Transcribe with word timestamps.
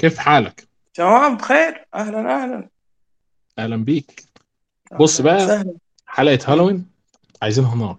كيف 0.00 0.18
حالك؟ 0.18 0.68
تمام 0.94 1.36
بخير. 1.36 1.86
أهلا 1.94 2.42
أهلا. 2.42 2.68
أهلا 3.58 3.76
بيك. 3.76 4.24
بص 5.00 5.20
أهلا 5.20 5.32
بقى 5.32 5.44
وسهلا. 5.44 5.74
حلقة 6.06 6.52
هالوين 6.52 6.90
عايزينها 7.42 7.74
نار 7.74 7.96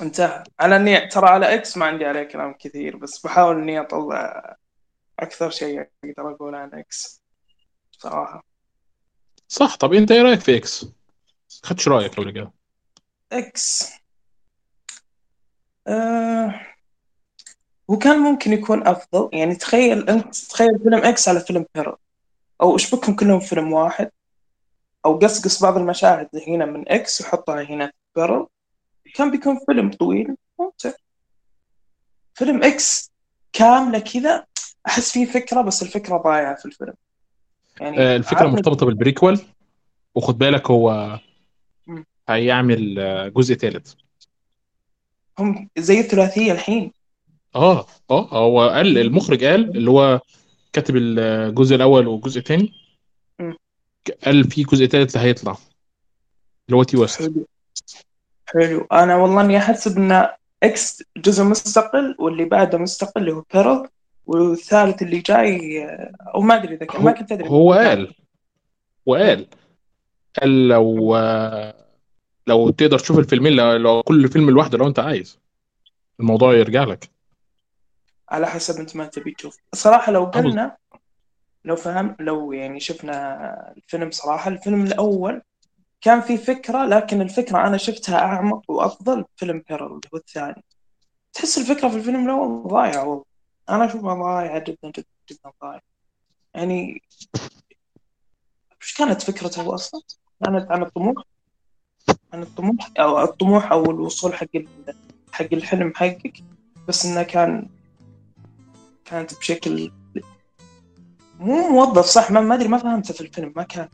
انتهى 0.00 0.44
أنا 0.60 0.76
إني 0.76 1.06
ترى 1.06 1.28
على 1.28 1.54
X 1.54 1.76
ما 1.76 1.86
عندي 1.86 2.04
عليه 2.04 2.22
كلام 2.22 2.54
كثير 2.58 2.96
بس 2.96 3.26
بحاول 3.26 3.58
إني 3.58 3.80
أطلع 3.80 4.56
أكثر 5.20 5.50
شيء 5.50 5.80
أقدر 6.04 6.34
أقول 6.34 6.54
عن 6.54 6.74
X 6.74 7.22
صراحة. 7.98 8.44
صح. 9.48 9.76
طب 9.76 9.92
أنت 9.92 10.12
إيه 10.12 10.22
رأيك 10.22 10.40
في 10.40 10.56
X؟ 10.56 10.86
خدش 11.62 11.88
رأيك 11.88 12.14
قبل 12.14 12.30
كده 12.30 12.52
X. 13.32 13.92
آه 15.86 16.60
وكان 17.88 18.18
ممكن 18.18 18.52
يكون 18.52 18.86
أفضل. 18.86 19.30
يعني 19.32 19.54
تخيل 19.54 20.10
أنت 20.10 20.36
تخيل 20.36 20.78
فيلم 20.78 20.98
X 20.98 21.28
على 21.28 21.40
فيلم 21.40 21.66
Pearl 21.74 21.96
أو 22.60 22.76
اشبكهم 22.76 23.16
كلهم 23.16 23.40
في 23.40 23.48
فيلم 23.48 23.72
واحد؟ 23.72 24.10
أو 25.06 25.18
قصقص 25.18 25.62
بعض 25.62 25.76
المشاهد 25.76 26.28
هنا 26.48 26.64
من 26.64 26.88
X 26.88 27.20
وحطها 27.20 27.62
هنا 27.62 27.86
في 27.86 28.20
Pearl 28.20 28.46
كان 29.14 29.30
بيكون 29.30 29.58
فيلم 29.66 29.90
طويل 29.90 30.36
ممتع 30.60 30.90
فيلم 32.34 32.62
X 32.62 33.12
كاملة 33.52 33.98
كذا 33.98 34.46
أحس 34.86 35.12
فيه 35.12 35.26
فكرة 35.26 35.62
بس 35.62 35.82
الفكرة 35.82 36.16
ضايعة 36.16 36.54
في 36.54 36.66
الفيلم. 36.66 36.94
يعني 37.80 37.98
آه، 37.98 38.16
الفكرة 38.16 38.38
عارف 38.38 38.52
مرتبطة 38.52 38.86
بال 38.86 38.98
prequel 38.98 39.40
وخد 40.14 40.38
بالك 40.38 40.70
هو. 40.70 41.18
هيعمل 42.28 42.98
آه، 42.98 43.28
جزء 43.28 43.54
ثالث. 43.54 43.94
هم 45.38 45.68
زي 45.78 46.00
الثلاثية 46.00 46.52
الحين. 46.52 46.92
آه 47.56 47.86
آه 48.10 48.28
هو 48.28 48.68
قال 48.68 48.98
المخرج 48.98 49.44
قال 49.44 49.76
اللي 49.76 49.90
هو 49.90 50.20
كاتب 50.72 50.96
الجزء 50.96 51.76
الأول 51.76 52.06
والجزء 52.06 52.38
الثاني 52.38 52.72
مم. 53.38 53.56
قال 54.24 54.44
في 54.44 54.62
جزء 54.62 54.86
ثالث 54.86 55.16
اللي 55.16 55.28
هيطلع 55.28 55.56
اللي 56.68 56.76
هو 56.76 56.82
تي 56.82 56.96
ويست. 56.96 57.22
حلو. 57.22 57.46
حلو. 58.46 58.86
أنا 58.92 59.16
والله 59.16 59.40
إني 59.40 59.56
أحسب 59.58 59.98
إن 59.98 60.28
X 60.62 61.02
جزء 61.16 61.44
مستقل 61.44 62.16
واللي 62.18 62.44
بعده 62.44 62.78
مستقل 62.78 63.20
اللي 63.20 63.32
هو 63.32 63.44
Pearl 63.54 63.88
والثالث 64.26 65.02
اللي 65.02 65.18
جاي 65.18 65.84
أو 66.34 66.40
ما 66.40 66.54
أدري 66.54 66.74
إذا 66.74 67.00
ما 67.00 67.12
كنت 67.12 67.32
أدري. 67.32 67.48
هو 67.48 67.72
قال 67.72 68.14
وقال 69.06 69.46
قال 70.40 70.68
لو 70.68 71.16
لو 72.46 72.70
تقدر 72.70 72.98
تشوف 72.98 73.18
الفيلمين 73.18 73.52
لو 73.56 74.02
كل 74.02 74.28
فيلم 74.28 74.50
لوحده 74.50 74.78
لو 74.78 74.86
أنت 74.86 74.98
عايز 74.98 75.38
الموضوع 76.20 76.54
يرجع 76.54 76.84
لك. 76.84 77.13
على 78.28 78.46
حسب 78.46 78.80
أنت 78.80 78.96
ما 78.96 79.06
تبي 79.06 79.30
تشوف. 79.30 79.58
صراحة 79.74 80.12
لو 80.12 80.24
قلنا 80.24 80.76
لو 81.64 81.76
فهم 81.76 82.16
لو 82.20 82.52
يعني 82.52 82.80
شفنا 82.80 83.72
الفيلم 83.76 84.10
صراحة 84.10 84.50
الفيلم 84.50 84.82
الأول 84.82 85.42
كان 86.00 86.20
في 86.20 86.38
فكرة 86.38 86.84
لكن 86.86 87.20
الفكرة 87.20 87.66
أنا 87.66 87.76
شفتها 87.76 88.18
أعمق 88.18 88.70
وأفضل 88.70 89.24
بفيلم 89.36 89.62
بيرل 89.68 89.86
اللي 89.86 90.08
هو 90.14 90.18
الثاني. 90.18 90.64
تحس 91.32 91.58
الفكرة 91.58 91.88
في 91.88 91.96
الفيلم 91.96 92.24
الأول 92.24 92.68
ضايعة 92.68 93.04
والله. 93.04 93.24
أنا 93.68 93.84
أشوفها 93.84 94.14
ضايعة 94.14 94.58
جدا 94.58 94.78
جدا 94.90 95.04
جدا 95.30 95.52
ضايعة. 95.62 95.80
يعني 96.54 97.02
وش 98.80 98.94
كانت 98.98 99.22
فكرته 99.22 99.74
أصلا؟ 99.74 100.02
كانت 100.44 100.70
عن 100.70 100.82
الطموح؟ 100.82 101.24
عن 102.32 102.42
الطموح؟ 102.42 102.90
أو 102.98 103.22
الطموح 103.22 103.72
أو 103.72 103.84
الوصول 103.84 104.34
حق 104.34 104.46
حق 105.32 105.48
الحلم 105.52 105.92
حقك 105.94 106.32
بس 106.88 107.06
إنه 107.06 107.22
كان 107.22 107.68
كانت 109.04 109.38
بشكل 109.38 109.90
مو 111.38 111.68
موظف 111.68 112.04
صح؟ 112.04 112.30
ما 112.30 112.40
ما 112.40 112.54
أدري 112.54 112.68
ما 112.68 112.78
فهمته 112.78 113.14
في 113.14 113.20
الفيلم 113.20 113.52
ما 113.56 113.62
كان 113.62 113.88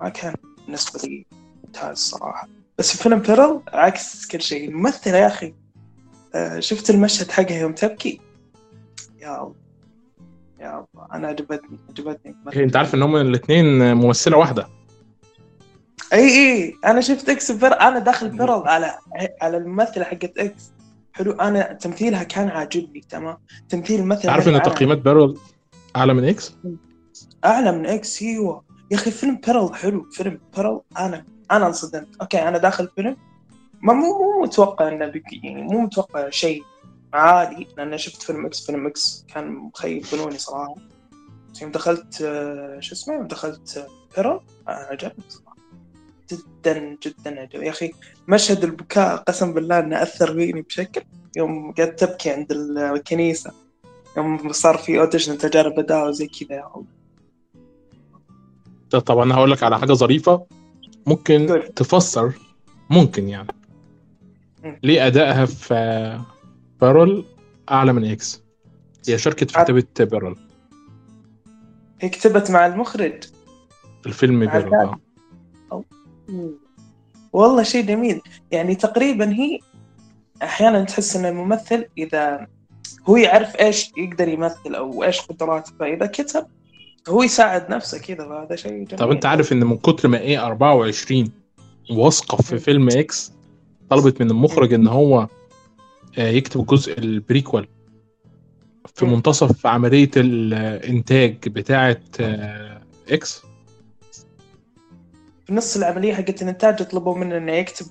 ما 0.00 0.08
كان 0.08 0.34
بالنسبة 0.66 1.00
لي 1.08 1.26
ممتاز 1.64 1.98
صراحة. 1.98 2.48
بس 2.78 2.96
في 2.96 3.02
فيلم 3.02 3.18
بيرل 3.18 3.60
عكس 3.72 4.26
كل 4.26 4.40
شيء. 4.42 4.68
الممثله 4.68 5.16
يا 5.16 5.26
أخي 5.26 5.54
آه، 6.34 6.60
شفت 6.60 6.90
المشهد 6.90 7.30
حقها 7.30 7.58
يوم 7.60 7.72
تبكي؟ 7.72 8.20
يا 9.20 9.42
الله 9.42 9.54
يا 10.60 10.86
الله 10.94 11.08
أنا 11.12 11.28
عجبتني 11.28 11.78
عجبتني. 11.88 12.36
هي 12.52 12.64
أنت 12.64 12.76
عارف 12.76 12.94
إن 12.94 13.02
هم 13.02 13.16
الاثنين 13.16 13.94
ممثلة 13.94 14.36
واحدة. 14.36 14.68
إي 16.12 16.28
إي 16.28 16.76
أنا 16.84 17.00
شفت 17.00 17.28
X 17.28 17.50
Pearl 17.52 17.72
أنا 17.74 17.98
داخل 17.98 18.28
Pearl 18.28 18.68
على 18.68 18.98
على 19.42 19.56
الممثلة 19.56 20.04
حقت 20.04 20.38
X. 20.38 20.70
حلو 21.12 21.32
أنا 21.32 21.72
تمثيلها 21.72 22.22
كان 22.22 22.48
عاجبني 22.48 23.00
تمام؟ 23.08 23.38
تمثيل 23.68 24.12
عارف 24.12 24.48
هذه 24.48 24.56
ان 24.56 24.62
تقييمات 24.62 24.98
Pearl 24.98 25.34
أعلى 25.96 26.14
من 26.14 26.24
X؟ 26.24 26.54
أعلى 27.44 27.72
من 27.72 27.86
X 27.86 28.22
أيوه. 28.22 28.64
يا 28.90 28.96
أخي 28.96 29.10
فيلم 29.10 29.40
Pearl 29.46 29.74
حلو 29.74 30.10
فيلم 30.10 30.40
Pearl 30.56 30.80
أنا 30.98 31.24
أنا 31.50 31.66
انصدمت. 31.66 32.08
okay 32.20 32.48
أنا 32.48 32.58
داخل 32.58 32.88
فيلم 32.96 33.16
ما 33.82 33.92
مو 33.94 34.18
مو 34.18 34.42
متوقع 34.42 34.88
إنه 34.88 35.06
بيك 35.06 35.44
يعني 35.44 35.62
مو 35.62 35.80
متوقع 35.80 36.30
شيء 36.30 36.62
عالي 37.12 37.66
لأن 37.76 37.98
شفت 37.98 38.22
فيلم 38.22 38.46
X 38.46 38.66
فيلم 38.66 38.86
X 38.86 39.24
كان 39.34 39.52
مخيب 39.52 40.04
بنوني 40.12 40.38
صراحة. 40.38 40.74
يوم 41.62 41.70
دخلت 41.70 42.22
آه، 42.22 42.80
شو 42.80 42.94
اسمه؟ 42.94 43.14
يوم 43.14 43.26
دخلت 43.26 43.76
آه، 43.76 43.88
Pearl 44.16 44.40
آه، 44.68 44.70
عجبني 44.70 45.24
جدا 46.32 46.96
جدا 47.06 47.40
عجبني 47.40 47.66
يا 47.66 47.70
أخي 47.70 47.92
مشهد 48.28 48.64
البكاء 48.64 49.16
قسم 49.16 49.54
بالله 49.54 49.78
إنه 49.78 50.02
أثر 50.02 50.34
فيني 50.34 50.62
بشكل. 50.62 51.02
يوم 51.36 51.72
قعدت 51.72 52.04
تبكي 52.04 52.30
عند 52.30 52.52
الكنيسة 52.52 53.52
يوم 54.16 54.52
صار 54.52 54.78
في 54.78 55.00
audition 55.00 55.38
تجارب 55.38 55.78
أداء 55.78 56.08
وزي 56.08 56.26
كذا. 56.26 56.70
طبعا 59.00 59.32
هقول 59.32 59.50
لك 59.50 59.62
على 59.62 59.78
حاجة 59.78 59.92
ظريفة. 59.92 60.46
ممكن 61.06 61.48
قول. 61.48 61.68
تفسر 61.68 62.32
ممكن 62.90 63.28
يعني. 63.28 63.48
ليه 64.82 65.06
أدائها 65.06 65.46
في 65.46 66.20
بارل 66.80 67.24
أعلى 67.70 67.92
من 67.92 68.10
إكس؟ 68.10 68.42
هي 69.08 69.18
شاركت 69.18 69.50
في 69.50 69.64
كتابه 69.64 70.10
بارل 70.10 70.36
هي 72.00 72.08
كتبت 72.08 72.50
مع 72.50 72.66
المخرج. 72.66 73.24
الفيلم 74.06 74.44
مع 74.44 74.98
والله 77.32 77.62
شيء 77.62 77.86
جميل 77.86 78.20
يعني 78.50 78.74
تقريبا 78.74 79.32
هي 79.32 79.58
أحيانا 80.42 80.84
تحس 80.84 81.16
ان 81.16 81.26
الممثل 81.26 81.86
إذا 81.98 82.46
هو 83.08 83.16
يعرف 83.16 83.56
إيش 83.56 83.92
يقدر 83.96 84.28
يمثل 84.28 84.74
أو 84.74 85.04
إيش 85.04 85.20
قدراته 85.20 85.72
فإذا 85.78 86.06
كتب 86.06 86.46
هو 87.08 87.22
يساعد 87.22 87.70
نفسه 87.70 87.98
كذا 87.98 88.28
فهذا 88.28 88.56
شيء 88.56 88.86
طب 88.86 88.96
جميل 88.98 89.12
أنت 89.12 89.26
عارف 89.26 89.52
إن 89.52 89.64
من 89.64 89.76
كتر 89.76 90.08
ما 90.08 90.18
إيه 90.18 90.46
A24 90.46 91.32
واثقه 91.90 92.36
في. 92.36 92.58
فيلم 92.58 92.88
X 92.88 93.32
طلبت 93.90 94.20
من. 94.20 94.30
المخرج 94.30 94.74
إن 94.74 94.86
هو 94.86 95.28
آه، 96.18 96.28
يكتب 96.28 96.66
جزء 96.66 96.98
ال 96.98 97.06
prequel 97.06 97.66
في. 98.94 99.06
منتصف 99.06 99.66
عملية 99.66 100.10
الإنتاج 100.16 101.48
بتاعه 101.48 102.00
آه، 102.20 102.82
X 103.08 103.42
في 105.48 105.54
نص 105.54 105.76
العملية 105.76 106.14
حقت 106.14 106.42
الإنتاج 106.42 106.82
طلبوا 106.82 107.18
منه 107.18 107.36
إنه 107.36 107.52
يكتب 107.52 107.86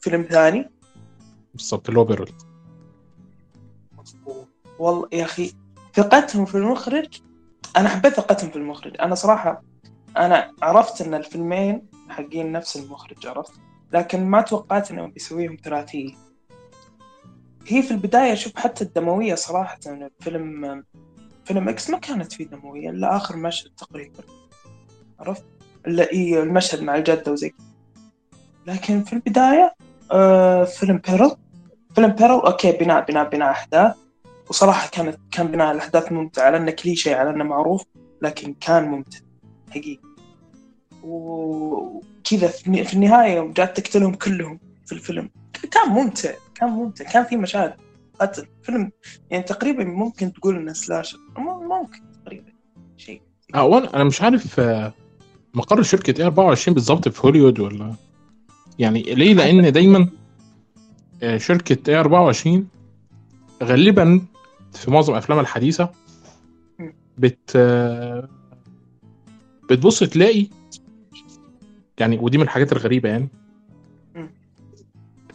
فيلم 0.00 0.26
ثاني. 0.30 0.70
هو 1.98 2.04
Pearl 2.04 2.32
والله 4.78 5.08
يا 5.12 5.24
أخي 5.24 5.52
ثقتهم 5.94 6.44
في 6.44 6.54
المخرج 6.54 7.20
أنا 7.76 7.88
حبيت 7.88 8.14
ثقتهم 8.14 8.50
في 8.50 8.56
المخرج. 8.56 8.96
أنا 9.00 9.14
صراحة 9.14 9.62
أنا 10.16 10.52
عرفت 10.62 11.00
إن 11.00 11.14
الفيلمين 11.14 11.86
حقين 12.08 12.52
نفس 12.52 12.76
المخرج 12.76 13.26
عرفت؟ 13.26 13.52
لكن 13.92 14.26
ما 14.26 14.40
توقعت 14.40 14.90
انهم 14.90 15.10
بيسويهم 15.10 15.56
ثلاثية. 15.64 16.14
هي 17.66 17.82
في 17.82 17.90
البداية 17.90 18.34
شوف 18.34 18.56
حتى 18.56 18.84
الدموية 18.84 19.34
صراحة 19.34 19.78
فيلم 20.20 20.84
فيلم 21.44 21.68
إكس 21.68 21.90
ما 21.90 21.98
كانت 21.98 22.32
فيه 22.32 22.46
دموية 22.46 22.90
إلا 22.90 23.16
آخر 23.16 23.36
مشهد 23.36 23.70
تقريبا. 23.76 24.22
عرفت؟ 25.20 25.59
المشهد 25.86 26.82
مع 26.82 26.96
الجدة 26.96 27.32
وزي 27.32 27.48
كذا. 27.48 27.66
لكن 28.66 29.04
في 29.04 29.12
البداية 29.12 29.74
آه 30.12 30.64
فيلم 30.64 31.00
Pearl 31.08 31.36
فيلم 31.94 32.08
Pearl 32.08 32.40
okay 32.40 32.72
بناء 32.72 33.04
بناء 33.04 33.28
بناء 33.28 33.50
أحداث. 33.50 33.94
وصراحة 34.48 34.88
كانت 34.90 35.18
كان 35.30 35.46
بناء 35.46 35.72
الأحداث 35.72 36.12
ممتع 36.12 36.42
على 36.42 36.56
انه 36.56 36.70
كليشيه 36.70 37.16
على 37.16 37.30
أنه 37.30 37.44
معروف 37.44 37.84
لكن 38.22 38.54
كان 38.60 38.84
ممتع 38.84 39.18
حقيقي. 39.70 39.98
وكذا 41.02 42.48
في 42.48 43.34
يوم 43.34 43.52
جات 43.52 43.80
تقتلهم 43.80 44.14
كلهم 44.14 44.60
في 44.86 44.92
الفيلم. 44.92 45.30
كان 45.70 45.88
ممتع 45.88 46.30
كان 46.54 46.68
ممتع 46.68 47.04
كان 47.04 47.24
في 47.24 47.36
مشاهد. 47.36 47.74
قتل 48.20 48.46
فيلم 48.62 48.90
يعني 49.30 49.42
تقريبا 49.42 49.84
ممكن 49.84 50.32
تقول 50.32 50.56
إنه 50.56 50.72
slasher 50.72 51.18
ممكن 51.38 52.00
تقريبا 52.24 52.52
شيء. 52.96 53.22
آه 53.54 53.64
وأنا 53.64 53.94
أنا 53.94 54.04
مش 54.04 54.22
عارف 54.22 54.60
آه، 54.60 54.92
مقر 55.54 55.82
شركة 55.82 56.20
A24 56.20 56.74
بالظبط 56.74 57.08
في 57.08 57.26
هوليوود 57.26 57.60
ولا 57.60 57.94
يعني 58.78 59.02
ليه 59.02 59.34
لأن 59.34 59.72
دايما 59.72 60.08
آه، 61.22 61.36
شركة 61.38 61.90
A24 61.90 62.68
غالبا 63.62 64.22
في 64.72 64.90
معظم 64.90 65.14
افلامها 65.14 65.42
الحديثة. 65.42 65.90
بت 67.18 67.52
آه، 67.56 68.28
بتبص 69.70 69.98
تلاقي 70.02 70.46
يعني 71.98 72.18
ودي 72.18 72.38
من 72.38 72.44
الحاجات 72.44 72.72
الغريبة 72.72 73.08
يعني. 73.08 73.28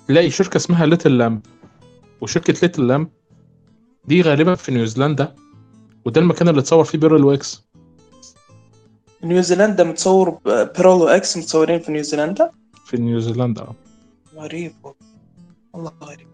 تلاقي 0.08 0.30
شركة 0.30 0.58
اسمها 0.58 0.86
Little 0.86 1.18
Lamb 1.18 1.42
وشركة 2.22 2.54
Little 2.62 2.88
Lamb 2.88 3.08
دي 4.06 4.22
غالبا 4.22 4.56
في 4.56 4.72
نيوزيلندا 4.72 5.36
وده 6.06 6.22
المكان 6.22 6.48
اللي 6.48 6.60
اتصور 6.60 6.84
فيه 6.84 6.98
Pearl 6.98 7.24
و 7.24 7.45
X 7.45 7.66
نيوزيلندا 9.26 9.84
متصور 9.84 10.30
Pearl 10.46 11.08
و 11.08 11.23
X 11.23 11.38
متصورين 11.38 11.80
في 11.80 11.92
نيوزيلندا 11.92 12.52
في 12.86 12.98
نيوزيلندا 12.98 13.62
آه. 13.62 13.76
غريب 14.36 14.74
والله. 15.74 15.92
غريب. 16.04 16.28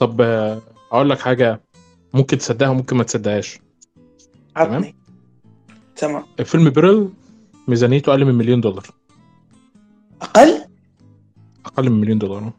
طب 0.00 0.20
آه، 0.20 0.62
أقول 0.92 1.10
لك 1.10 1.20
حاجة 1.20 1.60
ممكن 2.14 2.38
تصدقها 2.38 2.68
وممكن 2.68 2.96
ما 2.96 3.04
تصدقهاش. 3.04 3.58
عطني 4.56 4.94
تمام؟ 5.96 6.24
فيلم 6.44 6.70
Pearl 6.70 7.10
ميزانيته 7.68 8.10
أقل 8.12 8.24
من 8.24 8.34
مليون 8.34 8.60
دولار. 8.60 8.86
أقل؟ 10.22 10.64
أقل 11.66 11.90
من 11.90 12.00
مليون 12.00 12.18
دولار 12.18 12.52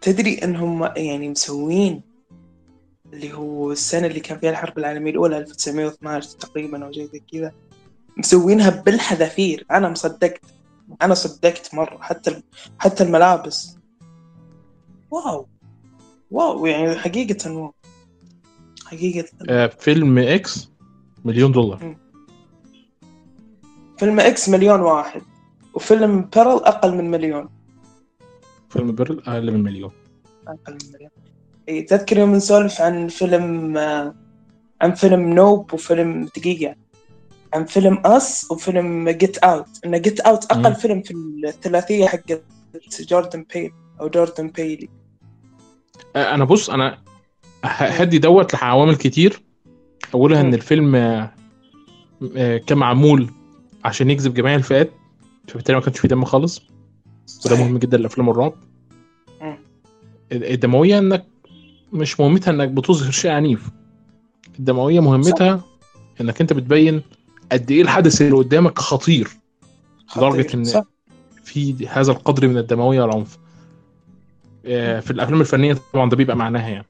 تدري 0.00 0.34
انهم 0.44 0.84
يعني 0.96 1.28
مسوين 1.28 2.02
اللي 3.12 3.32
هو 3.32 3.72
السنة 3.72 4.06
اللي 4.06 4.20
كان 4.20 4.38
فيها 4.38 4.50
الحرب 4.50 4.78
العالمية 4.78 5.10
الأولى 5.10 5.38
1912 5.38 6.38
تقريبا 6.38 6.86
أو 6.86 6.92
شيء 6.92 7.08
زي 7.12 7.22
كذا. 7.32 7.52
مسوينها 8.18 8.70
بالحذافير. 8.70 9.66
أنا 9.70 9.88
مصدقت. 9.88 10.40
أنا 11.02 11.14
صدقت 11.14 11.74
مرة. 11.74 11.98
حتى 12.00 12.42
حتى 12.78 13.04
الملابس. 13.04 13.76
wow. 15.10 15.46
wow. 16.30 16.66
يعني 16.66 16.98
حقيقة 16.98 17.52
wow. 17.52 17.74
حقيقة. 18.86 19.28
آه، 19.48 19.66
فيلم 19.66 20.18
X 20.18 20.70
مليون 21.24 21.52
دولار. 21.52 21.96
فيلم 23.98 24.20
X 24.20 24.48
مليون 24.48 24.80
واحد. 24.80 25.22
وفيلم 25.74 26.22
Pearl 26.22 26.64
أقل 26.64 26.94
من 26.94 27.10
مليون. 27.10 27.48
فيلم 28.70 28.92
Pearl 28.92 29.22
أقل 29.26 29.52
من 29.52 29.62
مليون. 29.62 29.92
أقل 30.48 30.72
من 30.72 30.92
مليون. 30.94 31.10
إي 31.68 31.82
تذكر 31.82 32.18
يوم 32.18 32.34
نسولف 32.34 32.80
عن 32.80 33.08
فيلم 33.08 33.76
آه، 33.76 34.14
عن 34.80 34.94
فيلم 34.94 35.20
Nope 35.20 35.74
وفيلم 35.74 36.24
دقيقة. 36.36 36.74
عن 37.54 37.64
فيلم 37.64 38.02
Us 38.04 38.50
وفيلم 38.50 39.08
Get 39.10 39.38
Out 39.38 39.66
إن 39.86 40.00
Get 40.00 40.20
Out 40.20 40.44
أقل 40.44 40.68
مم. 40.68 40.74
فيلم 40.74 41.02
في 41.02 41.14
الثلاثية 41.44 42.06
حقت 42.06 42.42
جوردن 43.00 43.44
بيل 43.54 43.72
أو 44.00 44.08
جوردن 44.08 44.48
بيلي 44.48 44.88
أنا 46.16 46.44
بص 46.44 46.70
أنا 46.70 46.98
هدي 47.64 48.18
دوت 48.18 48.54
لعوامل 48.54 48.96
كتير 48.96 49.42
أولها 50.14 50.40
إن. 50.40 50.54
الفيلم 50.54 50.94
آه، 50.94 51.30
آه، 52.36 52.58
كان 52.58 52.78
معمول 52.78 53.30
عشان 53.84 54.10
يجذب 54.10 54.34
جميع 54.34 54.54
الفئات 54.54 54.90
فبالتالي 55.48 55.78
ما 55.78 55.84
كانش 55.84 55.98
فيه 55.98 56.08
دم 56.08 56.24
خالص 56.24 56.62
وده. 57.46 57.56
مهم 57.56 57.78
جدا 57.78 57.96
لأفلام 57.96 58.30
الرعب. 58.30 58.54
الدموية 60.32 60.98
إنك 60.98 61.26
مش 61.92 62.20
مهمتها 62.20 62.50
إنك 62.50 62.68
بتظهر 62.68 63.10
شيء 63.10 63.30
عنيف 63.30 63.70
الدموية 64.58 65.00
مهمتها 65.00 65.60
إنك 66.20 66.40
أنت 66.40 66.52
بتبين 66.52 67.02
قد 67.52 67.70
إيه 67.70 67.82
الحدث 67.82 68.22
اللي 68.22 68.36
قدامك 68.36 68.78
خطير؟ 68.78 69.28
خطير. 70.06 70.48
إن- 70.48 70.62
صح. 70.62 70.84
في 71.44 71.88
هذا 71.88 72.12
القدر 72.12 72.48
من 72.48 72.58
الدموية 72.58 73.02
والعنف. 73.02 73.38
آه، 74.66 75.00
في 75.00 75.10
الأفلام 75.10 75.40
الفنية 75.40 75.78
طبعا 75.92 76.10
ده 76.10 76.16
بيبقى 76.16 76.36
معناها 76.36 76.68
يعني. 76.68 76.86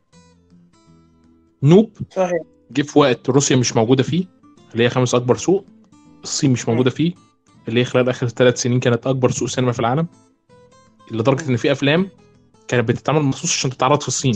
نوب 1.63 1.91
صحيح. 2.17 2.41
جه 2.71 2.83
في 2.83 2.99
وقت 2.99 3.31
روسيا 3.31 3.57
مش 3.57 3.77
موجودة 3.77 4.03
فيه 4.03 4.25
اللي 4.73 4.85
هي 4.85 4.89
خامس 4.91 5.15
أكبر 5.15 5.37
سوق. 5.37 5.65
الصين 6.23 6.51
مش 6.53 6.69
موجودة 6.69 6.91
فيه 6.91 7.13
اللي 7.69 7.81
هي 7.81 7.85
خلال 7.85 8.09
آخر 8.09 8.29
ثلاث 8.29 8.63
سنين 8.63 8.81
كانت 8.81 9.07
أكبر 9.07 9.31
سوق 9.31 9.49
سينما 9.49 9.73
في 9.73 9.81
العالم. 9.81 10.07
لدرجة 11.11 11.49
إن 11.51 11.57
في 11.57 11.73
أفلام 11.73 12.09
كانت 12.69 12.89
بتتعمل 12.89 13.23
مخصوص 13.23 13.51
عشان 13.53 13.71
تتعرض 13.71 14.01
في 14.01 14.09
الصين. 14.09 14.35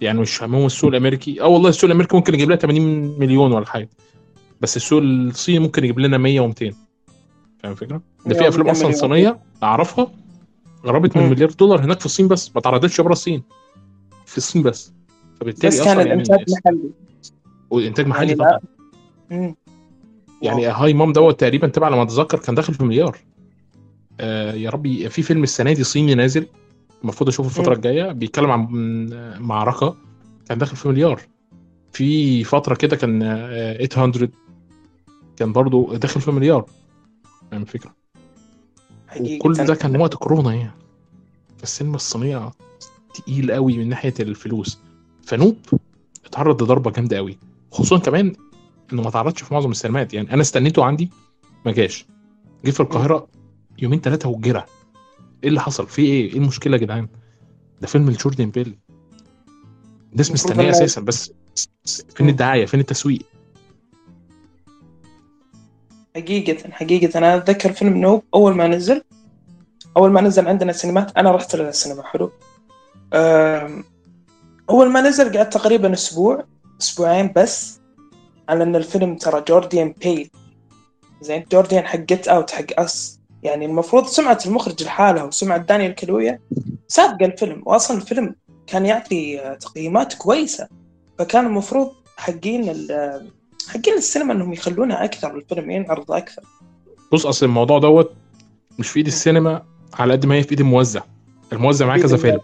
يعني 0.00 0.20
مش 0.20 0.42
همهم 0.42 0.66
السوق 0.66 0.90
الأمريكي. 0.90 1.40
آه 1.40 1.46
والله 1.46 1.68
السوق 1.68 1.84
الأمريكي 1.84 2.16
ممكن 2.16 2.34
يجيب 2.34 2.48
لها 2.48 2.56
80 2.56 3.18
مليون 3.18 3.52
ولا 3.52 3.66
حاجة. 3.66 3.88
بس 4.60 4.76
السوق 4.76 5.02
الصيني 5.02 5.58
ممكن 5.58 5.84
يجيب 5.84 5.98
لنا 5.98 6.18
100 6.18 6.40
و200 6.48 6.74
فاهم 7.58 7.72
الفكرة؟ 7.72 8.02
ده 8.26 8.34
في 8.34 8.48
أفلام 8.48 8.68
أصلا. 8.68 8.92
صينية 8.92 9.38
أعرفها 9.62 10.12
قربت 10.84 11.16
من. 11.16 11.30
مليار 11.30 11.50
دولار 11.50 11.84
هناك 11.84 12.00
في 12.00 12.06
الصين 12.06 12.28
بس 12.28 12.48
ما 12.54 12.60
اتعرضتش 12.60 13.00
بره 13.00 13.12
الصين 13.12 13.42
في 14.26 14.38
الصين 14.38 14.62
بس 14.62 14.92
فبالتالي 15.40 15.68
بس 15.68 15.84
كان 15.84 15.98
يعني 15.98 16.12
الإنتاج 16.12 16.44
محلي 16.50 16.90
وإنتاج 17.70 18.06
محلي 18.06 18.26
يعني 18.26 18.38
طبعا 18.38 18.58
مم. 19.30 19.54
يعني 20.42 20.66
واو. 20.66 20.74
هاي 20.74 20.94
مام 20.94 21.12
دوت 21.12 21.40
تقريبا 21.40 21.68
تبع 21.68 21.86
على 21.86 21.96
ما 21.96 22.02
أتذكر 22.02 22.38
كان 22.38 22.54
داخل 22.54 22.74
في 22.74 22.84
مليار 22.84 23.18
آه 24.20 24.52
يا 24.52 24.70
ربي 24.70 25.08
في 25.08 25.22
فيلم 25.22 25.42
السنة 25.42 25.72
دي 25.72 25.84
صيني 25.84 26.14
نازل 26.14 26.46
المفروض 27.02 27.28
أشوفه 27.28 27.48
الفترة 27.48 27.70
مم. 27.70 27.76
الجاية 27.76 28.12
بيتكلم 28.12 28.50
عن 28.50 28.66
معركة 29.40 29.96
كان 30.48 30.58
داخل 30.58 30.76
في 30.76 30.88
مليار 30.88 31.20
في 31.92 32.44
فترة 32.44 32.74
كده 32.74 32.96
كان 32.96 33.22
آه 33.22 33.84
800 33.84 34.28
كان 35.38 35.52
برضو 35.52 35.96
داخل 35.96 36.20
في 36.20 36.30
مليار. 36.30 36.66
فاهم 37.50 37.62
الفكرة 37.62 37.94
حقيقة 39.08 39.36
وكل 39.36 39.54
ده 39.64 39.74
كان 39.74 39.96
وقت 39.96 40.14
كورونا 40.14 40.54
يعني. 40.54 40.72
فالسينما 41.58 41.96
الصينية 41.96 42.50
تقيل 43.14 43.52
قوي 43.52 43.78
من 43.78 43.88
ناحية 43.88 44.14
الفلوس. 44.20 44.78
فنوب 45.22 45.56
اتعرض 46.24 46.62
لضربة 46.62 46.90
جامدة 46.90 47.16
قوي. 47.16 47.38
خصوصا 47.70 47.98
كمان 47.98 48.32
إنه 48.92 49.02
ما 49.02 49.08
اتعرضش 49.08 49.42
في 49.42 49.54
معظم 49.54 49.70
السينمات. 49.70 50.14
يعني 50.14 50.32
أنا 50.32 50.42
استنيته 50.42 50.84
عندي 50.84 51.10
ما 51.66 51.72
جاش. 51.72 52.06
جه 52.64 52.70
في 52.70 52.80
القاهرة 52.80 53.28
يومين 53.78 54.00
ثلاثة 54.00 54.28
وجرى. 54.28 54.64
إيه 55.44 55.48
اللي 55.48 55.60
حصل؟ 55.60 55.86
في 55.86 56.02
إيه؟ 56.02 56.32
إيه 56.32 56.38
المشكلة 56.38 56.76
يا 56.76 56.82
جدعان؟ 56.82 57.08
ده 57.80 57.86
فيلم 57.86 58.10
لجوردن 58.10 58.50
بيل 58.50 58.78
الناس 60.12 60.32
مستنيه 60.32 60.70
أساسا 60.70 61.00
بس 61.00 61.32
فين. 62.14 62.28
الدعاية؟ 62.28 62.66
فين 62.66 62.80
التسويق؟ 62.80 63.22
حقيقة 66.18 66.70
حقيقة. 66.70 67.18
أنا 67.18 67.36
أتذكر 67.36 67.72
فيلم 67.72 67.96
نوب 67.96 68.22
أول 68.34 68.54
ما 68.54 68.68
نزل 68.68 69.02
أول 69.96 70.10
ما 70.10 70.20
نزل 70.20 70.48
عندنا 70.48 70.70
السينمات 70.70 71.16
أنا 71.16 71.30
رحت 71.30 71.56
للسينما. 71.56 72.02
حلو. 72.02 72.32
أول 74.70 74.90
ما 74.90 75.00
نزل 75.00 75.36
قعدت 75.36 75.52
تقريبا 75.52 75.92
أسبوع 75.92 76.44
أسبوعين 76.80 77.32
بس 77.36 77.80
على 78.48 78.62
إن 78.62 78.76
الفيلم 78.76 79.16
ترى 79.16 79.44
جورديان 79.48 79.94
بيل 80.00 80.30
زين 81.20 81.44
جورديان 81.52 81.86
حق 81.86 81.98
جيت 81.98 82.28
أوت 82.28 82.50
حق 82.50 82.64
أس 82.78 83.20
يعني 83.42 83.66
المفروض 83.66 84.06
سمعة 84.06 84.38
المخرج 84.46 84.82
لحالها 84.82 85.22
وسمعة 85.22 85.58
دانيال 85.58 85.94
كلويا 85.94 86.40
سابقة 86.88 87.26
الفيلم. 87.26 87.62
وأصلا 87.66 87.96
الفيلم 87.96 88.34
كان 88.66 88.86
يعطي 88.86 89.56
تقييمات 89.60 90.14
كويسة 90.14 90.68
فكان 91.18 91.46
المفروض 91.46 91.92
حقين 92.16 92.88
حقين 93.68 93.94
السينما 93.94 94.32
إنهم 94.32 94.52
يخلونها 94.52 95.04
أكثر 95.04 95.36
الفيلم 95.36 95.70
ينعرض 95.70 96.12
أكثر. 96.12 96.42
بص 97.12 97.26
أصل 97.26 97.46
الموضوع 97.46 97.78
دوت 97.78 98.12
مش 98.78 98.88
في 98.88 98.96
إيد 98.98 99.06
السينما 99.06 99.62
على 99.94 100.12
قد 100.12 100.26
ما 100.26 100.34
هي 100.34 100.42
في 100.42 100.50
إيد 100.50 100.60
الموزع. 100.60 101.02
الموزع 101.52 101.86
معاه 101.86 101.98
كذا 101.98 102.16
فيلم. 102.16 102.40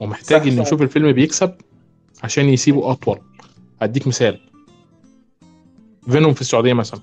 ومحتاج 0.00 0.40
صح، 0.40 0.46
إن 0.46 0.56
صح. 0.56 0.66
يشوف 0.66 0.82
الفيلم 0.82 1.12
بيكسب 1.12 1.54
عشان 2.22 2.48
يسيبه 2.48 2.90
أطول. 2.90 3.20
هديك 3.82 4.06
مثال. 4.06 4.40
فينوم 6.10 6.34
في 6.34 6.40
السعودية 6.40 6.72
مثلا. 6.72 7.00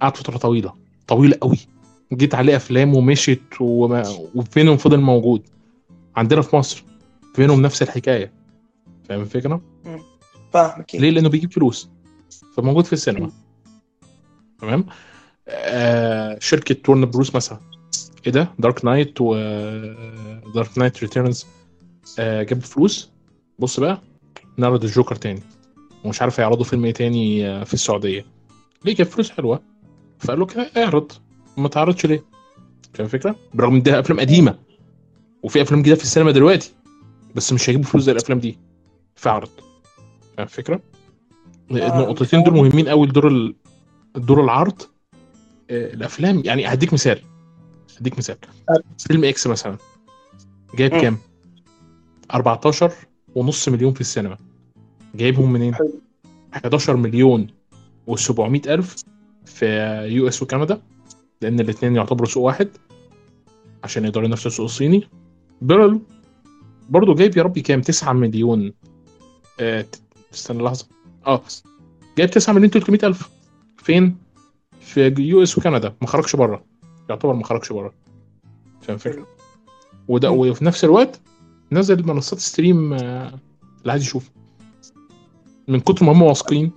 قعد 0.00 0.16
فترة 0.16 0.36
طويلة. 0.36 0.74
طويلة 1.06 1.38
قوي. 1.40 1.58
جيت 2.12 2.34
عليه 2.34 2.56
أفلام 2.56 2.94
ومشت 2.96 3.40
وما... 3.60 4.02
وفينوم 4.34 4.76
فضل 4.76 5.00
موجود. 5.00 5.42
عندنا 6.16 6.42
في 6.42 6.56
مصر 6.56 6.84
فينوم 7.34 7.62
نفس 7.62 7.82
الحكاية. 7.82 8.32
فاهم 9.08 9.20
الفكرة؟ 9.20 9.60
فاهم 10.52 10.80
أكيد 10.80 11.00
ليه؟ 11.00 11.10
لأنه 11.10 11.28
بيجيب 11.28 11.52
فلوس. 11.52 11.90
فموجود 12.56 12.84
في 12.84 12.92
السينما. 12.92 13.30
تمام؟ 14.60 14.86
آه 15.48 16.38
شركة 16.40 16.90
Warner 16.92 17.04
Bros 17.04 17.34
مثلا. 17.34 17.58
إيه 18.26 18.32
ده؟ 18.32 18.48
Dark 18.58 18.84
Knight 18.84 19.20
و 19.20 19.34
Dark 20.54 20.78
Knight 20.78 21.02
Returns 21.02 21.46
جاب 22.18 22.60
فلوس. 22.60 23.10
بص 23.58 23.80
بقى 23.80 24.02
نعرض 24.56 24.84
الجوكر 24.84 25.14
تاني. 25.14 25.42
ومش 26.04 26.22
عارف 26.22 26.38
يعرضوا 26.38 26.64
فيلم 26.64 26.84
إيه 26.84 26.92
تاني 26.92 27.48
آه، 27.48 27.64
في 27.64 27.74
السعودية. 27.74 28.26
ليه؟ 28.84 28.94
جاب 28.94 29.06
فلوس 29.06 29.30
حلوة. 29.30 29.62
فقال 30.18 30.38
له 30.38 30.46
كده 30.46 30.70
اعرض. 30.76 31.12
ما 31.56 31.68
تعرضش 31.68 32.06
ليه؟ 32.06 32.24
فاهم 32.94 33.04
الفكرة؟ 33.04 33.36
برغم 33.54 33.74
إن 33.74 33.82
ده 33.82 34.00
أفلام 34.00 34.20
قديمة. 34.20 34.58
وفي 35.42 35.62
أفلام 35.62 35.80
جديدة 35.80 35.96
في 35.96 36.02
السينما 36.02 36.30
دلوقتي. 36.30 36.72
بس 37.34 37.52
مش 37.52 37.70
هيجيبوا 37.70 37.86
فلوس 37.86 38.04
زي 38.04 38.12
الأفلام 38.12 38.38
دي. 38.38 38.58
فاعرض. 39.14 39.48
فاهم 40.36 40.46
الفكرة؟ 40.46 40.80
النقطتين 41.76 42.42
دول 42.42 42.54
مهمين 42.54 42.88
قوي 42.88 43.06
لدور 43.06 43.54
دور 44.16 44.44
العرض. 44.44 44.82
آه، 45.70 45.94
الأفلام 45.94 46.42
يعني 46.44 46.66
هديك 46.72 46.92
مثال. 46.92 47.20
هديك 48.00 48.18
مثال. 48.18 48.36
فيلم 48.98 49.24
X 49.24 49.46
مثلا. 49.46 49.76
جايب. 50.74 50.90
كام؟ 50.90 51.18
14 52.34 52.92
ونص 53.34 53.68
مليون 53.68 53.92
في 53.92 54.00
السينما. 54.00 54.36
جايبهم 55.14 55.52
منين؟ 55.52 55.74
حلو. 55.74 56.00
11 56.54 56.96
مليون 56.96 57.46
و700 58.10 58.68
ألف 58.68 58.96
في 59.44 59.66
US 60.10 60.42
وكندا 60.42 60.80
لأن 61.42 61.60
الاثنين 61.60 61.96
يعتبروا 61.96 62.28
سوق 62.28 62.42
واحد 62.42 62.68
عشان 63.84 64.04
يقدروا 64.04 64.26
ينافسوا 64.26 64.50
السوق 64.50 64.64
الصيني. 64.64 65.08
برضه 66.90 67.14
جايب 67.14 67.36
يا 67.36 67.42
ربي 67.42 67.60
كام؟ 67.60 67.80
9 67.80 68.12
مليون. 68.12 68.72
آه 69.60 69.86
استنى 70.34 70.62
لحظة. 70.62 70.86
آه. 71.26 71.42
جايب 72.18 72.30
9 72.30 72.52
مليون 72.52 72.70
300 72.70 73.00
ألف. 73.04 73.30
فين؟ 73.76 74.16
في 74.80 75.14
US 75.18 75.58
وكندا. 75.58 75.94
ما 76.00 76.06
خرجش 76.06 76.36
بره 76.36 76.64
يعتبر 77.10 77.32
ما 77.32 77.44
خرجش 77.44 77.72
بره 77.72 77.94
فاهم 78.82 78.94
الفكرة؟ 78.94 79.26
وده 80.08 80.30
وفي 80.30 80.64
نفس 80.64 80.84
الوقت 80.84 81.20
نزل 81.72 82.06
منصات 82.06 82.38
stream 82.38 82.92
آه، 82.92 83.38
اللي 83.80 83.92
عايز 83.92 84.02
يشوف. 84.02 84.30
من 85.68 85.80
كتر 85.80 86.04
ما 86.04 86.12
هم 86.12 86.22
واثقين 86.22 86.70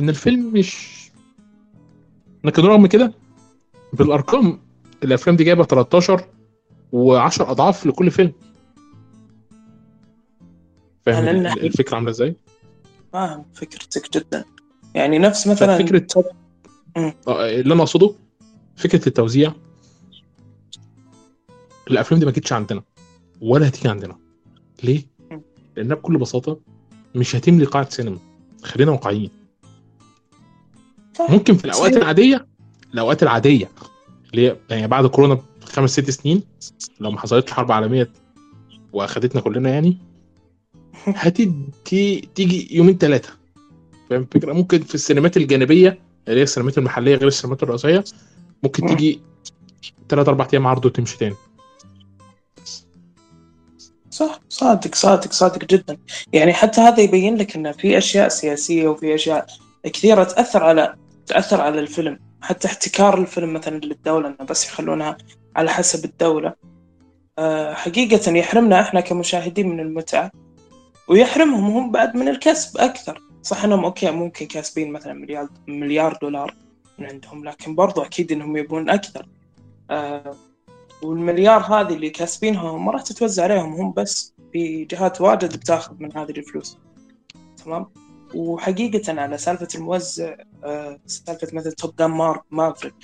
إن 0.00 0.08
الفيلم 0.08 0.52
مش 0.52 0.96
لكن 2.44 2.62
رغم 2.62 2.86
كده 2.86 3.12
بالأرقام 3.92 4.58
الأفلام 5.04 5.36
دي 5.36 5.44
جايبة 5.44 5.64
13 5.64 6.18
و10 6.92 7.40
أضعاف 7.40 7.86
لكل 7.86 8.10
فيلم. 8.10 8.32
فاهم 11.06 11.46
الفكرة 11.46 11.94
عاملة 11.94 12.10
إزاي؟ 12.10 12.36
فاهم 13.16 13.44
فكرتك 13.54 14.12
جدا 14.18 14.44
يعني 14.94 15.18
نفس 15.18 15.46
مثلا 15.46 15.78
فكرة 15.78 16.06
مم. 16.96 17.14
آه، 17.28 17.50
اللي 17.60 17.74
أنا 17.74 17.82
أقصده 17.82 18.14
فكرة 18.76 19.08
التوزيع 19.08 19.52
الأفلام 21.90 22.20
دي 22.20 22.26
ما 22.26 22.32
جتش 22.32 22.52
عندنا 22.52 22.82
ولا 23.40 23.68
هتيجي 23.68 23.88
عندنا 23.88 24.16
ليه؟ 24.84 25.02
لانها 25.76 25.96
بكل 25.96 26.18
بساطة 26.18 26.60
مش 27.14 27.36
هتملي 27.36 27.64
قاعه 27.64 27.90
سينما 27.90 28.18
خلينا 28.62 28.90
واقعيين 28.92 29.30
صح. 31.18 31.30
ممكن 31.30 31.56
في 31.56 31.64
الأوقات. 31.64 31.96
العادية 31.96 32.46
الأوقات 32.94 33.22
العادية 33.22 33.70
اللي 34.30 34.48
هي 34.50 34.56
يعني 34.70 34.86
بعد 34.86 35.06
كورونا 35.06 35.40
بخمس 35.62 35.90
ست 35.90 36.10
سنين 36.10 36.42
لو 37.00 37.10
ما 37.10 37.20
حصلتش 37.20 37.52
حرب 37.52 37.72
عالمية 37.72 38.10
وأخدتنا 38.92 39.40
كلنا 39.40 39.70
يعني 39.70 39.98
هتدي 41.06 41.52
تيجي 42.34 42.76
يومين 42.76 42.98
ثلاثة 42.98 43.28
فاهم 44.10 44.22
الفكرة؟ 44.22 44.52
ممكن 44.52 44.82
في 44.82 44.94
السينمات 44.94 45.36
الجانبية 45.36 45.98
اللي 46.28 46.40
هي 46.40 46.42
السينمات 46.42 46.78
المحلية 46.78 47.14
غير 47.16 47.28
السينمات 47.28 47.62
الرئيسية 47.62 48.04
ممكن 48.62 48.84
مم. 48.84 48.88
تيجي 48.88 49.20
ثلاث 50.08 50.28
أربع 50.28 50.48
أيام 50.52 50.66
عرض 50.66 50.84
وتمشي 50.84 51.18
تاني. 51.18 51.34
صح 54.10 54.40
صادق 54.48 54.94
صادق 54.94 55.32
صادق 55.32 55.64
جدا. 55.64 55.96
يعني 56.32 56.52
حتى 56.52 56.80
هذا 56.80 57.00
يبين 57.00 57.36
لك 57.36 57.56
إن 57.56 57.72
في 57.72 57.98
أشياء 57.98 58.28
سياسية 58.28 58.88
وفي 58.88 59.14
أشياء 59.14 59.46
كثيرة 59.84 60.24
تأثر 60.24 60.64
على 60.64 60.96
تأثر 61.26 61.60
على 61.60 61.80
الفيلم. 61.80 62.18
حتى 62.40 62.68
احتكار 62.68 63.18
الفيلم 63.18 63.52
مثلا 63.52 63.78
للدولة 63.78 64.28
إنه 64.28 64.46
بس 64.50 64.66
يخلونها 64.66 65.16
على 65.56 65.70
حسب 65.70 66.04
الدولة. 66.04 66.54
أه 67.38 67.74
حقيقة 67.74 68.32
يحرمنا 68.32 68.80
إحنا 68.80 69.00
كمشاهدين 69.00 69.68
من 69.68 69.80
المتعة. 69.80 70.30
ويحرمهم 71.08 71.64
هم 71.64 71.92
بعد 71.92 72.16
من 72.16 72.28
الكسب 72.28 72.78
أكثر. 72.78 73.22
صح 73.42 73.64
إنهم 73.64 73.84
أوكي 73.84 74.10
ممكن 74.10 74.46
كاسبين 74.46 74.92
مثلا 74.92 75.12
مليار 75.12 75.48
مليار 75.68 76.18
دولار 76.22 76.54
من 76.98 77.06
عندهم 77.06 77.44
لكن 77.44 77.74
برضو 77.74 78.02
أكيد 78.02 78.32
إنهم 78.32 78.56
يبون 78.56 78.90
أكثر. 78.90 79.28
أه 79.90 80.34
والمليار 81.02 81.60
هذه 81.60 81.94
اللي 81.94 82.10
كاسبينها 82.10 82.78
ما 82.78 82.92
راح 82.92 83.02
تتوزع 83.02 83.42
عليهم 83.42 83.72
هم 83.72 83.92
بس 83.92 84.34
في 84.52 84.84
جهات 84.84 85.20
واجد 85.20 85.56
بتاخذ 85.56 85.94
من 85.98 86.16
هذه 86.16 86.30
الفلوس. 86.30 86.78
تمام؟ 87.64 87.86
وحقيقة 88.34 89.20
على 89.20 89.38
سالفة 89.38 89.68
الموزع 89.74 90.34
آه، 90.64 90.98
سالفة 91.06 91.48
مثل 91.52 91.72
Top 91.72 91.96
Gun 91.96 92.34
Maverick 92.50 92.94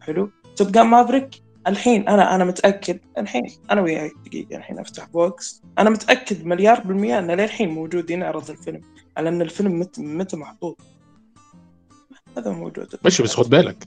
حلو؟ 0.00 0.30
Top 0.56 0.72
Gun 0.72 0.86
Maverick 0.86 1.30
الحين 1.66 2.08
أنا 2.08 2.34
أنا 2.34 2.44
متأكد 2.44 2.98
الحين 3.18 3.42
أنا 3.70 3.80
وياك 3.80 4.12
دقيقة 4.26 4.56
الحين 4.56 4.78
أفتح 4.78 5.08
box 5.08 5.62
أنا 5.78 5.90
متأكد 5.90 6.46
مليار 6.46 6.80
بالمية 6.80 7.18
انه 7.18 7.34
للحين 7.34 7.68
موجود 7.68 8.10
ينعرض 8.10 8.50
الفيلم 8.50 8.80
على 9.16 9.28
إن 9.28 9.42
الفيلم 9.42 9.80
متى 9.80 10.02
متى 10.02 10.36
محطوط 10.36 10.80
هذا 12.36 12.50
موجود. 12.50 12.88
ماشي 13.04 13.22
بس 13.22 13.34
خد 13.34 13.50
بالك. 13.50 13.84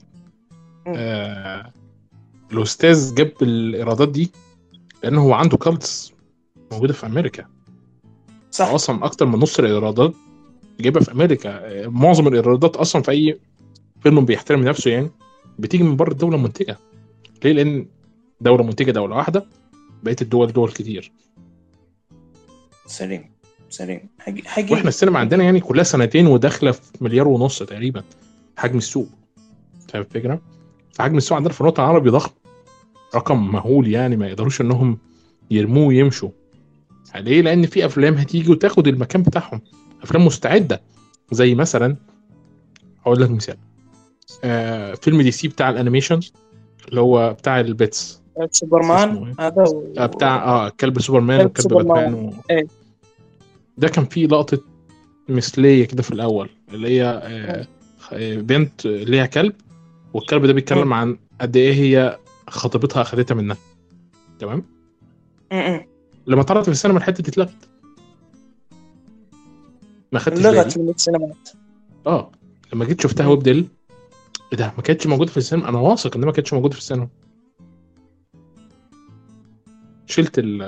آه 0.86 1.72
الأستاذ 2.52 3.14
جاب 3.14 3.32
الإيرادات 3.42 4.08
دي 4.08 4.32
لأنه 5.02 5.22
هو 5.22 5.32
عنده 5.32 5.56
cults 5.56 6.12
موجودة 6.72 6.92
في 6.92 7.06
أمريكا. 7.06 7.46
صح. 8.50 8.68
أصلا 8.68 9.04
أكتر 9.04 9.26
من 9.26 9.38
نص 9.38 9.58
الإيرادات 9.58 10.14
جايبها 10.80 11.02
في 11.02 11.12
أمريكا. 11.12 11.50
آه، 11.50 11.86
معظم 11.86 12.28
الإيرادات 12.28 12.76
أصلا 12.76 13.02
في 13.02 13.10
أي 13.10 13.40
فيلم 14.00 14.24
بيحترم 14.24 14.62
نفسه 14.64 14.90
يعني 14.90 15.10
بتيجي 15.58 15.84
من 15.84 15.96
بره 15.96 16.12
الدولة 16.12 16.36
المنتجه 16.36 16.78
ليه؟ 17.44 17.52
لأن 17.52 17.86
دولة 18.40 18.64
منتجة 18.64 18.90
دولة 18.90 19.16
واحدة 19.16 19.46
بقيه 20.02 20.16
الدول 20.22 20.52
دول 20.52 20.70
كتير. 20.70 21.12
سليم 22.86 23.24
سليم. 23.70 24.08
حقيقي 24.18 24.72
وإحنا 24.72 24.88
السينما 24.88 25.18
عندنا 25.18 25.44
يعني 25.44 25.60
كلها 25.60 25.84
سنتين 25.84 26.26
وداخلة 26.26 26.72
في 26.72 26.80
مليار 27.00 27.28
ونص 27.28 27.62
تقريبا 27.62 28.02
حجم 28.56 28.78
السوق. 28.78 29.08
فاهم 29.88 30.02
الفكرة؟ 30.02 30.40
فحجم 30.92 31.16
السوق 31.16 31.36
عندنا 31.36 31.52
في 31.52 31.60
الوطن 31.60 31.82
العربي 31.82 32.10
ضخم. 32.10 32.30
رقم 33.14 33.52
مهول 33.52 33.88
يعني 33.88 34.16
ما 34.16 34.28
يقدروش 34.28 34.60
إنهم 34.60 34.98
يرموه 35.50 35.86
ويمشوا. 35.86 36.30
ليه؟ 37.14 37.42
لأن 37.42 37.66
في 37.66 37.86
أفلام 37.86 38.14
هتيجي 38.14 38.50
وتاخد 38.50 38.88
المكان 38.88 39.22
بتاعهم. 39.22 39.60
أفلام 40.02 40.26
مستعدة. 40.26 40.82
زي 41.32 41.54
مثلا 41.54 41.96
هقول 43.02 43.22
لك 43.22 43.30
مثال. 43.30 43.56
آه 44.44 44.94
فيلم 44.94 45.22
DC 45.22 45.48
بتاع 45.48 45.70
ال 45.70 45.75
animation. 45.75 46.20
اللي 46.88 47.00
هو 47.00 47.32
بتاع 47.32 47.60
ال 47.60 47.72
Pets 47.72 48.22
سوبرمان 48.50 49.16
إيه؟ 49.40 49.46
هذا 49.46 49.62
و... 49.62 49.92
آه 49.98 50.06
بتاع 50.06 50.44
آه 50.44 50.68
كلب 50.68 51.00
سوبرمان 51.00 51.48
كلب 51.48 51.72
وكلب. 51.72 51.72
باتمان 51.88 52.14
و... 52.14 52.32
إيه. 52.50 52.66
ده 53.78 53.88
كان 53.88 54.04
فيه 54.04 54.26
لقطة 54.26 54.58
مثلية 55.28 55.84
كده 55.84 56.02
في 56.02 56.10
الأول 56.10 56.48
اللي 56.74 56.88
هي 56.88 57.04
آه، 57.04 57.66
آه، 58.12 58.36
بنت 58.36 58.86
ليها 58.86 59.26
كلب 59.26 59.52
والكلب 60.14 60.46
ده 60.46 60.52
بيتكلم 60.52 60.92
عن 60.92 61.18
قد 61.40 61.56
إيه 61.56 61.74
هي 61.74 62.18
خطيبتها 62.48 63.02
أخدتها 63.02 63.34
منها 63.34 63.56
تمام 64.38 64.62
م- 65.52 65.56
م. 65.74 65.80
لما 66.26 66.40
اتعرضت 66.40 66.64
في 66.64 66.70
السينما 66.70 66.98
الحتة 66.98 67.22
دي 67.22 67.30
اتلغت 67.30 67.68
ما 70.12 70.18
خدتش 70.18 70.40
لغت 70.42 70.74
بالي 70.78 70.84
من 70.86 70.90
السينمات 70.94 71.48
آه 72.06 72.30
لما 72.72 72.84
جيت 72.84 73.00
شفتها. 73.00 73.26
ويب 73.26 73.42
ديل 73.42 73.66
إيه 74.54 74.58
ده؟ 74.60 74.72
ما 74.76 74.82
كانتش 74.82 75.06
موجودة 75.06 75.30
في 75.30 75.36
السينما؟ 75.36 75.68
أنا 75.68 75.78
واثق 75.78 76.16
إنها 76.16 76.26
ما 76.26 76.32
كانتش 76.32 76.52
موجودة 76.52 76.72
في 76.74 76.80
السينما. 76.80 77.08
شلت 80.06 80.38
ال 80.38 80.62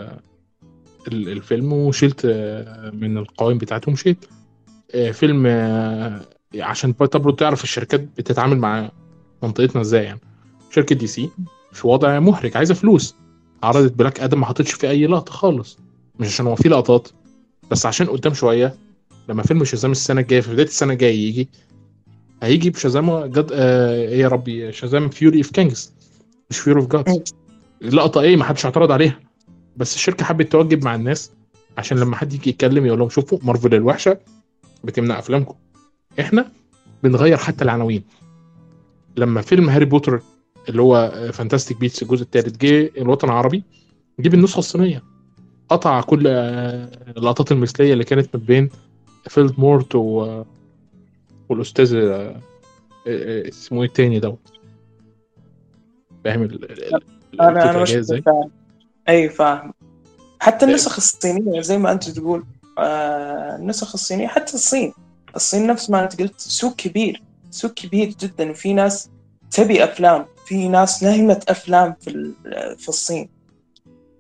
ال- 1.08 1.28
الفيلم 1.28 1.72
وشلت 1.72 2.22
آه، 2.24 2.90
من 2.90 3.18
القوائم 3.18 3.58
بتاعته 3.58 3.88
ومشيت 3.90 4.24
آه، 4.94 5.10
فيلم 5.10 5.44
آه، 5.46 6.20
عشان 6.56 6.94
برضه 7.00 7.36
تعرف 7.36 7.64
الشركات 7.64 8.00
بتتعامل 8.00 8.58
مع 8.58 8.90
منطقتنا 9.42 9.80
إزاي 9.82 10.04
يعني. 10.04 10.20
شركة 10.70 10.94
DC 10.94 11.30
في 11.72 11.86
وضع 11.86 12.18
محرج 12.20 12.56
عايزة 12.56 12.74
فلوس. 12.74 13.14
عرضت 13.62 13.92
Black 13.92 14.20
Adam 14.20 14.40
ما 14.40 14.46
حطتش 14.46 14.72
فيه 14.72 14.90
أي 14.90 15.06
لقطة 15.06 15.32
خالص. 15.32 15.78
مش 16.20 16.26
عشان 16.26 16.46
هو 16.46 16.54
فيه 16.54 16.70
لقطات 16.70 17.08
بس 17.70 17.86
عشان 17.86 18.06
قدام 18.06 18.34
شوية 18.34 18.74
لما 19.28 19.42
فيلم 19.42 19.64
Shazam 19.64 19.90
السنة 19.90 20.20
الجاية 20.20 20.40
في 20.40 20.52
بداية 20.52 20.66
السنة 20.66 20.92
الجاية 20.92 21.28
يجي 21.28 21.48
هيجي 22.42 22.70
ب 22.70 22.78
Shazam 22.78 23.24
God 23.24 23.50
آه 23.52 23.94
إيه 23.94 24.20
يا 24.20 24.28
ربي 24.28 24.72
Shazam 24.72 25.08
Fury 25.08 25.38
of 25.38 25.50
Kings 25.50 25.92
مش 26.50 26.58
Fury 26.58 26.80
of. 26.80 26.88
Gods. 26.92 27.34
اللقطه 27.82 28.20
إيه 28.20 28.36
ما 28.36 28.44
حدش 28.44 28.64
اعترض 28.64 28.92
عليها. 28.92 29.18
بس 29.76 29.94
الشركة 29.94 30.24
حبت 30.24 30.52
توجب 30.52 30.84
مع 30.84 30.94
الناس 30.94 31.30
عشان 31.78 31.98
لما 31.98 32.16
حد 32.16 32.32
يجي 32.32 32.50
يتكلم 32.50 32.86
يقول 32.86 32.98
لهم 32.98 33.08
شوفوا 33.08 33.38
مارفل 33.42 33.74
الوحشة 33.74 34.18
بتمنع 34.84 35.18
أفلامكم. 35.18 35.54
إحنا 36.20 36.52
بنغير 37.02 37.36
حتى 37.36 37.64
العناوين. 37.64 38.04
لما 39.16 39.40
فيلم 39.40 39.68
Harry 39.68 39.84
Potter 39.84 40.22
اللي 40.68 40.82
هو 40.82 41.12
Fantastic 41.32 41.80
Beasts 41.80 42.02
الجزء 42.02 42.22
الثالث 42.22 42.56
جه 42.56 42.90
الوطن 42.98 43.28
العربي 43.28 43.62
جيب 44.20 44.34
النسخة 44.34 44.58
الصينية. 44.58 45.02
قطع 45.68 46.00
كل 46.00 46.24
آه، 46.26 46.90
اللقطات 47.16 47.52
المثلية 47.52 47.92
اللي 47.92 48.04
كانت 48.04 48.36
ما 48.36 48.42
بين 48.44 48.70
فولدمورت 49.28 49.94
و... 49.94 50.42
والأستاذ 51.48 51.94
آه، 51.94 52.40
آه، 53.06 53.48
اسمه 53.48 53.82
إيه 53.82 53.88
التاني 53.88 54.20
دوت؟ 54.20 54.52
فاهم 56.24 56.42
أنا 57.40 57.70
أنا 57.70 57.82
مش؟ 57.82 57.92
فاهم. 57.92 58.50
أي 59.08 59.28
فاهم. 59.28 59.72
حتى 60.40 60.66
النسخ 60.66 60.96
الصينية 60.96 61.60
زي 61.60 61.78
ما 61.78 61.92
أنت 61.92 62.10
تقول 62.10 62.44
آه 62.78 63.56
النسخ 63.56 63.92
الصينية 63.94 64.26
حتى 64.26 64.54
الصين. 64.54 64.92
الصين 65.36 65.66
نفس 65.66 65.90
ما 65.90 66.04
أنت 66.04 66.20
قلت 66.22 66.40
سوق 66.40 66.76
كبير 66.76 67.22
سوق 67.50 67.70
كبير 67.74 68.08
جدا. 68.08 68.50
وفي 68.50 68.72
ناس 68.74 69.10
تبي 69.50 69.84
أفلام 69.84 70.26
في 70.46 70.68
ناس 70.68 71.02
نهمة 71.02 71.40
أفلام 71.48 71.94
في 72.00 72.32
في 72.78 72.88
الصين. 72.88 73.28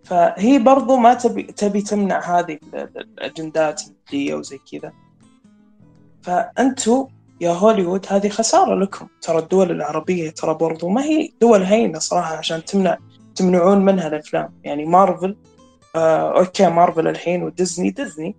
فهي 0.04 0.58
برضو 0.58 0.96
ما 0.96 1.14
تبي 1.14 1.42
تبي 1.42 1.82
تمنع 1.82 2.38
هذه 2.38 2.52
ال- 2.62 2.74
ال- 2.76 2.98
الأجندات 2.98 3.82
الماديه 3.82 4.34
وزي 4.34 4.58
كذا. 4.72 4.92
فأنتوا 6.22 7.06
يا 7.40 7.50
هوليوود 7.50 8.06
هذه 8.08 8.28
خسارة 8.28 8.74
لكم. 8.74 9.06
ترى 9.22 9.38
الدول 9.38 9.70
العربية 9.70 10.30
ترى 10.30 10.54
برضو 10.54 10.88
ما 10.88 11.04
هي 11.04 11.32
دول 11.40 11.62
هينة 11.62 11.98
صراحة 11.98 12.36
عشان 12.36 12.64
تمنع 12.64 12.98
تمنعون 13.34 13.84
منها 13.84 14.08
الأفلام. 14.08 14.54
يعني 14.64 14.84
مارفل 14.84 15.36
آه 15.96 16.38
okay 16.38 16.66
Marvel 16.66 17.08
الحين 17.08 17.42
و 17.42 17.49
Disney 17.49 17.90
Disney 17.90 18.36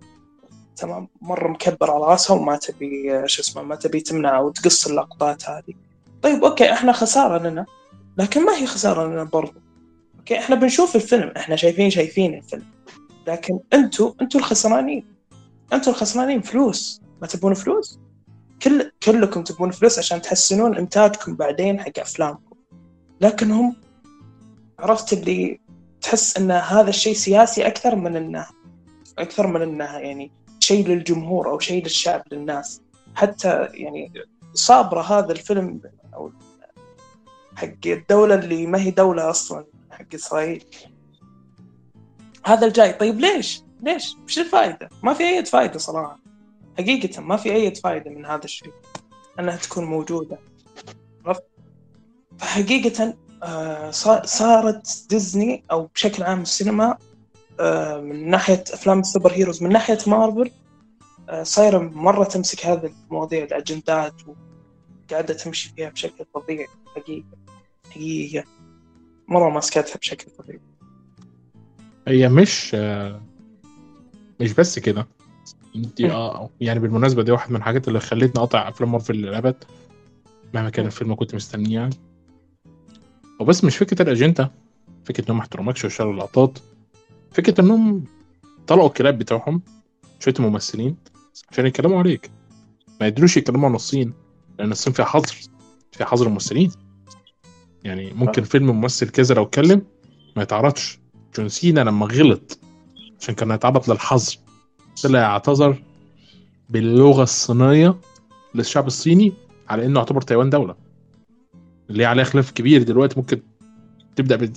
تمام 0.76 1.08
مرة 1.20 1.48
مكبر 1.48 1.90
على 1.90 2.04
راسها 2.04 2.36
وما 2.36 2.56
تبي 2.56 3.16
آه، 3.16 3.26
شو 3.26 3.42
اسمه 3.42 3.62
ما 3.62 3.74
تبي 3.74 4.00
تمنع 4.00 4.38
أو 4.38 4.50
تقص 4.50 4.86
اللقطات 4.86 5.48
هذه. 5.48 5.74
طيب 6.22 6.44
okay 6.44 6.72
إحنا 6.72 6.92
خسارة 6.92 7.48
لنا 7.48 7.66
لكن 8.18 8.44
ما 8.44 8.56
هي 8.56 8.66
خسارة 8.66 9.06
لنا 9.06 9.24
برضو. 9.24 9.60
okay 10.18 10.38
إحنا 10.38 10.56
بنشوف 10.56 10.96
الفيلم 10.96 11.32
إحنا 11.36 11.56
شايفين 11.56 11.90
شايفين 11.90 12.34
الفيلم. 12.34 12.64
لكن 13.26 13.58
أنتوا 13.72 14.12
أنتوا 14.20 14.40
الخسرانين 14.40 15.06
أنتوا 15.72 15.92
الخسرانين 15.92 16.40
فلوس. 16.40 17.00
ما 17.20 17.26
تبون 17.26 17.54
فلوس؟ 17.54 18.00
كل 18.62 18.90
كلكم 19.02 19.42
تبون 19.42 19.70
فلوس 19.70 19.98
عشان 19.98 20.22
تحسنون 20.22 20.76
إنتاجكم 20.76 21.36
بعدين 21.36 21.80
حق 21.80 21.98
أفلامكم 21.98 22.56
لكن 23.20 23.50
هم 23.50 23.76
عرفت 24.78 25.12
اللي 25.12 25.60
تحس 26.00 26.36
إن 26.36 26.50
هذا 26.50 26.90
الشيء 26.90 27.14
سياسي 27.14 27.66
أكثر 27.66 27.96
من 27.96 28.16
انه 28.16 28.46
أكثر 29.18 29.46
من 29.46 29.62
انه 29.62 29.84
يعني 29.84 30.32
شيء 30.60 30.88
للجمهور 30.88 31.50
أو 31.50 31.58
شيء 31.58 31.82
للشعب 31.82 32.22
للناس 32.32 32.82
حتى 33.14 33.68
يعني 33.72 34.12
صابرة 34.54 35.02
هذا 35.02 35.32
الفيلم 35.32 35.80
أو 36.14 36.32
حق 37.56 37.86
الدولة 37.86 38.34
اللي 38.34 38.66
ما 38.66 38.80
هي 38.80 38.90
دولة 38.90 39.30
أصلا 39.30 39.64
حق 39.90 40.14
إسرائيل 40.14 40.64
هذا 42.44 42.66
الجاي 42.66 42.92
طيب 42.92 43.20
ليش؟ 43.20 43.62
ليش؟ 43.82 44.16
وش 44.24 44.38
الفائده؟ 44.38 44.88
ما 45.02 45.14
في 45.14 45.24
أي 45.24 45.44
فائده 45.44 45.78
صراحة 45.78 46.27
حقيقة 46.78 47.20
ما 47.20 47.36
في 47.36 47.52
أي 47.52 47.74
فائدة 47.74 48.10
من 48.10 48.26
هذا 48.26 48.44
الشيء 48.44 48.72
أنها 49.38 49.56
تكون 49.56 49.84
موجودة. 49.84 50.38
عرفت؟ 51.26 51.44
فحقيقة 52.38 53.14
آه، 53.42 53.90
صارت 54.24 55.06
ديزني 55.10 55.64
أو 55.70 55.86
بشكل 55.94 56.22
عام 56.22 56.42
السينما 56.42 56.98
آه، 57.60 58.00
من 58.00 58.30
ناحية 58.30 58.64
أفلام 58.72 59.00
السوبر 59.00 59.32
هيروز 59.32 59.62
من 59.62 59.72
ناحية 59.72 59.98
مارفل 60.06 60.50
آه، 61.28 61.42
صايرة 61.42 61.78
مرة 61.78 62.24
تمسك 62.24 62.66
هذه 62.66 62.92
المواضيع 63.06 63.44
الأجندات 63.44 64.14
وقاعدة 64.26 65.34
تمشي 65.34 65.72
فيها 65.76 65.88
بشكل 65.88 66.24
طبيعي 66.34 66.66
حقيقة. 66.96 67.24
حقيقة. 67.90 68.44
مرة 69.28 69.50
ماسكتها 69.50 69.96
بشكل 69.96 70.30
طبيعي 70.30 70.60
هي 72.08 72.28
مش 72.28 72.74
مش 74.40 74.52
بس 74.52 74.78
كده. 74.78 75.06
دي 75.74 76.10
آه 76.10 76.50
يعني 76.60 76.80
بالمناسبة 76.80 77.22
دي 77.22 77.32
واحد 77.32 77.50
من 77.50 77.56
الحاجات 77.56 77.88
اللي 77.88 78.00
خلتني 78.00 78.42
أقطع 78.42 78.68
أفلام 78.68 78.92
مارفل 78.92 79.14
للأبد 79.14 79.64
مهما 80.54 80.70
كان 80.70 80.86
الفيلم 80.86 81.14
كنت 81.14 81.34
مستنيه 81.34 81.74
يعني. 81.74 81.94
وبس 83.40 83.64
مش 83.64 83.76
فكرة 83.76 84.02
الأجندة 84.02 84.52
فكرة 85.04 85.24
إنهم 85.24 85.36
ما 85.36 85.42
احترمكش 85.42 85.84
وشالوا 85.84 86.12
اللقطات 86.12 86.58
فكرة 87.32 87.60
إنهم 87.60 88.04
طلعوا 88.66 88.88
الكلاب 88.88 89.18
بتوعهم 89.18 89.62
شوية 90.20 90.34
ممثلين 90.38 90.96
عشان 91.50 91.66
يتكلموا 91.66 91.98
عليك. 91.98 92.30
ما 93.00 93.06
يقدروش 93.06 93.36
يتكلموا 93.36 93.68
عن 93.68 93.74
الصين 93.74 94.12
لأن 94.58 94.70
الصين 94.70 94.92
فيها 94.92 95.04
حظر 95.04 95.34
فيها 95.92 96.06
حظر 96.06 96.26
الممثلين. 96.26 96.72
يعني 97.84 98.12
ممكن 98.12 98.42
فيلم 98.42 98.66
ممثل 98.70 99.08
كذا 99.08 99.34
لو 99.34 99.42
اتكلم 99.42 99.82
ما 100.36 100.42
يتعرضش. 100.42 100.98
جون 101.36 101.48
سينا 101.48 101.80
لما 101.80 102.06
غلط 102.06 102.58
عشان 103.20 103.34
كان 103.34 103.50
يتعرض 103.50 103.90
للحظر. 103.90 104.36
طلع 105.02 105.18
اعتذر 105.18 105.82
باللغة 106.68 107.22
الصينية 107.22 107.94
للشعب 108.54 108.86
الصيني 108.86 109.32
على 109.68 109.86
إنه 109.86 110.00
يعتبر 110.00 110.20
تايوان 110.20 110.50
دولة. 110.50 110.74
اللي 111.90 112.04
عليها 112.04 112.24
خلاف 112.24 112.50
كبير 112.50 112.82
دلوقتي 112.82 113.20
ممكن 113.20 113.40
تبدأ 114.16 114.52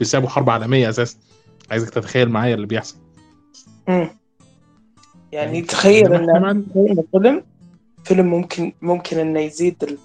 بسبب 0.00 0.26
حرب 0.26 0.50
عالمية 0.50 0.88
أساسا. 0.88 1.18
عايزك 1.70 1.90
تتخيل 1.90 2.28
معايا 2.28 2.54
اللي 2.54 2.66
بيحصل. 2.66 2.96
امم 3.88 4.08
يعني 5.32 5.62
تخيل 5.62 6.12
إن 6.12 6.64
فيلم 7.12 7.44
فيلم 8.04 8.26
ممكن 8.26 8.72
ممكن 8.82 9.18
إنه 9.18 9.40
يزيد 9.40 9.98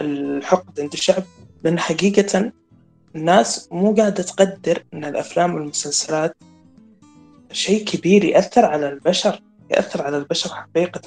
الحقد 0.00 0.80
عند 0.80 0.92
الشعب 0.92 1.22
لأن 1.64 1.78
حقيقة 1.78 2.52
الناس 3.16 3.68
مو 3.72 3.94
قاعدة 3.94 4.22
تقدر 4.22 4.84
إن 4.94 5.04
الأفلام 5.04 5.54
والمسلسلات 5.54 6.36
شيء 7.54 7.84
كبير 7.84 8.24
يأثر 8.24 8.64
على 8.64 8.88
البشر 8.88 9.40
يأثر 9.70 10.02
على 10.02 10.16
البشر 10.16 10.50
حقيقة. 10.54 11.00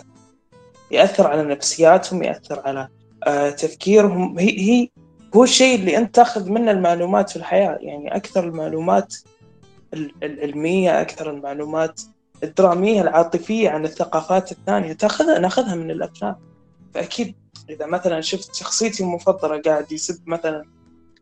يأثر 0.92 1.28
على 1.28 1.44
نفسياتهم 1.44 2.24
يأثر 2.24 2.60
على 2.66 2.88
آه، 3.28 3.50
تفكيرهم. 3.50 4.40
هي 4.40 4.60
هي 4.60 4.90
هو 5.36 5.44
الشيء 5.44 5.76
اللي 5.80 5.98
أنت 5.98 6.16
تأخذ 6.16 6.50
منه 6.50 6.72
المعلومات 6.72 7.30
في 7.30 7.36
الحياة. 7.36 7.78
يعني 7.82 8.16
أكثر 8.16 8.44
المعلومات 8.44 9.16
العلمية 10.24 11.02
أكثر 11.02 11.30
المعلومات 11.30 12.02
الدرامية 12.44 13.02
العاطفية 13.02 13.70
عن 13.70 13.86
الثقافات 13.86 14.52
الثانية 14.52 14.94
تأخذها 14.94 15.40
نأخذها 15.40 15.76
من 15.76 15.92
الأفلام. 15.92 16.36
فأكيد 16.94 17.36
إذا 17.70 17.86
مثلا 17.86 18.22
شفت 18.22 18.56
شخصيتي 18.56 19.04
المفضلة 19.04 19.62
قاعد 19.62 19.92
يسب 19.92 20.30
مثلا 20.30 20.64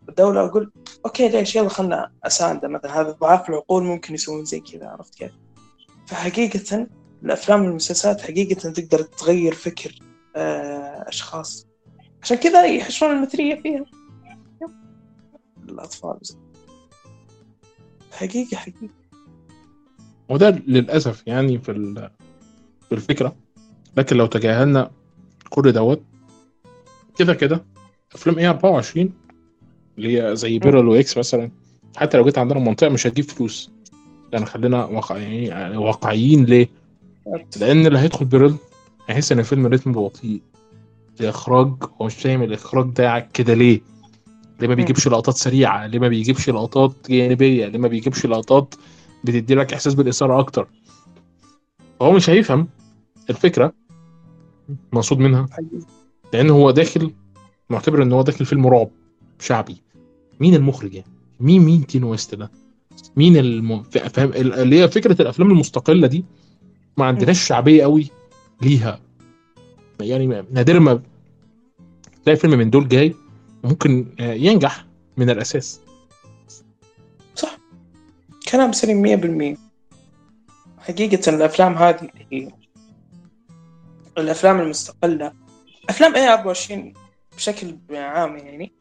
الدولة 0.10 0.46
أقول 0.46 0.72
أوكي 1.06 1.30
ليش؟ 1.30 1.56
يلا 1.56 1.70
خلنا 1.70 2.12
أسانده 2.24 2.68
مثلا 2.68 3.02
هذا 3.02 3.12
ضعاف 3.12 3.50
العقول 3.50 3.84
ممكن 3.84 4.14
يسوون 4.14 4.46
زي 4.46 4.60
كذا 4.60 4.88
عرفت 4.88 5.16
كيف؟ 5.16 5.32
فحقيقة 6.08 6.88
الأفلام 7.24 7.66
والمسلسلات 7.66 8.22
حقيقة 8.22 8.72
تقدر 8.72 9.02
تغير 9.02 9.54
فكر 9.54 10.00
آه، 10.36 11.06
أشخاص. 11.08 11.68
عشان 12.22 12.38
كذا 12.38 12.66
يحشرون 12.66 13.16
المثلية 13.16 13.62
فيها. 13.62 13.86
الأطفال. 15.70 16.20
حقيقة 18.12 18.58
حقيقة. 18.58 18.90
وده 20.30 20.50
للأسف 20.50 21.24
يعني 21.28 21.60
في 21.60 21.74
في 22.90 22.96
الفكرة. 22.96 23.36
لكن 23.98 24.18
لو 24.18 24.26
تجاهلنا 24.26 24.92
كل 25.50 25.72
دوت 25.72 26.02
كده 27.18 27.34
كده 27.34 27.66
أفلام 28.16 28.40
A24 28.40 29.14
اللي 29.98 30.22
هي 30.22 30.36
زي 30.36 30.60
بيرل 30.60 30.88
و 30.88 31.03
X 31.03 31.18
مثلا 31.18 31.52
حتى 31.98 32.18
لو 32.18 32.24
جيت 32.26 32.38
عندنا 32.38 32.60
منطقة 32.60 32.90
مش 32.90 33.08
هتجيب 33.08 33.26
فلوس 33.26 33.72
يعني 34.34 34.46
خلينا 34.46 34.86
واقعيين 34.86 35.44
يعني 35.44 35.78
واقعيين 35.78 36.46
ليه؟ 36.46 36.70
لأن 37.60 37.88
اللي 37.88 38.00
هيدخل 38.00 38.26
بيرل 38.26 38.56
هيحس 39.08 39.32
إن 39.32 39.40
الفيلم 39.40 39.68
rhythm 39.68 39.92
بطيء 39.92 40.42
الإخراج 41.22 41.74
هو 42.02 42.06
مش 42.06 42.14
فاهم 42.16 42.44
الإخراج 42.44 42.86
ده 42.86 43.20
كده 43.34 43.54
ليه؟ 43.54 43.82
ليه 44.62 44.68
ما 44.68 44.74
بيجيبش 44.76 45.08
لقطات 45.08 45.36
سريعة؟ 45.36 45.88
ليه 45.88 46.00
ما 46.00 46.08
بيجيبش 46.08 46.50
لقطات 46.50 46.92
جانبية؟ 47.10 47.66
ليه 47.68 47.80
ما 47.80 47.88
بيجيبش 47.88 48.26
لقطات 48.26 48.76
بتدي 49.24 49.56
لك 49.56 49.74
إحساس 49.74 49.94
بالإثارة 49.94 50.40
أكتر؟ 50.40 50.68
فهو 52.00 52.12
مش 52.12 52.30
هيفهم 52.30 52.68
الفكرة 53.30 53.74
مقصود 54.94 55.20
منها 55.20 55.46
لأن 56.34 56.50
هو 56.50 56.72
داخل 56.72 57.12
معتبر 57.70 58.04
إن 58.04 58.12
هو 58.14 58.22
داخل 58.22 58.46
فيلم 58.46 58.68
رعب 58.68 58.90
شعبي 59.40 59.78
مين 60.40 60.56
المخرج 60.56 60.94
يعني؟ 60.94 61.08
مين 61.40 61.62
مين 61.62 61.88
تين 61.88 62.04
ويست 62.04 62.36
ده؟ 62.36 62.52
مين 63.16 63.38
الم... 63.38 63.84
فاهم؟ 63.84 64.30
اللي 64.34 64.80
هي 64.80 64.90
فكرة 64.90 65.22
الأفلام 65.22 65.52
المستقلة 65.52 66.08
دي 66.08 66.26
ما 66.98 67.06
عندناش 67.06 67.48
شعبية 67.48 67.84
قوي 67.84 68.10
ليها. 68.62 69.00
يعني 70.00 70.46
نادرا 70.52 70.80
ما 70.80 71.02
تلاقي 72.24 72.38
فيلم 72.38 72.58
من 72.60 72.70
دول 72.70 72.88
جاي 72.88 73.16
ممكن 73.64 74.08
آه، 74.20 74.34
ينجح 74.34 74.86
من 75.18 75.30
الأساس. 75.30 75.82
صح. 77.36 77.58
كلام 78.52 78.72
سليم 78.72 79.56
100% 79.56 79.58
حقيقة 80.80 81.30
الأفلام 81.30 81.74
هذه 81.74 82.10
هي 82.32 82.52
الأفلام 84.18 84.60
المستقلة 84.60 85.34
أفلام 85.90 86.16
اي 86.16 86.34
24 86.34 86.94
بشكل 87.36 87.76
عام 87.92 88.38
يعني 88.38 88.72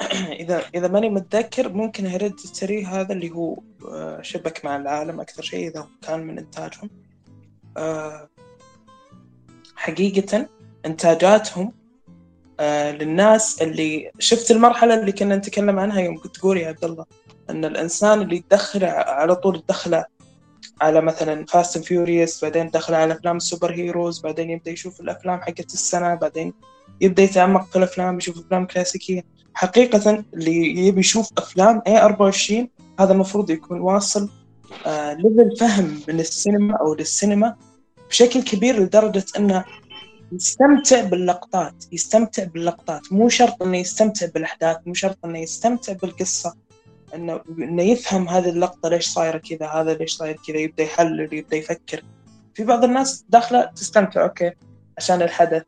اذا 0.42 0.64
إذا 0.74 0.88
ماني 0.88 1.08
متذكر 1.10 1.72
ممكن 1.72 2.06
هيريدتري 2.06 2.84
هذا 2.84 3.12
اللي 3.12 3.30
هو 3.30 3.58
آه، 3.88 4.22
شبك 4.22 4.64
مع 4.64 4.76
العالم 4.76 5.20
أكثر 5.20 5.42
شيء 5.42 5.68
إذا 5.68 5.88
كان 6.02 6.26
من 6.26 6.38
إنتاجهم. 6.38 6.90
آه، 7.76 8.28
حقيقة 9.76 10.48
إنتاجاتهم 10.86 11.72
آه، 12.60 12.92
للناس 12.92 13.62
اللي 13.62 14.10
شفت 14.18 14.50
المرحلة 14.50 14.94
اللي 15.00 15.12
كنا 15.12 15.36
نتكلم 15.36 15.78
عنها 15.78 16.00
يوم 16.00 16.18
كنت 16.18 16.36
تقول 16.36 16.56
يا 16.56 16.68
عبد 16.68 16.84
الله 16.84 17.04
إن 17.50 17.64
الإنسان 17.64 18.22
اللي 18.22 18.36
يدخل 18.36 18.84
على 18.84 19.36
طول 19.36 19.56
يدخله 19.56 20.04
على 20.80 21.00
مثلا 21.00 21.44
Fast 21.46 21.76
and 21.76 21.84
Furious 21.84 22.44
بعدين 22.44 22.70
دخل 22.70 22.94
على 22.94 23.14
أفلام 23.14 23.36
ال 23.36 23.72
superheroes 23.74 24.20
بعدين 24.20 24.50
يبدأ 24.50 24.70
يشوف 24.70 25.00
الأفلام 25.00 25.40
حقت 25.40 25.74
السنة 25.74 26.14
بعدين 26.14 26.54
يبدأ 27.00 27.22
يتعمق 27.22 27.66
في 27.66 27.76
الأفلام 27.76 28.18
يشوف 28.18 28.38
أفلام 28.38 28.66
كلاسيكية. 28.66 29.33
حقيقة 29.54 30.24
اللي 30.34 30.86
يبي 30.86 31.00
يشوف 31.00 31.30
أفلام 31.38 31.80
A24 31.88 32.52
هذا 33.00 33.12
المفروض 33.12 33.50
يكون 33.50 33.80
واصل 33.80 34.30
آه 34.86 35.12
level 35.12 35.56
فهم 35.56 36.00
من 36.08 36.20
السينما 36.20 36.76
أو 36.76 36.94
للسينما 36.94 37.56
بشكل 38.08 38.42
كبير 38.42 38.80
لدرجة 38.80 39.24
أنه 39.38 39.64
يستمتع 40.32 41.00
باللقطات 41.04 41.84
يستمتع 41.92 42.44
باللقطات. 42.44 43.12
مو 43.12 43.28
شرط 43.28 43.62
إنه 43.62 43.78
يستمتع 43.78 44.26
بالأحداث 44.26 44.76
مو 44.86 44.94
شرط 44.94 45.18
إنه 45.24 45.38
يستمتع 45.38 45.92
بالقصة 45.92 46.54
إنه 47.14 47.40
إنه 47.58 47.82
يفهم 47.82 48.28
هذه 48.28 48.48
اللقطة 48.48 48.88
ليش 48.88 49.06
صايرة 49.06 49.38
كذا 49.38 49.66
هذا 49.68 49.94
ليش 49.94 50.16
صاير 50.16 50.38
كذا 50.46 50.56
يبدأ 50.56 50.82
يحلل 50.82 51.34
يبدأ 51.34 51.56
يفكر. 51.56 52.02
في 52.54 52.64
بعض 52.64 52.84
الناس 52.84 53.24
داخلة 53.28 53.64
تستمتع 53.64 54.22
أوكي 54.22 54.52
عشان 54.98 55.22
الحدث. 55.22 55.62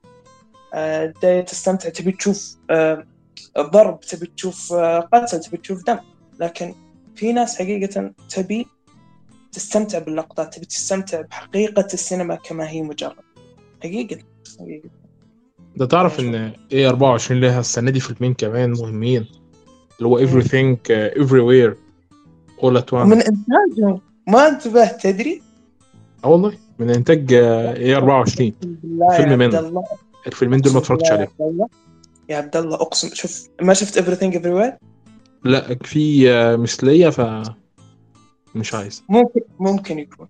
آه 0.74 1.06
تستمتع 1.40 1.88
تبي 1.88 2.12
تشوف 2.12 2.56
آه 2.70 3.06
ضرب 3.58 4.00
تبي 4.00 4.26
تشوف 4.26 4.72
آه 4.72 5.00
قتل 5.00 5.40
تبي 5.40 5.56
تشوف 5.56 5.84
دم. 5.86 5.98
لكن 6.40 6.74
في 7.16 7.32
ناس 7.32 7.58
حقيقة 7.58 8.12
تبي 8.28 8.66
تستمتع 9.52 9.98
باللقطات 9.98 10.54
تبي 10.54 10.66
تستمتع 10.66 11.20
بحقيقة 11.20 11.86
السينما 11.94 12.34
كما 12.34 12.68
هي 12.68 12.82
مجرد. 12.82 13.16
حقيقة 13.82 14.18
حقيقة. 14.60 14.88
ده 15.76 15.86
تعرف 15.86 16.20
إن 16.20 16.52
اي 16.72 16.88
24 16.88 17.40
لها 17.40 17.60
السنة 17.60 17.90
دي 17.90 18.00
فيلمين 18.00 18.34
كمان 18.34 18.70
مهمين 18.70 19.26
اللي 19.98 20.08
هو 20.08 20.26
everything 20.26 20.76
uh, 20.76 21.18
everywhere 21.22 21.74
all 22.62 22.80
at 22.80 22.90
once. 22.92 23.06
من 23.06 23.22
انتاجهم 23.22 24.00
ما 24.28 24.48
انتبهت 24.48 25.02
تدري؟ 25.06 25.42
آه 26.24 26.28
والله. 26.28 26.52
من 26.78 26.90
إنتاج 26.90 27.32
اي 27.32 27.96
24 27.96 28.52
فيلم 29.16 29.38
منه. 29.38 29.84
الفيلمين 30.26 30.60
دول 30.60 30.72
ما 30.72 30.78
اتفرجتش 30.78 31.10
عليهم. 31.10 31.28
يا 32.28 32.36
عبد 32.36 32.56
الله 32.56 32.74
أقسم 32.74 33.14
شوف 33.14 33.48
ما 33.62 33.74
شفت 33.74 33.98
everything 33.98 34.34
everywhere؟ 34.38 34.72
لا 35.44 35.78
في 35.84 36.30
مثلية 36.56 37.08
ف 37.08 37.20
مش 38.54 38.74
عايز 38.74 39.04
ممكن 39.08 39.40
ممكن 39.58 39.98
يكون 39.98 40.28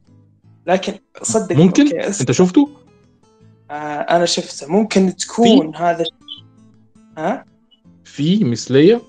لكن 0.66 0.94
صدق 1.22 1.56
ممكن 1.56 1.82
أوكي. 1.82 2.20
أنت 2.20 2.32
شفته؟ 2.32 2.68
آه 3.70 3.74
أنا 4.00 4.26
شفته 4.26 4.66
ممكن 4.66 5.16
تكون 5.16 5.72
في؟ 5.72 5.78
هذا 5.78 6.04
ها؟ 7.18 7.44
في 8.04 8.44
مثلية؟ 8.44 9.02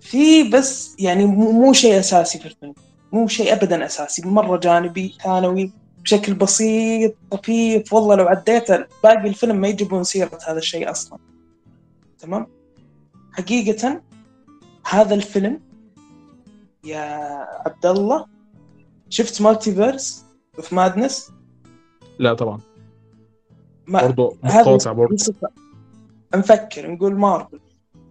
في 0.00 0.42
بس 0.42 0.96
يعني 0.98 1.26
مو 1.26 1.72
شيء 1.72 1.98
أساسي 1.98 2.38
في 2.38 2.46
الفيلم 2.46 2.74
مو 3.12 3.28
شيء 3.28 3.52
ابدا 3.52 3.86
أساسي 3.86 4.22
مرة 4.28 4.56
جانبي 4.56 5.14
ثانوي 5.24 5.72
بشكل 6.02 6.34
بسيط 6.34 7.14
طفيف 7.30 7.92
والله 7.92 8.14
لو 8.14 8.24
عديته 8.28 8.84
باقي 9.04 9.28
الفيلم 9.28 9.56
ما 9.56 9.68
يجيبون 9.68 10.04
سيرة 10.04 10.38
هذا 10.48 10.58
الشيء 10.58 10.90
أصلا 10.90 11.18
تمام؟ 12.22 12.46
حقيقة 13.32 14.02
هذا 14.90 15.14
الفيلم 15.14 15.60
يا 16.84 17.00
عبد 17.66 17.86
الله 17.86 18.26
شفت 19.08 19.42
Multiverse 19.42 20.24
of 20.58 20.72
Madness؟ 20.72 21.32
لا 22.18 22.34
طبعا. 22.34 22.60
برضه 23.88 24.36
مقاطع 24.42 24.92
برضه 24.92 25.16
نفكر 26.34 26.90
نقول 26.90 27.14
مارفل. 27.14 27.60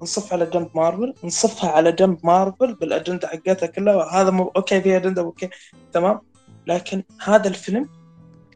نصف 0.01 0.33
على 0.33 0.45
جنب 0.45 0.69
مارفل 0.75 1.13
نصفها 1.23 1.71
على 1.71 1.91
جنب 1.91 2.17
مارفل 2.23 2.75
بالأجندة 2.75 3.27
حقتها 3.27 3.67
كلها 3.67 4.21
هذا 4.21 4.31
مو... 4.31 4.43
أوكي 4.43 4.81
في 4.81 4.97
أجندة 4.97 5.21
أوكي 5.21 5.49
تمام؟ 5.93 6.21
لكن 6.67 7.03
هذا 7.23 7.47
الفيلم 7.47 7.89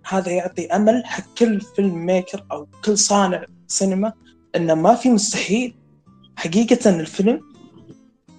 هذا 0.07 0.31
يعطي 0.31 0.65
أمل 0.67 1.05
حق 1.05 1.23
كل 1.37 1.61
filmmaker 1.61 2.45
أو 2.51 2.67
كل 2.85 2.97
صانع 2.97 3.45
سينما 3.67 4.13
إنه 4.55 4.73
ما 4.73 4.95
في 4.95 5.09
مستحيل 5.09 5.75
حقيقة 6.35 6.89
الفيلم 6.89 7.41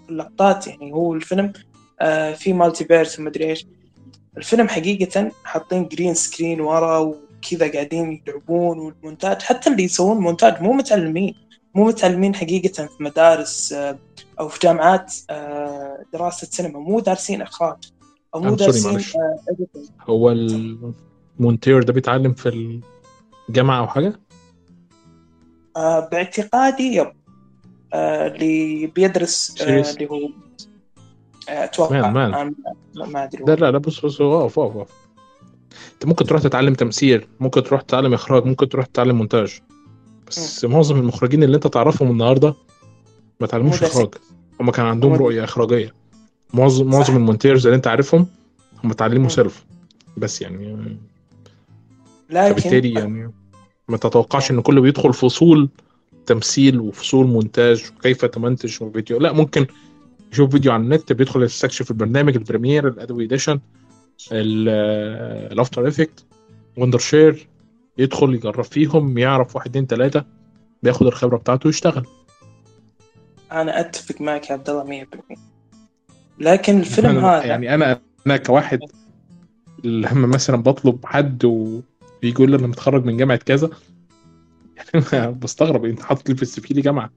اللقطات 0.09 0.66
يعني 0.66 0.92
هو 0.92 1.14
الفيلم 1.14 1.52
آه 2.00 2.33
في 2.33 2.52
multiverse 2.53 3.19
ومدري 3.18 3.44
إيش. 3.44 3.66
الفيلم 4.37 4.68
حقيقة 4.68 5.31
حاطين 5.44 5.88
green 5.88 6.14
screen 6.14 6.61
ورا 6.61 6.98
وكذا 6.98 7.72
قاعدين 7.72 8.22
يلعبون 8.29 8.79
والمونتاج 8.79 9.42
حتى 9.42 9.70
اللي 9.70 9.83
يسوون 9.83 10.16
مونتاج 10.16 10.62
مو 10.62 10.72
متعلمين. 10.72 11.35
مو 11.74 11.85
متعلمين 11.87 12.35
حقيقة 12.35 12.87
في 12.87 13.02
مدارس 13.02 13.72
آه 13.72 13.98
أو 14.40 14.48
في 14.48 14.59
جامعات 14.62 15.14
آه 15.31 15.98
دراسة 16.12 16.46
سينما 16.50 16.79
مو 16.79 17.00
دارسين 17.00 17.42
إخراج 17.42 17.76
أو 18.35 18.40
مو 18.40 18.55
دارسين 18.55 19.20
آه 19.22 19.38
هو 20.00 20.31
المونتير 20.31 21.83
ده 21.83 21.92
بيتعلم 21.92 22.35
في 22.35 22.81
الجامعة 23.48 23.81
أو 23.81 23.87
حاجة؟ 23.87 24.20
آه 25.77 26.09
باعتقادي 26.09 26.95
yep. 26.97 27.12
آه، 27.93 28.27
اللي 28.27 28.87
بيدرس 28.87 29.55
آه، 29.62 29.91
اللي 29.93 30.07
هو 30.11 30.29
أتوقع. 31.49 32.11
man 32.11 32.31
man. 32.31 32.55
ما 32.95 33.25
أدري. 33.25 33.45
لا 33.45 33.55
لا 33.55 33.71
لا 33.71 33.79
بص 33.79 34.01
بص 34.01 34.21
اقف 34.21 34.59
اقف 34.59 34.89
أنت 35.95 36.07
ممكن 36.07 36.25
تروح 36.25 36.43
تتعلم 36.43 36.75
تمثيل 36.75 37.27
ممكن 37.41 37.62
تروح 37.62 37.83
تتعلم 37.83 38.15
إخراج 38.15 38.45
ممكن 38.45 38.69
تروح 38.69 38.87
تتعلم 38.87 39.17
مونتاج. 39.17 39.61
بس 40.29 40.65
م. 40.65 40.71
معظم 40.71 40.97
المخرجين 41.01 41.43
اللي 41.43 41.57
أنت 41.57 41.67
تعرفهم 41.67 42.11
النهارده 42.11 42.55
ما 43.41 43.47
تعلموش 43.47 43.83
إخراج. 43.83 44.09
هم 44.61 44.71
كان 44.71 44.87
عندهم 44.87 45.12
رؤية 45.12 45.45
إخراجية. 45.45 45.95
معظم 46.55 46.87
معظم 46.87 47.17
المونتيرز 47.17 47.67
اللي 47.67 47.77
أنت 47.77 47.87
عارفهم 47.87 48.27
هم 48.85 48.91
اتعلموا 48.91 49.29
self 49.29 49.64
بس 50.17 50.43
يعني 50.43 50.99
لكن 52.31 52.53
فبالتالي 52.53 52.93
يعني 52.93 53.33
ما 53.88 53.96
تتوقعش 53.96 54.51
إن 54.51 54.61
كله 54.61 54.81
بيدخل 54.81 55.14
فصول 55.14 55.68
تمثيل 56.27 56.81
وفصول 56.81 57.27
مونتاج 57.27 57.85
وكيف 57.99 58.25
تمنتج 58.25 58.70
فيديو 58.92 59.18
لا 59.18 59.33
ممكن 59.33 59.66
يشوف 60.33 60.51
فيديو 60.51 60.72
على 60.72 60.83
النت 60.83 61.12
بيدخل 61.12 61.42
يستكشف 61.42 61.90
البرنامج 61.90 62.37
ال 62.37 62.42
Premiere 62.42 62.88
الادوي 62.88 63.25
اديشن 63.25 63.61
ال 64.33 64.59
After 64.59 65.88
Effects 65.88 66.25
Wondershare 66.77 67.49
يدخل 67.99 68.35
يجرب 68.35 68.64
فيهم 68.64 69.18
يعرف 69.18 69.57
واحد 69.57 69.70
اتنين 69.70 69.87
تلاتة 69.87 70.25
بياخد 70.83 71.07
الخبرة 71.07 71.37
بتاعته 71.37 71.66
ويشتغل. 71.66 72.07
أنا 73.53 73.81
أتفق 73.81 74.20
معك 74.20 74.51
يا 74.51 74.55
عبد 74.55 74.70
الله 74.70 75.05
100% 75.35 75.38
لكن 76.38 76.79
الفيلم 76.79 77.11
أنا 77.11 77.37
هذا 77.37 77.44
يعني 77.44 77.75
أنا 77.75 78.01
أنا 78.27 78.37
كواحد 78.37 78.81
لما 79.85 80.27
مثلا 80.27 80.57
بطلب 80.57 81.07
حد 81.07 81.44
ويجي 82.27 82.37
يقول 82.37 82.51
لي 82.51 82.57
أنا 82.57 82.67
متخرج 82.67 83.05
من 83.05 83.17
جامعة 83.17 83.37
كذا. 83.37 83.71
يعني 84.77 85.33
بستغرب 85.43 85.85
انت 85.85 86.03
حاطط 86.03 86.29
لي 86.29 86.37
في 86.37 86.43
السي 86.43 86.61
في 86.61 86.75
لي 86.75 86.81
جامعة. 86.81 87.11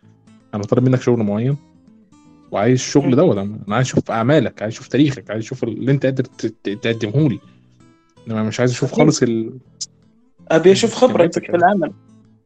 أنا 0.54 0.63
طالب 0.63 0.84
منك 0.84 1.02
شغل 1.02 1.24
معين 1.24 1.58
وعايز 2.52 2.80
الشغل 2.80 3.15
دوت. 3.15 3.38
أنا 3.38 3.60
عايز 3.67 3.88
أشوف 3.88 4.12
اعمالك 4.12 4.62
عايز 4.62 4.74
أشوف 4.74 4.88
تاريخك 4.88 5.32
عايز 5.32 5.43
أشوف 5.43 5.63
اللي 5.63 5.91
انت 5.91 6.06
قادر 6.06 6.24
تقدمه 6.63 7.30
لي. 7.30 7.39
انما 8.28 8.43
مش 8.43 8.60
عايز 8.60 8.72
أشوف 8.72 8.91
خالص 8.91 9.24
ال... 9.24 9.60
أبي 10.48 10.72
أشوف 10.72 10.93
خبرتك 10.93 11.45
في 11.45 11.58
العمل. 11.58 11.93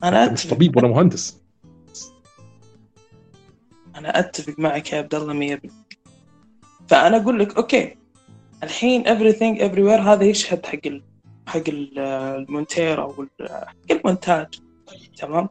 أنا 0.04 0.32
مش 0.32 0.48
طبيب 0.48 0.78
ولا 0.78 0.88
مهندس. 0.88 1.42
أنا 3.96 4.20
أتفق 4.20 4.60
معك 4.60 4.94
يا 4.94 4.98
عبد 4.98 5.16
الله 5.16 5.58
100% 5.58 5.70
فأنا 6.88 7.18
أقول 7.18 7.40
لك 7.40 7.58
أوكي. 7.58 7.96
الحين 8.64 9.04
everything 9.04 9.60
everywhere 9.60 10.00
هذا 10.08 10.24
يشهد 10.24 10.66
حق. 10.66 11.13
حق 11.48 11.64
المونتير 11.68 13.02
أو 13.02 13.26
المونتاج. 13.92 14.48
تمام؟ 15.18 15.50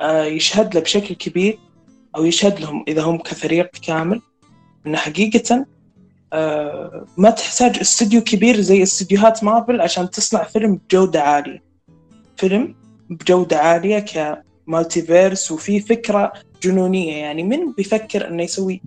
آه 0.00 0.24
يشهد 0.24 0.74
له 0.74 0.80
بشكل 0.80 1.14
كبير 1.14 1.58
أو 2.16 2.24
يشهد 2.24 2.60
لهم 2.60 2.84
إذا 2.88 3.02
هم 3.02 3.18
كفريق 3.18 3.70
كامل. 3.70 4.20
إنه 4.86 4.98
حقيقة 4.98 5.66
آه 6.32 7.06
ما 7.16 7.30
تحتاج 7.30 7.78
استوديو 7.78 8.20
كبير 8.20 8.60
زي 8.60 8.82
استديوهات 8.82 9.44
مارفل 9.44 9.80
عشان 9.80 10.10
تصنع 10.10 10.44
فيلم 10.44 10.76
بجودة 10.76 11.22
عالية. 11.22 11.62
فيلم 12.36 12.74
بجودة 13.10 13.58
عالية 13.58 13.98
ك 13.98 15.02
multiverse 15.02 15.50
وفي 15.50 15.80
فكرة 15.80 16.32
جنونية. 16.62 17.16
يعني 17.16 17.42
من 17.42 17.72
بيفكر 17.72 18.28
إنه 18.28 18.42
يسوي 18.42 18.82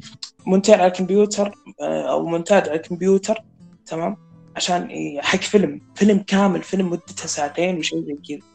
مونتاج 0.46 0.80
على 0.80 0.88
الكمبيوتر 0.88 1.52
آه 1.82 2.12
أو 2.12 2.26
مونتاج 2.26 2.70
على 2.70 2.78
الكمبيوتر. 2.78 3.38
تمام؟ 3.86 4.27
عشان 4.58 4.90
حق 5.22 5.40
فيلم. 5.40 5.82
فيلم 5.96 6.18
كامل 6.18 6.64
فيلم 6.64 6.90
مدته 6.90 7.28
ساعتين 7.28 7.78
وشيء 7.78 8.04
زي 8.06 8.18
كذا. 8.28 8.48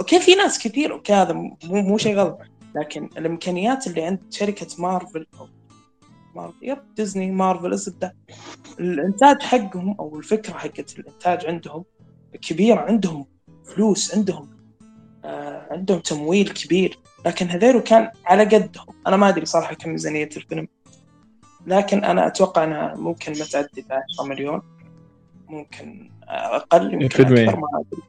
أوكي 0.00 0.20
في 0.20 0.34
ناس 0.34 0.58
كثير 0.58 0.92
أوكي 0.92 1.12
هذا 1.12 1.32
مو 1.32 1.56
مو 1.64 1.98
شيء 1.98 2.16
غلط. 2.16 2.38
لكن 2.74 3.10
الإمكانيات 3.16 3.86
اللي 3.86 4.02
عند 4.02 4.20
شركة 4.30 4.66
مارفل 4.78 5.26
أو 5.40 5.48
مارفل 6.34 6.56
yep 6.62 6.78
ديزني 6.96 7.30
مارفل 7.30 7.72
الزبدة 7.72 8.16
الإنتاج 8.80 9.42
حقهم 9.42 9.96
أو 10.00 10.18
الفكرة 10.18 10.52
حقت 10.52 10.98
الإنتاج 10.98 11.46
عندهم 11.46 11.84
كبيرة 12.42 12.80
عندهم 12.80 13.26
فلوس 13.64 14.14
عندهم 14.14 14.50
آه 15.24 15.68
عندهم 15.70 15.98
تمويل 15.98 16.48
كبير. 16.48 16.98
لكن 17.26 17.48
هذيرو 17.48 17.82
كان 17.82 18.10
على 18.24 18.44
قدهم. 18.44 18.86
أنا 19.06 19.16
ما 19.16 19.28
أدري 19.28 19.46
صراحة 19.46 19.74
كم 19.74 19.90
ميزانيه 19.90 20.28
الفيلم. 20.36 20.68
لكن 21.66 22.04
أنا 22.04 22.26
أتوقع 22.26 22.64
إنها 22.64 22.94
ممكن 22.94 23.32
ما 23.32 23.44
تعدي 23.44 23.84
10 23.90 24.24
مليون. 24.24 24.62
ممكن 25.48 26.10
أقل 26.28 26.92
يمكن 26.92 27.04
أكثر 27.04 27.56
ما 27.60 27.66
أدري. 27.80 28.02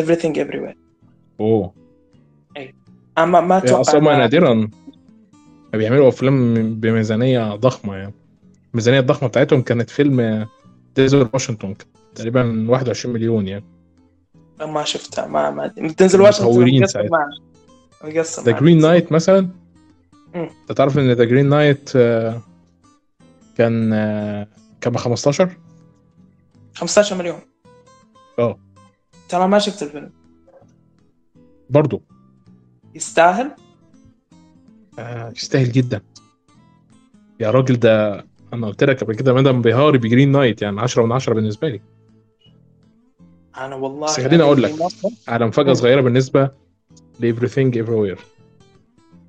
Everything 0.00 0.34
everywhere. 0.46 0.76
أوه. 1.40 1.72
إي. 2.56 2.74
اما 3.18 3.40
ما 3.40 3.58
أتوقع 3.58 3.80
أصلا 3.80 4.00
ما 4.00 4.16
نادرا. 4.16 4.70
بيعملوا 5.72 6.08
أفلام 6.08 6.54
بميزانية 6.74 7.54
ضخمة 7.56 7.96
يعني. 7.96 8.14
الميزانية 8.70 9.00
الضخمة 9.00 9.28
بتاعتهم 9.28 9.62
كانت 9.62 9.90
فيلم 9.90 10.46
دنزل 10.96 11.28
واشنطن 11.32 11.74
تقريبا 12.14 12.66
21 12.70 13.14
مليون 13.14 13.48
يعني. 13.48 13.64
ما 14.60 14.84
شفتها 14.84 15.26
ما 15.26 15.50
ما 15.50 15.66
دنزل 15.98 16.20
واشنطن 16.20 16.50
مصورين 16.50 16.86
ساعتها. 16.86 17.28
مقصر 18.04 18.42
ذا. 18.42 18.52
Green 18.52 18.78
Knight 18.78 19.12
مثلا. 19.12 19.48
أنت 20.34 20.72
تعرف 20.76 20.98
إن 20.98 21.12
The 21.12 21.24
Green 21.24 21.48
Knight 21.48 21.90
كان 23.56 23.92
آه، 23.92 24.48
كان 24.80 24.92
ب 24.92 24.96
15 24.96 25.50
15 26.78 27.16
مليون. 27.16 27.40
آه. 28.38 28.58
ترى 29.28 29.48
ما 29.48 29.58
شفت 29.58 29.82
الفيلم. 29.82 30.12
برضه 31.70 32.00
يستاهل؟ 32.94 33.50
آه، 34.98 35.30
يستاهل 35.36 35.72
جدا. 35.72 36.00
يا 37.40 37.50
راجل 37.50 37.76
ده 37.78 38.24
أنا 38.52 38.66
قلت 38.66 38.84
لك 38.84 39.04
قبل 39.04 39.14
كده 39.14 39.34
مدام 39.34 39.62
بيهاري 39.62 39.98
ب 39.98 40.04
Green 40.04 40.32
Knight 40.32 40.62
يعني 40.62 40.80
10 40.80 41.04
من 41.06 41.12
10 41.12 41.34
بالنسبة 41.34 41.68
لي. 41.68 41.80
أنا 43.56 43.74
والله 43.74 44.06
بس 44.06 44.20
خليني 44.20 44.42
أقول 44.42 44.62
لك. 44.62 44.74
على 45.28 45.46
مفاجأة. 45.46 45.72
صغيرة 45.72 46.00
بالنسبة 46.00 46.50
ل 47.20 47.32
everything 47.36 47.74
everywhere 47.86 48.20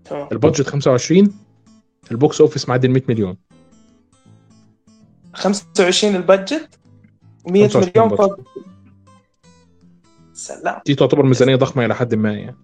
تمام. 0.05 0.27
ال 0.31 0.37
budget 0.37 0.67
25 0.67 1.33
ال 2.12 2.19
box 2.19 2.41
office 2.41 2.69
معدي 2.69 2.88
ال 2.88 2.93
100 2.93 3.03
مليون 3.09 3.38
25 5.33 6.15
ال 6.15 6.23
budget؟ 6.23 6.78
و100 7.47 7.52
25 7.52 7.91
مليون. 7.95 8.17
فوق 8.17 8.39
سلام. 10.34 10.82
دي 10.86 10.95
تعتبر 10.95 11.25
ميزانية 11.25 11.56
ضخمة 11.56 11.86
إلى 11.86 11.95
حد 11.95 12.15
ما 12.15 12.34
يعني. 12.34 12.56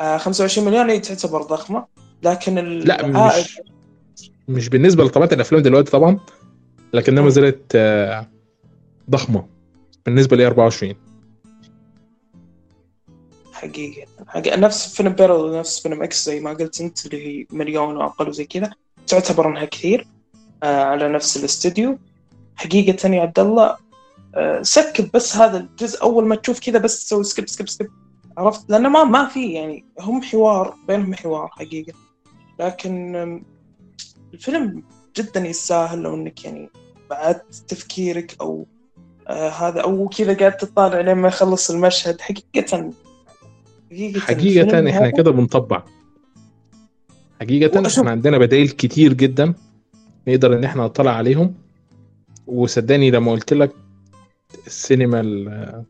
آه 0.00 0.16
25 0.16 0.68
مليون 0.68 0.90
هي 0.90 0.98
تعتبر 1.00 1.42
ضخمة. 1.42 1.86
لكن 2.22 2.54
لا 2.54 3.06
العائد 3.06 3.44
مش 3.44 4.30
مش 4.48 4.68
بالنسبة 4.68 5.04
لطبيعة 5.04 5.28
الأفلام 5.32 5.62
دلوقتي 5.62 5.90
طبعا 5.90 6.20
لكنها 6.94 7.22
ما. 7.22 7.30
زالت 7.30 7.72
آه، 7.74 8.28
ضخمة 9.10 9.46
بالنسبة 10.06 10.36
ل 10.36 10.42
A24 10.42 10.94
حقيقة. 13.52 14.06
حقيقة 14.26 14.56
نفس 14.56 14.94
فيلم 14.96 15.12
بيرل 15.12 15.58
نفس 15.58 15.80
فيلم 15.82 16.02
X 16.02 16.26
زي 16.26 16.40
ما 16.40 16.50
قلت 16.52 16.80
أنت 16.80 17.06
اللي 17.06 17.26
هي 17.26 17.46
مليون 17.50 17.96
وأقل 17.96 18.28
وزي 18.28 18.44
كذا 18.44 18.70
تعتبر 19.06 19.48
إنها 19.48 19.64
كثير 19.64 20.06
آه 20.62 20.84
على 20.84 21.08
نفس 21.08 21.36
الاستوديو. 21.36 21.98
حقيقة 22.56 23.08
يا 23.08 23.22
عبد 23.22 23.38
الله 23.38 23.76
آه 24.34 24.62
skip 24.62 25.10
بس 25.14 25.36
هذا 25.36 25.58
الجزء. 25.58 26.02
أول 26.02 26.26
ما 26.26 26.36
تشوف 26.36 26.60
كذا 26.60 26.78
بس 26.78 27.04
تسوي 27.04 27.24
skip 27.24 27.48
skip 27.48 27.68
skip. 27.68 27.88
عرفت؟ 28.38 28.70
لأنه 28.70 28.88
ما 28.88 29.04
ما 29.04 29.26
في 29.28 29.52
يعني 29.52 29.84
هم 30.00 30.22
حوار 30.22 30.74
بينهم 30.88 31.14
حوار 31.14 31.48
حقيقة. 31.48 31.92
لكن 32.60 33.16
الفيلم 34.34 34.82
جدا 35.16 35.40
يستاهل 35.46 35.98
لو 36.02 36.14
إنك 36.14 36.44
يعني 36.44 36.70
بعد 37.10 37.40
تفكيرك 37.68 38.36
أو 38.40 38.66
آه 39.28 39.48
هذا 39.48 39.80
أو 39.80 40.08
كذا 40.08 40.34
قاعد 40.36 40.56
تطالع 40.56 41.00
لين 41.00 41.14
ما 41.16 41.28
يخلص 41.28 41.70
المشهد. 41.70 42.20
حقيقة 42.20 42.90
حقيقة 44.20 44.62
الفيلم 44.78 44.86
إحنا 44.86 45.10
كده 45.10 45.30
بنطبع. 45.30 45.82
وأشوف- 47.88 47.98
إحنا 47.98 48.10
عندنا 48.10 48.38
بدائل 48.38 48.68
كتير 48.68 49.12
جدا 49.12 49.54
نقدر 50.28 50.54
إن 50.54 50.64
إحنا 50.64 50.84
نطلع 50.84 51.10
عليهم. 51.10 51.54
وصدقني 52.46 53.10
لما 53.10 53.32
قلت 53.32 53.52
لك 53.52 53.72
السينما 54.66 55.20
ال- 55.20 55.84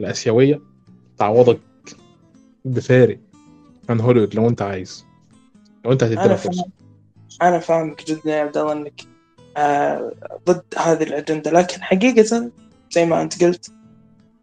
الآسيوية 0.00 0.60
تعوضك 1.18 1.58
بفارق 2.64 3.18
عن 3.88 4.00
هوليوود 4.00 4.34
لو 4.34 4.48
أنت 4.48 4.62
عايز. 4.62 5.06
لو 5.84 5.92
أنت 5.92 6.02
هتدي 6.04 6.20
أنا 6.20 6.26
لها 6.26 6.36
فرصه 6.36 6.64
أنا 7.42 7.58
فاهمك 7.58 8.06
جدا 8.06 8.30
يا 8.36 8.40
عبد 8.42 8.56
الله 8.56 8.72
إنك 8.72 9.00
آه 9.56 10.12
ضد 10.46 10.62
هذه 10.78 11.02
الأجندة. 11.02 11.50
لكن 11.50 11.82
حقيقة 11.82 12.50
زي 12.92 13.06
ما 13.06 13.22
أنت 13.22 13.44
قلت 13.44 13.72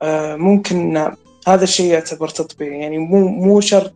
آه 0.01 0.35
ممكن 0.35 0.97
هذا 1.47 1.63
الشيء 1.63 1.91
يعتبر 1.91 2.27
تطبيق. 2.29 2.71
يعني 2.71 2.97
مو 2.97 3.27
مو 3.27 3.61
شرط 3.61 3.93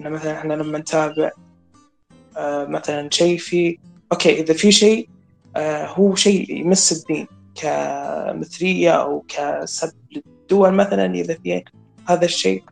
إن 0.00 0.10
مثلا 0.12 0.38
إحنا 0.38 0.54
لما 0.54 0.78
نتابع 0.78 1.30
آه 2.36 2.64
مثلا 2.66 3.08
شيء 3.12 3.38
في 3.38 3.78
أوكي 4.12 4.40
إذا 4.40 4.54
في 4.54 4.72
شيء 4.72 5.08
هو 5.56 6.14
شيء 6.14 6.56
يمس 6.60 6.92
الدين 6.92 7.26
كمثليه 7.54 8.90
أو 8.90 9.24
كسب 9.28 9.92
للدول 10.12 10.74
مثلا 10.74 11.14
إذا 11.14 11.34
في 11.34 11.64
هذا 12.06 12.24
الشيء. 12.24 12.62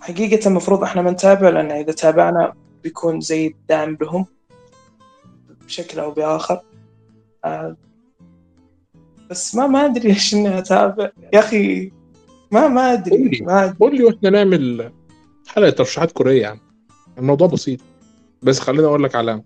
حقيقة 0.00 0.48
المفروض 0.48 0.82
إحنا 0.82 1.02
ما 1.02 1.10
نتابع 1.10 1.48
لأن 1.48 1.70
إذا 1.70 1.92
تابعنا 1.92 2.52
بيكون 2.82 3.20
زي 3.20 3.46
الدعم 3.46 3.98
لهم 4.00 4.26
بشكل 5.66 6.00
أو 6.00 6.10
بآخر. 6.10 6.60
آه 7.44 7.76
بس 9.30 9.54
ما 9.54 9.66
ما 9.66 9.84
أدري 9.84 10.08
إيش 10.08 10.34
إني 10.34 10.58
أتابع. 10.58 11.10
يا 11.32 11.38
أخي 11.38 11.92
ما 12.50 12.68
ما 12.68 13.04
لي. 13.06 13.40
ما 13.40 13.64
أدري. 13.64 13.76
قول 13.80 13.96
لي 13.96 14.04
وإحنا 14.04 14.30
نعمل 14.30 14.92
حلقة 15.46 15.70
ترشيحات 15.70 16.12
كورية 16.12 16.42
يعني. 16.42 16.60
الموضوع 17.18 17.46
بسيط. 17.46 17.80
بس 18.42 18.60
خليني 18.60 18.86
أقول 18.86 19.02
لك 19.02 19.14
على 19.14 19.42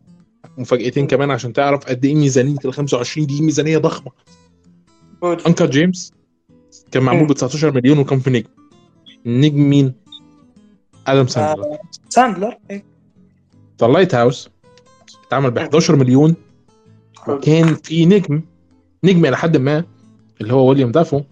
مفاجأتين 0.58 1.06
كمان 1.06 1.30
عشان 1.30 1.52
تعرف 1.52 1.84
قد 1.84 2.04
إيه 2.04 2.14
ميزانية 2.14 2.56
ال 2.64 2.72
25 2.72 3.26
دي 3.26 3.42
ميزانية 3.42 3.78
ضخمة. 3.78 4.12
Uncut 5.46 5.70
Gems 5.70 6.12
كان 6.90 7.02
معمول. 7.02 7.26
ب 7.26 7.32
19 7.32 7.72
مليون 7.74 7.98
وكان 7.98 8.20
في 8.20 8.30
نجم 8.30 8.48
النجم 9.26 9.70
مين؟ 9.70 9.94
آدم 11.06 11.26
ساندلر 11.26 11.64
آه 11.64 11.78
ساندلر 12.08 12.58
إيه. 12.70 12.84
The 13.80 13.86
Lighthouse 13.86 14.48
اتعمل 15.26 15.50
ب 15.50 15.58
11 15.58 15.96
مليون. 15.96 16.34
وكان 17.28 17.74
في 17.74 18.06
نجم 18.06 18.42
نجم 19.04 19.26
إلى 19.26 19.36
حد 19.36 19.56
ما 19.56 19.84
اللي 20.40 20.52
هو 20.54 20.68
ويليام 20.68 20.92
دافو 20.92 21.22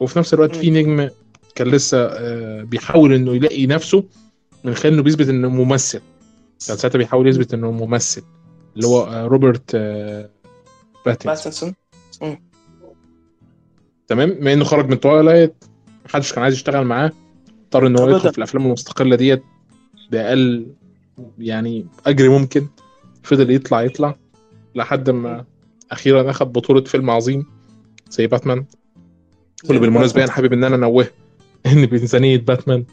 وفي 0.00 0.18
نفس 0.18 0.34
الوقت 0.34 0.56
في 0.56 0.70
نجم 0.70 1.08
كان 1.54 1.68
لسه 1.68 1.98
آه، 1.98 2.62
بيحاول 2.62 3.12
إنه 3.12 3.34
يلاقي 3.34 3.66
نفسه 3.66 4.04
من 4.64 4.74
خلال 4.74 4.92
انه 4.92 5.02
بيثبت 5.02 5.28
إنه 5.28 5.48
ممثل 5.48 6.00
كان 6.68 6.76
ساعتها 6.76 6.98
بيحاول 6.98 7.28
يثبت 7.28 7.54
إنه 7.54 7.70
ممثل 7.70 8.22
اللي 8.76 8.86
هو 8.86 9.02
آه، 9.02 9.26
روبرت 9.26 9.70
آه، 9.74 10.30
باتنسون. 11.06 11.74
تمام؟ 14.08 14.30
بما 14.30 14.52
إنه 14.52 14.64
خرج 14.64 14.88
من 14.88 15.00
Twilight 15.00 15.64
محدش 16.04 16.32
كان 16.32 16.42
عايز 16.42 16.54
يشتغل 16.54 16.84
معاه. 16.84 17.12
اضطر 17.64 17.86
إن 17.86 17.98
هو. 17.98 18.08
يدخل 18.08 18.32
في 18.32 18.38
الأفلام 18.38 18.66
المستقلة 18.66 19.16
ديت 19.16 19.42
بأقل 20.10 20.66
يعني 21.38 21.86
أجر 22.06 22.30
ممكن. 22.30 22.66
فضل 23.22 23.50
يطلع 23.50 23.82
يطلع 23.82 24.16
لحد 24.74 25.10
ما 25.10 25.44
أخيرا 25.90 26.30
أخذ 26.30 26.44
بطولة 26.44 26.84
فيلم 26.84 27.10
عظيم 27.10 27.46
زي 28.10 28.26
باتمان. 28.26 28.64
واللي 29.64 29.80
بالمناسبة 29.80 30.24
أنا 30.24 30.32
حابب 30.32 30.52
إن 30.52 30.64
أنا 30.64 30.76
أنوه 30.76 31.06
إن 31.66 31.88
ميزانيه 31.92 32.38
باتمان 32.38 32.84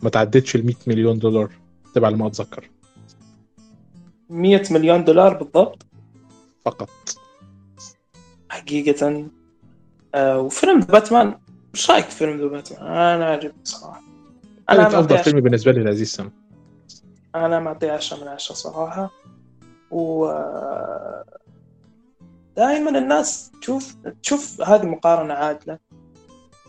ما 0.00 0.10
تعدتش 0.10 0.56
ال 0.56 0.66
100 0.66 0.74
مليون 0.86 1.18
دولار. 1.18 1.50
تبع 1.94 2.10
ما 2.10 2.26
أتذكر. 2.26 2.70
100 4.32 4.62
مليون 4.70 5.04
دولار 5.04 5.34
بالضبط. 5.34 5.86
فقط. 6.64 6.90
حقيقة 8.48 9.26
آه 10.14 10.40
وفيلم 10.40 10.80
ذا 10.80 10.86
باتمان. 10.86 11.38
إيش 11.74 11.90
رأيك 11.90 12.04
في 12.04 12.10
فيلم 12.10 12.40
ذا 12.40 12.46
باتمان؟ 12.46 12.82
أنا 12.82 13.26
عجبني 13.26 13.64
صراحة 13.64 14.02
أنا 14.70 14.86
أفضل 14.86 15.18
فيلم 15.18 15.40
بالنسبة 15.40 15.72
لي 15.72 15.84
لهذه 15.84 16.02
السنة 16.02 16.30
أنا 17.34 17.60
معطيه 17.60 17.92
10 17.92 18.20
من 18.20 18.28
10 18.28 18.54
صراحة. 18.54 19.10
و 19.90 20.26
دائما 22.56 22.98
الناس 22.98 23.52
تشوف 23.60 23.96
تشوف 24.22 24.60
هذه 24.60 24.86
مقارنة 24.86 25.34
عادلة. 25.34 25.78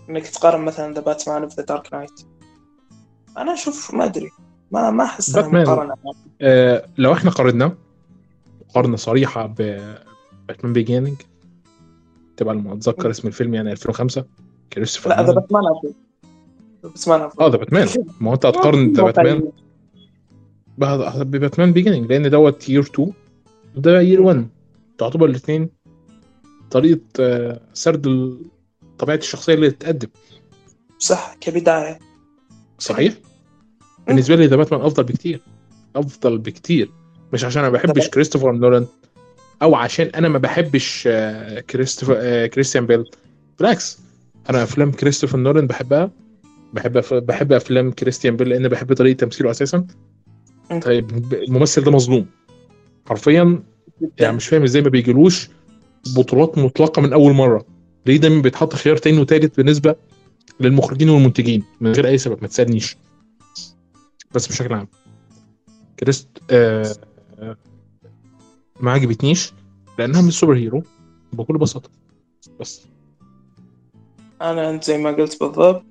إنك 0.10 0.28
تقارن 0.28 0.62
مثلا 0.62 0.94
The 0.94 1.02
Batman 1.02 1.50
في 1.50 1.56
The 1.56 1.64
Dark 1.64 1.94
Knight. 1.94 2.22
أنا 3.38 3.54
أشوف 3.54 3.94
ما 3.94 4.06
أدري. 4.06 4.32
ما 4.74 4.92
ما 4.92 5.04
أحس 5.04 5.36
عادلة. 5.38 5.96
آه 6.42 6.86
لو 6.98 7.14
إحنا 7.14 7.32
قارنا 7.32 7.76
مقارنه 8.70 8.96
صريحة 8.98 9.46
ب 9.48 9.56
Batman 10.48 10.74
Beginning 10.74 11.16
تبع 12.38 12.52
على 12.52 12.60
ما 12.62 12.74
أتذكر 12.74 13.10
اسم 13.10 13.28
الفيلم 13.28 13.54
يعني 13.54 13.72
2005 13.72 14.26
كريستوفر 14.74 15.10
لا 15.10 15.16
ذا 15.16 15.22
نولان. 15.22 15.36
باتمان 15.36 15.64
باتمان 16.84 17.30
آه 17.40 17.48
ده 17.50 17.58
باتمان 17.58 17.88
ما 18.22 18.30
هو 18.30 18.34
أنت 18.34 18.46
هتقارن 18.46 18.94
The 18.94 19.04
Batman 19.04 19.52
ب 20.78 20.92
Batman 20.92 21.74
Beginning 21.74 22.12
لأن 22.12 22.30
دوت 22.30 22.70
year 22.70 22.82
2 22.82 23.14
وده 23.76 24.02
year 24.02 24.22
1 24.22 24.48
تعتبر 24.98 25.26
الاثنين 25.26 25.70
طريقة 26.72 27.00
آه، 27.20 27.60
سرد 27.74 28.38
طبيعة 29.00 29.16
الشخصية 29.16 29.54
اللي 29.54 29.72
تتقدم 29.72 30.08
صح 31.00 31.36
كبداية. 31.42 32.00
صحيح؟ 32.80 33.14
بالنسبة 34.08 34.36
لي 34.36 34.46
The 34.48 34.56
Batman 34.56 34.82
أفضل 34.82 35.04
بكتير. 35.04 35.42
أفضل 35.96 36.38
بكتير. 36.38 36.92
مش 37.34 37.44
عشان 37.46 37.64
أنا 37.64 37.72
ما 37.72 37.78
بحبش. 37.78 38.08
كريستوفر 38.10 38.52
نولان 38.52 38.86
أو 39.62 39.76
عشان 39.76 40.06
أنا 40.16 40.30
ما 40.30 40.38
بحبش 40.38 41.04
آه، 41.08 41.60
كريستوفر 41.60 42.16
آه، 42.20 42.46
كريستيان 42.48 42.86
بيل. 42.86 43.04
بالعكس 43.60 44.00
أنا 44.50 44.64
أفلام 44.64 44.92
كريستوفر 44.92 45.38
نولان 45.38 45.68
بحبها. 45.68 46.12
بحب 46.74 47.02
أف- 47.02 47.14
بحب 47.14 47.54
أفلام 47.54 47.92
كريستيان 47.92 48.36
بيل 48.38 48.50
لأن 48.50 48.68
بحب 48.68 48.94
طريقة 48.94 49.18
تمثيله 49.18 49.52
أساسا. 49.52 49.86
طيب 50.82 51.34
الممثل 51.34 51.84
ده 51.84 51.92
مظلوم. 51.92 52.26
حرفيا 53.06 53.64
يعني 54.20 54.36
مش 54.36 54.48
فاهم 54.48 54.64
إزاي 54.64 54.82
ما 54.82 54.90
بيجيلوش 54.90 55.50
بطولات 56.16 56.58
مطلقة 56.58 57.02
من 57.02 57.14
أول 57.14 57.34
مرة. 57.34 57.66
ليه 58.06 58.18
دايما 58.18 58.42
بيتحط 58.42 58.74
خيار 58.76 58.98
تاني 58.98 59.18
وتالت 59.20 59.58
بالنسبة 59.58 59.96
للمخرجين 60.60 61.10
والمنتجين 61.10 61.64
من 61.82 61.92
غير 61.92 62.08
أي 62.08 62.18
سبب؟ 62.18 62.38
ما 62.42 62.48
تسألنيش. 62.48 62.98
بس 64.36 64.48
بشكل 64.48 64.74
عام. 64.74 64.88
كريست 66.00 66.28
آه 66.52 66.96
آه، 67.40 67.58
ما 68.80 68.92
عجبتنيش 68.92 69.54
لأنها 70.00 70.22
مش 70.22 70.40
superhero 70.40 70.84
بكل 71.34 71.58
بساطة. 71.58 71.90
بس. 72.60 72.82
أنا 74.42 74.80
زي 74.82 74.98
ما 74.98 75.12
قلت 75.12 75.44
بالضبط 75.44 75.84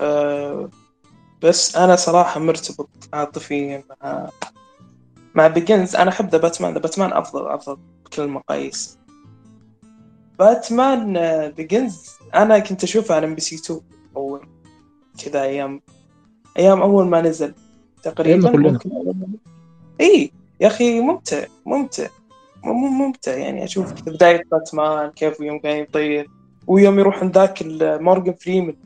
أه 0.00 0.70
بس 1.42 1.76
أنا 1.76 1.96
صراحة 1.96 2.40
مرتبط 2.40 2.88
عاطفيا 3.12 3.84
مع 4.02 4.30
مع 5.34 5.46
Begins 5.46 5.96
أنا 5.96 6.10
أحب 6.10 6.28
The 6.28 6.38
Batman 6.38 6.74
The 6.74 6.78
Batman 6.80 7.12
أفضل 7.12 7.46
أفضل 7.48 7.78
بكل 8.04 8.22
المقاييس 8.22 8.98
Batman 10.38 11.12
Begins 11.56 12.10
أنا 12.34 12.58
كنت 12.58 12.82
أشوفه 12.84 13.14
على 13.14 13.26
ام 13.26 13.34
بي 13.34 13.40
سي 13.40 13.56
2 13.56 13.80
أول 14.16 14.48
كذا 15.24 15.42
أيام 15.42 15.80
أيام 16.58 16.82
أول 16.82 17.06
ما 17.06 17.20
نزل. 17.20 17.54
تقريبا. 18.10 18.50
ممكن 18.50 18.90
اي 20.00 20.30
يا 20.60 20.66
أخي 20.66 21.00
ممتع 21.00 21.44
ممتع 21.66 22.06
ممتع 22.64 23.36
يعني. 23.36 23.64
أشوف 23.64 24.02
بداية 24.02 24.42
باتمان 24.52 25.10
كيف 25.10 25.40
يوم 25.40 25.58
كان 25.58 25.82
يطير 25.82 26.30
ويوم 26.66 26.98
يروح 26.98 27.18
عند 27.18 27.38
ذاك 27.38 27.58
مورغان 28.00 28.34
فريمان 28.34 28.76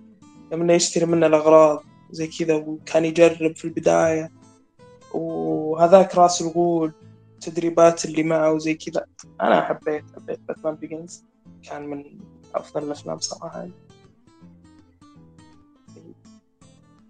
يوم 0.53 0.63
إنه 0.63 0.73
يشتري 0.73 1.07
منه 1.07 1.27
الأغراض 1.27 1.83
زي 2.11 2.27
كذا 2.27 2.55
وكان 2.55 3.05
يجرب 3.05 3.57
في 3.57 3.65
البداية. 3.65 4.31
وهذاك 5.15 6.15
راس 6.15 6.43
الغول 6.43 6.93
التدريبات 7.35 8.05
اللي 8.05 8.23
معه 8.23 8.53
وزي 8.53 8.75
كذا. 8.75 9.05
أنا 9.41 9.61
حبيت 9.61 10.05
حبيت 10.17 10.41
Batman 10.49 10.75
Begins. 10.75 11.25
كان 11.69 11.87
من 11.87 12.05
أفضل 12.55 12.83
الأفلام 12.83 13.19
يعني. 13.55 13.73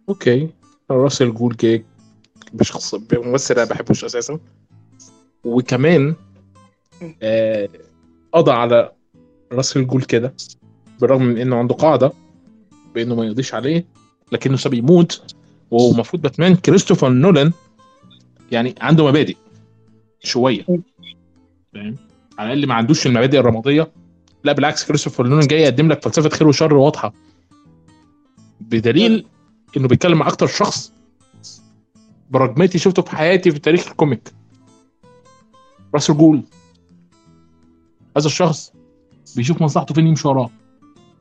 Okay. 0.08 0.48
Ra's 0.90 1.19
al 1.19 1.34
Ghul 1.34 1.56
جاي 1.56 1.84
بشخص 2.52 2.94
بممثل 2.94 3.54
أنا 3.54 3.64
بحبوش 3.64 4.04
أساسا. 4.04 4.38
وكمان 5.44 6.14
آه 7.22 7.68
قضى 8.32 8.50
على 8.50 8.92
راسل 9.52 9.86
جول 9.86 10.02
كده 10.02 10.34
بالرغم 11.00 11.22
من 11.22 11.38
إنه 11.38 11.56
عنده 11.56 11.74
قاعدة 11.74 12.12
بإنه 12.94 13.14
ما 13.14 13.26
يقضيش 13.26 13.54
عليه 13.54 13.84
لكنه 14.32 14.56
ساب 14.56 14.74
يموت. 14.74 15.34
ومفروض 15.70 16.22
باتمان 16.22 16.56
كريستوفر 16.56 17.08
نولان 17.08 17.52
يعني 18.50 18.74
عنده 18.80 19.06
مبادئ 19.06 19.36
شوية. 20.20 20.64
فاهم؟ 21.74 21.96
على 22.38 22.52
الأقل 22.52 22.66
ما 22.68 22.74
عندوش 22.74 23.06
المبادئ 23.06 23.38
الرمادية. 23.38 23.92
لا 24.44 24.52
بالعكس 24.52 24.84
كريستوفر 24.84 25.26
نولان 25.26 25.46
جاي 25.46 25.62
يقدم 25.62 25.88
لك 25.88 26.02
فلسفة 26.02 26.28
خير 26.28 26.48
وشر 26.48 26.74
واضحة. 26.74 27.14
بدليل 28.60 29.26
إنه 29.76 29.88
بيتكلم 29.88 30.18
مع 30.18 30.28
أكتر 30.28 30.46
شخص 30.46 30.92
براجماتي 32.32 32.78
شفته 32.78 33.02
في 33.02 33.16
حياتي 33.16 33.50
في 33.50 33.58
تاريخ 33.58 33.88
ال 33.88 33.94
comic. 33.94 34.32
Ra's 35.94 36.09
al 36.09 36.16
Ghul. 36.16 36.42
هذا 38.16 38.26
الشخص 38.26 38.72
بيشوف 39.36 39.62
مصلحته 39.62 39.94
فين 39.94 40.06
يمشي 40.06 40.28
وراه. 40.28 40.50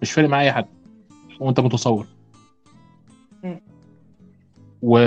مش 0.02 0.12
فارق 0.12 0.30
معاه 0.30 0.44
أي 0.44 0.52
حد. 0.52 0.66
وانت 1.40 1.60
متصور. 1.60 2.08
و 4.82 4.98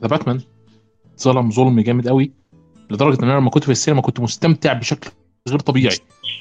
The 0.00 0.08
Batman 0.08 0.40
ظلم 1.22 1.50
ظلم 1.50 1.80
جامد 1.80 2.08
قوي 2.08 2.32
لدرجة 2.90 3.22
إن 3.22 3.28
أنا 3.28 3.38
لما 3.38 3.50
كنت 3.50 3.64
في 3.64 3.72
السينما 3.72 4.02
كنت 4.02 4.20
مستمتع 4.20 4.72
بشكل 4.72 5.10
غير 5.48 5.58
طبيعي. 5.58 5.96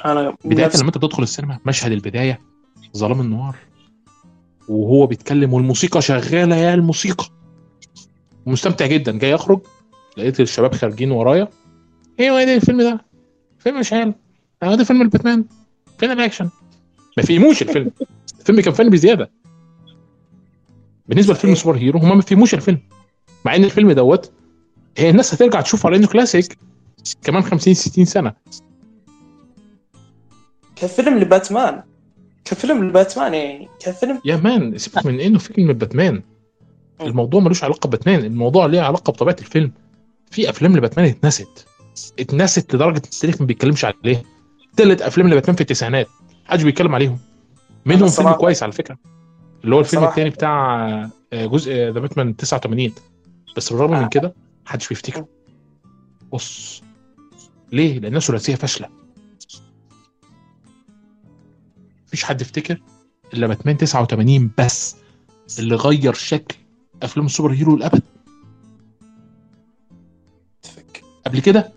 أنا 0.05 0.37
بداية 0.45 0.71
لما 0.75 0.87
أنت 0.87 0.97
بتدخل 0.97 1.23
السينما 1.23 1.59
مشهد 1.65 1.91
البداية 1.91 2.41
ظلام 2.97 3.21
النهار 3.21 3.55
وهو 4.71 5.07
بيتكلم 5.07 5.53
والموسيقى 5.53 6.01
شغالة 6.01 6.55
يا 6.55 6.73
الموسيقى. 6.73 7.25
مستمتع 8.45 8.85
جدا. 8.85 9.11
جاي 9.11 9.35
اخرج 9.35 9.61
لقيت 10.17 10.39
الشباب 10.39 10.75
خارجين 10.75 11.11
ورايا. 11.11 11.47
إيه 12.19 12.31
هو 12.31 12.43
ده 12.43 12.55
الفيلم 12.55 12.81
ده؟ 12.81 13.05
فيلم 13.59 13.79
مش 13.79 13.91
حلو 13.91 14.13
ده 14.61 14.83
فيلم 14.83 15.01
الباتمان. 15.01 15.45
فين 15.97 16.11
الاكشن 16.11 16.49
ما 17.17 17.23
فهموش 17.23 17.61
الفيلم. 17.61 17.91
الفيلم 18.39 18.61
كان 18.61 18.73
فن 18.73 18.89
بزيادة. 18.89 19.31
بالنسبة 21.07 21.33
لفيلم. 21.33 21.55
superhero 21.55 21.99
هم 21.99 22.15
ما 22.15 22.21
فهموش 22.21 22.53
الفيلم. 22.53 22.79
مع 23.45 23.55
إن 23.55 23.63
الفيلم 23.63 23.91
دوت 23.91 24.31
هي 24.97 25.09
الناس 25.09 25.33
هترجع 25.33 25.61
تشوفه 25.61 25.87
على 25.87 25.97
إنه 25.97 26.07
كلاسيك. 26.07 26.57
كمان 27.23 27.43
50 27.43 27.73
60 27.73 28.05
سنة. 28.05 28.33
كفيلم 30.75 31.17
لباتمان. 31.19 31.83
كفيلم 32.45 32.83
لباتمان 32.83 33.33
يعني 33.33 33.67
كفيلم 33.79 34.21
يا 34.25 34.35
man 34.35 34.77
سيبك 34.77 35.05
من 35.05 35.19
إنه 35.19 35.39
فيلم 35.39 35.73
باتمان. 35.73 36.23
الموضوع 37.01 37.41
ملوش 37.41 37.63
علاقة 37.63 37.87
بباتمان 37.87 38.25
الموضوع 38.25 38.65
ليه 38.65 38.81
علاقة 38.81 39.11
بطبيعة 39.11 39.35
الفيلم. 39.39 39.71
في 40.31 40.49
أفلام 40.49 40.77
لباتمان 40.77 41.05
اتنست. 41.09 41.67
اتنست 42.19 42.75
لدرجة 42.75 42.97
التاريخ 42.97 43.41
ما 43.41 43.47
بيتكلمش 43.47 43.85
عليها. 43.85 44.21
تلت 44.77 45.01
أفلام 45.01 45.27
لباتمان 45.27 45.55
في 45.55 45.61
التسعينات. 45.61 46.07
محدش 46.45 46.63
بيتكلم 46.63 46.95
عليهم. 46.95 47.19
منهم 47.85 48.09
فيلم 48.09 48.31
كويس 48.31 48.63
على 48.63 48.71
فكرة. 48.71 48.97
اللي 49.63 49.75
هو 49.75 49.79
الفيلم 49.79 50.03
الثاني 50.03 50.29
بتاع 50.29 50.85
آه، 51.33 51.45
جزء 51.45 51.71
The 51.73 51.99
Batman 51.99 52.35
89 52.35 52.93
بس 53.57 53.73
بالرغم 53.73 53.91
من 53.91 54.03
آه. 54.03 54.07
كده 54.07 54.33
محدش 54.65 54.87
بيفتكره. 54.87 55.27
بص 56.33 56.83
ليه؟ 57.71 57.99
لأنها 57.99 58.19
ثلاثية 58.19 58.55
فاشلة. 58.55 59.00
مفيش 62.11 62.23
حد 62.23 62.41
يفتكر 62.41 62.81
إلا 63.33 63.47
باتمان 63.47 63.77
89 63.77 64.51
بس 64.57 64.95
اللي 65.59 65.75
غير 65.75 66.13
شكل 66.13 66.55
أفلام 67.03 67.25
ال 67.25 67.51
superhero 67.53 67.75
للأبد. 67.75 68.01
قبل 71.25 71.39
كده 71.39 71.73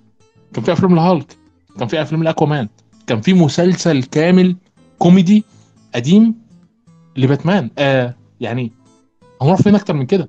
كان 0.52 0.64
في 0.64 0.72
أفلام 0.72 0.94
الهالك 0.94 1.36
كان 1.78 1.88
في 1.88 2.02
أفلام 2.02 2.22
الاكوامان 2.22 2.68
كان 3.06 3.20
في 3.20 3.34
مسلسل 3.34 4.02
كامل 4.02 4.56
كوميدي 4.98 5.44
قديم 5.94 6.34
لباتمان. 7.16 7.70
آه 7.78 8.14
يعني 8.40 8.72
هنروح 9.42 9.62
فين 9.62 9.74
أكتر 9.74 9.94
من 9.94 10.06
كده؟ 10.06 10.28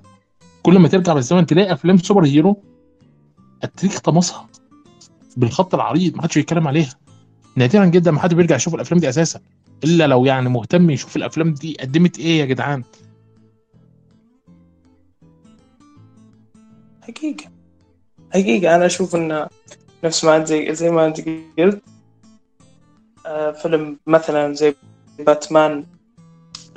كل 0.64 0.80
ما 0.80 0.88
ترجع 0.88 1.14
بالزمن 1.14 1.46
تلاقي 1.46 1.74
أفلام 1.74 1.98
superhero 1.98 2.64
التاريخ 3.64 4.00
طمسها 4.00 4.48
بالخط 5.38 5.76
العريض 5.76 6.16
ما 6.16 6.22
حدش 6.22 6.36
بيتكلم 6.36 6.68
عليها. 6.68 6.96
نادرا 7.56 7.86
جدا 7.86 8.12
ما 8.12 8.20
حد 8.20 8.34
بيرجع 8.34 8.56
يشوف 8.56 8.76
الأفلام 8.76 9.00
دي 9.00 9.10
أساسا. 9.10 9.40
إلا 9.86 10.08
لو 10.08 10.26
يعني 10.26 10.50
مهتم 10.50 10.90
يشوف 10.90 11.16
الأفلام 11.16 11.54
دي 11.54 11.78
قدمت 11.80 12.20
إيه 12.20 12.40
يا 12.40 12.46
جدعان 12.46 12.84
حقيقة 17.02 17.52
حقيقة 18.34 18.76
أنا 18.76 18.86
أشوف 18.86 19.16
إنه 19.16 19.48
نفس 20.04 20.26
ما 20.26 20.38
أنت 20.38 20.48
زي, 20.48 20.76
زي 20.76 20.92
ما 20.92 21.06
أنت 21.06 21.22
قلت 21.60 21.82
آه 23.26 23.52
فيلم 23.52 24.00
مثلا 24.08 24.54
زي 24.54 24.76
باتمان 25.20 25.86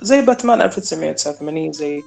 زي 0.02 0.22
باتمان 0.22 0.60
1989 0.60 1.72
زي 1.72 2.02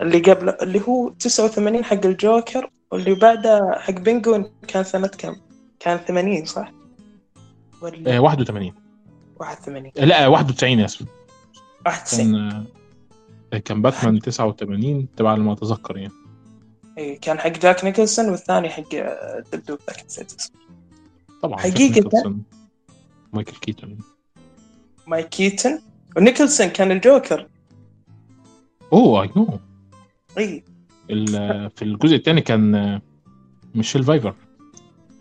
اللي 0.00 0.18
قبل 0.18 0.48
اللي 0.62 0.80
هو 0.88 1.08
89 1.08 1.84
حق 1.84 2.06
الجوكر 2.06 2.70
واللي 2.92 3.14
بعده 3.14 3.74
حق 3.78 3.92
بينجوين 3.94 4.46
كان 4.68 4.84
سنة 4.84 5.08
كم؟ 5.08 5.36
كان 5.80 5.98
80 5.98 6.44
صح؟ 6.44 6.72
ولا 7.82 8.16
آه 8.16 8.18
81 8.20 8.83
81 9.44 9.92
آه، 9.98 10.04
لا 10.04 10.26
91 10.26 10.80
اسف 10.80 11.06
91 11.86 12.32
كان 12.32 12.64
آه، 13.52 13.58
كان 13.58 13.82
باتمان 13.82 14.18
89 14.20 15.08
تبع 15.16 15.34
ما 15.34 15.52
اتذكر 15.52 15.96
يعني. 15.96 16.12
إيه 16.98 17.20
كان 17.20 17.38
حق 17.38 17.48
جاك 17.48 17.84
نيكلسون 17.84 18.28
والثاني 18.30 18.68
حق 18.68 18.94
آه، 18.94 19.38
الدبدوب 19.38 19.78
ذاك 19.86 20.04
نسيت 20.06 20.32
اسمه 20.32 20.56
طبعا 21.42 21.58
حقيقة. 21.60 22.34
مايكل 23.32 23.56
كيتون. 23.56 23.98
مايك 25.06 25.28
كيتن 25.28 25.80
ونيكلسون 26.16 26.66
كان 26.68 26.90
الجوكر. 26.90 27.48
Oh 28.92 29.22
I 29.22 29.30
know 29.36 29.58
I 30.38 30.64
في 31.76 31.82
الجزء 31.82 32.16
الثاني 32.16 32.40
كان 32.40 32.74
آه، 32.74 33.02
ميشيل 33.74 34.04
فايفر. 34.04 34.34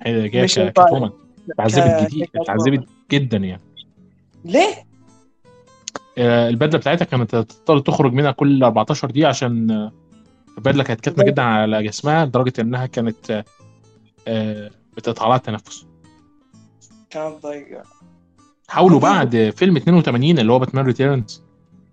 هي 0.01 0.29
جاية 0.29 0.69
Catwoman 0.69 1.11
اتعذبت 1.49 1.87
ك- 1.87 2.11
جديد. 2.11 2.27
اتعذبت 2.35 2.87
جدا 3.11 3.37
يعني. 3.37 3.61
ليه؟ 4.45 4.85
آه، 6.17 6.49
البدلة 6.49 6.79
بتاعتها 6.79 7.05
كانت 7.05 7.35
تضطر 7.35 7.79
تخرج 7.79 8.13
منها 8.13 8.31
كل 8.31 8.63
14 8.63 9.11
دقيقة 9.11 9.27
عشان 9.29 9.71
آه، 9.71 9.91
البدلة 10.57 10.83
كانت 10.83 11.01
كاتمة 11.01 11.23
جدا 11.23 11.41
على 11.41 11.83
جسمها 11.83 12.25
لدرجة 12.25 12.53
إنها 12.59 12.85
كانت 12.85 13.43
آه، 14.27 14.71
بتقطع 14.97 15.27
لها 15.27 15.35
التنفس 15.35 15.85
كان 17.09 17.31
ضيق 17.43 17.81
حاولوا. 18.67 18.99
بعد 18.99 19.53
فيلم 19.55 19.77
82 19.77 20.39
اللي 20.39 20.51
هو 20.51 20.59
Batman 20.59 20.85
Returns 20.85 21.43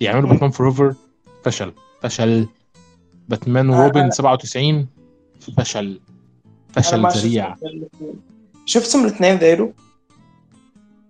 يعملوا. 0.00 0.30
Batman 0.30 0.50
Forever 0.50 0.94
فشل 1.44 1.72
فشل 2.02 2.46
Batman 3.28 3.56
and 3.56 3.70
Robin 3.70 4.10
97 4.10 4.88
فشل 5.56 6.00
فشل 6.72 7.08
ذريع. 7.08 7.56
شفتهم 8.66 9.02
الاثنين 9.04 9.36
ذيلو 9.36 9.72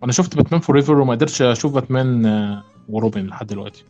أنا 0.04 0.12
شفت 0.12 0.36
Batman 0.36 0.60
Forever 0.60 0.98
وما 1.00 1.14
قدرتش 1.14 1.42
أشوف 1.42 1.72
باتمان 1.74 2.26
آه، 2.26 2.64
وروبن 2.88 3.26
لحد 3.26 3.46
دلوقتي. 3.46 3.84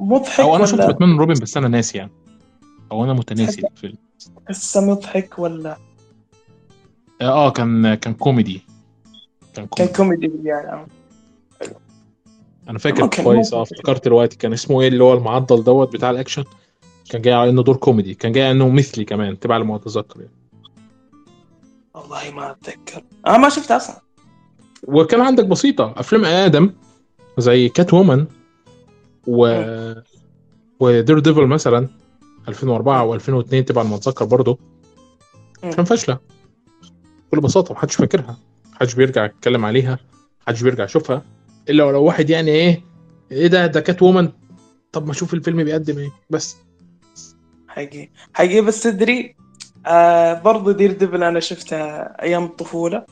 مضحك 0.00 0.40
أو 0.40 0.56
أنا 0.56 0.66
شفت 0.66 0.78
باتمان 0.80 1.12
وروبن 1.14 1.34
بس 1.34 1.56
أنا 1.56 1.68
ناسي 1.68 1.98
يعني. 1.98 2.10
أو 2.92 3.04
أنا 3.04 3.12
متناسي. 3.12 3.66
الفيلم 3.66 3.94
لسه 4.50 4.90
مضحك 4.90 5.38
ولا؟ 5.38 5.76
آه 7.20 7.46
آه، 7.46 7.50
كان 7.50 7.94
كان 7.94 8.14
كوميدي. 8.14 8.62
كان 9.54 9.66
كان 9.66 9.86
كوميدي. 9.88 10.28
كوميدي 10.28 10.48
يعني 10.48 10.86
أنا 12.68 12.78
فاكر 12.78 13.02
ممكن- 13.02 13.22
كويس 13.24 13.54
آه. 13.54 13.62
افتكرت 13.62 14.04
دلوقتي 14.04 14.36
كان 14.36 14.52
اسمه 14.52 14.80
إيه 14.82 14.88
اللي 14.88 15.04
هو 15.04 15.12
المعضل 15.14 15.64
دوت 15.64 15.92
بتاع 15.92 16.10
الأكشن؟ 16.10 16.44
كان 17.10 17.22
جاي 17.22 17.34
على 17.34 17.50
إنه 17.50 17.62
دور 17.62 17.76
كوميدي. 17.76 18.14
كان 18.14 18.32
جاي 18.32 18.42
على 18.44 18.50
إنه 18.52 18.68
مثلي 18.68 19.04
كمان 19.04 19.38
تبع 19.38 19.56
لما 19.56 19.76
اتذكر 19.76 20.20
يعني. 20.20 20.32
والله 21.94 22.30
ما 22.30 22.50
أتذكر. 22.50 23.02
أنا 23.26 23.38
ما 23.38 23.48
شفت 23.48 23.70
أصلا. 23.70 23.96
وكان 24.84 25.20
عندك 25.20 25.44
بسيطة. 25.46 25.94
أفلام 25.96 26.24
آدم 26.24 26.70
زي 27.38 27.68
Catwoman 27.68 28.26
و 29.26 29.64
و 30.80 31.18
Daredevil 31.18 31.46
مثلا 31.46 31.88
2004 32.48 33.18
و2002 33.18 33.64
تبع 33.64 33.82
لما 33.82 33.96
اتذكر 33.96 34.24
برضه 34.24 34.58
مم. 35.64 35.70
كان 35.70 35.84
فاشلة. 35.84 36.18
بكل 37.28 37.40
بساطة 37.40 37.74
محدش 37.74 37.96
فاكرها. 37.96 38.38
محدش 38.72 38.94
بيرجع 38.94 39.24
يتكلم 39.24 39.64
عليها. 39.64 39.98
محدش 40.42 40.62
بيرجع 40.62 40.84
يشوفها. 40.84 41.22
إلا 41.68 41.82
لو 41.92 42.02
واحد 42.04 42.30
يعني 42.30 42.50
إيه 42.50 42.82
إيه 43.32 43.46
ده؟ 43.46 43.66
ده 43.66 43.80
Catwoman 43.80 44.32
طب 44.92 45.04
ما 45.06 45.10
أشوف 45.12 45.34
الفيلم 45.34 45.64
بيقدم 45.64 45.98
إيه؟ 45.98 46.10
بس. 46.30 46.56
حقيقي. 47.68 48.10
حقيقي. 48.32 48.60
بس 48.60 48.82
تدري 48.82 49.36
آه 49.86 50.34
برضو 50.42 50.70
Daredevil 50.70 51.22
أنا 51.22 51.40
شفتها 51.40 52.16
أيام 52.22 52.44
الطفولة. 52.44 53.04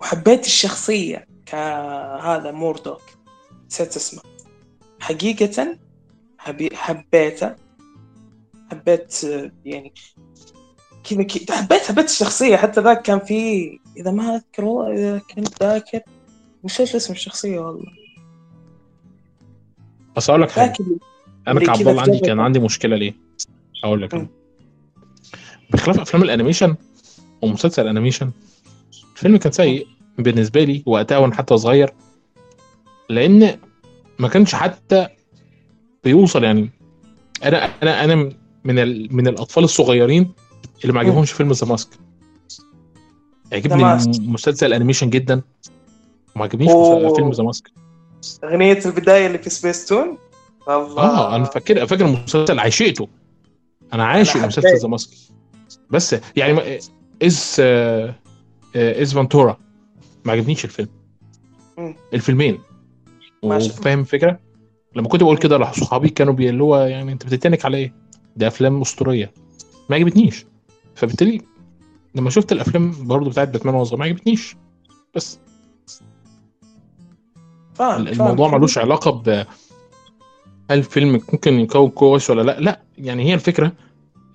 وحبيت 0.00 0.46
الشخصية 0.46 1.26
كهذا 1.46 2.50
موردوك 2.50 3.02
نسيت 3.66 3.96
اسمه. 3.96 4.22
حقيقة 5.00 5.78
حبي 6.38 6.76
حبيته. 6.76 7.54
حبيت 8.70 9.24
يعني 9.64 9.92
كذا 11.04 11.22
كذا 11.22 11.56
حبيت 11.56 11.82
حبيت 11.82 12.06
الشخصية. 12.06 12.56
حتى 12.56 12.80
ذاك 12.80 13.02
كان 13.02 13.20
في 13.20 13.70
إذا 13.96 14.10
ما 14.10 14.34
أذكر 14.34 14.64
والله 14.64 14.94
إذا 14.94 15.18
كنت 15.18 15.62
ذاكر 15.62 16.00
إيش 16.64 16.80
اسم 16.80 17.12
الشخصية 17.12 17.58
والله. 17.58 17.92
بس 20.16 20.30
أقول 20.30 20.42
لك 20.42 20.58
أنا 20.58 20.74
اللي 21.48 21.66
كعبد 21.66 21.88
الله 21.88 22.02
عندي 22.02 22.18
كان. 22.18 22.40
عندي 22.40 22.58
مشكلة 22.58 22.96
ليه؟ 22.96 23.14
أقول 23.84 24.02
لك. 24.02 24.14
أنا. 24.14 24.26
بخلاف 25.70 26.00
أفلام 26.00 26.22
ال 26.22 26.27
animation 26.27 26.76
ومسلسل 27.42 27.82
ال 27.82 27.87
animation 27.87 28.30
الفيلم 29.16 29.36
كان 29.36 29.52
سيء 29.52 29.86
بالنسبة 30.18 30.64
لي 30.64 30.82
وقتها 30.86 31.18
وأنا 31.18 31.34
حتى 31.34 31.56
صغير 31.56 31.90
لأن 33.10 33.58
ما 34.18 34.28
كانش 34.28 34.54
حتى 34.54 35.08
بيوصل 36.04 36.44
يعني 36.44 36.70
أنا 37.44 37.64
أنا 37.82 38.04
أنا 38.04 38.14
من 38.64 38.78
ال... 38.78 39.16
من 39.16 39.28
الأطفال 39.28 39.64
الصغيرين 39.64 40.32
اللي 40.82 40.92
ما 40.92 41.00
عجبهمش 41.00 41.32
فيلم 41.32 41.52
The 41.52 41.66
Mask 41.66 41.88
عجبني. 43.52 43.84
مسلسل 44.32 44.66
ال 44.66 44.70
animation 44.70 45.10
جدا 45.10 45.42
وما 46.36 46.44
عجبنيش. 46.44 46.70
فيلم 47.16 47.30
The 47.30 47.42
Mask 47.44 47.70
أغنية 48.44 48.78
البداية 48.86 49.26
اللي 49.26 49.38
في 49.38 49.50
سبيس 49.50 49.86
تون 49.86 50.18
الله 50.68 51.02
آه 51.02 51.36
أنا 51.36 51.44
فاكر 51.44 51.86
فاكر 51.86 52.06
المسلسل 52.06 52.58
عشقته 52.58 53.08
أنا 53.92 54.04
عاشق 54.04 54.36
مسلسل. 54.46 54.76
The 54.76 54.88
Mask 54.88 55.10
بس 55.90 56.16
يعني 56.36 56.52
ما- 56.52 56.78
Ace 57.22 57.56
آه، 58.76 59.02
Ace 59.02 59.14
Ventura. 59.14 59.56
ما 60.24 60.32
عجبنيش 60.32 60.64
الفيلم. 60.64 60.88
مم. 61.78 61.94
الفيلمين. 62.14 62.58
وفاهم 63.42 64.00
الفكرة؟ 64.00 64.38
لما 64.96 65.08
كنت 65.08 65.22
بقول 65.22 65.36
كده 65.38 65.58
لصحابي 65.58 66.08
كانوا 66.08 66.32
بي- 66.32 66.48
اللي 66.50 66.62
هو 66.62 66.76
يعني 66.76 67.12
أنت 67.12 67.26
بتتنك 67.26 67.64
على 67.64 67.76
إيه؟ 67.76 67.94
ده 68.36 68.46
أفلام 68.46 68.80
أسطورية. 68.80 69.32
ما 69.90 69.96
عجبتنيش. 69.96 70.46
فبالتالي 70.94 71.40
لما 72.14 72.30
شفت 72.30 72.52
الأفلام 72.52 72.94
برضه 73.06 73.30
بتاعت 73.30 73.48
باتمان 73.48 73.74
وهو 73.74 73.84
صغير 73.84 73.98
ما 73.98 74.04
عجبتنيش. 74.04 74.56
بس. 75.14 75.38
فاهم 77.74 78.06
الموضوع 78.08 78.48
فاهم. 78.48 78.58
ملوش 78.58 78.78
علاقة 78.78 79.10
ب 79.10 79.28
هل 80.70 80.78
الفيلم 80.78 81.12
ممكن 81.12 81.60
يكون 81.60 81.88
كويس 81.88 82.30
ولا 82.30 82.42
لا؟ 82.42 82.60
لا. 82.60 82.82
يعني 82.98 83.24
هي 83.24 83.34
الفكرة 83.34 83.72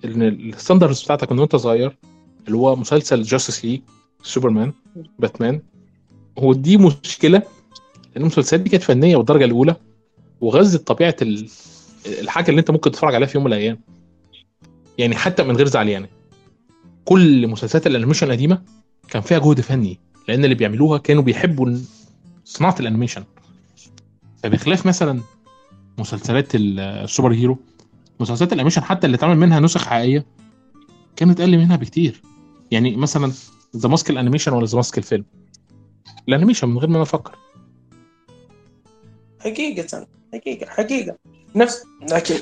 إن 0.04 0.22
ال 0.22 0.30
standards 0.30 1.02
بتاعتك 1.02 1.32
من 1.32 1.38
وأنت 1.38 1.56
صغير 1.56 1.96
اللي 2.46 2.58
هو 2.58 2.76
مسلسل 2.76 3.22
Justice 3.22 3.64
League 3.64 3.80
سوبرمان 4.22 4.72
باتمان. 5.18 5.60
هو 6.38 6.52
دي 6.52 6.76
مشكلة 6.76 7.42
لأن 8.14 8.22
المسلسلات 8.22 8.60
دي 8.60 8.70
كانت 8.70 8.82
فنية 8.82 9.16
بالدرجه 9.16 9.44
الأولى 9.44 9.76
وغزت 10.40 10.86
طبيعة 10.86 11.16
ال- 11.22 11.48
الحاجة 12.06 12.50
اللي 12.50 12.58
أنت 12.60 12.70
ممكن 12.70 12.90
تتفرج 12.90 13.14
عليها 13.14 13.28
في 13.28 13.38
يوم 13.38 13.44
من 13.44 13.52
الأيام. 13.52 13.78
يعني 14.98 15.16
حتى 15.16 15.42
من 15.42 15.56
غير 15.56 15.66
زعل 15.66 15.88
يعني 15.88 16.08
كل 17.04 17.48
مسلسلات 17.48 17.86
ال 17.86 17.90
animation 17.90 18.26
القديمة 18.26 18.62
كان 19.08 19.22
فيها 19.22 19.38
جهد 19.38 19.60
فني 19.60 19.98
لأن 20.28 20.44
اللي 20.44 20.54
بيعملوها 20.54 20.98
كانوا 20.98 21.22
بيحبوا 21.22 21.78
صناعة 22.44 22.76
ال 22.80 22.84
animation. 22.84 23.24
فبخلاف 24.42 24.86
مثلا 24.86 25.20
مسلسلات 25.98 26.48
ال 26.54 27.32
superhero 27.32 27.58
مسلسلات 28.20 28.52
ال 28.52 28.55
animation 28.55 28.82
حتى 28.82 29.06
اللي 29.06 29.14
اتعمل 29.16 29.36
منها 29.36 29.60
نسخ 29.60 29.84
حقيقية 29.84 30.26
كانت 31.16 31.40
أقل 31.40 31.58
منها 31.58 31.76
بكتير. 31.76 32.22
يعني 32.70 32.96
مثلا 32.96 33.32
The 33.76 33.88
Mask 33.88 34.10
ال 34.10 34.14
animation 34.14 34.52
ولا 34.52 34.66
The 34.66 34.76
Mask 34.76 34.98
الفيلم 34.98 35.24
ال 36.28 36.32
animation 36.32 36.68
من 36.68 36.78
غير 36.78 36.88
ما 36.88 36.94
أنا 36.94 37.02
أفكر 37.02 37.38
حقيقة 39.40 40.06
حقيقة 40.32 40.70
حقيقة 40.70 41.16
نفس 41.56 41.82
لكن 42.12 42.34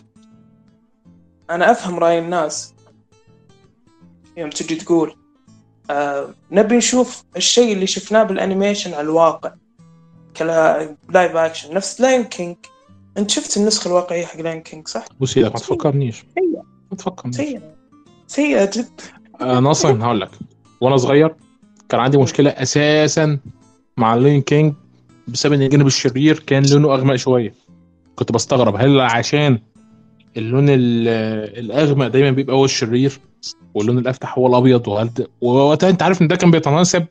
أنا 1.51 1.71
أفهم 1.71 1.99
رأي 1.99 2.19
الناس 2.19 2.75
يوم 4.37 4.51
تجي 4.51 4.75
تقول 4.75 5.17
آه 5.91 6.35
نبي 6.51 6.77
نشوف 6.77 7.25
الشيء 7.37 7.73
اللي 7.73 7.87
شفناه 7.87 8.23
بال 8.23 8.36
animation 8.36 8.95
على 8.95 9.01
الواقع 9.03 9.55
ك 10.37 10.97
live 11.09 11.37
action 11.37 11.75
نفس 11.75 12.01
Lion 12.01 12.25
King 12.25 12.57
أنت 13.19 13.31
شفت 13.31 13.57
النسخة 13.57 13.89
الواقعية 13.89 14.27
حق 14.27 14.41
Lion 14.41 14.61
King 14.63 14.89
صح؟ 14.89 15.05
أبوس 15.21 15.37
إيدك 15.37 15.53
ما 15.53 15.59
تفكرنيش 15.59 16.25
سيئة 16.35 16.63
ما 16.91 16.97
تفكرنيش 16.97 17.37
سيئة 17.37 17.75
سيئة 18.27 18.71
جدا 18.75 19.05
أنا 19.41 19.71
أصلا 19.71 20.05
هقول 20.05 20.21
لك 20.21 20.31
وأنا 20.81 20.97
صغير 20.97 21.35
كان 21.89 22.01
عندي 22.01 22.19
مشكلة 22.19 22.51
أساسا 22.51 23.39
مع 23.97 24.15
Lion 24.15 24.43
King 24.43 24.75
بسبب 25.29 25.53
إن 25.53 25.63
الجانب 25.63 25.87
الشرير 25.87 26.39
كان 26.39 26.63
لونه 26.67 26.95
أغمق 26.95 27.17
شوية. 27.17 27.55
كنت 28.17 28.33
بستغرب 28.33 28.77
هل 28.77 29.01
عشان 29.01 29.59
اللون 30.37 30.69
ال- 30.69 31.09
الأغمق 31.59 32.07
دايما 32.07 32.31
بيبقى 32.31 32.57
هو 32.57 32.65
الشرير 32.65 33.19
واللون 33.75 33.99
الأفتح 33.99 34.39
هو 34.39 34.47
الأبيض؟ 34.47 34.89
وهل 34.89 35.15
ده- 35.15 35.29
ووقتها 35.41 35.91
أنت 35.91 36.03
عارف 36.03 36.23
إن 36.23 36.29
ده 36.29 36.37
كان 36.37 36.51
بيتناسب 36.51 37.07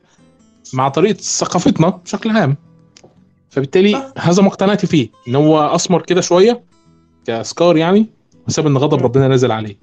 مع 0.74 0.88
طريقة 0.88 1.16
ثقافتنا 1.16 1.88
بشكل 1.88 2.30
عام. 2.30 2.56
فبالتالي. 3.50 4.12
هذا 4.18 4.42
ما 4.42 4.48
اقتنعت 4.48 4.86
فيه 4.86 5.08
إن 5.28 5.34
هو 5.34 5.60
أسمر 5.60 6.02
كده 6.02 6.20
شوية 6.20 6.62
كسكار 7.26 7.76
يعني 7.76 8.06
بسبب 8.48 8.66
إن 8.66 8.76
غضب. 8.76 9.02
ربنا 9.02 9.28
نزل 9.28 9.52
عليه. 9.52 9.76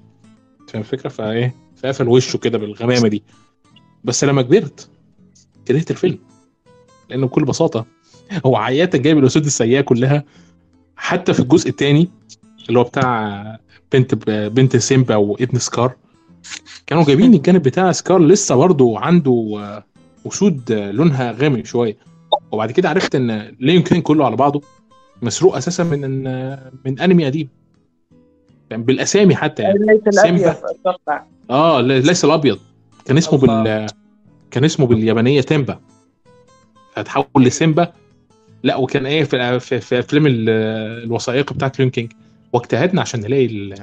فاهم 0.68 0.82
الفكرة؟ 0.82 1.08
فإيه 1.08 1.54
فقفل 1.76 2.08
وشه 2.08 2.36
كده 2.36 2.58
بالغمامة 2.58 3.08
دي. 3.08 3.22
بس 4.04 4.24
لما 4.24 4.42
كبرت 4.42 4.88
كرهت 5.68 5.90
الفيلم. 5.90 6.18
لأنه 7.10 7.26
بكل 7.26 7.44
بساطة 7.44 7.86
هو 8.46 8.56
عياتا 8.56 8.98
جايب 8.98 9.18
الأسود 9.18 9.44
السيئة 9.44 9.80
كلها 9.80 10.24
حتى 10.96 11.34
في 11.34 11.40
الجزء 11.40 11.68
الثاني 11.68 12.08
اللي 12.68 12.78
هو 12.78 12.84
بتاع 12.84 13.58
بنت 13.92 14.14
بنت 14.28 14.76
سيمبا 14.76 15.16
وابن 15.16 15.58
سكار 15.58 15.94
كانوا 16.86 17.04
جايبين 17.04 17.34
الجانب 17.34 17.62
بتاع 17.62 17.92
سكار 17.92 18.18
لسه 18.18 18.54
برضه 18.54 18.98
عنده 18.98 19.58
أسود 20.26 20.72
لونها 20.72 21.32
غامق 21.32 21.64
شوية. 21.64 21.96
وبعد 22.52 22.70
كده 22.70 22.88
عرفت 22.88 23.14
إن 23.14 23.56
ليون 23.60 23.82
كين 23.82 24.02
كله 24.02 24.26
على 24.26 24.36
بعضه. 24.36 24.62
مسروق 25.22 25.56
أساسا 25.56 25.84
من 25.84 26.00
من 26.84 27.00
أنمي 27.00 27.24
قديم. 27.24 27.48
يعني 28.70 28.82
بالأسامي 28.82 29.36
حتى 29.36 29.62
يعني. 29.62 29.78
ليس. 29.78 30.44
أتوقع. 30.46 31.22
آه 31.50 31.80
ليس 31.80 32.24
الأبيض. 32.24 32.58
كان 33.08 33.16
اسمه. 33.16 33.38
بال 33.38 33.86
كان 34.50 34.64
اسمه 34.64 34.86
باليابانية 34.86 35.40
تيمبا 35.40 35.80
هتحول 36.94 37.26
لسيمبا. 37.44 37.92
لا 38.62 38.76
وكان 38.76 39.06
إيه 39.06 39.24
في 39.24 39.80
في, 39.80 39.98
أفلام 39.98 40.26
ال- 40.26 40.48
الوثائقي 41.04 41.54
بتاعت 41.54 41.78
Lion 41.78 41.90
King 41.90 42.12
واجتهدنا 42.52 43.00
عشان 43.00 43.20
نلاقي 43.20 43.46
ال... 43.46 43.74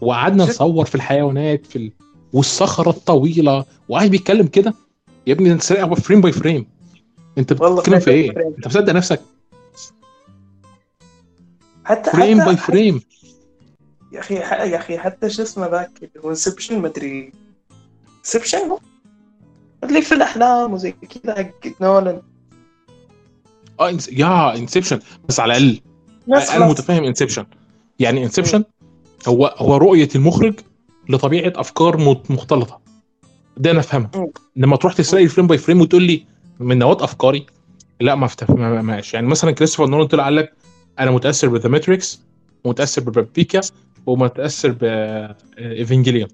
وقعدنا؟ 0.00 0.44
نصور 0.44 0.84
في 0.84 0.94
الحيوانات 0.94 1.66
في 1.66 1.76
ال... 1.76 1.92
والصخرة 2.32 2.90
الطويلة. 2.90 3.64
وقاعد 3.88 4.10
بيتكلم 4.10 4.46
كده. 4.46 4.74
يا 5.26 5.32
ابني 5.32 5.52
انت 5.52 5.62
سارق 5.62 5.94
frame 5.94 6.20
by 6.20 6.32
frame 6.32 6.66
انت 7.38 7.52
بتتكلم 7.52 7.98
في 8.00 8.10
إيه؟ 8.10 8.30
frame. 8.30 8.38
انت 8.56 8.66
مصدق 8.66 8.92
نفسك؟ 8.92 9.20
حتى 11.84 12.10
frame 12.10 12.40
حتى 12.40 12.46
by 12.46 12.56
frame 12.56 13.00
يا 14.12 14.20
أخي 14.20 14.34
يا 14.34 14.76
أخي 14.76 14.98
حتى 14.98 15.30
شو 15.30 15.42
اسمه 15.42 15.66
ذاك؟ 15.66 15.90
اللي 15.98 16.24
هو 16.24 16.30
Inception 16.30 16.78
ما 16.78 16.88
ادري 16.88 17.32
Inception 18.20 18.58
هو. 18.58 18.78
اللي 19.84 20.02
في 20.02 20.14
الأحلام 20.14 20.72
وزي 20.72 20.92
كذا 20.92 21.34
حق 21.34 21.82
نولان 21.82 22.22
آه 23.80 23.90
إنس... 23.90 24.08
يا 24.08 24.56
Inception 24.56 25.00
بس 25.28 25.40
على 25.40 25.56
الأقل. 25.56 25.80
أنا 26.56 26.68
متفاهم 26.68 27.04
Inception 27.04 27.46
يعني 27.98 28.24
Inception 28.24 28.64
هو 29.28 29.46
هو 29.46 29.76
رؤية 29.76 30.08
المخرج 30.14 30.54
لطبيعة 31.08 31.52
أفكار 31.56 31.96
مختلطة. 32.30 32.80
ده 33.56 33.70
أنا 33.70 33.80
أفهمها. 33.80 34.10
لما 34.56 34.76
تروح 34.76 34.94
تسرق 34.94 35.20
لي 35.20 35.28
frame 35.28 35.46
by 35.46 35.58
frame 35.58 35.80
وتقول 35.80 36.02
لي 36.02 36.26
من 36.60 36.78
نواة 36.78 37.04
أفكاري 37.04 37.46
لا 38.00 38.14
ما 38.14 38.28
ماشي. 38.82 39.16
يعني 39.16 39.26
مثلا 39.28 39.50
كريستوفر 39.50 39.90
نولان 39.90 40.06
طلع 40.06 40.24
قال 40.24 40.36
لك 40.36 40.52
أنا 40.98 41.10
متأثر 41.10 41.48
ب 41.48 41.53
The 41.53 41.68
Matrix 41.68 42.20
ومتاثر 42.64 43.02
ببابيكا 43.02 43.60
ومتأثر 44.06 44.70
ب 44.70 44.84
Evangelion 44.84 46.28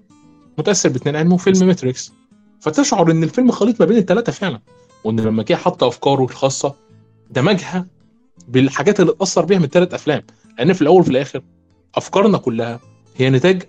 متأثر 0.57 0.89
باثنين 0.89 1.15
علمه 1.15 1.37
فيلم 1.37 1.67
Matrix 1.67 2.13
فتشعر 2.59 3.11
إن 3.11 3.23
الفيلم 3.23 3.51
خليط 3.51 3.79
ما 3.79 3.85
بين 3.85 3.97
الثلاثه 3.97 4.31
فعلا. 4.31 4.59
وإن 5.03 5.19
لما 5.19 5.43
جه 5.43 5.55
حط 5.55 5.83
أفكاره 5.83 6.23
الخاصة 6.23 6.75
دمجها 7.29 7.87
بالحاجات 8.47 8.99
اللي 8.99 9.11
اتاثر 9.11 9.45
بيها 9.45 9.57
من 9.57 9.63
الثلاث 9.63 9.93
أفلام. 9.93 10.23
لأن 10.57 10.73
في 10.73 10.81
الأول 10.81 10.99
وفي 10.99 11.09
الآخر 11.09 11.41
أفكارنا 11.95 12.37
كلها 12.37 12.79
هي 13.17 13.29
نتاج 13.29 13.63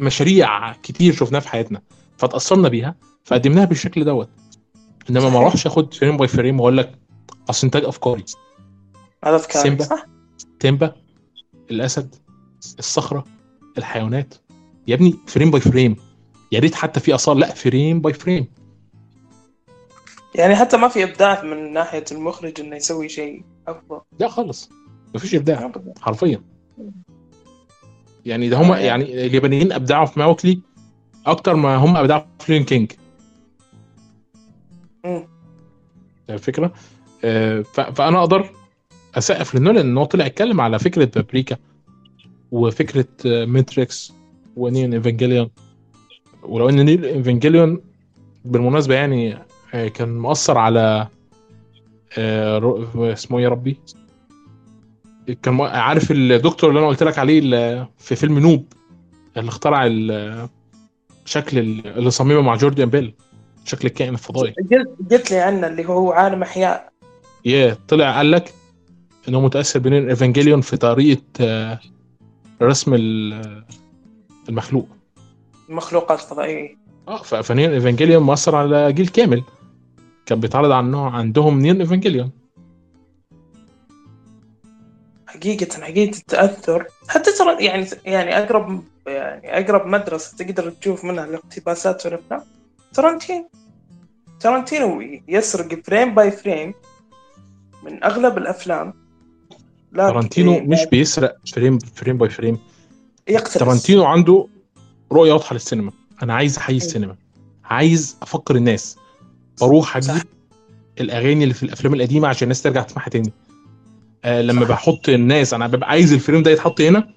مشاريع 0.00 0.72
كتير 0.72 1.14
شفناها 1.14 1.40
في 1.40 1.48
حياتنا 1.48 1.82
فتأثرنا 2.16 2.68
بيها 2.68 2.94
فقدمناها 3.24 3.64
بالشكل 3.64 4.04
دوت. 4.04 4.28
إنما 5.10 5.28
ما. 5.28 5.38
اروحش 5.38 5.66
اخد 5.66 5.94
frame 5.94 6.16
by 6.16 6.28
frame 6.28 6.60
واقول 6.60 6.76
لك 6.76 6.98
أصل 7.50 7.66
إنتاج 7.66 7.84
أفكاري. 7.84 8.24
هذا 9.24 9.38
سيمبا. 9.38 9.88
سيمبا 10.60 10.94
الأسد 11.70 12.14
الصخرة 12.78 13.24
الحيوانات. 13.78 14.34
يا 14.88 14.94
ابني 14.94 15.18
frame 15.26 15.50
by 15.50 15.60
frame. 15.60 15.96
يا 16.52 16.60
ريت 16.60 16.74
حتى 16.74 17.00
في 17.00 17.14
اثار 17.14 17.34
لا 17.34 17.54
frame 17.54 18.00
by 18.00 18.12
frame. 18.12 18.46
يعني 20.34 20.56
حتى 20.56 20.76
ما 20.76 20.88
في 20.88 21.04
إبداع 21.04 21.42
من 21.42 21.72
ناحية 21.72 22.04
المخرج 22.12 22.60
إنه 22.60 22.76
يسوي 22.76 23.08
شيء 23.08 23.44
أفضل. 23.68 24.00
لا 24.18 24.28
خالص. 24.28 24.70
مفيش 25.14 25.34
إبداع. 25.34 25.72
حرفيا. 26.00 26.42
يعني 28.26 28.48
ده 28.48 28.56
هم 28.56 28.72
آه. 28.72 28.78
يعني 28.78 29.26
اليابانيين 29.26 29.72
أبدعوا 29.72 30.06
في 30.06 30.18
ماوكلي 30.18 30.60
أكتر 31.26 31.54
ما 31.54 31.76
هم 31.76 31.96
أبدعوا 31.96 32.22
في 32.40 32.52
Lion 32.52 32.64
King. 32.64 32.92
الفكرة؟ 36.30 36.72
آه، 37.24 37.62
فأنا 37.62 38.18
أقدر 38.18 38.50
أسقف 39.14 39.54
لنولان 39.54 39.86
إن 39.86 39.98
هو 39.98 40.04
طلع 40.04 40.26
يتكلم 40.26 40.60
على 40.60 40.78
فكرة 40.78 41.04
بابريكا 41.04 41.56
وفكرة 42.50 43.08
آه، 43.26 43.44
ماتريكس 43.44 44.17
ونيون 44.58 44.94
ايفانجيليون 44.94 45.50
ولو 46.42 46.68
إن 46.68 46.84
نيون 46.84 47.04
ايفانجيليون 47.04 47.80
بالمناسبة 48.44 48.94
يعني 48.94 49.38
آه، 49.74 49.88
كان 49.88 50.18
مؤثر 50.18 50.58
على 50.58 51.08
آه، 52.18 52.86
اسمه 53.12 53.38
إيه 53.38 53.44
يا 53.44 53.48
ربي؟ 53.48 53.76
كان 55.42 55.60
عارف 55.60 56.10
الدكتور 56.10 56.70
اللي 56.70 56.80
أنا 56.80 56.88
قلت 56.88 57.02
لك 57.02 57.18
عليه 57.18 57.88
في 57.98 58.16
فيلم 58.16 58.38
نوب 58.38 58.64
اللي 59.36 59.48
اخترع 59.48 59.86
شكل 61.24 61.58
ال- 61.58 61.86
اللي 61.86 62.10
صممه 62.10 62.40
مع 62.40 62.56
جوردن 62.56 62.84
بيل 62.86 63.14
شكل 63.64 63.88
الكائن 63.88 64.12
الفضائي. 64.14 64.54
قلت 65.10 65.30
لي 65.30 65.38
عنه 65.38 65.66
اللي 65.66 65.86
هو 65.88 66.12
عالم 66.12 66.42
أحياء. 66.42 66.92
يا 67.44 67.76
طلع 67.88 68.16
قال 68.16 68.30
لك 68.30 68.54
ان 69.28 69.34
هو 69.34 69.40
متأثر 69.40 69.78
بنيون 69.80 70.08
ايفانجيليون 70.08 70.60
في 70.60 70.76
طريقة 70.76 71.22
آه، 71.40 71.80
رسم 72.62 72.94
المخلوق. 74.48 74.88
المخلوقات 75.68 76.20
الفضائية. 76.20 76.76
آه 77.08 77.22
فنيون 77.22 77.72
إيفانجيليون 77.72 78.22
مؤثر 78.22 78.56
على 78.56 78.92
جيل 78.92 79.08
كامل. 79.08 79.42
كان 80.26 80.40
بيتعرض 80.40 80.70
عنه 80.70 81.10
عندهم 81.10 81.60
نيون 81.60 81.80
إيفانجيليون. 81.80 82.30
حقيقة 85.26 85.82
حقيقة 85.82 86.16
التأثر. 86.18 86.86
حتى 87.08 87.32
ترى 87.32 87.64
يعني 87.64 87.86
يعني 88.04 88.38
أقرب 88.38 88.82
يعني 89.06 89.58
أقرب 89.58 89.86
مدرسة 89.86 90.36
تقدر 90.36 90.70
تشوف 90.70 91.04
منها 91.04 91.24
الاقتباسات 91.24 92.00
في 92.00 92.08
الأفلام 92.08 92.42
ترنتينو 92.92 93.50
ترنتينو 94.40 95.00
يسرق 95.28 95.80
frame 95.84 96.14
by 96.14 96.30
frame 96.30 96.74
من 97.84 98.04
أغلب 98.04 98.38
الأفلام. 98.38 98.94
لكن 99.92 100.12
تارانتينو 100.12 100.60
مش 100.60 100.86
بيسرق 100.90 101.36
frame 101.54 101.78
frame 101.78 102.18
by 102.18 102.30
frame. 102.30 102.58
يقتبس. 103.28 103.54
تارانتينو 103.54 104.04
عنده 104.04 104.46
رؤية 105.12 105.32
واضحة 105.32 105.54
للسينما. 105.54 105.92
أنا 106.22 106.34
عايز 106.34 106.58
أحيي 106.58 106.76
السينما. 106.76 107.16
عايز 107.64 108.16
أفكر 108.22 108.56
الناس. 108.56 108.96
بروح 109.60 109.98
صح. 109.98 110.12
أجيب 110.14 110.24
الأغاني 111.00 111.42
اللي 111.42 111.54
في 111.54 111.62
الأفلام 111.62 111.94
القديمة 111.94 112.28
عشان 112.28 112.42
الناس 112.42 112.62
ترجع 112.62 112.82
تسمعها 112.82 113.08
تاني. 113.08 113.32
آه 114.24 114.42
لما 114.42 114.62
صح. 114.64 114.68
بحط 114.68 115.08
الناس 115.08 115.54
أنا 115.54 115.66
ببقى 115.66 115.88
عايز 115.88 116.12
الفيلم 116.12 116.42
ده 116.42 116.50
يتحط 116.50 116.80
هنا 116.80 117.08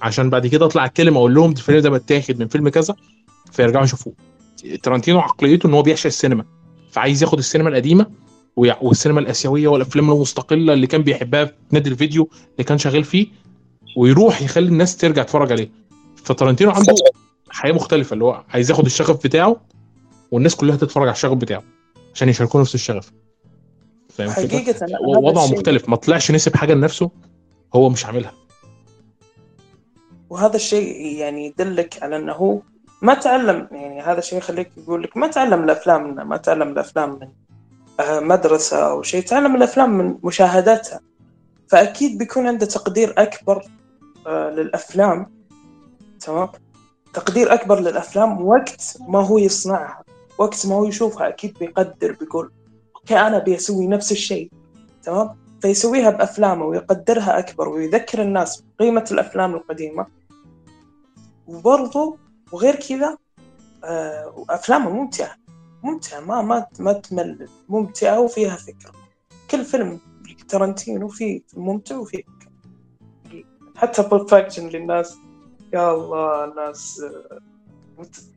عشان 0.00 0.30
بعد 0.30 0.46
كده 0.46 0.66
أطلع 0.66 0.84
أتكلم 0.84 1.16
أقول 1.16 1.34
لهم 1.34 1.50
الفيلم 1.50 1.78
ده 1.78 1.90
متاخد 1.90 2.38
من 2.38 2.48
فيلم 2.48 2.68
كذا 2.68 2.94
فيرجعوا 3.52 3.84
يشوفوه. 3.84 4.14
تارانتينو 4.82 5.20
عقليته 5.20 5.66
إن 5.66 5.74
هو 5.74 5.82
بيعشق 5.82 6.06
السينما. 6.06 6.44
فعايز 6.90 7.22
ياخد 7.22 7.38
السينما 7.38 7.68
القديمة 7.68 8.06
والسينما 8.56 9.20
الآسيوية 9.20 9.68
والأفلام 9.68 10.10
المستقلة 10.10 10.72
اللي 10.72 10.86
كان 10.86 11.02
بيحبها 11.02 11.44
في 11.44 11.52
نادي 11.72 11.90
الفيديو 11.90 12.30
اللي 12.52 12.64
كان 12.64 12.78
شغال 12.78 13.04
فيه 13.04 13.26
ويروح 13.96 14.42
يخلي 14.42 14.68
الناس 14.68 14.96
ترجع 14.96 15.22
تتفرج 15.22 15.52
عليه. 15.52 15.70
فتارانتينو 16.24 16.70
عنده 16.70 16.94
حياة 17.50 17.72
مختلفة 17.72 18.14
اللي 18.14 18.24
هو 18.24 18.44
عايز 18.48 18.70
ياخد 18.70 18.86
الشغف 18.86 19.24
بتاعه 19.24 19.56
والناس 20.30 20.56
كلها 20.56 20.76
تتفرج 20.76 21.08
على 21.08 21.14
الشغف 21.14 21.36
بتاعه 21.36 21.62
عشان 22.14 22.28
يشاركوا 22.28 22.60
نفس 22.60 22.74
الشغف. 22.74 23.12
فاهم؟ 24.08 24.30
حقيقة 24.30 24.86
وضعه 25.06 25.46
مختلف. 25.46 25.88
ما 25.88 25.96
طلعش 25.96 26.30
نسب 26.30 26.56
حاجة 26.56 26.74
لنفسه 26.74 27.10
هو 27.74 27.88
مش 27.88 28.06
عاملها. 28.06 28.32
وهذا 30.30 30.56
الشيء 30.56 31.16
يعني 31.16 31.46
يدلك 31.46 32.02
على 32.02 32.16
أنه 32.16 32.32
هو 32.32 32.60
ما 33.02 33.14
تعلم 33.14 33.68
يعني 33.72 34.02
هذا 34.02 34.18
الشيء 34.18 34.38
يخليك 34.38 34.70
يقول 34.76 35.02
لك 35.02 35.16
ما 35.16 35.26
تعلم 35.26 35.64
الأفلام 35.64 36.02
من 36.02 36.22
ما 36.22 36.36
تعلم 36.36 36.68
الأفلام 36.68 37.10
من 37.10 37.28
آه، 38.00 38.20
مدرسة 38.20 38.76
أو 38.76 39.02
شيء 39.02 39.22
تعلم 39.22 39.56
الأفلام 39.56 39.98
من 39.98 40.18
مشاهداتها. 40.24 41.00
فأكيد 41.68 42.18
بيكون 42.18 42.46
عنده 42.46 42.66
تقدير 42.66 43.14
أكبر 43.18 43.64
للأفلام 44.26 45.26
تمام؟ 46.20 46.48
تقدير 47.14 47.54
أكبر 47.54 47.80
للأفلام 47.80 48.46
وقت 48.46 48.96
ما 49.08 49.26
هو 49.26 49.38
يصنعها 49.38 50.04
وقت 50.38 50.66
ما 50.66 50.74
هو 50.74 50.84
يشوفها 50.84 51.28
أكيد 51.28 51.58
بيقدر 51.58 52.12
بيقول 52.12 52.52
أوكي 52.96 53.18
أنا 53.20 53.38
بيسوي 53.38 53.86
نفس 53.86 54.12
الشيء 54.12 54.50
تمام؟ 55.02 55.36
فيسويها 55.62 56.10
بأفلامه 56.10 56.64
ويقدرها 56.64 57.38
أكبر 57.38 57.68
ويذكر 57.68 58.22
الناس 58.22 58.64
بقيمة 58.78 59.04
الأفلام 59.10 59.54
القديمة. 59.54 60.06
وبرضه 61.46 62.16
وغير 62.52 62.76
كذا 62.76 63.18
آه، 63.84 64.44
افلامه 64.50 64.90
ممتعة 64.90 65.36
ممتعة 65.82 66.20
ما 66.20 66.42
ما 66.42 66.66
ما 66.78 66.92
تمل 66.92 67.48
ممتعة 67.68 68.20
وفيها 68.20 68.56
فكرة. 68.56 68.92
كل 69.50 69.64
فيلم 69.64 70.00
ترنتينو 70.48 71.08
فيه 71.08 71.42
ممتع 71.56 71.96
وفيه 71.96 72.22
حتى 73.80 74.08
perfection 74.08 74.68
للناس. 74.68 75.18
يا 75.74 75.94
الله 75.94 76.44
الناس 76.44 77.02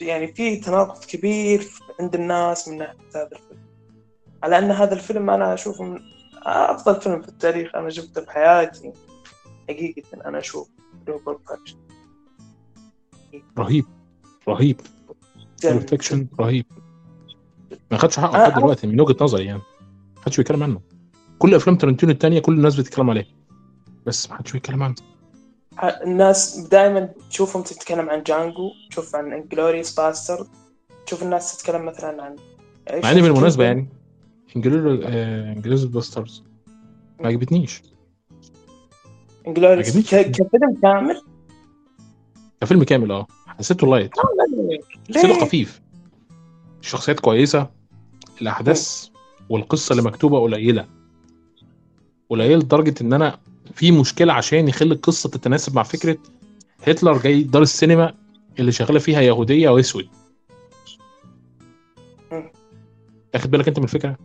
يعني 0.02 0.34
في 0.34 0.58
تناقض 0.58 1.06
كبير 1.06 1.68
عند 2.00 2.16
الناس 2.16 2.68
من 2.68 2.78
ناحية 2.78 2.98
هذا 3.16 3.30
الفيلم. 3.32 3.60
على 4.44 4.58
أن 4.58 4.72
هذا 4.72 4.94
الفيلم 4.94 5.30
أنا 5.30 5.54
أشوفه 5.54 5.84
من 5.84 6.00
أفضل 6.46 7.02
فيلم 7.02 7.22
في 7.22 7.28
التاريخ 7.28 7.76
أنا 7.76 7.90
شفته 7.90 8.22
في 8.22 8.32
حياتي. 8.32 8.94
حقيقه 9.70 10.04
أنا 10.26 10.40
أشوف 10.40 10.70
اللي 11.02 11.14
هو 11.14 11.18
perfection 11.18 11.78
رهيب 13.58 13.86
رهيب. 14.48 14.82
perfection 15.64 16.28
رهيب. 16.40 16.66
ما 17.92 17.98
خدش 17.98 18.20
حقه 18.20 18.48
لحد. 18.48 18.60
دلوقتي 18.60 18.88
من 18.88 19.02
وجهة 19.02 19.24
نظري 19.24 19.46
يعني. 19.46 19.62
ما 20.16 20.22
حدش 20.26 20.38
بيتكلم 20.38 20.64
عنه. 20.64 20.82
كل 21.40 21.56
أفلام 21.56 21.78
تارانتينو 21.78 22.12
الثانية 22.12 22.40
كل 22.40 22.54
الناس 22.54 22.76
بتتكلم 22.76 23.10
عليها. 23.10 23.26
بس 24.06 24.30
ما 24.30 24.38
حدش 24.38 24.52
بيتكلم 24.52 24.84
عنه 24.84 24.96
الناس 25.84 26.58
دائما 26.58 27.10
تشوفهم 27.30 27.64
تتكلم 27.64 28.10
عن 28.10 28.24
Django 28.24 28.72
تشوف 28.90 29.16
عن 29.16 29.34
Inglourious 29.34 30.00
Basterds 30.00 30.48
تشوف 31.06 31.24
الناس 31.24 31.58
تتكلم 31.58 31.86
مثلا 31.86 32.24
عن 32.24 32.36
مع 33.04 33.12
ان 33.12 33.22
بالمناسبة 33.22 33.64
يعني 33.64 33.88
Inglourious 34.56 35.84
Basterds 35.84 36.44
ما 37.20 37.28
عجبتنيش. 37.28 37.82
Inglourious. 39.48 40.14
كفيلم 40.14 40.78
كامل؟ 40.82 41.22
كفيلم 42.62 42.84
كامل 42.84 43.12
آه. 43.12 43.28
حسيته 43.48 43.88
light 43.88 44.12
حسيته؟ 45.10 45.46
خفيف. 45.46 45.82
الشخصيات 46.82 47.20
كويسة 47.20 47.70
الأحداث 48.42 49.08
والقصة 49.50 49.94
اللي 49.94 50.04
مكتوبة 50.04 50.40
قليلة. 50.40 50.88
قليله 52.30 52.56
لدرجه 52.56 52.96
إن 53.02 53.14
أنا 53.14 53.40
في 53.76 53.92
مشكلة 53.92 54.34
عشان 54.34 54.68
يخلي 54.68 54.94
القصة 54.94 55.30
تتناسب 55.30 55.76
مع 55.76 55.84
فكرة 55.84 56.18
هتلر 56.88 57.18
جاي 57.18 57.44
دار 57.44 57.62
السينما 57.62 58.14
اللي 58.60 58.72
شغالة 58.72 59.00
فيها 59.00 59.22
يهوديه 59.22 59.70
واسود. 59.70 60.08
اخد 63.36 63.52
بالك 63.52 63.68
أنت 63.68 63.80
من 63.80 63.84
الفكرة؟ 63.86 64.18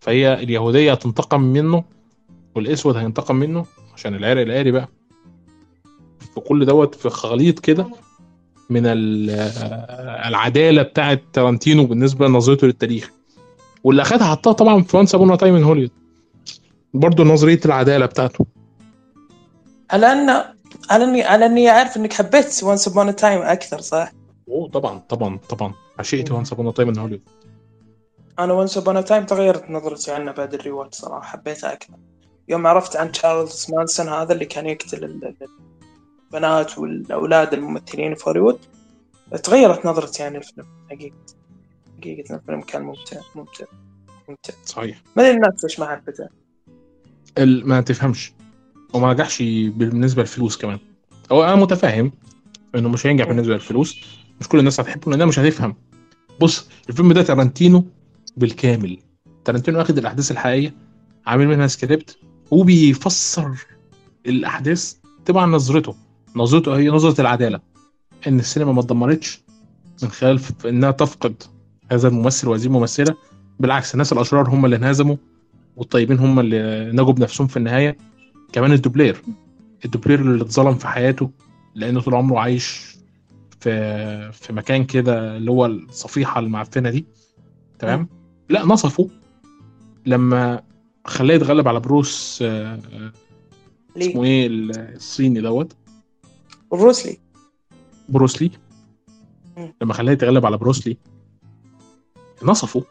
فهي 0.00 0.34
اليهودية 0.34 0.92
هتنتقم 0.92 1.40
منه 1.40 1.84
والأسود 2.54 2.96
هينتقم 2.96 3.36
منه 3.36 3.66
عشان 3.94 4.14
العرق 4.14 4.40
الآري 4.40 4.70
بقى. 4.70 4.88
فكل 6.36 6.66
دوت 6.66 6.94
في 6.94 7.10
خليط 7.10 7.58
كده 7.58 7.86
من 8.70 8.86
ال- 8.86 9.30
العدالة 10.28 10.82
بتاعت 10.82 11.22
تارانتينو 11.32 11.86
بالنسبة 11.86 12.28
لنظرته 12.28 12.66
للتاريخ. 12.66 13.10
واللي 13.84 14.02
أخدها 14.02 14.26
حطها 14.26 14.52
طبعا 14.52 14.82
في 14.82 14.96
Once 14.96 15.14
Upon 15.14 15.38
a 15.38 15.41
Time 15.41 15.54
in 15.54 15.62
Hollywood 15.64 15.90
برضه 16.94 17.24
نظرية 17.24 17.60
العدالة 17.64 18.06
بتاعته. 18.06 18.46
على 19.90 20.06
ان 20.12 20.30
على 20.90 21.04
اني 21.04 21.22
على 21.22 21.46
أني 21.46 21.70
أعرف 21.70 21.96
إنك 21.96 22.12
حبيت 22.12 22.62
Once 22.62 22.88
Upon 22.88 23.16
a 23.16 23.21
Time 23.21 23.42
أكثر 23.42 23.80
صح؟ 23.80 24.12
أوه 24.48 24.68
طبعا 24.68 24.98
طبعا 24.98 25.38
طبعا. 25.48 25.74
عشقت 25.98 26.30
Once 26.30 26.52
Upon 26.52 26.74
a 26.74 26.77
Time 26.77 26.88
in 26.88 26.98
Hollywood 26.98 27.22
أنا 28.38 28.52
Once 28.52 28.76
Upon 28.76 29.04
a 29.04 29.08
Time 29.08 29.26
تغيرت 29.26 29.70
نظرتي 29.70 30.12
عنه 30.12 30.32
بعد 30.32 30.54
ال 30.54 30.59
rewatch 30.59 30.94
صراحة 30.94 31.22
حبيته 31.28 31.72
أكثر. 31.72 31.94
يوم 32.48 32.66
عرفت 32.66 32.96
عن 32.96 33.12
تشارلز 33.12 33.66
مانسون 33.70 34.08
هذا 34.08 34.32
اللي 34.32 34.44
كان 34.44 34.66
يقتل 34.66 35.04
ال- 35.04 35.24
ال- 35.24 35.48
البنات 36.26 36.78
والأولاد 36.78 37.54
الممثلين 37.54 38.14
في 38.14 38.24
هوليوود 38.30 38.58
تغيرت 39.42 39.86
نظرتي 39.86 40.22
عن 40.22 40.36
الفيلم. 40.36 40.66
حقيقة 40.90 41.16
حقيقة 42.00 42.34
الفيلم 42.34 42.60
كان 42.60 42.82
ممتع 42.82 43.20
ممتع 43.34 43.64
ممتع. 44.28 44.54
صحيح. 44.64 45.02
ما 45.16 45.22
أدري 45.22 45.34
الناس 45.36 45.64
ليش 45.64 45.80
ما 45.80 45.86
حبته. 45.86 46.28
ما 47.38 47.80
تفهمش. 47.80 48.32
وما 48.92 49.12
نجحش 49.12 49.42
بالنسبة 49.42 50.22
للفلوس 50.22 50.56
كمان. 50.56 50.78
هو 51.32 51.44
أنا 51.44 51.54
متفاهم 51.54 52.12
إنه 52.74 52.88
مش 52.88 53.06
هينجح 53.06 53.24
بالنسبة 53.24 53.54
للفلوس. 53.54 53.96
مش 54.40 54.48
كل 54.48 54.58
الناس 54.58 54.80
هتحبه 54.80 55.10
لأنها 55.10 55.26
مش 55.26 55.38
هتفهم. 55.38 55.74
بص 56.40 56.68
الفيلم 56.88 57.12
ده 57.12 57.22
تارانتينو 57.22 57.84
بالكامل. 58.36 58.98
تارانتينو 59.44 59.78
واخد 59.78 59.98
الأحداث 59.98 60.30
الحقيقية 60.30 60.74
عامل 61.26 61.48
منها 61.48 61.66
سكريبت 61.66 62.18
وبيفسر 62.50 63.66
الأحداث 64.26 64.94
طبعا 65.26 65.46
نظرته. 65.46 65.94
نظرته 66.36 66.76
هي 66.76 66.88
نظرة 66.88 67.20
العدالة. 67.20 67.60
إن 68.26 68.38
السينما 68.38 68.72
ما 68.72 68.80
اتدمرتش 68.80 69.40
من 70.02 70.08
خلال 70.08 70.40
إنها 70.64 70.90
تفقد 70.90 71.42
هذا 71.92 72.08
الممثل 72.08 72.48
وهذه 72.48 72.64
الممثلة. 72.64 73.14
بالعكس 73.60 73.94
الناس 73.94 74.12
الأشرار 74.12 74.48
هم 74.48 74.64
اللي 74.64 74.76
انهزموا 74.76 75.16
والطيبين 75.76 76.18
هم 76.18 76.40
اللي 76.40 76.90
نجوا 76.92 77.12
بنفسهم 77.12 77.46
في 77.46 77.56
النهاية. 77.56 77.96
كمان 78.52 78.72
الدوبلير 78.72 79.22
الدوبلير 79.84 80.20
اللي 80.20 80.42
اتظلم 80.42 80.74
في 80.74 80.88
حياته 80.88 81.30
لأنه 81.74 82.00
طول 82.00 82.14
عمره 82.14 82.38
عايش 82.38 82.96
في 83.60 84.32
في 84.32 84.52
مكان 84.52 84.84
كده 84.84 85.36
اللي 85.36 85.50
هو 85.50 85.66
الصفيحة 85.66 86.40
المعفنة 86.40 86.90
دي. 86.90 87.06
تمام؟ 87.78 88.08
لا 88.48 88.66
نصفه. 88.66 89.10
لما 90.06 90.62
خلاه 91.04 91.34
يتغلب 91.34 91.68
على 91.68 91.80
بروس 91.80 92.38
آه، 92.42 92.74
آه، 92.92 93.12
اسمه 93.98 94.24
إيه؟ 94.24 94.48
الصيني 94.50 95.40
دوت. 95.40 95.76
بروسلي 96.70 97.18
بروسلي. 98.08 98.50
لما 99.82 99.94
خلاه 99.94 100.12
يتغلب 100.12 100.46
على 100.46 100.56
بروسلي 100.58 100.96
نصفه. 102.42 102.84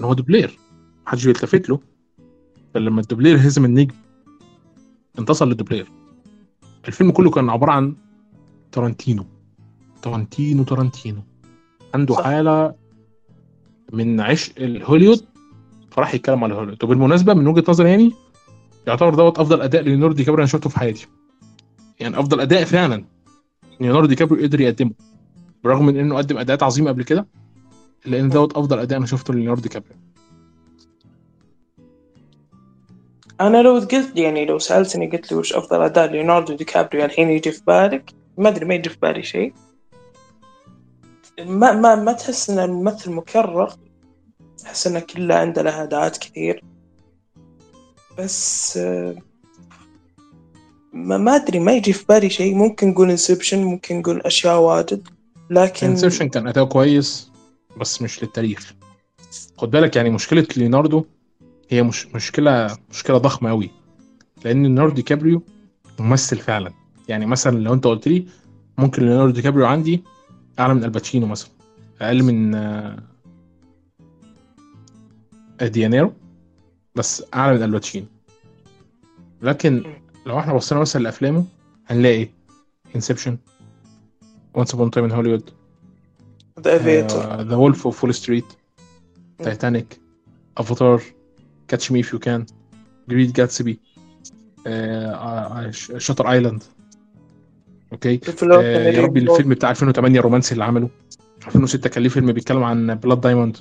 إن 0.00 0.04
هو 0.04 0.14
دوبلير 0.14 0.58
محدش 1.06 1.24
بيلتفت 1.24 1.68
له. 1.68 1.80
فلما 2.74 3.00
الدوبلير 3.00 3.36
هزم 3.36 3.64
النجم 3.64 3.94
انتصر 5.18 5.46
للدوبلير 5.46 5.86
الفيلم 6.88 7.10
كله 7.10 7.30
كان 7.30 7.50
عبارة 7.50 7.72
عن 7.72 7.94
تارانتينو. 8.72 9.26
تارانتينو 10.02 10.62
تارانتينو. 10.64 11.22
عنده 11.94 12.14
صح. 12.14 12.24
حالة 12.24 12.74
من 13.92 14.20
عشق 14.20 14.52
الهوليود 14.58 15.24
فراح 15.90 16.14
يتكلم 16.14 16.44
على 16.44 16.52
الهوليود 16.52 16.84
وبالمناسبه 16.84 17.34
من 17.34 17.46
وجهة 17.46 17.64
نظري 17.68 17.90
يعني 17.90 18.12
يعتبر 18.86 19.14
دوت 19.14 19.38
أفضل 19.38 19.62
أداء 19.62 19.82
ليوناردو 19.82 20.14
دي 20.16 20.24
كابريو 20.24 20.42
أنا 20.42 20.46
شفته 20.46 20.70
في 20.70 20.78
حياتي. 20.78 21.08
يعني 22.00 22.18
أفضل 22.20 22.40
أداء 22.40 22.64
فعلا 22.64 23.04
ليوناردو 23.80 24.06
دي 24.06 24.14
كابريو 24.14 24.42
قدر 24.42 24.60
يقدمه. 24.60 24.92
برغم 25.64 25.86
من 25.86 25.96
إنه 25.96 26.16
قدم 26.16 26.38
أداءات 26.38 26.62
عظيمة 26.62 26.90
قبل 26.90 27.02
كده 27.02 27.26
لأن 28.06 28.28
دوت 28.28 28.56
أفضل 28.56 28.78
أداء 28.78 28.98
أنا 28.98 29.06
شفته 29.06 29.34
ليوناردو 29.34 29.62
دي 29.62 29.68
كابريو 29.68 29.96
أنا 33.40 33.62
لو 33.62 33.74
قلت 33.74 34.16
يعني 34.16 34.44
لو 34.44 34.58
سألتني 34.58 35.06
قلت 35.10 35.32
لي 35.32 35.38
وش 35.38 35.52
أفضل 35.52 35.82
أداء 35.82 36.10
ليوناردو 36.10 36.54
دي 36.54 36.64
كابريو 36.64 37.04
الحين 37.04 37.30
يجي 37.30 37.52
في 37.52 37.62
بالك؟ 37.66 38.10
ما 38.38 38.48
أدري 38.48 38.64
ما 38.64 38.74
يجي 38.74 38.88
في 38.88 38.96
بالي 39.02 39.22
شيء. 39.22 39.52
ما 41.38 41.72
ما 41.72 41.94
ما 41.94 42.12
تحس 42.12 42.50
إن 42.50 42.58
الممثل 42.58 43.12
مكرر؟ 43.12 43.72
تحس 44.58 44.86
انه 44.86 45.00
كله 45.00 45.34
عنده 45.34 45.62
له 45.62 45.82
أداءات 45.82 46.18
كثير. 46.18 46.64
بس 48.18 48.76
ما 50.92 51.18
ما 51.18 51.36
أدري 51.36 51.58
ما 51.58 51.72
يجي 51.72 51.92
في 51.92 52.04
بالي 52.08 52.30
شيء. 52.30 52.54
ممكن 52.54 52.88
نقول 52.88 53.10
Inception 53.10 53.62
ممكن 53.62 53.98
نقول 53.98 54.20
أشياء 54.20 54.60
واجد 54.60 55.08
لكن 55.50 55.86
Inception 55.86 56.28
كان 56.28 56.48
اداؤه 56.48 56.66
كويس 56.66 57.30
بس 57.80 58.02
مش 58.02 58.22
للتاريخ. 58.22 58.74
خد 59.56 59.70
بالك 59.70 59.96
يعني 59.96 60.10
مشكلة 60.10 60.46
ليوناردو 60.56 61.04
هي 61.68 61.82
مش 61.82 62.06
مشكلة 62.06 62.76
مشكلة 62.90 63.18
ضخمة 63.18 63.50
قوي 63.50 63.70
لأن 64.44 64.62
ليوناردو 64.62 64.94
دي 64.94 65.02
كابريو 65.02 65.42
ممثل 66.00 66.38
فعلا. 66.38 66.72
يعني 67.08 67.26
مثلا 67.26 67.58
لو 67.58 67.74
أنت 67.74 67.86
قلت 67.86 68.08
لي 68.08 68.26
ممكن 68.78 69.02
ليوناردو 69.02 69.32
دي 69.32 69.42
كابريو 69.42 69.66
عندي 69.66 70.02
أعلى 70.58 70.74
من 70.74 70.84
آل 70.84 70.93
باتشينو 70.93 71.26
مثلا 71.26 71.50
أقل 72.00 72.22
من 72.22 72.54
آه، 72.54 72.98
دي 75.62 75.79
نيرو 75.79 76.12
بس 76.94 77.24
أعلى 77.34 77.56
من 77.56 77.62
آل 77.62 77.71
باتشينو. 77.71 78.06
لكن 79.42 79.84
لو 80.26 80.38
إحنا 80.38 80.52
بصينا 80.54 80.80
مثلا 80.80 81.02
لأفلامه 81.02 81.44
هنلاقي 81.86 82.28
Inception 82.96 83.38
Once 84.54 84.74
Upon 84.74 84.90
a 84.90 84.93
Time 84.93 85.06
in 85.06 85.12
Hollywood 85.12 85.50
The 86.60 86.76
Aviator 86.76 87.42
The 87.42 87.56
Wolf 87.56 88.00
of 88.00 88.05
Wall 88.05 88.14
Street 88.14 88.44
Titanic 89.38 90.00
Avatar 90.56 91.02
Catch 91.68 91.92
Me 91.92 92.00
If 92.00 92.12
You 92.12 92.18
Can 92.18 92.46
Great 93.08 93.32
Gatsby 93.32 93.80
Shutter 95.98 96.30
Island. 96.30 96.62
أوكي؟ 97.92 98.20
آه، 98.52 98.90
يا 98.90 99.02
ربي 99.02 99.20
الفيلم 99.20 99.48
بتاع 99.48 99.70
2008 99.70 100.18
الرومانسي 100.18 100.52
اللي 100.52 100.64
عمله. 100.64 100.88
2006 101.46 101.88
كان 101.88 102.02
ليه 102.02 102.10
فيلم 102.10 102.32
بيتكلم 102.32 102.62
عن 102.62 102.94
Blood 102.94 103.20
Diamond؟ 103.20 103.56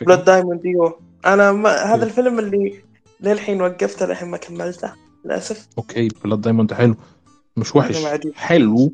Blood 0.00 0.24
Diamond 0.24 0.66
أيوه. 0.66 1.00
أنا 1.26 1.52
ما 1.52 1.70
هذا 1.70 2.04
الفيلم 2.04 2.38
اللي 2.38 2.82
للحين 3.20 3.62
وقفته 3.62 4.06
للحين 4.06 4.28
ما 4.28 4.36
كملته 4.36 4.92
للأسف. 5.24 5.68
أوكي 5.78 6.08
Blood 6.24 6.40
Diamond 6.40 6.72
حلو. 6.72 6.96
مش 7.56 7.76
وحش. 7.76 8.04
حلو. 8.34 8.92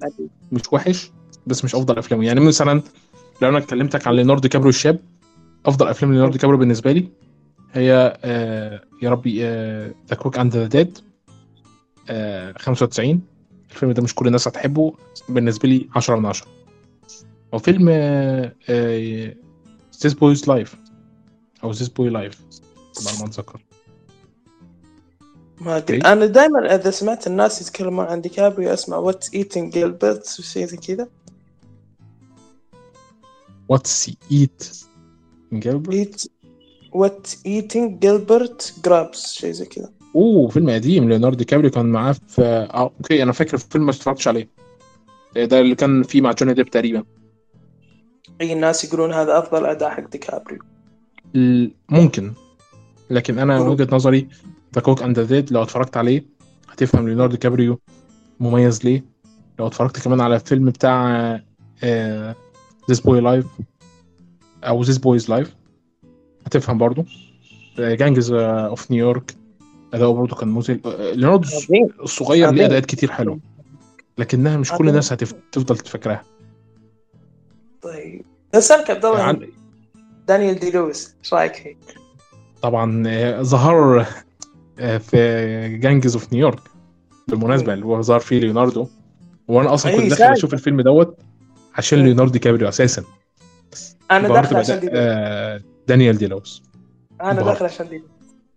مش 0.52 0.72
وحش 0.72 1.10
بس 1.46 1.64
مش 1.64 1.74
أفضل 1.74 1.98
أفلامه. 1.98 2.24
يعني 2.24 2.40
مثلا 2.40 2.82
لو 3.42 3.48
أنا 3.48 3.60
كلمتك 3.60 4.06
عن 4.06 4.14
ليوناردو 4.14 4.48
كابريو 4.48 4.70
الشاب 4.70 4.98
أفضل 5.66 5.88
أفلام 5.88 6.12
ليوناردو 6.12 6.38
كابريو 6.38 6.58
بالنسبة 6.58 6.92
لي. 6.92 7.08
هي 7.72 8.18
آه 8.24 8.82
يا 9.02 9.10
ربي 9.10 9.42
The 10.08 10.16
Quick 10.18 10.38
and 10.38 10.56
the 10.56 10.66
Dead 10.66 10.98
95 12.58 13.20
الفيلم 13.70 13.92
ده 13.92 14.02
مش 14.02 14.14
كل 14.14 14.26
الناس 14.26 14.48
هتحبه 14.48 14.94
بالنسبة 15.28 15.68
لي 15.68 15.88
10 15.94 16.16
من 16.16 16.26
10 16.26 16.46
وفيلم 17.52 17.88
This 20.02 20.14
Boy's 20.14 20.48
Life 20.48 20.76
أو 21.64 21.70
This 21.70 21.88
Boy 21.88 22.10
Life 22.10 22.40
طبعا 22.94 23.18
ما 23.20 23.26
أتذكر. 23.26 23.62
ما 25.60 25.76
أدري. 25.76 25.98
أنا 25.98 26.26
دائما 26.26 26.74
إذا 26.74 26.90
سمعت 26.90 27.26
الناس 27.26 27.62
يتكلمون 27.62 28.04
عن 28.04 28.20
ديكابريو 28.20 28.72
أسمع 28.72 28.96
What's 28.96 29.34
Eating 29.34 29.72
Gilbert 29.72 30.36
وشيء 30.38 30.66
زي 30.66 30.76
كذا. 30.76 31.08
What's 33.68 34.10
Eat 34.32 34.84
Gilbert 35.52 36.30
What 36.92 37.28
Eating 37.46 37.98
Gilbert 37.98 38.74
Grape 38.84 39.32
شيء 39.32 39.50
زي 39.52 39.64
كذا. 39.64 39.90
أوه 40.16 40.48
فيلم 40.48 40.70
قديم. 40.70 41.08
ليوناردو 41.08 41.36
دي 41.36 41.44
كابريو 41.44 41.70
كان 41.70 41.86
معاه 41.86 42.12
في 42.28 42.42
آه 42.42 42.92
أوكي 42.98 43.22
أنا 43.22 43.32
فاكر 43.32 43.54
الفيلم 43.54 43.84
ما 43.84 43.90
اتفرجتش 43.90 44.28
عليه. 44.28 44.48
ده 45.36 45.60
اللي 45.60 45.74
كان 45.74 46.02
فيه 46.02 46.20
مع 46.20 46.32
جوني 46.32 46.54
ديب 46.54 46.70
تقريبا. 46.70 47.04
أي 48.40 48.52
الناس 48.52 48.84
يقولون 48.84 49.12
هذا 49.12 49.38
أفضل 49.38 49.66
أداء 49.66 49.90
حق 49.90 50.08
ديكابريو 50.10 50.58
ال- 51.34 51.72
ممكن. 51.88 52.32
لكن 53.10 53.38
أنا 53.38 53.58
من. 53.60 53.68
وجهة 53.68 53.88
نظري 53.92 54.28
The 54.74 54.80
Quick 54.80 55.02
and 55.02 55.18
the 55.18 55.44
لو 55.50 55.62
اتفرجت 55.62 55.96
عليه 55.96 56.26
هتفهم 56.70 57.08
ليوناردو 57.08 57.36
كابريو 57.36 57.80
مميز 58.40 58.84
ليه. 58.84 59.04
لو 59.58 59.66
اتفرجت 59.66 60.00
كمان 60.04 60.20
على 60.20 60.34
الفيلم 60.34 60.64
بتاع 60.70 61.40
This 62.88 63.00
Boy 63.00 63.20
Life 63.20 63.46
أو 64.64 64.82
This 64.82 64.98
Boy's 64.98 65.30
Life 65.30 65.54
هتفهم 66.46 66.78
برضو 66.78 67.04
Gangs 67.78 68.32
of 68.32 68.90
New 68.90 69.09
York 69.09 69.34
أداؤه 69.94 70.14
برضو 70.14 70.34
كان 70.34 70.48
مذهل 70.48 70.80
آه، 70.86 71.12
ليوناردو 71.12 71.48
الصغير 72.02 72.50
ليه. 72.50 72.66
أداءات 72.66 72.86
كتير 72.86 73.10
حلوة 73.10 73.38
لكنها 74.18 74.56
مش 74.56 74.72
كل. 74.72 74.88
الناس 74.88 75.12
هتفضل 75.12 75.78
تفكرها 75.78 76.22
طيب 77.82 78.24
اسالك 78.54 78.90
عبد 78.90 79.04
الله 79.04 79.22
عن... 79.22 79.48
دانيال 80.28 80.58
دي 80.58 80.70
لويس 80.70 81.16
إيش 81.24 81.34
رأيك 81.34 81.54
فيه؟ 81.54 81.76
طبعا 82.62 83.02
آه، 83.06 83.42
ظهر 83.42 84.06
آه، 84.78 84.98
في 84.98 85.78
Gangs 85.78 86.14
of 86.14 86.32
New 86.32 86.44
York 86.44 86.60
بالمناسبة 87.28 87.74
اللي 87.74 87.84
هو 87.86 88.02
ظهر 88.02 88.20
فيه 88.20 88.40
ليوناردو 88.40 88.88
وأنا 89.48 89.74
أصلا 89.74 89.92
أي 89.92 89.96
كنت 89.96 90.10
داخل. 90.10 90.24
أشوف 90.24 90.54
الفيلم 90.54 90.80
دوت 90.80 91.18
عشان. 91.74 91.98
ليوناردو 92.04 92.38
كابريو 92.38 92.68
أساسا 92.68 93.04
أنا 94.10 94.28
داخل 94.28 94.56
عشان 94.56 94.80
دي 94.80 94.88
آه، 94.92 95.60
دانيال 95.88 96.18
دي 96.18 96.26
لويس 96.26 96.62
أنا. 97.20 97.42
داخل 97.42 97.64
عشان 97.64 97.88
دي 97.88 98.02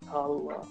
الله. 0.04 0.62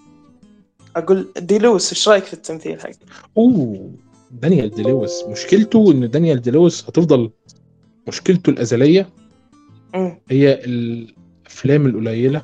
أقول 0.95 1.27
دي 1.37 1.57
لويس 1.57 1.89
إيش 1.89 2.09
رأيك 2.09 2.23
في 2.23 2.33
التمثيل 2.33 2.81
حقه؟ 2.81 2.95
أوه 3.37 3.91
دانيال 4.31 4.69
دي 4.69 4.83
لويس 4.83 5.23
مشكلته 5.23 5.91
إن 5.91 6.09
دانيال 6.09 6.41
دي 6.41 6.51
لويس 6.51 6.83
هتفضل 6.83 7.31
مشكلته 8.07 8.49
الأزلية 8.49 9.09
هي 10.29 10.53
الأفلام 10.65 11.85
القليلة 11.85 12.41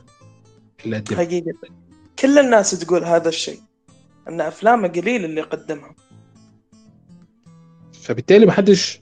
اللي 0.85 0.97
قدمها. 0.97 1.25
حقيقة. 1.25 1.51
كل 2.19 2.39
الناس 2.39 2.71
تقول 2.71 3.03
هذا 3.03 3.29
الشيء 3.29 3.59
إن 4.27 4.41
أفلامه 4.41 4.87
قليل 4.87 5.25
اللي 5.25 5.41
قدمها. 5.41 5.95
فبالتالي 7.93 8.45
محدش 8.45 9.01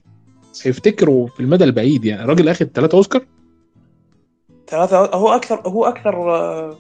هيفتكره 0.64 1.26
في 1.26 1.39
المدى 1.39 1.64
البعيد. 1.64 2.05
يعني 2.05 2.24
الراجل 2.24 2.49
اخد 2.49 2.66
ثلاثة 2.66 2.97
أوسكار؟ 2.97 3.26
ثلاثة 4.70 4.97
هو 4.97 5.30
أكثر 5.30 5.61
هو 5.67 5.86
أكثر 5.86 6.36
آه، 6.36 6.78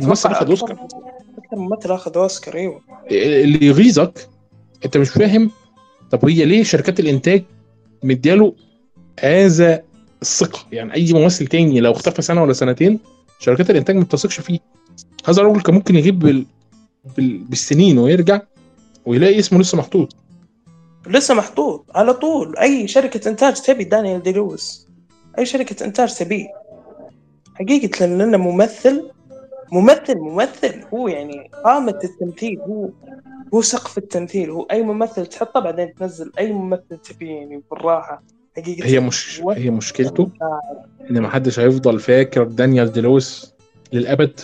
ممثل 0.00 0.30
أخذ 0.30 0.46
أكثر- 0.46 0.50
أوسكار. 0.50 0.72
أكثر 1.38 1.56
ممثل 1.56 1.92
أخذ 1.94 2.18
أوسكار 2.18 2.54
أيوه. 2.54 2.80
اللي 3.10 3.66
يغيظك 3.66 4.28
أنت 4.84 4.96
مش 4.96 5.10
فاهم 5.10 5.50
طب 6.10 6.28
هي 6.28 6.44
ليه 6.44 6.62
شركات 6.62 7.00
الإنتاج 7.00 7.44
مدياله 8.02 8.54
هذا 9.20 9.82
الثقة؟ 10.22 10.58
يعني 10.72 10.94
أي 10.94 11.12
ممثل 11.12 11.46
تاني 11.46 11.80
لو 11.80 11.92
اختفى 11.92 12.22
سنة 12.22 12.42
ولا 12.42 12.52
سنتين 12.52 12.98
شركات 13.38 13.70
الإنتاج 13.70 13.96
ما 13.96 14.02
بتثقش 14.02 14.40
فيه. 14.40 14.58
هذا 15.24 15.40
الراجل 15.42 15.60
كان 15.60 15.74
ممكن 15.74 15.96
يغيب 15.96 16.18
بال... 16.18 16.46
بال... 17.16 17.38
بالسنين 17.38 17.98
ويرجع 17.98 18.40
ويلاقي 19.06 19.38
اسمه 19.38 19.58
لسه 19.60 19.78
محطوط. 19.78 20.16
لسه 21.06 21.34
محطوط 21.34 21.84
على 21.94 22.14
طول. 22.14 22.56
أي 22.56 22.88
شركة 22.88 23.28
إنتاج 23.28 23.60
تبي؟ 23.60 23.84
دانيال 23.84 24.22
دي 24.22 24.32
لويس. 24.32 24.88
أي 25.38 25.46
شركة 25.46 25.84
إنتاج 25.84 26.14
تبيه 26.14 26.46
حقيقة 27.62 28.06
لأنه 28.06 28.36
ممثل 28.36 29.10
ممثل 29.72 30.18
ممثل. 30.18 30.84
هو 30.94 31.08
يعني 31.08 31.50
قامة 31.64 31.98
التمثيل 32.04 32.60
هو 32.60 32.88
هو 33.54 33.62
سقف 33.62 33.98
التمثيل. 33.98 34.50
هو 34.50 34.62
أي 34.70 34.82
ممثل 34.82 35.26
تحطه 35.26 35.60
بعدين 35.60 35.94
تنزل. 35.94 36.32
أي 36.38 36.52
ممثل 36.52 36.98
تبيه 37.04 37.30
يعني 37.30 37.62
بالراحة. 37.70 38.22
حقيقة 38.56 38.86
هي 38.86 39.00
مش 39.00 39.42
هي 39.48 39.70
مشكلته 39.70 40.28
إن 41.10 41.20
ما 41.20 41.28
حدش 41.28 41.60
هيفضل 41.60 42.00
فاكر 42.00 42.44
دانيال 42.44 42.92
دي 42.92 43.00
لويس 43.00 43.54
للأبد 43.92 44.40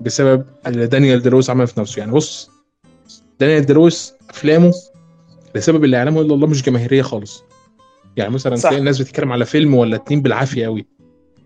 بسبب 0.00 0.44
اللي 0.66 0.86
دانيال 0.86 1.22
دي 1.22 1.30
لويس 1.30 1.50
عمله 1.50 1.66
في 1.66 1.80
نفسه. 1.80 2.00
يعني 2.00 2.12
بص 2.12 2.50
دانيال 3.40 3.66
دي 3.66 3.72
لويس 3.72 4.14
أفلامه 4.30 4.72
لسبب 5.54 5.84
اللي 5.84 5.96
يعلمه 5.96 6.20
الا 6.20 6.34
الله 6.34 6.46
مش 6.46 6.62
جماهيرية 6.62 7.02
خالص. 7.02 7.44
يعني 8.16 8.34
مثلا. 8.34 8.56
تلاقي 8.56 8.78
الناس 8.78 8.98
بتتكلم 9.02 9.32
على 9.32 9.44
فيلم 9.44 9.74
ولا 9.74 9.96
اتنين 9.96 10.22
بالعافية 10.22 10.66
قوي 10.66 10.86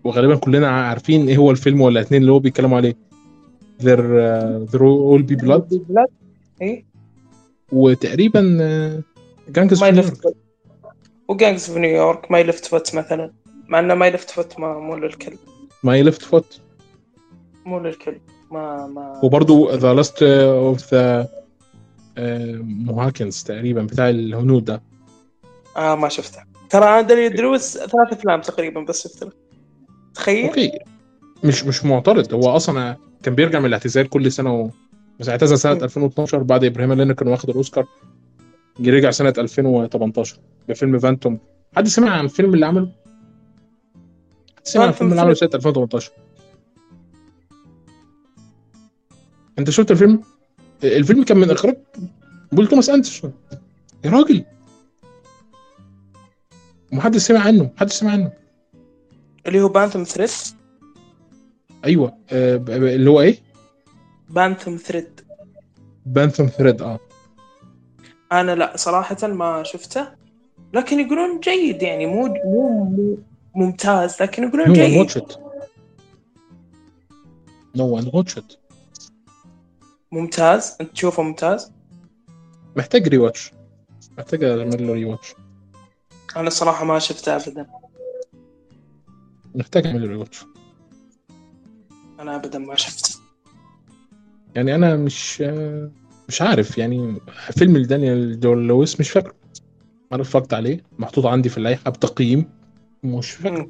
وغالبا 0.05 0.35
كلنا 0.35 0.67
عارفين 0.67 1.27
إيه 1.27 1.37
هو 1.37 1.51
الفيلم 1.51 1.81
ولا 1.81 2.01
اتنين 2.01 2.21
اللي 2.21 2.31
هو 2.31 2.39
بيتكلموا 2.39 2.77
عليه. 2.77 2.95
There 3.79 3.83
uh, 3.83 4.71
there 4.71 4.81
will 4.81 5.25
be 5.31 5.35
blood. 5.45 5.75
Blood 5.89 6.07
أي 6.61 6.85
وتقريبا 7.71 8.41
Gangs 9.49 9.81
My 9.81 9.87
Left 9.87 10.35
و 11.27 11.34
Gangs 11.34 11.71
في 11.71 11.79
نيويورك 11.79 12.31
My 12.31 12.39
Left 12.39 12.65
Foot 12.65 12.95
مثلا. 12.95 13.31
مع 13.67 13.79
إنه 13.79 13.93
My 13.93 14.07
Left 14.07 14.29
Foot 14.29 14.59
ما 14.59 14.79
مو 14.79 14.95
للكل. 14.95 15.37
My 15.83 16.01
Left 16.01 16.21
Foot 16.21 16.61
مو 17.65 17.79
للكل. 17.79 18.19
ما 18.51 18.87
ما 18.87 19.19
وبرضه 19.23 19.75
The 19.75 19.93
Last 19.93 20.23
of 20.23 20.93
the 20.93 21.27
Mohicans 22.61 23.43
تقريبا 23.43 23.81
بتاع 23.81 24.09
الهنود 24.09 24.65
ده. 24.65 24.81
آه 25.77 25.95
ما 25.95 26.09
شفته. 26.09 26.43
ترى 26.69 26.85
أنا 26.85 27.01
دانيال 27.01 27.35
دي 27.35 27.49
لويس 27.49 27.77
ثلاث 27.77 28.11
أفلام 28.11 28.41
تقريبا 28.41 28.81
بس 28.81 29.03
شفت 29.03 29.23
له 29.23 29.31
تخيل؟ 30.15 30.45
أوكي. 30.45 30.71
مش 31.43 31.63
مش 31.63 31.85
معترض. 31.85 32.33
هو 32.33 32.55
أصلا 32.55 32.97
كان 33.23 33.35
بيرجع 33.35 33.59
من 33.59 33.65
الاعتزال 33.65 34.09
كل 34.09 34.31
سنة 34.31 34.53
و... 34.53 34.69
بس 35.19 35.29
اعتزل 35.29 35.57
سنة 35.57 35.73
م. 35.73 35.83
2012 35.83 36.43
بعد 36.43 36.63
إبراهيم 36.63 36.93
لينكولن 36.93 37.31
واخد 37.31 37.49
الأوسكار 37.49 37.85
رجع 38.79 39.11
سنة 39.11 39.33
2018 39.37 40.37
بفيلم 40.69 40.99
فانتوم. 40.99 41.39
حد 41.77 41.87
سمع 41.87 42.09
عن 42.09 42.25
الفيلم 42.25 42.53
اللي 42.53 42.65
عمله؟ 42.65 42.91
حد 44.57 44.63
سمع 44.67 44.83
عن 44.83 44.89
الفيلم 44.89 45.09
اللي 45.09 45.21
عمله 45.21 45.33
سنة 45.33 45.49
2018 45.55 46.11
أنت 49.59 49.69
شفت 49.69 49.91
الفيلم؟ 49.91 50.21
الفيلم 50.83 51.23
كان 51.23 51.37
من 51.37 51.51
إخراج 51.51 51.77
بول 52.51 52.67
توماس 52.67 52.89
أندرسون. 52.89 53.33
يا 54.05 54.09
راجل. 54.09 54.43
محدش 56.91 57.21
سمع 57.21 57.39
عنه. 57.39 57.71
محدش 57.75 57.93
سمع 57.93 58.11
عنه. 58.11 58.31
اللي 59.47 59.61
هو 59.61 59.67
بانثم 59.67 60.03
ثريد 60.03 60.29
أيوه 61.85 62.17
آه 62.31 62.55
اللي 62.67 63.09
هو 63.09 63.21
إيه؟ 63.21 63.37
Phantom 64.29 64.75
Thread 64.77 65.21
Phantom 66.05 66.45
Thread 66.45 66.81
آه. 66.81 66.99
أنا 68.31 68.55
لا 68.55 68.77
صراحة 68.77 69.27
ما 69.27 69.63
شفته. 69.63 70.07
لكن 70.73 70.99
يقولون 70.99 71.39
جيد 71.39 71.81
يعني 71.81 72.05
مو 72.05 72.27
مو 72.45 73.17
ممتاز 73.55 74.21
لكن 74.21 74.43
يقولون 74.43 74.65
No 74.67 74.71
جيد. 74.79 75.07
watch 75.09 75.13
it. 75.21 75.37
No 77.77 78.01
one 78.01 78.11
watch 78.11 78.37
it. 78.37 78.57
ممتاز. 80.11 80.77
أنت 80.81 80.91
تشوفه 80.91 81.23
ممتاز؟ 81.23 81.71
محتاج 82.75 83.07
rewatch 83.07 83.51
محتاج 84.17 84.43
أعمل 84.43 84.87
له 84.87 84.93
rewatch 84.93 85.35
أنا 86.37 86.47
الصراحة 86.47 86.85
ما 86.85 86.99
شفته 86.99 87.35
ابدا. 87.35 87.67
محتاج 89.55 89.87
اعمل 89.87 90.01
له 90.01 90.07
ري 90.07 90.15
واتش 90.15 90.45
أنا 92.19 92.35
ابدا 92.35 92.59
ما 92.59 92.75
شفته. 92.75 93.19
يعني 94.55 94.75
أنا 94.75 94.95
مش 94.95 95.41
مش 96.27 96.41
عارف 96.41 96.77
يعني 96.77 97.21
فيلم 97.51 97.77
لدانيال 97.77 98.39
دول 98.39 98.67
لويس 98.67 98.99
مش 98.99 99.11
فاكره. 99.11 99.33
أنا 100.13 100.21
اتفرجت 100.21 100.53
عليه 100.53 100.83
محطوط 100.99 101.25
عندي 101.25 101.49
في 101.49 101.57
اللائحة 101.57 101.91
بتقييم. 101.91 102.49
مش 103.03 103.31
فاكره. 103.31 103.69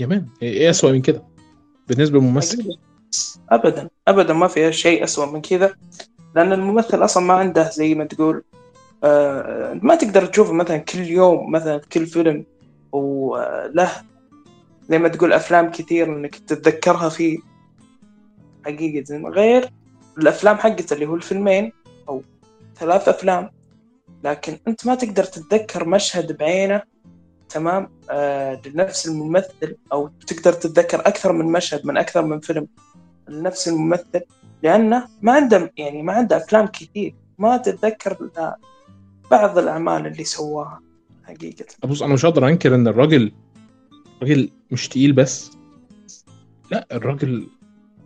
يا 0.00 0.06
مان 0.06 0.26
إيه 0.42 0.70
أسوأ 0.70 0.92
من 0.92 1.02
كده؟ 1.02 1.22
بالنسبة 1.88 2.18
للممثل. 2.18 2.78
ابدا 3.50 3.88
ابدا 4.08 4.34
ما 4.34 4.48
في 4.48 4.72
شيء 4.72 5.04
اسوء 5.04 5.32
من 5.32 5.40
كذا. 5.40 5.74
لأن 6.36 6.52
الممثل 6.52 7.04
أصلا 7.04 7.22
ما 7.22 7.34
عنده 7.34 7.70
زي 7.70 7.94
ما 7.94 8.04
تقول 8.04 8.42
آه 9.04 9.80
ما 9.82 9.94
تقدر 9.94 10.26
تشوفه 10.26 10.52
مثلا 10.52 10.76
كل 10.76 10.98
يوم 10.98 11.52
مثلا 11.52 11.78
كل 11.78 12.06
فيلم. 12.06 12.46
وله 12.96 13.90
زي 14.88 14.98
ما 14.98 15.08
تقول 15.08 15.32
أفلام 15.32 15.70
كثير 15.70 16.16
إنك 16.16 16.34
تتذكرها 16.34 17.08
فيه 17.08 17.38
حقيقة 18.64 19.16
غير 19.16 19.72
الأفلام 20.18 20.56
حقته 20.56 20.94
اللي 20.94 21.06
هو 21.06 21.14
الفيلمين 21.14 21.72
أو 22.08 22.22
ثلاث 22.76 23.08
أفلام 23.08 23.50
لكن 24.24 24.58
أنت 24.68 24.86
ما 24.86 24.94
تقدر 24.94 25.24
تتذكر 25.24 25.88
مشهد 25.88 26.36
بعينه 26.36 26.82
تمام؟ 27.48 27.90
آه 28.10 28.60
لنفس 28.66 29.06
الممثل 29.06 29.76
أو 29.92 30.10
تقدر 30.26 30.52
تتذكر 30.52 31.00
أكثر 31.00 31.32
من 31.32 31.52
مشهد 31.52 31.86
من 31.86 31.96
أكثر 31.96 32.24
من 32.24 32.40
فيلم 32.40 32.66
لنفس 33.28 33.68
الممثل 33.68 34.20
لأنه 34.62 35.08
ما 35.22 35.32
عنده 35.32 35.72
يعني 35.76 36.02
ما 36.02 36.12
عنده 36.12 36.36
أفلام 36.36 36.66
كثير 36.66 37.14
ما 37.38 37.56
تتذكر 37.56 38.30
بعض 39.30 39.58
الأعمال 39.58 40.06
اللي 40.06 40.24
سواها. 40.24 40.80
حقيقة. 41.26 41.64
بص 41.84 42.02
أنا 42.02 42.14
مش 42.14 42.24
هقدر 42.24 42.48
أنكر 42.48 42.74
إن 42.74 42.88
الراجل 42.88 43.32
راجل 44.22 44.50
مش 44.70 44.88
تقيل 44.88 45.12
بس. 45.12 45.50
لا 46.70 46.86
الراجل 46.92 47.46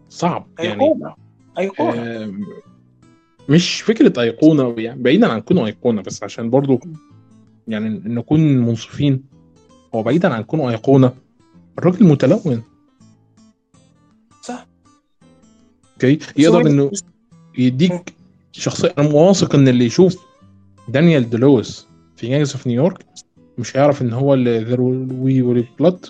صعب 0.09 0.47
يعني. 0.59 0.73
أيقونة. 0.73 1.14
أيقونة. 1.59 2.25
آم، 2.25 2.47
مش 3.49 3.83
فكرة 3.83 4.21
أيقونة 4.23 4.75
يعني. 4.79 5.03
بعيدا 5.03 5.33
عن 5.33 5.41
كونه 5.41 5.66
أيقونة 5.66 6.03
بس 6.03 6.23
عشان 6.23 6.51
برضو 6.51 6.81
يعني 7.68 7.89
نكون 7.89 8.41
منصفين. 8.41 9.25
هو 9.95 10.03
بعيدا 10.03 10.35
عن 10.35 10.43
كونه 10.43 10.71
أيقونة 10.71 11.12
الراجل 11.79 12.05
متلون. 12.05 12.62
صح. 14.43 14.66
أوكي؟ 15.93 16.18
يقدر 16.37 16.66
إنه 16.66 16.91
يديك 17.59 18.14
شخصية 18.53 18.95
أنا 18.99 19.09
واثق 19.09 19.55
إن 19.55 19.68
اللي 19.68 19.85
يشوف 19.85 20.25
دانيال 20.89 21.31
دي 21.31 21.49
لويس 21.49 21.87
في 22.21 22.29
Gangs 22.29 22.53
of 22.53 22.66
New 22.66 22.83
York 22.83 23.05
مش 23.59 23.77
هيعرف 23.77 24.03
إن 24.03 24.12
هو 24.12 24.35
اللي 24.35 24.59
There 24.59 24.81
We 24.81 25.43
Will 25.43 25.68
Blood 25.79 26.07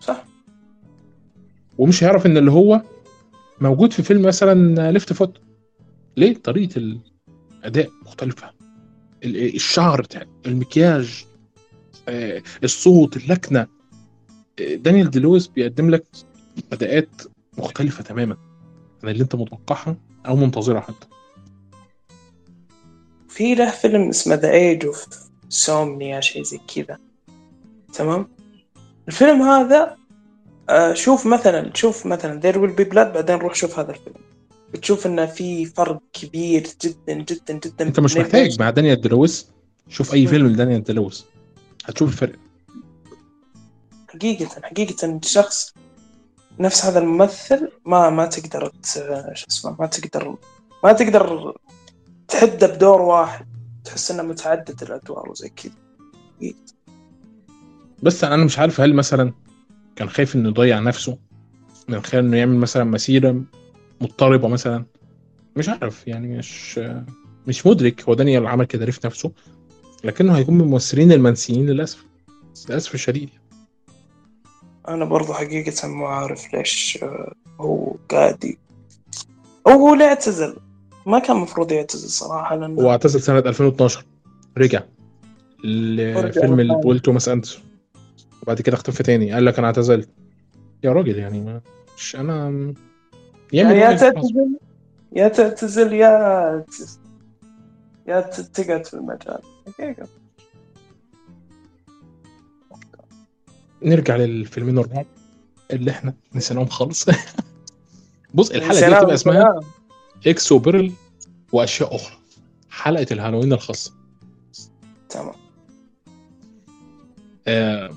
صح. 0.00 0.24
ومش 1.78 2.04
هيعرف 2.04 2.26
إن 2.26 2.36
اللي 2.36 2.50
هو 2.50 2.82
موجود 3.60 3.92
في 3.92 4.02
فيلم 4.02 4.22
مثلا 4.22 4.92
Left 4.92 5.12
Foot 5.12 5.40
ليه؟ 6.16 6.34
طريقة 6.34 6.78
الأداء 6.78 7.90
مختلفة. 8.02 8.50
ال- 9.24 9.54
الشعر 9.54 10.00
بتاع 10.02 10.22
المكياج 10.46 11.24
آه، 12.08 12.42
الصوت 12.64 13.16
اللكنة. 13.16 13.66
دانيال 14.74 15.10
دي 15.10 15.18
لويس 15.20 15.46
بيقدم 15.46 15.90
لك 15.90 16.04
أداءات 16.72 17.22
مختلفة 17.58 18.02
تماما 18.02 18.36
عن 19.02 19.08
اللي 19.08 19.22
أنت 19.22 19.34
متوقعها 19.34 19.96
أو 20.26 20.36
منتظرها 20.36 20.80
حتى. 20.80 21.06
في 23.34 23.54
له 23.54 23.70
فيلم 23.70 24.08
اسمه 24.08 24.34
The 24.34 24.50
Age 24.50 24.86
of 24.86 25.06
Innocence 25.48 26.20
شيء 26.20 26.42
زي 26.42 26.60
كذا. 26.74 26.98
تمام؟ 27.92 28.28
الفيلم 29.08 29.42
هذا 29.42 29.96
آه، 30.70 30.92
شوف 30.92 31.26
مثلا 31.26 31.70
شوف 31.74 32.06
مثلا 32.06 32.40
There 32.40 32.58
Will 32.58 32.70
Be 32.70 32.84
Blood 32.84 33.12
بعدين 33.12 33.36
روح 33.36 33.54
شوف 33.54 33.78
هذا 33.78 33.90
الفيلم. 33.90 34.16
بتشوف 34.72 35.06
إنه 35.06 35.26
في 35.26 35.66
فرق 35.66 36.00
كبير 36.12 36.66
جدا 36.82 37.12
جدا 37.12 37.54
جدا 37.54 37.84
أنت 37.84 38.00
مش 38.00 38.16
محتاج 38.16 38.60
مع 38.60 38.70
دانيال 38.70 39.00
دي 39.00 39.08
لويس 39.08 39.48
شوف 39.88 40.14
أي 40.14 40.26
فيلم 40.26 40.46
لدانيال 40.46 40.82
دي 40.82 40.92
لويس 40.92 41.24
هتشوف 41.84 42.08
الفرق. 42.08 42.38
حقيقة 44.08 44.60
حقيقة 44.62 45.06
الشخص 45.24 45.74
نفس 46.60 46.84
هذا 46.84 46.98
الممثل 46.98 47.72
ما 47.86 48.10
ما 48.10 48.26
تقدر 48.26 48.72
شو 49.34 49.46
اسمه 49.48 49.76
ما 49.80 49.86
تقدر 49.86 50.36
ما 50.84 50.92
تقدر 50.92 51.54
تحده 52.32 52.66
بدور 52.66 53.00
واحد 53.02 53.46
تحس 53.84 54.10
إنه 54.10 54.22
متعدد 54.22 54.82
الأدوار 54.82 55.30
وزي 55.30 55.48
كذا. 55.48 55.72
بس 58.02 58.24
أنا 58.24 58.44
مش 58.44 58.58
عارف 58.58 58.80
هل 58.80 58.94
مثلا 58.94 59.32
كان 59.96 60.08
خايف 60.08 60.36
إنه 60.36 60.48
يضيع 60.48 60.78
نفسه 60.80 61.18
من 61.88 62.00
خلال 62.02 62.24
إنه 62.24 62.36
يعمل 62.36 62.56
مثلا 62.56 62.84
مسيرة 62.84 63.42
مضطربة 64.00 64.48
مثلا. 64.48 64.84
مش 65.56 65.68
عارف 65.68 66.08
يعني 66.08 66.38
مش 66.38 66.80
مش 67.46 67.66
مدرك. 67.66 68.02
هو 68.08 68.14
دانيال 68.14 68.46
عمل 68.46 68.64
كده 68.64 68.84
ليه 68.84 68.92
في 68.92 69.00
نفسه؟ 69.06 69.32
لكنه 70.04 70.36
هيكون 70.36 70.54
من 70.54 70.60
الممثلين 70.60 71.12
المنسيين 71.12 71.66
للأسف. 71.66 72.04
للأسف 72.68 72.94
الشديد. 72.94 73.30
أنا 74.88 75.04
برضو 75.04 75.32
حقيقة 75.32 75.88
ما 75.88 76.08
عارف 76.08 76.54
ليش 76.54 76.98
آه، 77.02 77.34
هو 77.60 77.96
قاعد 78.10 78.44
ي- 78.44 78.58
أو 79.66 79.72
هو 79.72 79.94
ليه 79.94 80.04
اعتزل 80.04 80.56
ما 81.06 81.18
كان 81.18 81.36
المفروض 81.36 81.72
يعتزل 81.72 82.08
صراحة 82.08 82.56
لأنه 82.56 82.82
هو 82.82 82.90
اعتزل 82.90 83.20
سنة 83.20 83.38
2012 83.38 84.04
رجع 84.58 84.82
لفيلم 85.64 86.80
بول 86.80 87.00
توماس 87.00 87.28
أندرسون. 87.28 87.62
وبعد 88.42 88.60
كده 88.60 88.76
اختفى 88.76 89.02
تاني. 89.02 89.32
قال 89.32 89.44
لك 89.44 89.58
أنا 89.58 89.66
اعتزلت. 89.66 90.08
يا 90.84 90.92
راجل 90.92 91.18
يعني 91.18 91.40
ما 91.40 91.60
مش 91.96 92.16
أنا 92.16 92.74
يعني 93.52 93.78
يا؟ 93.78 93.96
تعتزل 93.96 94.58
يا 95.12 95.28
تعتزل 95.28 95.92
يا 95.92 96.64
يا 98.06 98.20
تقعد 98.20 98.86
في 98.86 98.94
المجال. 98.94 99.38
حقيقة. 99.78 100.08
نرجع 103.82 104.16
للفيلمين 104.16 104.78
الرعب 104.78 105.06
اللي 105.70 105.90
إحنا 105.90 106.14
نسيناهم 106.34 106.66
خالص. 106.66 107.06
بص 108.34 108.50
الحلقة 108.50 108.88
دي 108.88 108.94
بتبقى 108.96 109.14
اسمها. 109.14 109.60
إكس 110.26 110.52
وبيرل 110.52 110.92
وأشياء 111.52 111.96
أخرى. 111.96 112.16
حلقة 112.70 113.06
الهالوين 113.10 113.52
الخاصة. 113.52 113.92
تمام. 115.08 115.34
آه 117.46 117.90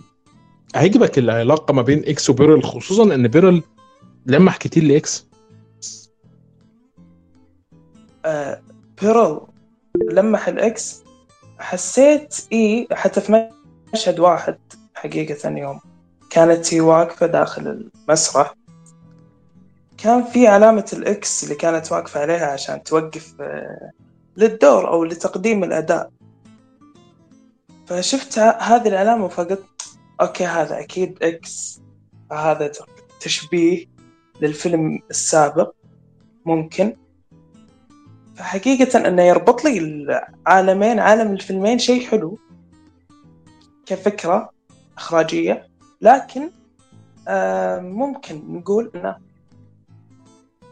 هيعجبك 0.75 1.17
العلاقة 1.17 1.73
ما 1.73 1.81
بين 1.81 2.03
X 2.05 2.29
و 2.29 2.35
Pearl 2.35 2.63
خصوصا 2.63 3.03
إن 3.15 3.27
Pearl 3.27 3.63
لمح 4.25 4.57
كتير 4.57 4.83
ل 4.83 4.98
X. 4.98 5.27
آه 8.25 8.61
Pearl 9.01 9.41
لمح 10.11 10.47
ال 10.47 10.66
X. 10.66 11.03
حسيت 11.59 12.47
إيه 12.51 12.87
حتى 12.91 13.21
في 13.21 13.49
مشهد 13.93 14.19
واحد 14.19 14.57
حقيقة 14.93 15.49
يوم. 15.49 15.79
كانت 16.29 16.73
هي 16.73 16.81
واقفة 16.81 17.25
داخل 17.25 17.89
المسرح. 18.07 18.53
كان 20.05 20.23
في 20.23 20.47
علامة 20.47 20.85
ال 20.93 21.18
X 21.18 21.43
اللي 21.43 21.55
كانت 21.55 21.91
واقفة 21.91 22.19
عليها 22.19 22.47
عشان 22.47 22.83
توقف 22.83 23.35
آه، 23.41 23.91
للدور 24.37 24.87
أو 24.87 25.03
لتقديم 25.03 25.63
الأداء. 25.63 26.11
فشفت 27.85 28.39
هذه 28.39 28.87
العلامة 28.87 29.27
فقلت 29.27 29.65
okay 30.21 30.45
هذا 30.45 30.79
أكيد 30.79 31.23
X 31.23 31.81
هذا 32.31 32.71
تشبيه 33.19 33.85
للفيلم 34.41 34.99
السابق 35.09 35.73
ممكن. 36.45 36.95
فحقيقة 38.35 39.07
أنه 39.07 39.23
يربط 39.23 39.65
لي 39.65 39.79
العالمين 39.79 40.99
عالم 40.99 41.33
الفيلمين 41.33 41.79
شيء 41.79 42.07
حلو 42.07 42.39
كفكرة 43.85 44.49
إخراجية 44.97 45.67
لكن 46.01 46.51
آه 47.27 47.79
ممكن 47.79 48.43
نقول 48.47 48.91
أنه 48.95 49.24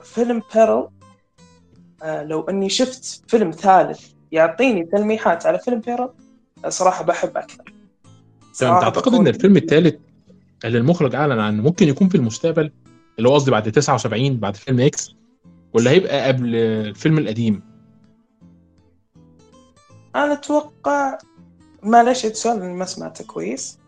فيلم 0.03 0.41
بيرل 0.55 0.87
آه 2.03 2.23
لو 2.23 2.41
أني 2.41 2.69
شفت 2.69 3.23
فيلم 3.27 3.51
ثالث 3.51 4.13
يعطيني 4.31 4.85
تلميحات 4.85 5.45
على 5.45 5.59
فيلم 5.59 5.79
بيرل 5.79 6.09
آه، 6.65 6.69
صراحة 6.69 7.03
بحب 7.03 7.37
انت 7.37 7.51
صراحة 8.53 8.79
تعتقد 8.79 9.13
إن 9.13 9.27
الفيلم 9.27 9.57
الثالث 9.57 9.95
اللي 10.65 10.77
المخرج 10.77 11.15
أعلن 11.15 11.39
عنه 11.39 11.63
ممكن 11.63 11.87
يكون 11.87 12.09
في 12.09 12.15
المستقبل 12.15 12.71
اللي 13.17 13.29
هو 13.29 13.35
قصدي 13.35 13.51
بعد 13.51 13.71
79 13.71 14.37
بعد 14.37 14.55
فيلم 14.55 14.79
إكس 14.79 15.15
ولا 15.73 15.91
هيبقى 15.91 16.27
قبل 16.27 16.55
الفيلم 16.55 17.17
القديم؟ 17.17 17.61
أنا 20.15 20.33
أتوقع 20.33 21.17
معلش 21.83 22.25
السؤال 22.25 22.73
ما 22.73 22.85
سمعته 22.85 23.25
كويس. 23.25 23.79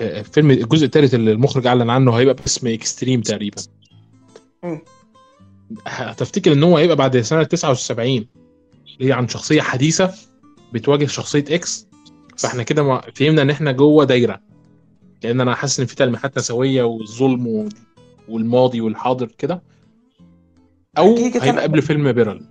آه، 0.00 0.20
الفيلم 0.20 0.50
الجزء 0.50 0.86
الثالث 0.86 1.14
اللي 1.14 1.32
المخرج 1.32 1.66
أعلن 1.66 1.90
عنه 1.90 2.12
هيبقى 2.12 2.34
باسم 2.34 2.66
Extreme 2.66 3.20
تقريبا. 3.20 3.62
هتفتكر 5.86 6.52
إن 6.52 6.62
هو 6.62 6.76
هيبقى 6.76 6.96
بعد 6.96 7.20
سنة 7.20 7.42
79 7.42 8.08
اللي 8.08 8.28
هي 9.08 9.12
عن 9.12 9.28
شخصية 9.28 9.60
حديثة 9.62 10.14
بتواجه 10.72 11.06
شخصية 11.06 11.44
X 11.50 11.88
فإحنا 12.38 12.62
كده 12.62 12.82
ما- 12.82 13.02
فهمنا 13.14 13.42
إن 13.42 13.50
إحنا 13.50 13.72
جوه 13.72 14.04
دايرة. 14.04 14.40
لأن 15.24 15.40
أنا 15.40 15.54
حاسس 15.54 15.80
إن 15.80 15.86
في 15.86 15.96
تلميحات 15.96 16.38
نسوية 16.38 16.82
والظلم 16.82 17.68
والماضي 18.28 18.80
والحاضر 18.80 19.26
كده. 19.26 19.62
أو 20.98 21.16
هيبقى 21.16 21.62
قبل 21.62 21.82
فيلم 21.82 22.12
بيرل. 22.12 22.44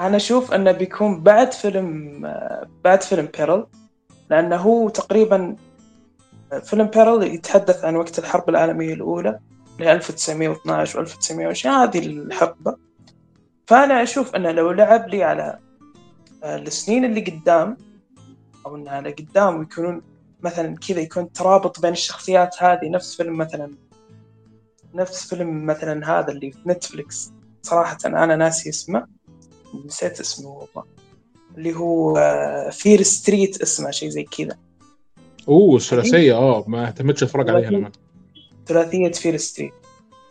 أنا 0.00 0.16
أشوف 0.16 0.52
أنه 0.52 0.72
بيكون 0.72 1.22
بعد 1.22 1.52
فيلم 1.52 2.20
بعد 2.84 3.02
فيلم 3.02 3.28
بيرل 3.38 3.66
لأنه 4.30 4.56
هو 4.56 4.88
تقريبا 4.88 5.56
فيلم 6.64 6.86
بيرل 6.86 7.22
يتحدث 7.22 7.84
عن 7.84 7.96
وقت 7.96 8.18
الحرب 8.18 8.48
العالمية 8.48 8.94
الأولى. 8.94 9.38
ل 9.78 9.82
1912 9.82 10.98
و 10.98 11.02
1920 11.02 11.74
هذه 11.74 12.06
الحقبة. 12.06 12.76
فأنا 13.66 14.02
أشوف 14.02 14.36
أنه 14.36 14.50
لو 14.50 14.72
لعب 14.72 15.08
لي 15.08 15.24
على 15.24 15.58
آه، 16.42 16.56
السنين 16.56 17.04
اللي 17.04 17.20
قدام 17.20 17.76
أو 18.66 18.76
أنه 18.76 18.90
على 18.90 19.10
قدام 19.10 19.58
ويكونون 19.58 20.02
مثلا 20.42 20.76
كذا 20.88 21.00
يكون 21.00 21.32
ترابط 21.32 21.80
بين 21.80 21.92
الشخصيات 21.92 22.62
هذه 22.62 22.88
نفس 22.88 23.16
فيلم 23.16 23.36
مثلا 23.38 23.70
نفس 24.94 25.28
فيلم 25.28 25.66
مثلا 25.66 26.18
هذا 26.18 26.32
اللي 26.32 26.50
في 26.50 26.58
نتفليكس. 26.66 27.32
صراحة 27.62 27.98
أنا 28.06 28.36
ناسي 28.36 28.68
اسمه 28.68 29.06
نسيت 29.86 30.20
اسمه 30.20 30.48
والله. 30.48 30.88
اللي 31.56 31.76
هو 31.76 32.14
Fear 32.72 33.02
Street 33.02 33.62
اسمه 33.62 33.90
شيء 33.90 34.08
زي 34.08 34.22
كذا. 34.22 34.56
أوه 35.48 35.76
الثلاثيه 35.76 36.34
آه 36.34 36.64
ما 36.66 36.86
اهتمتش 36.86 37.22
أتفرج 37.22 37.50
عليها 37.50 37.70
لما. 37.70 37.90
ثلاثية 38.66 39.12
Fear 39.12 39.36
Street 39.36 39.72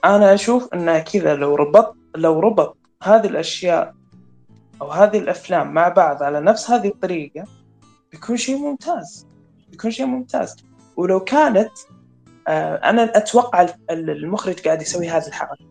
أنا 0.05 0.33
أشوف 0.33 0.73
أنها 0.73 0.99
كذا 0.99 1.35
لو 1.35 1.55
ربط 1.55 1.95
لو 2.15 2.39
ربط 2.39 2.77
هذه 3.03 3.27
الأشياء 3.27 3.93
أو 4.81 4.91
هذه 4.91 5.17
الأفلام 5.17 5.73
مع 5.73 5.87
بعض 5.89 6.23
على 6.23 6.41
نفس 6.41 6.71
هذه 6.71 6.87
الطريقة 6.87 7.43
بيكون 8.11 8.37
شيء 8.37 8.57
ممتاز. 8.57 9.27
بيكون 9.71 9.91
شيء 9.91 10.05
ممتاز. 10.05 10.55
ولو 10.97 11.19
كانت 11.19 11.71
آه، 12.47 12.75
أنا 12.75 13.17
أتوقع 13.17 13.61
ال- 13.61 14.09
المخرج 14.09 14.59
قاعد 14.59 14.81
يسوي 14.81 15.09
هذه 15.09 15.27
الحركة. 15.27 15.65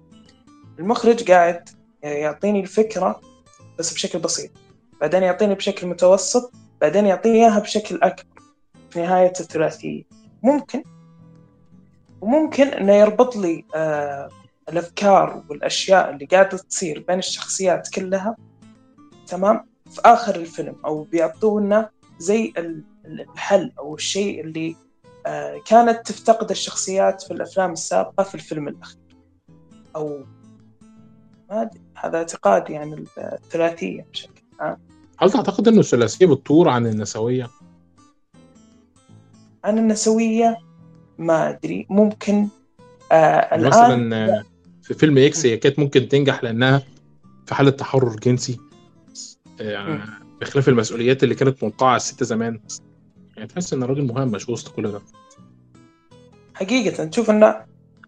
المخرج 0.78 1.30
قاعد 1.30 1.68
يعطيني 2.02 2.60
الفكرة 2.60 3.20
بس 3.78 3.94
بشكل 3.94 4.18
بسيط. 4.18 4.50
بعدين 5.00 5.22
يعطيني 5.22 5.54
بشكل 5.54 5.86
متوسط 5.86 6.52
بعدين 6.80 7.06
يعطيني 7.06 7.38
إياها 7.38 7.58
بشكل 7.58 7.98
أكبر. 8.02 8.42
في 8.90 9.02
نهاية 9.02 9.32
الثلاثية. 9.40 10.02
ممكن. 10.42 10.82
وممكن 12.24 12.66
إنه 12.68 12.92
يربط 12.92 13.36
لي 13.36 13.64
آه 13.74 14.28
الأفكار 14.68 15.44
والأشياء 15.50 16.10
اللي 16.10 16.24
قاعدة 16.26 16.58
تصير 16.58 17.04
بين 17.08 17.18
الشخصيات 17.18 17.88
كلها. 17.88 18.36
تمام؟ 19.26 19.66
في 19.90 20.00
آخر 20.04 20.36
الفيلم 20.36 20.76
أو 20.84 21.02
بيعطونا 21.02 21.90
زي 22.18 22.52
ال- 22.58 22.84
ال- 23.04 23.20
الحل 23.20 23.72
أو 23.78 23.94
الشيء 23.94 24.40
اللي 24.40 24.76
آه 25.26 25.60
كانت 25.66 26.06
تفتقد 26.06 26.50
الشخصيات 26.50 27.22
في 27.22 27.30
الأفلام 27.30 27.72
السابقة 27.72 28.22
في 28.24 28.34
الفيلم 28.34 28.68
الأخير. 28.68 28.98
أو 29.96 30.24
ما 31.50 31.62
أدري 31.62 31.80
هذا 31.96 32.18
اعتقادي 32.18 32.76
عن 32.76 33.04
الثلاثية 33.18 34.06
بشكل 34.12 34.42
عام. 34.60 34.78
هل 35.18 35.30
تعتقد 35.30 35.68
ان 35.68 35.78
الثلاثيه 35.78 36.26
بتطور 36.26 36.68
عن 36.68 36.86
النسوية؟ 36.86 37.50
عن 39.64 39.78
النسوية؟ 39.78 40.56
ما 41.18 41.48
أدري 41.50 41.86
ممكن 41.90 42.48
آه 43.12 43.54
الآن 43.56 43.68
مثلا 43.68 44.16
آه، 44.16 44.44
في 44.82 44.94
فيلم 44.94 45.18
إكس 45.18 45.46
هي 45.46 45.56
كانت 45.56 45.78
ممكن 45.78 46.08
تنجح 46.08 46.44
لأنها 46.44 46.82
في 47.46 47.54
حالة 47.54 47.70
تحرر 47.70 48.16
جنسي. 48.16 48.60
آه، 49.60 50.00
بخلاف 50.40 50.68
المسؤوليات 50.68 51.24
اللي 51.24 51.34
كانت 51.34 51.64
ملقاة 51.64 51.86
على 51.88 51.96
الست 51.96 52.24
زمان. 52.24 52.60
يعني 53.36 53.48
تحس 53.48 53.72
إن 53.72 53.82
الراجل 53.82 54.02
مهمش 54.06 54.48
وسط 54.48 54.68
كل 54.76 54.92
ده. 54.92 55.00
حقيقة 56.54 57.04
تشوف 57.04 57.30
إن 57.30 57.54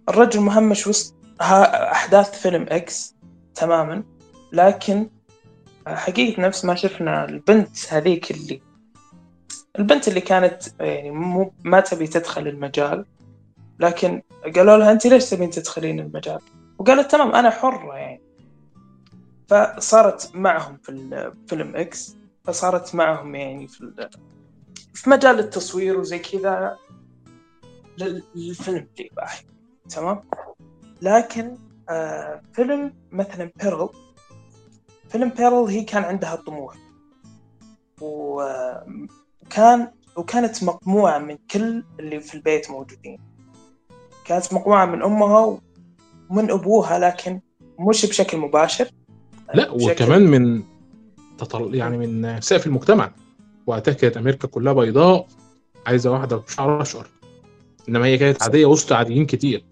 الرجل 0.08 0.40
مهمش 0.40 0.86
وسط 0.86 1.14
ها- 1.40 1.92
أحداث 1.92 2.42
فيلم 2.42 2.66
إكس 2.68 3.14
تماما 3.54 4.02
لكن 4.52 5.10
حقيقة 5.86 6.42
نفس 6.42 6.64
ما 6.64 6.74
شفنا 6.74 7.24
البنت 7.24 7.76
هذيك 7.88 8.30
اللي 8.30 8.60
البنت 9.78 10.08
اللي 10.08 10.20
كانت 10.20 10.62
يعني 10.80 11.10
مو 11.10 11.52
ما 11.64 11.80
تبي 11.80 12.06
تدخل 12.06 12.48
المجال 12.48 13.04
لكن 13.80 14.22
قالوا 14.56 14.76
لها 14.76 14.92
أنت 14.92 15.06
ليش 15.06 15.30
تبين 15.30 15.50
تدخلين 15.50 16.00
المجال؟ 16.00 16.40
وقالت 16.78 17.10
تمام 17.10 17.34
أنا 17.34 17.50
حرة 17.50 17.94
يعني. 17.96 18.20
فصارت 19.48 20.30
معهم 20.36 20.76
في 20.82 20.88
الفيلم 20.92 21.76
إكس 21.76 22.16
فصارت 22.44 22.94
معهم 22.94 23.34
يعني 23.34 23.68
في 23.68 24.08
في 24.94 25.10
مجال 25.10 25.38
التصوير 25.38 26.00
وزي 26.00 26.18
كذا 26.18 26.76
لل- 27.98 28.22
للفيلم 28.34 28.88
ذي 28.98 29.10
باحي 29.16 29.44
تمام؟ 29.88 30.22
لكن 31.02 31.56
آه 31.88 32.42
فيلم 32.52 32.94
مثلا 33.12 33.50
بيرل 33.62 33.88
فيلم 35.08 35.28
بيرل 35.28 35.64
هي 35.68 35.84
كان 35.84 36.04
عندها 36.04 36.34
طموح. 36.36 36.74
و- 38.00 38.42
وكان 39.46 39.88
وكانت 40.16 40.64
مقموعة 40.64 41.18
من 41.18 41.36
كل 41.50 41.84
اللي 42.00 42.20
في 42.20 42.34
البيت 42.34 42.70
موجودين. 42.70 43.18
كانت 44.24 44.54
مقموعة 44.54 44.86
من 44.86 45.02
أمها 45.02 45.58
ومن 46.30 46.50
أبوها 46.50 46.98
لكن 46.98 47.40
مش 47.80 48.06
بشكل 48.06 48.38
مباشر. 48.38 48.88
لا 49.54 49.74
بشكل- 49.74 50.04
وكمان 50.04 50.22
من 50.22 50.62
تطل... 51.38 51.74
يعني 51.74 51.98
من 52.06 52.40
سقف 52.40 52.66
المجتمع. 52.66 53.12
وقتها 53.66 53.92
كانت 53.94 54.16
أمريكا 54.16 54.48
كلها 54.48 54.72
بيضاء 54.72 55.26
عايزة 55.86 56.10
واحدة 56.10 56.36
بشعر 56.36 56.82
أشقر. 56.82 57.06
إنما 57.88 58.06
هي 58.06 58.18
كانت 58.18 58.42
عادية 58.42 58.66
وسط 58.66 58.92
عاديين 58.92 59.26
كتير. 59.26 59.64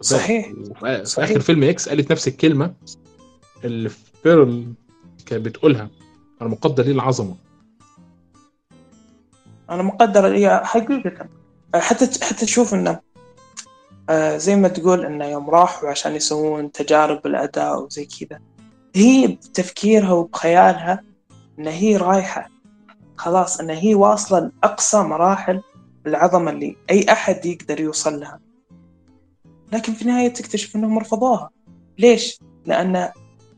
صحيح. 0.00 0.52
في 0.80 1.04
صحيح. 1.04 1.30
اخر 1.30 1.40
فيلم 1.40 1.62
إكس 1.62 1.88
قالت 1.88 2.12
نفس 2.12 2.28
الكلمة 2.28 2.74
اللي 3.64 3.88
في 3.88 3.98
بيرل 4.24 4.72
كانت 5.26 5.44
بتقولها. 5.44 5.90
أنا 6.42 6.48
مقدر 6.48 6.84
ليه 6.84 6.92
العظمة. 6.92 7.34
أنا 9.72 9.82
مقدر 9.82 10.26
هي 10.26 10.60
حقيقة. 10.64 11.28
حتى 11.74 12.24
حتى 12.24 12.46
تشوف 12.46 12.74
إنه 12.74 13.00
آه، 14.10 14.36
زي 14.36 14.56
ما 14.56 14.68
تقول 14.68 15.04
إنه 15.04 15.24
يوم 15.24 15.50
راحوا 15.50 15.88
عشان 15.88 16.14
يسوون 16.14 16.72
تجارب 16.72 17.26
الاداء 17.26 17.84
وزي 17.84 18.06
كذا. 18.06 18.40
هي 18.94 19.26
بتفكيرها 19.26 20.12
وبخيالها 20.12 21.02
إن 21.58 21.66
هي 21.66 21.96
رايحة. 21.96 22.50
خلاص 23.16 23.60
إن 23.60 23.70
هي 23.70 23.94
واصلة 23.94 24.38
لأقصى 24.62 24.98
مراحل 24.98 25.62
العظمة 26.06 26.50
اللي 26.50 26.76
أي 26.90 27.06
أحد 27.12 27.46
يقدر 27.46 27.80
يوصل 27.80 28.20
لها. 28.20 28.40
لكن 29.72 29.92
في 29.92 30.02
النهاية 30.02 30.28
تكتشف 30.28 30.76
إنهم 30.76 30.98
رفضوها. 30.98 31.50
ليش؟ 31.98 32.40
لأن 32.66 33.08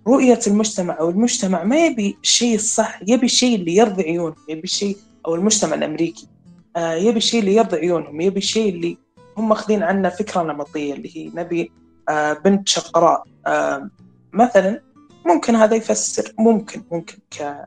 رؤية 0.09 0.41
المجتمع 0.47 0.99
أو 0.99 1.11
المجتمع 1.11 1.65
ما 1.65 1.87
يبي 1.87 2.17
الشيء 2.23 2.55
الصح 2.55 3.01
يبي 3.07 3.27
الشيء 3.27 3.57
اللي 3.57 3.77
يرضي 3.77 4.03
عيونهم 4.03 4.37
يبي 4.49 4.65
الشيء 4.65 4.97
أو 5.27 5.35
المجتمع 5.35 5.75
الأمريكي 5.75 6.29
آه، 6.77 6.95
يبي 6.95 7.17
الشيء 7.17 7.41
اللي 7.41 7.55
يرضي 7.55 7.77
عيونهم 7.77 8.21
يبي 8.21 8.39
الشيء 8.39 8.75
اللي 8.75 8.99
هم 9.37 9.49
ماخذين 9.49 9.83
عنه 9.83 10.09
فكرة 10.09 10.43
نمطية 10.43 10.95
اللي 10.95 11.17
هي 11.17 11.31
نبي 11.35 11.73
آه، 12.09 12.33
بنت 12.33 12.69
شقراء 12.69 13.25
آه، 13.47 13.91
مثلا 14.33 14.81
ممكن 15.27 15.57
هذا 15.57 15.77
يفسر 15.77 16.33
ممكن 16.39 16.83
ممكن 16.93 17.19
ك 17.31 17.67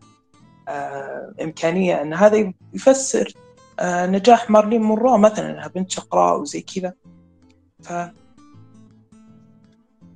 إمكانية 1.41 2.01
أن 2.01 2.13
هذا 2.13 2.53
يفسر 2.73 3.33
نجاح 3.81 4.49
مارلين 4.49 4.81
مونرو 4.81 5.17
مثلا 5.17 5.51
إنها 5.51 5.67
بنت 5.67 5.91
شقراء 5.91 6.41
وزي 6.41 6.61
كذا 6.61 6.93
ف 7.83 7.93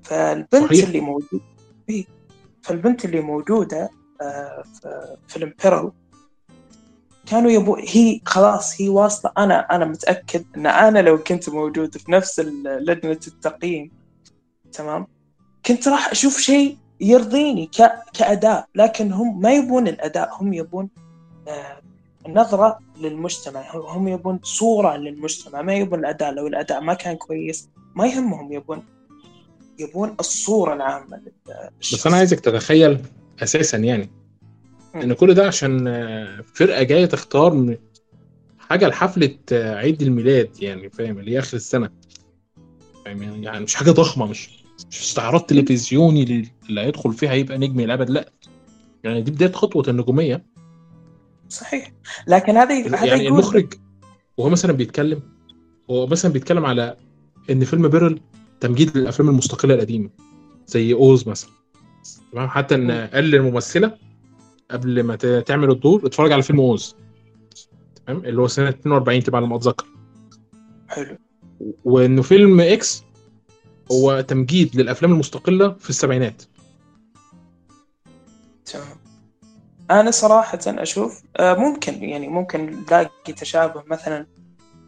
فالبنت 0.04 0.74
صحيح. 0.74 0.86
اللي 0.86 1.00
موجود 1.00 1.42
إيه. 1.89 2.06
فالبنت 2.62 3.06
اللي 3.06 3.22
موجودة 3.22 3.89
في 4.74 5.18
فيلم 5.28 5.54
بيرل 5.64 5.92
كانوا 7.26 7.52
يبو 7.52 7.76
هي 7.76 8.22
خلاص 8.26 8.82
هي 8.82 8.90
واصلة. 8.90 9.32
أنا 9.38 9.60
أنا 9.76 9.86
متأكد 9.86 10.46
إن 10.58 10.68
أنا 10.68 11.00
لو 11.00 11.18
كنت 11.18 11.50
موجود 11.50 11.98
في 11.98 12.12
نفس 12.12 12.40
لجنة 12.66 13.20
التقييم 13.28 13.92
تمام؟ 14.74 15.08
كنت 15.66 15.88
راح 15.88 16.12
أشوف 16.12 16.38
شيء 16.40 16.78
يرضيني 17.02 17.66
ك... 17.66 17.92
كأداء. 18.14 18.68
لكن 18.76 19.12
هم 19.14 19.42
ما 19.42 19.54
يبون 19.54 19.88
الأداء 19.88 20.30
هم 20.42 20.54
يبون 20.54 20.90
آه، 21.48 21.82
نظرة 22.30 22.80
للمجتمع. 22.98 23.64
هم 23.76 24.08
يبون 24.08 24.40
صورة 24.44 24.96
للمجتمع. 24.96 25.62
ما 25.62 25.74
يبون 25.74 26.00
الأداء. 26.00 26.32
لو 26.34 26.48
الأداء 26.48 26.82
ما 26.82 26.94
كان 26.94 27.16
كويس 27.16 27.70
ما 27.96 28.08
يهمهم. 28.08 28.52
يبون 28.54 28.84
يبون 29.80 30.16
الصورة 30.20 30.74
العامة 30.74 31.18
لل- 31.18 31.32
بس 31.82 32.08
أنا 32.08 32.18
عايزك 32.18 32.40
تتخيل 32.40 33.00
أساسا 33.44 33.78
يعني 33.78 34.10
إن 34.96 35.14
كل 35.14 35.34
ده 35.34 35.48
عشان 35.48 35.88
آه، 35.88 36.42
فرقة 36.54 36.84
جاية 36.84 37.06
تختار 37.06 37.78
حاجة 38.60 38.88
لحفلة 38.88 39.36
آه، 39.52 39.76
عيد 39.76 40.02
الميلاد 40.02 40.50
يعني 40.64 40.89
فاهم؟ 40.89 41.20
اللي 41.20 41.32
هي 41.32 41.39
آخر 41.39 41.58
السنة. 41.58 41.89
فاهم؟ 43.06 43.44
يعني 43.44 43.64
مش 43.64 43.76
حاجة 43.76 43.92
ضخمة 43.92 44.26
مش 44.26 44.50
مش 44.92 45.02
استعراض 45.02 45.42
تلفزيوني 45.42 46.24
اللي- 46.24 46.82
هيدخل 46.82 47.14
فيها 47.14 47.34
يبقى 47.34 47.58
نجم 47.58 47.80
الأبد 47.80 48.10
لأ. 48.10 48.32
يعني 49.04 49.22
دي 49.22 49.32
بداية 49.32 49.52
خطوة 49.52 49.84
النجومية. 49.88 50.46
صحيح. 51.50 51.92
لكن 52.28 52.58
هذا 52.58 52.76
هذا 52.88 53.06
يعني 53.06 53.24
يقول 53.24 53.39
المخرج 53.39 53.74
وهو 54.38 54.50
مثلا 54.50 54.72
بيتكلم 54.74 55.20
هو 55.89 56.08
مثلا 56.08 56.32
بيتكلم 56.32 56.66
على 56.66 56.96
إن 57.50 57.66
فيلم 57.66 57.88
بيرل 57.88 58.20
تمجيد 58.60 58.98
للأفلام 58.98 59.30
المستقلة 59.30 59.74
القديمة 59.74 60.10
زي 60.68 60.94
Oz 60.94 61.28
مثلا. 61.30 61.50
تمام؟ 62.34 62.48
حتى 62.50 62.76
إن 62.76 62.92
قال 62.92 63.24
للممثلة 63.24 63.98
قبل 64.72 65.04
ما 65.04 65.16
تعمل 65.16 65.72
الدور 65.72 66.06
اتفرج 66.06 66.32
على 66.32 66.42
فيلم 66.42 66.60
Oz 66.60 66.96
تمام؟ 68.08 68.26
اللي 68.26 68.42
هو 68.42 68.48
سنة 68.48 68.70
42 68.70 69.24
تبع 69.24 69.40
ما 69.40 69.56
اتذكر. 69.56 69.86
حلو. 70.88 71.18
وإنه 71.86 72.22
فيلم 72.22 72.62
X 72.62 73.04
هو 73.92 74.22
تمجيد 74.22 74.76
للأفلام 74.76 75.12
المستقلة 75.12 75.70
في 75.80 75.90
السبعينات. 75.90 76.44
تمام. 78.66 78.86
أنا 79.92 80.12
صراحة 80.12 80.60
أشوف 80.68 81.22
آه، 81.38 81.54
ممكن 81.54 82.04
يعني 82.04 82.28
ممكن 82.28 82.84
نلاقي 82.90 83.34
تشابه 83.34 83.84
مثلا 83.88 84.26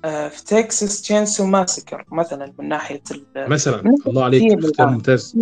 آه، 0.05 0.27
في 0.27 0.43
تكساس 0.45 1.01
تشينسو 1.01 1.45
ماسكر 1.45 2.05
مثلا 2.11 2.53
من 2.59 2.69
ناحية 2.69 3.01
ال- 3.11 3.49
مثلا. 3.49 3.81
من 3.81 3.95
الله 4.07 4.23
عليك 4.23 4.63
اختيار. 4.65 4.89
ممتاز. 4.89 5.37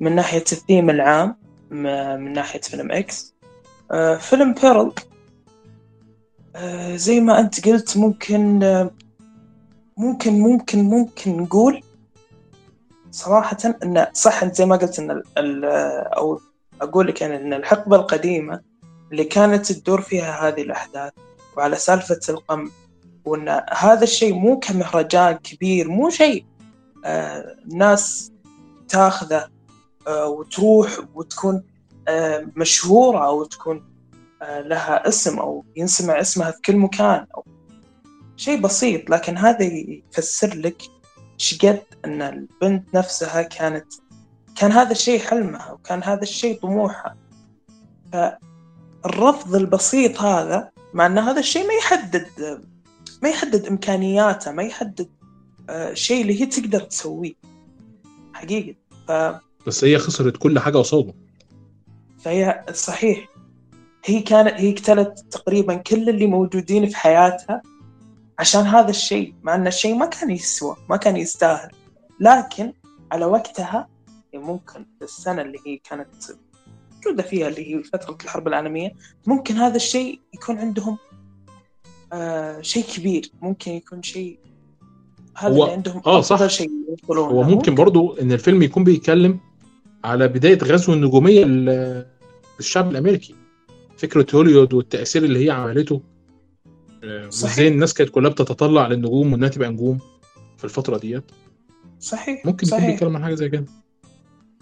من 0.00 0.14
ناحية 0.14 0.44
الثيم 0.52 0.90
العام 0.90 1.36
من 1.70 2.32
ناحية 2.32 2.60
فيلم 2.60 2.90
آه، 2.92 2.98
فيلم 4.18 4.54
بيرل. 4.54 4.92
آه، 6.56 6.96
زي 6.96 7.20
ما 7.20 7.40
أنت 7.40 7.68
قلت 7.68 7.96
ممكن 7.96 8.62
آه، 8.62 8.90
ممكن 9.96 10.40
ممكن 10.40 10.84
ممكن 10.84 11.36
نقول 11.36 11.82
صراحة 13.10 13.56
أن 13.82 14.06
صح 14.12 14.42
أنت 14.42 14.54
زي 14.54 14.66
ما 14.66 14.76
قلت 14.76 14.98
أن 14.98 15.22
أو 16.16 16.40
أقول 16.80 17.06
لك 17.06 17.22
أنا 17.22 17.36
أن 17.36 17.52
الحقبة 17.52 17.96
القديمة 17.96 18.60
اللي 19.12 19.24
كانت 19.24 19.72
تدور 19.72 20.00
فيها 20.00 20.48
هذه 20.48 20.62
الأحداث 20.62 21.12
وعلى 21.56 21.76
سالفة 21.76 22.20
القمع 22.28 22.70
وأن 23.24 23.62
هذا 23.70 24.02
الشيء 24.02 24.34
مو 24.34 24.58
كمهرجان 24.58 25.32
كبير 25.32 25.88
مو 25.88 26.10
شيء 26.10 26.44
آه 27.04 27.56
ناس 27.72 28.32
تاخذه 28.88 29.48
آه 30.06 30.26
وتروح 30.26 30.98
وتكون 31.14 31.54
آه 31.54 31.62
مشهورة 32.56 33.26
أو 33.26 33.44
تكون 33.44 33.84
آه 34.42 34.60
لها 34.60 35.08
اسم 35.08 35.38
أو 35.38 35.64
ينسمع 35.76 36.20
اسمها 36.20 36.50
في 36.50 36.60
كل 36.64 36.76
مكان 36.76 37.26
أو 37.36 37.44
شيء 38.36 38.60
بسيط 38.60 39.10
لكن 39.10 39.36
هذا 39.36 39.64
يفسر 39.64 40.54
لك 40.54 40.82
شقد 41.36 41.82
أن 42.04 42.22
البنت 42.22 42.94
نفسها 42.94 43.42
كانت 43.42 43.86
كان 44.56 44.72
هذا 44.72 44.92
الشيء 44.92 45.20
حلمها 45.20 45.72
وكان 45.72 46.02
هذا 46.02 46.22
الشيء 46.22 46.60
طموحها. 46.60 47.16
فالرفض 48.12 49.54
البسيط 49.54 50.20
هذا 50.20 50.70
مع 50.94 51.06
أن 51.06 51.18
هذا 51.18 51.40
الشيء 51.40 51.66
ما 51.66 51.74
يحدد 51.74 52.26
ما 53.22 53.28
يحدد 53.28 53.66
إمكانياتها 53.66 54.52
ما 54.52 54.62
يحدد 54.62 55.08
آه، 55.70 55.94
شيء 55.94 56.22
اللي 56.22 56.40
هي 56.40 56.46
تقدر 56.46 56.80
تسويه. 56.80 57.34
حقيقة. 58.32 58.76
ف... 59.08 59.12
بس 59.66 59.84
هي 59.84 59.98
خسرت 59.98 60.36
كل 60.36 60.58
حاجة 60.58 60.78
قصاده 60.78 61.14
فهي 62.18 62.64
صحيح 62.72 63.28
هي 64.04 64.20
كانت 64.20 64.54
هي 64.54 64.72
اقتلت 64.72 65.26
تقريبا 65.30 65.74
كل 65.74 66.08
اللي 66.08 66.26
موجودين 66.26 66.88
في 66.88 66.96
حياتها 66.96 67.62
عشان 68.38 68.60
هذا 68.60 68.90
الشيء 68.90 69.34
مع 69.42 69.54
إن 69.54 69.66
الشيء 69.66 69.94
ما 69.94 70.06
كان 70.06 70.30
يسوى 70.30 70.76
ما 70.90 70.96
كان 70.96 71.16
يستاهل 71.16 71.70
لكن 72.20 72.72
على 73.12 73.24
وقتها 73.24 73.88
يعني 74.32 74.44
ممكن 74.44 74.86
السنة 75.02 75.42
اللي 75.42 75.58
هي 75.66 75.76
كانت 75.76 76.08
موجودة 76.96 77.22
فيها 77.22 77.48
اللي 77.48 77.74
هي 77.74 77.82
فترة 77.82 78.18
الحرب 78.24 78.48
العالمية 78.48 78.92
ممكن 79.26 79.54
هذا 79.54 79.76
الشيء 79.76 80.20
يكون 80.34 80.58
عندهم 80.58 80.98
آه 82.12 82.60
شيء 82.60 82.84
كبير 82.84 83.30
ممكن 83.42 83.72
يكون 83.72 84.02
شيء 84.02 84.38
هذا 85.36 85.52
اللي 85.52 85.72
عندهم 85.72 86.02
آه، 86.06 86.20
صح. 86.20 86.46
شيء. 86.46 86.70
هو 87.10 87.42
ممكن 87.42 87.74
برضو 87.74 88.16
إن 88.16 88.32
الفيلم 88.32 88.62
يكون 88.62 88.84
بيتكلم 88.84 89.40
على 90.04 90.28
بداية 90.28 90.58
غزو 90.58 90.92
النجومية 90.92 91.44
لل- 91.44 92.06
للشعب 92.58 92.90
الأمريكي. 92.90 93.34
فكرة 93.98 94.26
هوليوود 94.34 94.74
والتأثير 94.74 95.24
اللي 95.24 95.46
هي 95.46 95.50
عملته. 95.50 96.02
آه،. 97.04 97.24
وإزاي 97.24 97.68
الناس 97.68 97.94
كانت 97.94 98.10
كلها 98.10 98.30
بتتطلع 98.30 98.86
للنجوم 98.86 99.32
وإنها 99.32 99.48
تبقى 99.48 99.68
نجوم 99.68 99.98
في 100.56 100.64
الفترة 100.64 100.98
ديت. 100.98 101.24
صحيح. 102.00 102.46
ممكن 102.46 102.66
يكون 102.66 102.78
صحيح. 102.78 102.90
بيتكلم 102.90 103.16
عن 103.16 103.24
حاجة 103.24 103.34
زي 103.34 103.48
كده. 103.48 103.64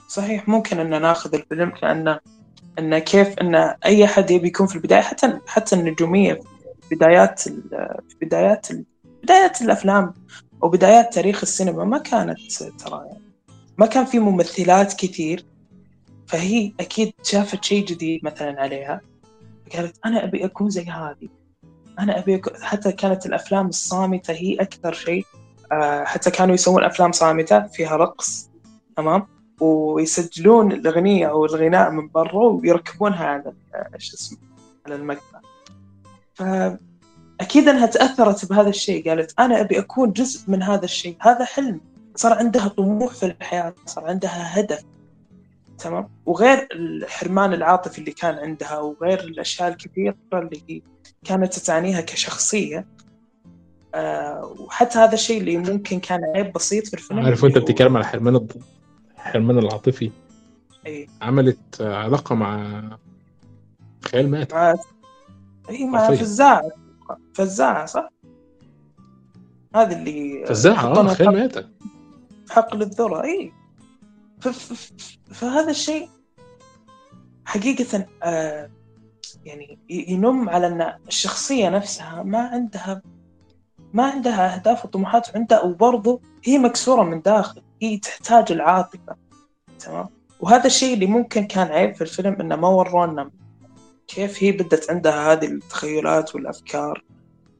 صحيح. 0.08 0.48
ممكن 0.48 0.78
إن 0.78 1.02
ناخذ 1.02 1.34
الفيلم 1.34 1.70
كانه 1.70 2.20
إن 2.78 2.98
كيف 2.98 3.28
إن 3.28 3.54
أي 3.84 4.06
حد 4.06 4.30
يبي 4.30 4.48
يكون 4.48 4.66
في 4.66 4.76
البداية. 4.76 5.00
حتى 5.00 5.38
حتى 5.46 5.76
النجومية 5.76 6.40
في 6.88 6.94
بدايات 6.94 7.40
في 7.40 8.16
بدايات 8.22 8.66
بدايات 9.22 9.62
الأفلام 9.62 10.14
أو 10.62 10.68
بدايات 10.68 11.14
تاريخ 11.14 11.40
السينما 11.42 11.84
ما 11.84 11.98
كانت 11.98 12.38
ترى 12.78 13.02
يعني. 13.06 13.25
ما 13.78 13.86
كان 13.86 14.04
في 14.04 14.18
ممثلات 14.18 14.92
كثير 14.94 15.44
فهي 16.26 16.72
أكيد 16.80 17.12
شافت 17.22 17.64
شيء 17.64 17.84
جديد 17.86 18.24
مثلا 18.24 18.60
عليها 18.60 19.00
قالت 19.74 19.96
أنا 20.06 20.24
أبي 20.24 20.44
أكون 20.44 20.70
زي 20.70 20.84
هذه. 20.84 21.28
أنا 21.98 22.18
أبي 22.18 22.34
أكون 22.34 22.52
حتى 22.62 22.92
كانت 22.92 23.26
الأفلام 23.26 23.66
الصامتة 23.68 24.32
هي 24.34 24.54
أكثر 24.54 24.92
شيء 24.92 25.24
آه، 25.72 26.04
حتى 26.04 26.30
كانوا 26.30 26.54
يسوون 26.54 26.84
أفلام 26.84 27.12
صامتة 27.12 27.66
فيها 27.66 27.96
رقص 27.96 28.50
تمام؟ 28.96 29.26
ويسجلون 29.60 30.72
الأغنية 30.72 31.26
أو 31.30 31.44
الغناء 31.44 31.90
من 31.90 32.08
برا 32.08 32.44
ويركبونها 32.48 33.26
على 33.26 33.42
ال- 33.94 34.02
شو 34.02 34.16
اسمه 34.16 34.38
على 34.86 34.94
المقطع 34.94 35.40
فأكيد 36.34 37.68
إنها 37.68 37.86
تأثرت 37.86 38.44
بهذا 38.50 38.68
الشيء 38.68 39.08
قالت 39.08 39.34
أنا 39.40 39.60
أبي 39.60 39.78
أكون 39.78 40.12
جزء 40.12 40.50
من 40.50 40.62
هذا 40.62 40.84
الشيء. 40.84 41.16
هذا 41.20 41.44
حلم. 41.44 41.80
صار 42.16 42.32
عندها 42.32 42.68
طموح 42.68 43.14
في 43.14 43.26
الحياة 43.26 43.74
صار 43.86 44.04
عندها 44.04 44.60
هدف 44.60 44.82
تمام؟ 45.78 46.08
وغير 46.26 46.68
الحرمان 46.72 47.52
العاطفي 47.52 47.98
اللي 47.98 48.12
كان 48.12 48.34
عندها 48.34 48.78
وغير 48.78 49.20
الأشياء 49.20 49.68
الكثيرة 49.68 50.16
اللي 50.32 50.82
كانت 51.24 51.58
تعانيها 51.58 52.00
كشخصية 52.00 52.86
آه 53.94 54.54
وحتى 54.60 54.98
هذا 54.98 55.14
الشيء 55.14 55.40
اللي 55.40 55.56
ممكن 55.56 56.00
كان 56.00 56.20
عيب 56.36 56.52
بسيط 56.52 56.86
في 56.86 56.94
الفيلم 56.94 57.20
عارف 57.20 57.44
وانت 57.44 57.58
بتتكلم 57.58 57.96
على 57.96 58.06
حرمان 58.06 58.36
الض- 58.38 58.62
الحرمان 59.16 59.58
العاطفي؟ 59.58 60.10
اي 60.86 61.08
عملت 61.22 61.80
آه، 61.80 61.96
علاقة 61.96 62.34
مع 62.34 62.80
خيال 64.04 64.30
مات. 64.30 64.54
مع 64.54 64.74
اي 65.70 65.84
مع. 65.86 66.10
فزاعة 66.10 66.62
فزاعة 67.34 67.86
صح؟ 67.86 68.08
هذه 69.74 69.92
اللي 69.92 70.44
فزاعه 70.46 70.86
آه 70.86 71.08
خيال 71.14 71.16
في 71.16 71.36
مات. 71.40 71.58
حق- 71.58 71.64
في 71.64 71.68
حقل 72.50 72.82
الذرة 72.82 73.24
اي 73.24 73.52
فهذا 75.32 75.70
الشيء 75.70 76.08
حقيقة 77.44 78.06
آه 78.22 78.70
يعني 79.44 79.78
ينم 79.88 80.48
على 80.48 80.66
أن 80.66 80.98
الشخصية 81.08 81.68
نفسها 81.68 82.22
ما 82.22 82.38
عندها 82.38 83.02
ما 83.92 84.04
عندها 84.04 84.54
أهداف 84.54 84.84
وطموحات 84.84 85.28
وعندها 85.34 85.62
وبرضه 85.62 86.20
هي 86.44 86.58
مكسورة 86.58 87.02
من 87.02 87.22
داخل 87.22 87.62
هي 87.82 87.98
تحتاج 87.98 88.52
العاطفة 88.52 89.16
تمام؟ 89.78 90.08
وهذا 90.40 90.66
الشيء 90.66 90.94
اللي 90.94 91.06
ممكن 91.06 91.46
كان 91.46 91.66
عيب 91.66 91.94
في 91.94 92.00
الفيلم 92.00 92.36
إنه 92.40 92.56
ما 92.56 92.68
ورونا 92.68 93.30
كيف 94.08 94.42
هي 94.42 94.52
بدت 94.52 94.90
عندها 94.90 95.32
هذه 95.32 95.46
التخيلات 95.46 96.34
والأفكار 96.34 97.04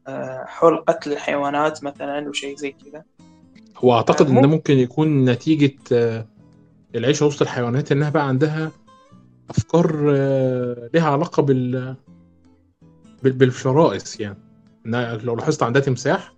آه، 0.09 0.45
حول 0.47 0.77
قتل 0.77 1.13
الحيوانات 1.13 1.85
مثلا 1.85 2.29
وشيء 2.29 2.57
زي 2.57 2.71
كذا. 2.71 3.05
هو 3.77 3.95
أعتقد 3.95 4.27
إن 4.27 4.33
ممكن. 4.35 4.43
ده 4.49 4.49
ممكن 4.55 4.79
يكون 4.79 5.25
نتيجة 5.25 5.75
آه، 5.93 6.27
العيشه 6.95 7.27
وسط 7.27 7.43
الحيوانات 7.43 7.93
إنها 7.93 8.11
بقى 8.11 8.29
عندها 8.29 8.71
أفكار 9.51 10.07
آه، 10.17 10.91
لها 10.95 11.09
علاقة 11.11 11.43
بال 11.43 11.95
بال- 13.23 13.33
بالفرائس 13.33 14.21
يعني 14.21 14.39
إنها 14.87 15.17
لو 15.17 15.37
لاحظت 15.37 15.63
عندها 15.63 15.83
تمساح 15.83 16.33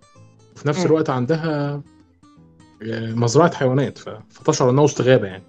وفي 0.55 0.67
نفس. 0.67 0.85
الوقت 0.85 1.09
عندها 1.09 1.81
آه، 2.83 3.11
مزرعة 3.13 3.55
حيوانات 3.55 3.97
فتشعر 4.29 4.69
إنها 4.69 4.83
وسط 4.83 5.01
غابة 5.01 5.27
يعني 5.27 5.43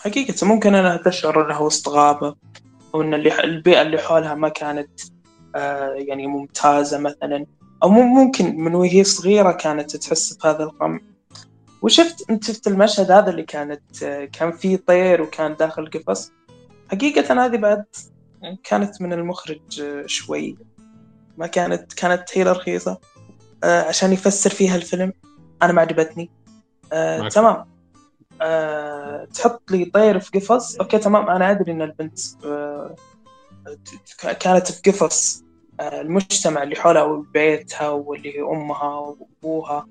حقيقة 0.00 0.46
ممكن 0.46 0.74
انها 0.74 0.96
تشعر 0.96 1.46
إنها 1.46 1.58
وسط 1.58 1.88
غابة 1.88 2.34
أو 2.94 3.02
إن 3.02 3.14
اللي 3.14 3.44
البيئة 3.44 3.82
اللي 3.82 3.98
حولها 3.98 4.34
ما 4.34 4.48
كانت 4.48 5.00
يعني 6.08 6.26
ممتازة 6.26 6.98
مثلا 6.98 7.46
أو 7.82 7.88
مم- 7.88 8.14
ممكن 8.14 8.56
من 8.56 8.74
وهي 8.74 9.04
صغيرة 9.04 9.52
كانت 9.52 9.96
تحس 9.96 10.32
بهذا 10.32 10.62
القمع 10.64 11.00
وشفت 11.82 12.30
أنت 12.30 12.44
شفت 12.44 12.66
المشهد 12.66 13.10
هذا 13.10 13.30
اللي 13.30 13.42
كانت 13.42 14.04
كان 14.32 14.52
فيه 14.52 14.76
طير 14.86 15.22
وكان 15.22 15.56
داخل 15.56 15.90
قفص؟ 15.90 16.32
حقيقة 16.90 17.44
هذه 17.44 17.56
بعد 17.56 17.84
كانت 18.64 19.02
من 19.02 19.12
المخرج 19.12 19.82
شوي. 20.06 20.56
ما 21.38 21.46
كانت 21.46 21.92
كانت 21.92 22.30
حيلة 22.30 22.52
رخيصة 22.52 22.98
آه، 23.64 23.82
عشان 23.82 24.12
يفسر 24.12 24.50
فيها 24.50 24.76
الفيلم. 24.76 25.12
أنا 25.62 25.72
ما 25.72 25.80
عجبتني. 25.80 26.30
آه،. 26.92 27.28
تمام. 27.28 27.64
آه، 28.42 29.24
تحط 29.24 29.70
لي 29.70 29.84
طير 29.84 30.20
في 30.20 30.38
قفص. 30.38 30.76
أوكي 30.76 30.98
تمام. 30.98 31.30
أنا 31.30 31.50
أدري 31.50 31.72
إن 31.72 31.82
البنت 31.82 32.18
آه، 32.44 32.94
كانت 34.40 34.72
في 34.72 34.90
قفص. 34.90 35.44
المجتمع 35.80 36.62
اللي 36.62 36.76
حولها 36.76 37.02
وبيتها 37.02 37.88
واللي 37.88 38.36
هي 38.38 38.42
أمها 38.42 38.94
وأبوها 38.94 39.86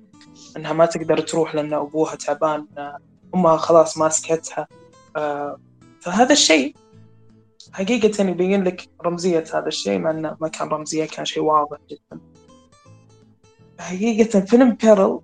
إنها 0.56 0.72
ما 0.72 0.86
تقدر 0.86 1.20
تروح 1.20 1.54
لأن 1.54 1.74
أبوها 1.74 2.14
تعبان 2.14 2.66
أمها 3.34 3.56
خلاص 3.56 3.98
ماسكتها 3.98 4.68
آه، 5.16 5.58
فهذا 6.00 6.32
الشيء 6.32 6.76
حقيقة 7.72 8.24
يبين 8.24 8.64
لك 8.64 8.88
رمزية 9.04 9.44
هذا 9.54 9.66
الشيء 9.66 9.98
مع 9.98 10.10
إنه 10.10 10.36
ما 10.40 10.48
كان 10.48 10.68
رمزية 10.68 11.04
كان 11.04 11.24
شيء 11.24 11.42
واضح 11.42 11.78
جدا. 11.90 12.20
حقيقة 13.78 14.40
فيلم 14.40 14.74
بيرل 14.74 15.20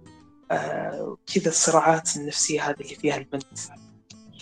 آه 0.50 1.16
كذا 1.34 1.48
الصراعات 1.48 2.16
النفسية 2.16 2.70
هذه 2.70 2.80
اللي 2.80 2.94
فيها 2.94 3.16
البنت 3.16 3.58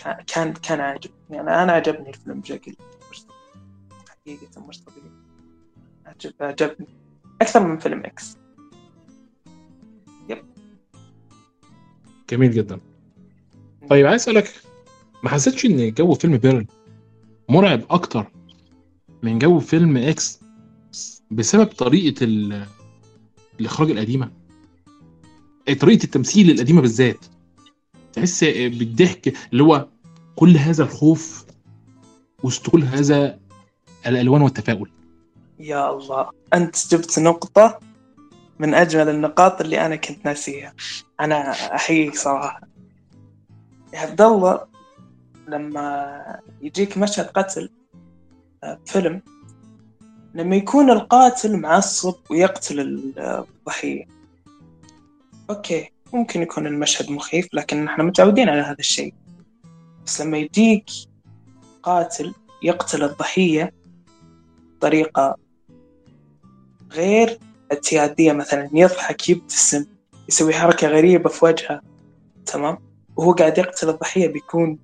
كان 0.02 0.16
كان 0.26 0.52
كان 0.52 0.80
عاجب 0.80 1.10
يعني 1.30 1.62
أنا 1.62 1.72
عجبني 1.72 2.08
الفيلم 2.08 2.40
بشكل. 2.40 2.76
حقيقة 4.08 4.60
مش 4.68 4.84
طبيعي 4.84 5.23
عجبني 6.40 6.86
أكثر 7.42 7.66
من 7.66 7.78
فيلم 7.78 8.02
X 8.04 8.36
جميل 12.30 12.50
جدا. 12.50 12.80
طيب 13.90 14.06
عايز 14.06 14.22
أسألك 14.22 14.54
ما 15.22 15.30
حسيتش 15.30 15.64
إن 15.66 15.92
جو 15.92 16.14
فيلم 16.14 16.36
بيرل 16.36 16.66
مرعب 17.48 17.82
أكتر 17.90 18.26
من 19.22 19.38
جو 19.38 19.60
فيلم 19.60 19.96
إكس 19.96 20.40
بسبب 21.30 21.66
طريقة 21.66 22.24
ال- 22.24 22.66
الإخراج 23.60 23.90
القديمة؟ 23.90 24.30
إيه، 25.68 25.78
طريقة 25.78 26.04
التمثيل 26.04 26.50
القديمة 26.50 26.80
بالذات. 26.80 27.24
تحس 28.12 28.44
بالضحك 28.44 29.34
اللي 29.52 29.62
هو 29.62 29.88
كل 30.36 30.56
هذا 30.56 30.84
الخوف 30.84 31.44
وسط 32.42 32.70
كل 32.70 32.82
هذا 32.82 33.38
الألوان 34.06 34.42
والتفاؤل. 34.42 34.90
يا 35.58 35.90
الله. 35.90 36.30
أنت 36.54 36.88
جبت 36.94 37.18
نقطة 37.18 37.78
من 38.58 38.74
أجمل 38.74 39.08
النقاط 39.08 39.60
اللي 39.60 39.86
أنا 39.86 39.96
كنت 39.96 40.24
ناسيها. 40.24 40.74
أنا 41.20 41.50
أحييك 41.50 42.16
صراحة. 42.16 42.60
يا 43.94 43.98
عبد 43.98 44.20
الله 44.20 44.66
لما 45.48 46.40
يجيك 46.62 46.98
مشهد 46.98 47.26
قتل 47.26 47.70
آه، 48.64 48.78
فيلم 48.86 49.22
لما 50.34 50.56
يكون 50.56 50.90
القاتل 50.90 51.56
معصب 51.56 52.14
ويقتل 52.30 52.80
ال- 52.80 53.18
الضحية. 53.18 54.04
أوكي 55.50 55.90
ممكن 56.12 56.42
يكون 56.42 56.66
المشهد 56.66 57.10
مخيف 57.10 57.48
لكن 57.52 57.88
إحنا 57.88 58.04
متعودين 58.04 58.48
على 58.48 58.60
هذا 58.60 58.76
الشيء. 58.78 59.14
بس 60.06 60.20
لما 60.20 60.38
يجيك 60.38 60.90
قاتل 61.82 62.34
يقتل 62.62 63.02
الضحية 63.04 63.72
بطريقة 64.78 65.36
غير 66.94 67.38
اعتيادية 67.72 68.32
مثلا 68.32 68.70
يضحك 68.72 69.28
يبتسم 69.28 69.86
يسوي 70.28 70.54
حركة 70.54 70.88
غريبة 70.88 71.28
في 71.28 71.44
وجهه. 71.44 71.80
تمام؟ 72.46 72.78
وهو 73.16 73.32
قاعد 73.32 73.58
يقتل 73.58 73.88
الضحية 73.88 74.28
بيكون 74.28 74.78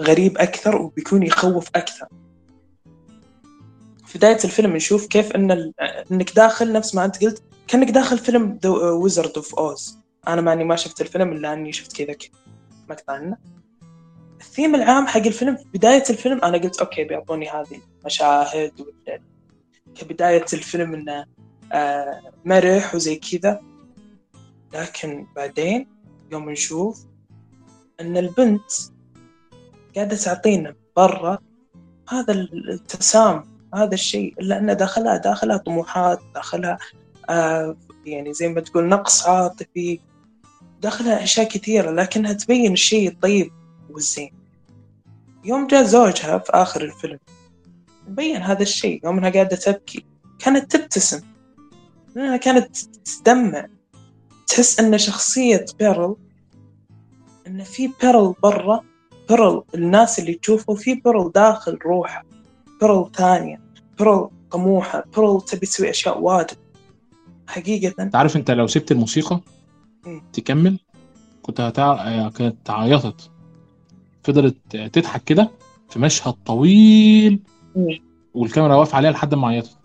غريب 0.00 0.38
أكثر 0.38 0.76
وبيكون 0.76 1.22
يخوف 1.22 1.68
أكثر. 1.76 2.08
في 4.06 4.18
بداية 4.18 4.38
الفيلم 4.44 4.76
نشوف 4.76 5.06
كيف 5.06 5.32
أن 5.32 5.50
ال... 5.50 5.72
أنك 6.12 6.36
داخل 6.36 6.72
نفس 6.72 6.94
ما 6.94 7.04
أنت 7.04 7.24
قلت 7.24 7.42
كأنك 7.68 7.90
داخل 7.90 8.18
فيلم 8.18 8.58
Wizard 8.64 9.32
of 9.36 9.54
Oz 9.54 9.98
أنا 10.28 10.40
ماني 10.40 10.64
ما 10.64 10.76
شفت 10.76 11.00
الفيلم 11.00 11.32
إلا 11.32 11.52
أني 11.52 11.72
شفت 11.72 12.02
كذا 12.02 12.16
مقطع 12.88 13.20
الثيم 14.40 14.74
العام 14.74 15.06
حق 15.06 15.20
الفيلم 15.20 15.56
في 15.56 15.64
بداية 15.74 16.04
الفيلم 16.10 16.40
أنا 16.44 16.58
قلت 16.58 16.80
okay 16.80 17.04
بيعطوني 17.04 17.50
هذه 17.50 17.80
المشاهد 18.00 18.72
كبداية 19.94 20.44
الفيلم 20.52 20.94
إنه 20.94 21.24
مرح 22.44 22.94
وزي 22.94 23.16
كذا. 23.16 23.60
لكن 24.74 25.26
بعدين 25.36 25.86
يوم 26.32 26.50
نشوف 26.50 27.04
إن 28.00 28.16
البنت 28.16 28.72
قاعدة 29.96 30.16
تعطينا 30.16 30.74
برا 30.96 31.38
هذا 32.08 32.32
التسام 32.32 33.44
هذا 33.74 33.94
الشيء 33.94 34.34
إلا 34.40 34.58
أن 34.58 34.76
داخلها 34.76 35.16
داخلها 35.16 35.56
طموحات 35.56 36.20
داخلها 36.34 36.78
آه 37.30 37.76
يعني 38.06 38.32
زي 38.34 38.48
ما 38.48 38.60
تقول 38.60 38.88
نقص 38.88 39.26
عاطفي. 39.26 40.00
داخلها 40.80 41.22
أشياء 41.22 41.48
كثيرة 41.48 41.90
لكنها 41.90 42.32
تبين 42.32 42.72
الشيء 42.72 43.08
الطيب 43.08 43.52
والزين. 43.90 44.34
يوم 45.44 45.66
جاء 45.66 45.82
زوجها 45.82 46.38
في 46.38 46.52
آخر 46.52 46.84
الفيلم 46.84 47.18
بين 48.08 48.36
هذا 48.36 48.62
الشيء 48.62 49.00
يوم 49.04 49.18
إنها 49.18 49.30
قاعدة 49.30 49.56
تبكي 49.56 50.06
كانت 50.38 50.76
تبتسم. 50.76 51.31
لأنها 52.14 52.36
كانت 52.36 52.76
تدمع 53.04 53.66
تحس 54.46 54.80
أن 54.80 54.98
شخصية 54.98 55.64
بيرل 55.78 56.16
أن 57.46 57.64
في 57.64 57.90
بيرل 58.02 58.34
برا 58.42 58.80
بيرل 59.28 59.62
الناس 59.74 60.18
اللي 60.18 60.34
تشوفه 60.34 60.74
في 60.74 60.94
بيرل 60.94 61.32
داخل 61.32 61.78
روحه 61.86 62.24
بيرل 62.80 63.10
ثانية 63.14 63.60
بيرل 63.98 64.28
طموحة 64.50 65.04
بيرل 65.16 65.40
تبي 65.40 65.66
تسوي 65.66 65.90
أشياء 65.90 66.20
واجد 66.20 66.56
حقيقة 67.46 68.02
انت 68.02 68.16
عارف 68.16 68.36
أنت 68.36 68.50
لو 68.50 68.66
سبت 68.66 68.92
الموسيقى. 68.92 69.40
تكمل 70.32 70.78
كنت 71.42 71.60
هتع... 71.60 72.28
كانت 72.28 72.70
عيطت 72.70 73.30
فضلت 74.24 74.76
تضحك 74.76 75.24
كده 75.24 75.50
في 75.90 75.98
مشهد 75.98 76.32
طويل. 76.32 77.42
والكاميرا 78.34 78.74
واقفة 78.74 78.96
عليها 78.96 79.10
لحد 79.10 79.34
ما 79.34 79.48
عيطت. 79.48 79.76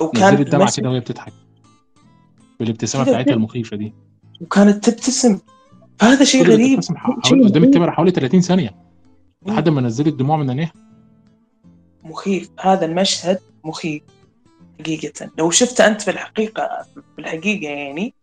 وكان 0.00 0.44
دمعة 0.44 0.60
المشهد- 0.60 0.80
كده 0.80 0.90
وهي 0.90 1.00
بتضحك. 1.00 1.32
بالابتسامه 2.60 3.04
بتاعتها. 3.04 3.34
المخيفه 3.34 3.76
دي. 3.76 3.94
وكانت 4.40 4.90
تبتسم. 4.90 5.38
هذا 6.02 6.24
شيء 6.24 6.44
غريب. 6.44 6.80
حوالي 6.96 7.44
قدام. 7.44 7.64
الكاميرا 7.64 7.90
حوالي 7.90 8.10
30 8.10 8.40
ثانية. 8.40 8.74
لحد 9.46 9.68
ما 9.68 9.80
نزلت 9.80 10.14
دموع 10.14 10.36
من 10.36 10.50
عينيها. 10.50 10.72
مخيف. 12.04 12.50
هذا 12.60 12.84
المشهد 12.86 13.38
مخيف 13.64 14.02
حقيقة. 14.80 15.30
لو 15.38 15.50
شفته 15.50 15.86
أنت 15.86 16.02
في 16.02 16.10
الحقيقة 16.10 16.68
في 16.94 17.18
الحقيقة 17.18 17.68
يعني 17.70 18.14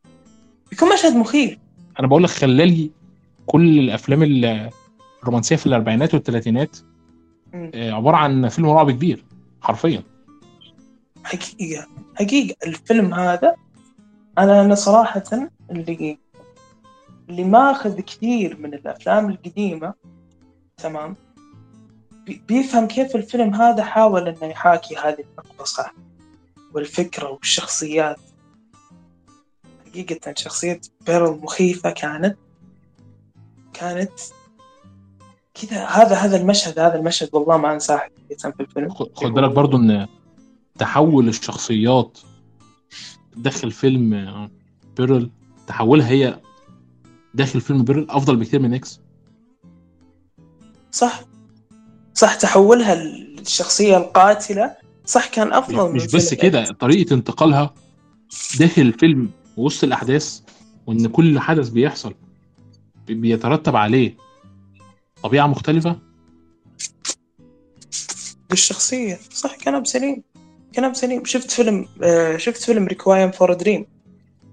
بيكون 0.71 0.93
مشهد 0.93 1.15
مخيف. 1.15 1.57
أنا 1.99 2.07
بقول 2.07 2.23
لك 2.23 2.29
خلالي 2.29 2.91
كل 3.45 3.79
الأفلام 3.79 4.23
ال- 4.23 4.69
الرومانسية 5.21 5.55
في 5.55 5.65
الأربعينات 5.65 6.13
والثلاثينات. 6.13 6.77
آه، 7.53 7.91
عبارة 7.91 8.15
عن 8.15 8.47
فيلم 8.49 8.69
رعب 8.69 8.91
كبير 8.91 9.25
حرفيا. 9.61 10.03
حقيقة. 11.23 11.87
حقيقة 12.15 12.55
الفيلم 12.67 13.13
هذا 13.13 13.55
أنا 14.37 14.61
أنا 14.61 14.75
صراحة 14.75 15.23
اللي 15.71 16.17
اللي 17.29 17.43
ماخذ 17.43 17.99
كثير 18.01 18.57
من 18.57 18.73
الأفلام 18.73 19.29
القديمة 19.29 19.93
تمام؟ 20.77 21.15
بي- 22.25 22.41
بيفهم 22.47 22.87
كيف 22.87 23.15
الفيلم 23.15 23.55
هذا 23.55 23.83
حاول 23.83 24.27
إنه 24.27 24.45
يحاكي 24.51 24.95
هذه 24.95 25.17
النقطة 25.29 25.63
صح؟ 25.65 25.93
والفكرة 26.73 27.29
والشخصيات. 27.29 28.17
حقيقة 29.87 30.33
شخصية 30.37 30.81
بيرل 31.05 31.39
مخيفة 31.43 31.89
كانت 31.91 32.37
كانت 33.73 34.11
كذا 35.53 35.85
هذا 35.85 36.15
هذا 36.15 36.37
المشهد 36.37 36.79
هذا 36.79 36.95
المشهد 36.95 37.29
والله 37.33 37.57
ما 37.57 37.73
أنساه 37.73 37.97
حقيقة 37.97 38.51
في 38.51 38.59
الفيلم. 38.59 38.89
خد 38.93 39.31
بالك 39.33 39.51
برضو 39.51 39.77
إن 39.77 40.07
تحول 40.79 41.27
الشخصيات 41.27 42.17
داخل 43.35 43.71
فيلم 43.71 44.49
بيرل 44.97 45.29
تحولها 45.67 46.09
هي 46.09 46.41
داخل 47.33 47.61
فيلم 47.61 47.83
بيرل 47.83 48.07
أفضل 48.09 48.35
بكتير 48.35 48.59
من 48.59 48.73
إكس؟ 48.73 48.99
صح. 50.91 51.23
صح 52.13 52.35
تحولها 52.35 52.93
الشخصية 53.39 53.97
القاتلة. 53.97 54.75
صح 55.05 55.27
كان 55.27 55.53
أفضل 55.53 55.89
من 55.89 55.95
مش 55.95 56.05
بس 56.15 56.29
فيلم 56.33 56.41
كده. 56.41 56.63
طريقة 56.71 57.13
انتقالها 57.13 57.73
داخل 58.59 58.81
الفيلم 58.81 59.29
وسط 59.57 59.83
الأحداث 59.83 60.39
وإن 60.87 61.07
كل 61.07 61.39
حدث 61.39 61.69
بيحصل 61.69 62.13
بي- 63.07 63.13
بيترتب 63.13 63.75
عليه 63.75 64.17
طبيعة 65.23 65.47
مختلفة. 65.47 65.99
بالشخصية 68.49 69.19
صح 69.33 69.55
كلام 69.55 69.83
سليم. 69.83 70.23
كلام 70.75 70.93
سليم 70.93 71.25
شفت 71.25 71.51
فيلم 71.51 71.87
آه 72.03 72.37
شفت 72.37 72.63
فيلم 72.63 72.87
Requiem 72.87 73.31
for 73.31 73.53
a 73.53 73.59
Dream 73.59 73.85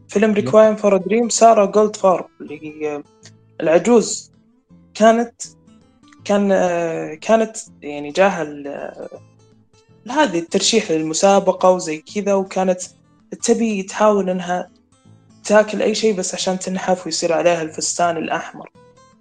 فيلم 0.08 0.32
Requiem 0.32 0.76
for 0.76 0.96
a 0.96 1.02
Dream 1.02 1.28
سارة 1.28 1.64
جولد 1.64 1.96
فارب 1.96 2.26
اللي 2.40 2.58
هي 2.62 2.96
آه، 2.96 3.02
العجوز. 3.60 4.32
كانت 4.94 5.42
كان 6.24 6.52
آه 6.52 7.14
كانت 7.14 7.56
يعني 7.82 8.10
جاها 8.10 8.42
هذه 10.10 10.38
الترشيح 10.38 10.90
للمسابقة 10.90 11.70
وزي 11.70 11.98
كذا 12.14 12.34
وكانت 12.34 12.80
تبي 13.42 13.82
تحاول 13.82 14.30
إنها 14.30 14.70
تاكل 15.44 15.82
أي 15.82 15.94
شيء 15.94 16.14
بس 16.14 16.34
عشان 16.34 16.58
تنحف 16.58 17.06
ويصير 17.06 17.32
عليها 17.32 17.62
الفستان 17.62 18.16
الأحمر. 18.16 18.70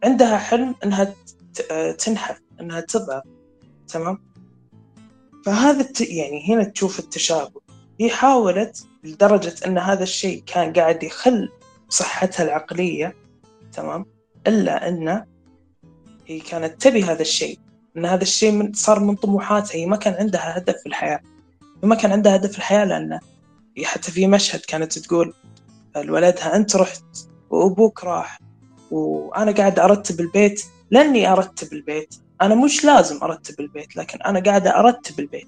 عندها 0.03 0.38
حلم 0.38 0.76
إنها 0.84 1.13
تنحف 1.97 2.41
إنها 2.61 2.81
تضعف 2.81 3.23
تمام؟ 3.88 4.28
فهذا 5.45 5.82
الت... 5.82 6.02
يعني 6.02 6.49
هنا 6.49 6.64
تشوف 6.64 6.99
التشابه. 6.99 7.61
هي 7.99 8.10
حاولت 8.10 8.88
لدرجة 9.03 9.56
أن 9.66 9.78
هذا 9.78 10.03
الشيء 10.03 10.44
كان 10.45 10.74
قاعد 10.74 11.03
يخل 11.03 11.49
صحتها 11.90 12.44
العقلية 12.44 13.16
تمام؟ 13.74 14.06
إلا 14.48 14.88
أن 14.90 15.26
هي 16.28 16.40
كانت 16.40 16.82
تبي 16.82 17.03
هذا 17.03 17.22
الشيء. 17.22 17.60
أن 17.98 18.06
هذا 18.06 18.22
الشيء 18.22 18.52
من 18.52 18.74
صار 18.74 18.99
من 18.99 19.16
طموحاتها. 19.16 19.76
هي 19.76 19.86
ما 19.86 19.95
كان 19.95 20.14
عندها 20.14 20.57
هدف 20.57 20.76
في 20.78 20.90
الحياة. 20.90 21.22
ما 21.84 21.95
كان 21.95 22.11
عندها 22.11 22.36
هدف 22.36 22.52
في 22.52 22.57
الحياة 22.57 22.86
لأن 22.86 23.20
حتى 23.84 24.11
في 24.11 24.28
مشهد 24.28 24.60
كانت 24.60 24.99
تقول 24.99 25.34
لولدها 25.95 26.56
أنت 26.56 26.76
رحت 26.76 27.03
وأبوك 27.49 28.03
راح 28.03 28.40
وأنا 28.91 29.52
قاعد 29.52 29.80
أرتب 29.80 30.20
البيت. 30.20 30.64
لأني 30.91 31.32
أرتب 31.32 31.74
البيت 31.74 32.16
أنا 32.41 32.56
مش 32.56 32.86
لازم 32.86 33.20
أرتب 33.24 33.60
البيت 33.60 33.95
لكن 33.95 34.22
أنا 34.22 34.40
قاعدة 34.40 34.80
أرتب 34.80 35.20
البيت 35.20 35.48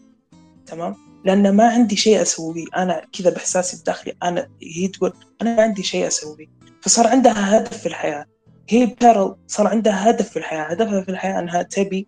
تمام؟ 0.66 0.96
لأن 1.26 1.56
ما 1.56 1.70
عندي 1.70 1.96
شيء 1.96 2.22
أسويه. 2.22 2.66
أنا 2.76 3.06
كذا 3.14 3.30
بإحساسي 3.30 3.78
الداخلي 3.78 4.14
أنا 4.24 4.48
هي 4.62 4.88
تقول 4.88 5.14
أنا 5.42 5.56
ما 5.56 5.62
عندي 5.64 5.84
شيء 5.84 6.08
أسويه. 6.08 6.48
فصار 6.82 7.08
عندها 7.08 7.58
هدف 7.58 7.78
في 7.78 7.86
الحياة. 7.86 8.26
هي 8.70 8.86
بيرل 8.86 9.36
صار 9.48 9.68
عندها 9.68 10.10
هدف 10.10 10.30
في 10.30 10.40
الحياة. 10.40 10.64
هدفها 10.64 11.02
في 11.02 11.12
الحياة 11.12 11.40
أنها 11.40 11.62
تبي 11.62 12.08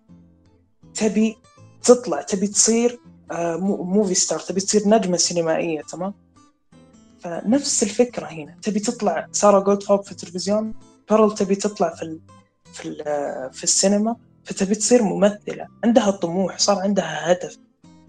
تبي 0.93 1.37
تطلع 1.83 2.21
تبي 2.21 2.47
تصير 2.47 2.99
آه، 3.31 3.55
mo- 3.57 3.83
movie 3.83 4.13
star 4.15 4.39
تبي 4.39 4.59
تصير 4.61 4.81
نجمة 4.89 5.17
سينمائية 5.17 5.81
تمام؟ 5.81 6.13
فنفس 7.19 7.83
الفكرة 7.83 8.25
هنا. 8.25 8.55
تبي 8.61 8.79
تطلع 8.79 9.27
سارة 9.31 9.59
جولدفورب 9.59 10.03
في 10.03 10.11
التلفزيون 10.11 10.73
بيرل 11.09 11.35
تبي 11.35 11.55
تطلع 11.55 11.95
في 11.95 12.19
في 12.73 12.85
ال 12.87 13.03
في 13.53 13.63
السينما. 13.63 14.15
فتبي 14.43 14.75
تصير 14.75 15.03
ممثلة 15.03 15.67
عندها 15.83 16.11
طموح 16.11 16.57
صار 16.57 16.79
عندها 16.79 17.31
هدف. 17.31 17.57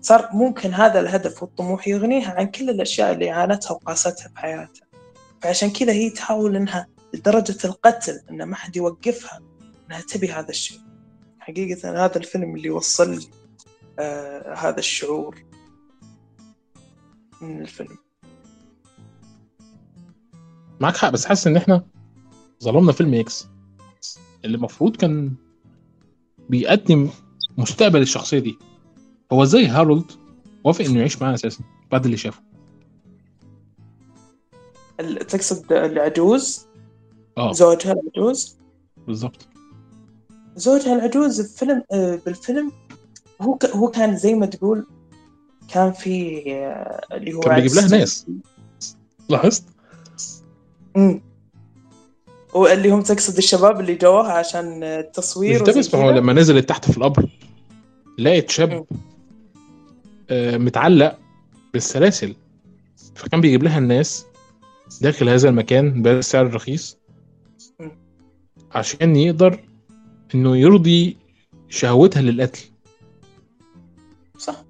صار 0.01 0.29
ممكن 0.33 0.75
هذا 0.75 1.01
الهدف 1.01 1.43
والطموح 1.43 1.89
يغنيها 1.89 2.31
عن 2.31 2.47
كل 2.47 2.71
الأشياء 2.71 3.13
اللي 3.13 3.31
عانتها 3.31 3.73
وقاستها 3.73 4.29
في 4.29 4.39
حياتها 4.39 4.87
فعشان 5.43 5.71
كذا 5.71 5.93
هي 5.93 6.11
تحاول 6.11 6.57
إنها 6.57 6.87
لدرجة 7.15 7.57
القتل 7.65 8.21
إن 8.31 8.43
ما 8.43 8.57
حد 8.57 8.77
يوقفها 8.77 9.41
إنها 9.87 10.01
تبي 10.01 10.33
هذا 10.33 10.49
الشيء. 10.49 10.81
حقيقة 11.39 12.05
هذا 12.05 12.17
الفيلم 12.17 12.57
اللي 12.57 12.71
وصل 12.71 13.11
لي 13.11 13.27
آه 13.99 14.55
هذا 14.55 14.79
الشعور 14.79 15.45
من 17.41 17.61
الفيلم. 17.61 17.97
معاك 20.81 20.97
حق 20.97 21.09
بس 21.11 21.27
حاسس 21.27 21.47
إن 21.47 21.57
إحنا 21.57 21.87
ظلمنا 22.65 22.93
فيلم 22.93 23.15
إكس 23.15 23.49
اللي 24.45 24.57
المفروض 24.57 24.97
كان 24.97 25.35
بيقدم 26.51 27.09
مستقبل 27.59 28.03
الشخصية 28.03 28.39
دي. 28.39 28.59
هو 29.33 29.43
إزاي 29.43 29.67
هارولد 29.67 30.13
وافق 30.65 30.85
إنه 30.85 30.99
يعيش 30.99 31.23
معاها 31.23 31.35
أساسا؟ 31.35 31.65
بعد 31.93 32.05
اللي 32.05 32.17
شافه. 32.17 32.43
تقصد 35.29 35.73
العجوز؟ 35.73 36.67
آه. 37.39 37.53
زوجها 37.53 37.93
العجوز 37.93 38.57
بالظبط 39.07 39.47
زوجها 40.57 40.95
العجوز 40.95 41.41
بفيلم 41.41 41.83
آه، 41.93 42.21
بالفيلم 42.27 42.73
هو 43.43 43.59
هو 43.75 43.89
كان 43.89 44.17
زي 44.17 44.35
ما 44.35 44.47
تقول 44.47 44.87
كان 45.69 45.93
في 45.93 46.43
آه، 46.55 47.01
اللي 47.13 47.35
هو 47.35 47.41
كان 47.41 47.55
بيجيب 47.55 47.77
لها 47.77 47.89
ناس. 47.99 48.27
لاحظت؟ 49.29 49.65
امم 50.97 51.23
واللي 52.55 52.91
هم 52.91 53.03
تقصد 53.03 53.37
الشباب 53.37 53.81
اللي 53.81 53.95
جوها 53.95 54.33
عشان 54.33 54.83
التصوير 54.83 55.79
مش 55.79 55.95
ما 55.95 56.05
هو؟ 56.05 56.11
لما 56.11 56.33
نزلت 56.33 56.69
تحت 56.69 56.91
في 56.91 56.99
القبر 56.99 57.29
لقيت 58.19 58.51
شاب. 58.51 58.87
آه، 60.31 60.57
متعلق 60.57 61.19
بالسلاسل. 61.73 62.35
فكان 63.15 63.41
بيجيب 63.41 63.63
لها 63.63 63.79
الناس 63.79 64.27
داخل 65.01 65.29
هذا 65.29 65.49
المكان 65.49 66.03
بسعر 66.03 66.55
رخيص. 66.55 66.99
عشان 68.73 69.17
يقدر 69.17 69.61
إنه 70.35 70.57
يرضي 70.57 71.17
شهوتها 71.69 72.23
للقتل. 72.23 72.65
صح. 74.39 74.65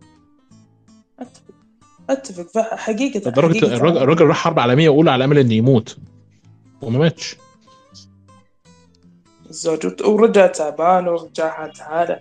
أتفق. 1.18 1.54
أتفق. 2.10 2.74
حقيقة 2.74 3.30
لدرجة 3.30 3.58
حقيقة 3.58 3.76
الراجل, 3.76 3.98
الراجل 3.98 4.24
راح 4.24 4.36
حرب 4.36 4.58
عالمية 4.58 4.88
وقول 4.88 5.08
على 5.08 5.24
أمل 5.24 5.38
إنه 5.38 5.54
يموت. 5.54 5.96
وما 6.82 6.98
ماتش. 6.98 7.36
الزوج 9.54 10.02
ورجع 10.06 10.46
تعبان 10.46 11.08
ورجع 11.08 11.70
هذا 11.88 12.20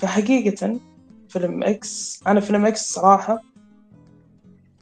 فحقيقة 0.00 0.80
فيلم 1.28 1.62
X 1.62 2.22
أنا 2.26 2.40
فيلم 2.40 2.66
X 2.66 2.92
صراحة 2.92 3.42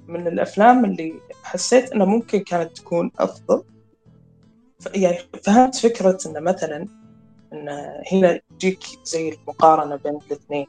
من 0.09 0.26
الأفلام 0.26 0.84
اللي 0.84 1.20
حسيت 1.43 1.93
انها 1.93 2.06
ممكن 2.06 2.39
كانت 2.39 2.76
تكون 2.76 3.10
أفضل. 3.18 3.62
يعني 4.94 5.18
فهمت 5.44 5.74
فكرة 5.76 6.18
إنه 6.26 6.40
مثلا 6.40 6.86
إن 7.52 7.68
هنا 8.12 8.40
تجيك 8.59 8.84
زي 9.05 9.28
المقارنة 9.28 9.97
بين 9.97 10.18
الاثنين. 10.26 10.66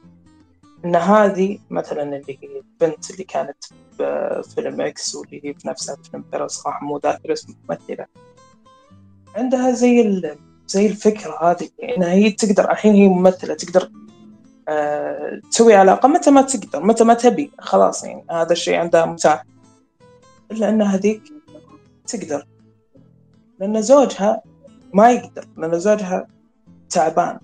إن 0.86 0.95
هذه 0.95 1.60
مثلا 1.70 2.03
اللي 2.03 2.38
هي 2.41 2.61
البنت 2.61 3.11
اللي 3.11 3.24
كانت 3.24 3.57
بفيلم 3.99 4.82
إكس 4.82 5.15
واللي 5.15 5.41
هي 5.44 5.53
في 5.53 5.98
فيلم 6.11 6.24
بيرا 6.32 6.48
صراحة 6.48 6.86
مو 6.86 6.98
ذاكر 6.98 7.34
اسم 7.34 7.53
الممثلة 7.53 8.06
عندها 9.36 9.72
زي 9.72 10.02
ال... 10.02 10.38
زي 10.68 10.88
الفكرة 10.88 11.52
هذه 11.52 11.69
انها 11.84 12.11
هي 12.11 12.31
تقدر 12.31 12.72
الحين 12.72 12.94
هي 12.94 13.07
ممثلة 13.07 13.53
تقدر 13.53 13.91
آه... 14.68 15.41
تسوي 15.52 15.73
علاقة 15.73 16.07
متى 16.07 16.31
ما 16.31 16.41
تقدر 16.41 16.84
متى 16.84 17.03
ما 17.03 17.14
تبي 17.14 17.52
خلاص 17.60 18.03
يعني 18.03 18.26
هذا 18.31 18.52
الشيء 18.52 18.76
عندها 18.76 19.06
متاح. 19.06 19.45
إلا 20.52 20.69
إن 20.69 20.81
هذيك 20.81 21.23
تقدر 22.07 22.48
لأن 23.60 23.81
زوجها 23.81 24.41
ما 24.94 25.11
يقدر 25.11 25.45
لأن 25.57 25.80
زوجها 25.80 26.27
تعبان. 26.90 27.40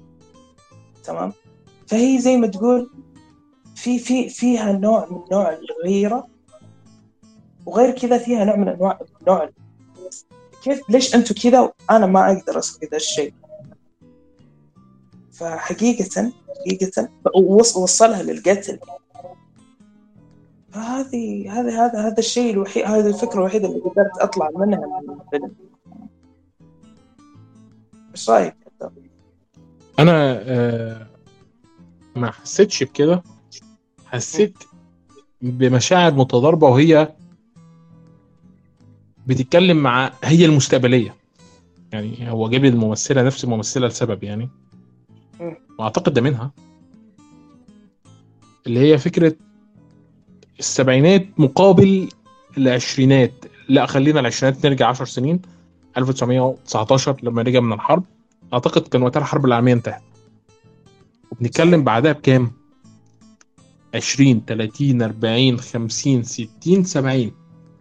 تمام؟ 1.04 1.34
فهي 1.88 2.20
زي 2.20 2.38
ما 2.38 2.48
تقول 2.48 2.90
في 3.76 4.00
في 4.00 4.30
فيها 4.30 4.72
نوع 4.72 5.08
من 5.12 5.22
نوع 5.32 5.58
الغيرة 5.58 6.28
وغير 7.66 7.92
كذا 7.92 8.18
فيها 8.18 8.46
نوع 8.46 8.56
من 8.56 8.68
أنواع 8.68 9.00
نوع 9.28 9.50
كيف 10.64 10.90
ليش 10.90 11.16
أنتم 11.16 11.36
كذا 11.36 11.60
وأنا 11.90 12.06
ما 12.06 12.32
أقدر 12.38 12.60
أسوي 12.60 12.88
ذا 12.92 12.98
الشيء؟ 12.98 13.34
فحقيقة 15.32 16.32
حقيقة 16.60 17.10
وص- 17.36 17.78
وصلها 17.78 18.24
للقتل. 18.24 18.80
فهذه 20.72 21.60
هذا 21.60 21.86
هذا 21.86 22.08
هذا 22.08 22.20
الشيء 22.20 22.54
الوحيد 22.54 22.84
هذه 22.86 23.08
الفكرة 23.08 23.34
الوحيدة 23.40 23.68
اللي 23.68 23.80
قدرت 23.80 24.18
أطلع 24.20 24.50
منها 24.56 25.02
من 25.08 25.20
الفيلم. 25.22 25.56
إيش 28.12 28.30
رأيك؟ 28.30 28.56
أنا 30.00 30.42
آه، 30.46 31.08
ما 32.16 32.32
حسيتش 32.32 32.84
بكده. 32.84 33.24
حسيت 34.06 34.58
بمشاعر 35.42 36.14
متضاربة 36.14 36.68
وهي 36.68 37.14
بتتكلم 39.30 39.78
مع 39.78 40.12
هي 40.24 40.46
المستقبلية. 40.46 41.16
يعني 41.92 42.32
هو 42.32 42.50
جاب 42.50 42.66
الممثلة 42.66 43.24
نفس 43.24 43.44
الممثلة 43.44 43.88
لسبب 43.88 44.24
يعني. 44.24 44.50
وأعتقد 45.80 46.14
ده 46.14 46.22
منها. 46.22 46.52
اللي 48.68 48.80
هي 48.80 48.98
فكرة 48.98 49.36
السبعينات 50.60 51.28
مقابل 51.38 52.10
العشرينات. 52.58 53.34
لا 53.70 53.86
خلينا 53.86 54.20
العشرينات 54.20 54.66
نرجع 54.66 54.88
10 54.88 55.06
سنين. 55.06 55.42
1919 55.98 57.18
لما 57.24 57.42
رجع 57.42 57.60
من 57.60 57.74
الحرب. 57.74 58.04
أعتقد 58.54 58.82
كان 58.82 59.02
وقتها 59.02 59.20
الحرب 59.20 59.46
العالمية 59.46 59.74
انتهت. 59.74 60.02
وبنتكلم 61.32 61.84
بعدها 61.84 62.12
بكام؟ 62.12 62.52
20 63.96 64.42
30 64.48 65.02
40 65.02 65.60
50 65.60 66.24
60 66.24 66.84
70 66.84 67.32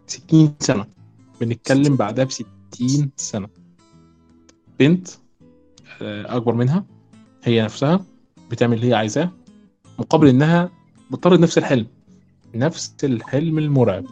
60 0.07 0.53
سنة. 0.59 0.98
بنتكلم 1.41 1.95
بعدها 1.95 2.25
ب 2.25 2.31
60 2.31 3.11
سنة. 3.17 3.47
بنت 4.79 5.07
آه، 6.01 6.35
أكبر 6.37 6.53
منها 6.53 6.85
هي 7.43 7.61
نفسها 7.61 8.05
بتعمل 8.51 8.73
اللي 8.77 8.89
هي 8.89 8.93
عايزاه 8.93 9.31
مقابل 9.99 10.27
إنها 10.27 10.69
بتطرد 11.11 11.39
نفس 11.39 11.57
الحلم 11.57 11.87
نفس 12.55 12.95
الحلم 13.03 13.57
المرعب. 13.57 14.05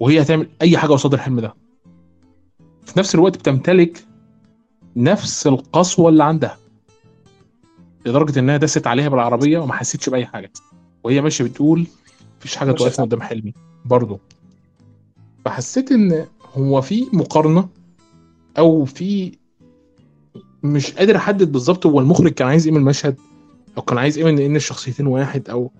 وهي 0.00 0.22
هتعمل 0.22 0.48
أي 0.62 0.78
حاجة 0.78 0.90
قصاد 0.92 1.14
الحلم 1.14 1.40
ده. 1.40 1.54
في 2.84 2.98
نفس 2.98 3.14
الوقت 3.14 3.36
بتمتلك 3.38 4.04
نفس 4.96 5.46
القسوة 5.46 6.08
اللي 6.08 6.24
عندها 6.24 6.58
لدرجة 8.06 8.38
إنها 8.38 8.56
دست 8.56 8.86
عليها 8.86 9.08
بالعربية 9.08 9.58
وما 9.58 9.72
حسيتش 9.72 10.08
بأي 10.08 10.26
حاجة. 10.26 10.52
وهي 11.04 11.20
ماشية 11.20 11.44
بتقول 11.44 11.86
مفيش 12.38 12.56
حاجة 12.56 12.72
مش 12.72 12.78
توقفني 12.78 13.06
قدام 13.06 13.20
حلمي 13.22 13.54
برضه 13.84 14.20
فحسيت 15.46 15.92
إن 15.92 16.26
هو 16.54 16.80
في 16.80 17.06
مقارنة 17.12 17.68
أو 18.58 18.84
في 18.84 19.32
مش 20.62 20.92
قادر 20.92 21.16
أحدد 21.16 21.52
بالظبط 21.52 21.86
هو 21.86 22.00
المخرج 22.00 22.32
كان 22.32 22.48
عايز 22.48 22.66
إيه 22.66 22.74
من 22.74 22.80
المشهد 22.80 23.16
أو 23.78 23.82
كان 23.82 23.98
عايز 23.98 24.18
إيه 24.18 24.24
من 24.24 24.38
إن 24.38 24.56
الشخصيتين 24.56 25.06
واحد 25.06 25.50
أو 25.50 25.70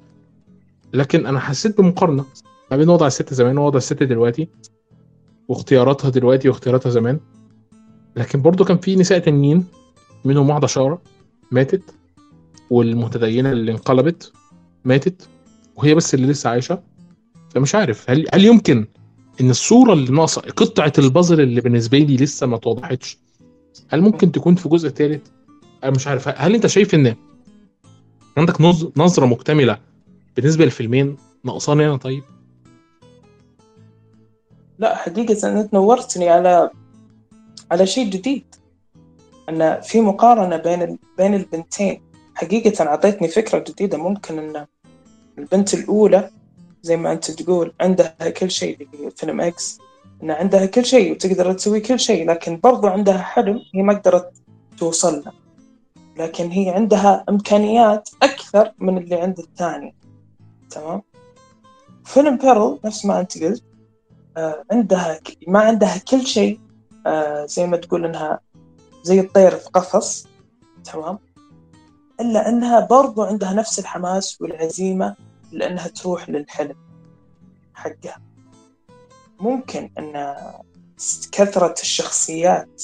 لكن 0.92 1.26
أنا 1.26 1.40
حسيت 1.40 1.80
بمقارنة 1.80 2.24
ما 2.70 2.76
بين 2.76 2.88
وضع 2.88 3.06
الست 3.06 3.34
زمان 3.34 3.58
ووضع 3.58 3.76
الست 3.76 4.02
دلوقتي 4.02 4.48
واختياراتها 5.48 6.10
دلوقتي 6.10 6.48
واختياراتها 6.48 6.90
زمان. 6.90 7.20
لكن 8.16 8.42
برضو 8.42 8.64
كان 8.64 8.78
في 8.78 8.96
نساء 8.96 9.18
تانيين 9.18 9.64
منهم 10.24 10.50
واحدة 10.50 10.66
شارة 10.66 11.02
ماتت 11.50 11.94
والمتدينة 12.70 13.52
اللي 13.52 13.72
انقلبت 13.72 14.32
ماتت 14.84 15.28
وهي 15.76 15.94
بس 15.94 16.14
اللي 16.14 16.26
لسه 16.26 16.50
عايشة. 16.50 16.82
فمش 17.50 17.74
عارف 17.74 18.10
هل 18.10 18.26
هل 18.34 18.44
يمكن 18.44 18.86
إن 19.40 19.50
الصورة 19.50 19.92
اللي 19.92 20.12
ناقصة 20.12 20.40
قطعة 20.40 20.92
البازل 20.98 21.40
اللي 21.40 21.60
بالنسبة 21.60 21.98
لي 21.98 22.16
لسه 22.16 22.46
ما 22.46 22.56
اتوضحتش 22.56 23.18
هل 23.88 24.00
ممكن 24.00 24.32
تكون 24.32 24.54
في 24.54 24.68
جزء 24.68 24.88
ثالث 24.88 25.26
أنا 25.84 25.90
مش 25.90 26.06
عارف. 26.06 26.28
هل 26.28 26.54
أنت 26.54 26.66
شايف 26.66 26.94
إن 26.94 27.16
عندك 28.36 28.60
نظ- 28.60 28.90
نظرة 28.96 29.26
مكتملة 29.26 29.78
بالنسبة 30.36 30.64
للفيلمين 30.64 31.16
ناقصاني 31.44 31.86
أنا 31.86 31.96
طيب؟ 31.96 32.22
لا 34.78 34.96
حقيقة 34.96 35.60
انت 35.60 35.74
نورتني 35.74 36.28
على 36.28 36.70
على 37.70 37.86
شيء 37.86 38.10
جديد. 38.10 38.44
أن 39.48 39.80
في 39.80 40.00
مقارنة 40.00 40.56
بين. 40.56 40.98
بين 41.18 41.34
البنتين. 41.34 42.00
حقيقة 42.34 42.84
أعطيتني 42.86 43.28
فكرة 43.28 43.64
جديدة. 43.68 43.98
ممكن 43.98 44.38
أن 44.38 44.66
البنت 45.38 45.74
الأولى 45.74 46.30
زي 46.86 46.96
ما 46.96 47.12
أنت 47.12 47.30
تقول 47.30 47.72
عندها 47.80 48.30
كل 48.36 48.50
شيء 48.50 48.88
فيلم 49.16 49.40
إكس 49.40 49.78
ان 50.22 50.30
عندها 50.30 50.66
كل 50.66 50.84
شيء 50.84 51.12
وتقدر 51.12 51.52
تسوي 51.52 51.80
كل 51.80 52.00
شيء 52.00 52.30
لكن 52.30 52.60
برضو 52.62 52.86
عندها 52.86 53.18
حلم 53.18 53.62
هي 53.74 53.82
ما 53.82 53.92
قدرت 53.94 54.32
توصل 54.78 55.22
له. 55.24 55.32
لكن 56.16 56.50
هي 56.50 56.70
عندها 56.70 57.24
إمكانيات 57.28 58.08
أكثر 58.22 58.72
من 58.78 58.98
اللي 58.98 59.14
عند 59.14 59.38
الثاني 59.38 59.94
تمام؟ 60.70 61.02
فيلم 62.04 62.36
بيرل 62.36 62.78
نفس 62.84 63.04
ما 63.04 63.20
أنت 63.20 63.42
قلت 63.42 63.64
آه، 64.36 64.64
عندها 64.72 65.20
ما 65.48 65.60
عندها 65.60 65.98
كل 65.98 66.26
شيء 66.26 66.60
آه، 67.06 67.46
زي 67.46 67.66
ما 67.66 67.76
تقول 67.76 68.04
إنها 68.04 68.40
زي 69.02 69.20
الطير 69.20 69.50
في 69.50 69.68
قفص. 69.70 70.26
تمام؟ 70.84 71.18
إلا 72.20 72.48
إنها 72.48 72.80
برضو 72.80 73.22
عندها 73.22 73.52
نفس 73.52 73.78
الحماس 73.78 74.40
والعزيمة 74.40 75.25
لأنها 75.52 75.88
تروح 75.88 76.30
للحلم 76.30 76.76
حقها 77.74 78.22
ممكن 79.40 79.90
أن 79.98 80.34
كثرة 81.32 81.74
الشخصيات 81.82 82.82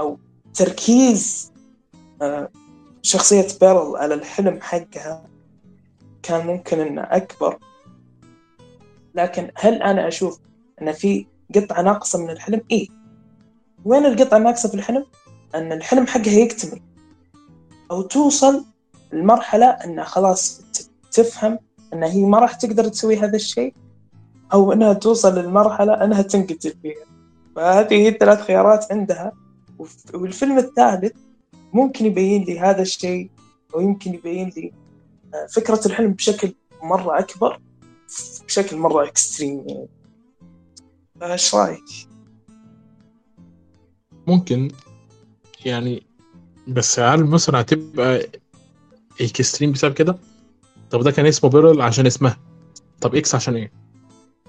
أو 0.00 0.18
تركيز 0.54 1.52
آه، 2.22 2.50
شخصية 3.02 3.46
بيرل 3.60 3.96
على 3.96 4.14
الحلم 4.14 4.60
حقها 4.60 5.26
كان 6.22 6.46
ممكن 6.46 6.80
أنه 6.80 7.02
أكبر 7.02 7.58
لكن 9.14 9.50
هل 9.56 9.82
أنا 9.82 10.08
أشوف 10.08 10.40
أن 10.82 10.92
في 10.92 11.26
قطعة 11.54 11.82
ناقصة 11.82 12.18
من 12.18 12.30
الحلم؟ 12.30 12.60
إيه 12.70 12.88
وين 13.84 14.06
القطعة 14.06 14.38
الناقصه 14.38 14.68
في 14.68 14.74
الحلم؟ 14.74 15.06
أن 15.54 15.72
الحلم 15.72 16.06
حقها 16.06 16.32
يكتمل 16.32 16.80
أو 17.90 18.02
توصل 18.02 18.64
لمرحلة 19.12 19.66
أن 19.66 20.04
خلاص 20.04 20.62
تفهم 21.12 21.58
ان 21.94 22.02
هي 22.02 22.24
ما 22.24 22.38
راح 22.38 22.54
تقدر 22.54 22.88
تسوي 22.88 23.16
هذا 23.16 23.36
الشيء 23.36 23.74
أو 24.52 24.72
أنها 24.72 24.92
توصل 24.92 25.38
للمرحلة 25.38 26.04
أنها 26.04 26.22
تنقتل 26.22 26.74
فيها 26.82 27.06
فهذه 27.56 27.94
هي 27.94 28.08
الثلاث 28.08 28.40
خيارات 28.40 28.92
عندها 28.92 29.32
والفيلم 30.14 30.58
الثالث 30.58 31.12
ممكن 31.72 32.06
يبين 32.06 32.44
لي 32.44 32.60
هذا 32.60 32.82
الشيء 32.82 33.30
أو 33.74 33.80
يمكن 33.80 34.14
يبين 34.14 34.52
لي 34.56 34.72
آه، 35.34 35.46
فكرة 35.46 35.80
الحلم 35.86 36.12
بشكل 36.12 36.54
مرة 36.82 37.18
أكبر 37.18 37.60
بشكل 38.46 38.76
مرة 38.76 39.04
اكستريم 39.04 39.64
يعني 41.20 41.32
إيش 41.32 41.54
رأيك؟ 41.54 41.84
ممكن 44.26 44.70
يعني 45.64 46.02
بس 46.68 46.98
هل 47.00 47.24
مثلا 47.24 47.60
هتبقى 47.60 48.26
Extreme 49.20 49.72
بسبب 49.72 49.94
كده؟ 49.94 50.18
طب 50.94 51.02
ده 51.02 51.10
كان 51.10 51.26
اسمه 51.26 51.50
بيرل 51.50 51.82
عشان 51.82 52.06
اسمها. 52.06 52.36
طب 53.00 53.14
X 53.14 53.34
عشان 53.34 53.56
إيه؟ 53.56 53.72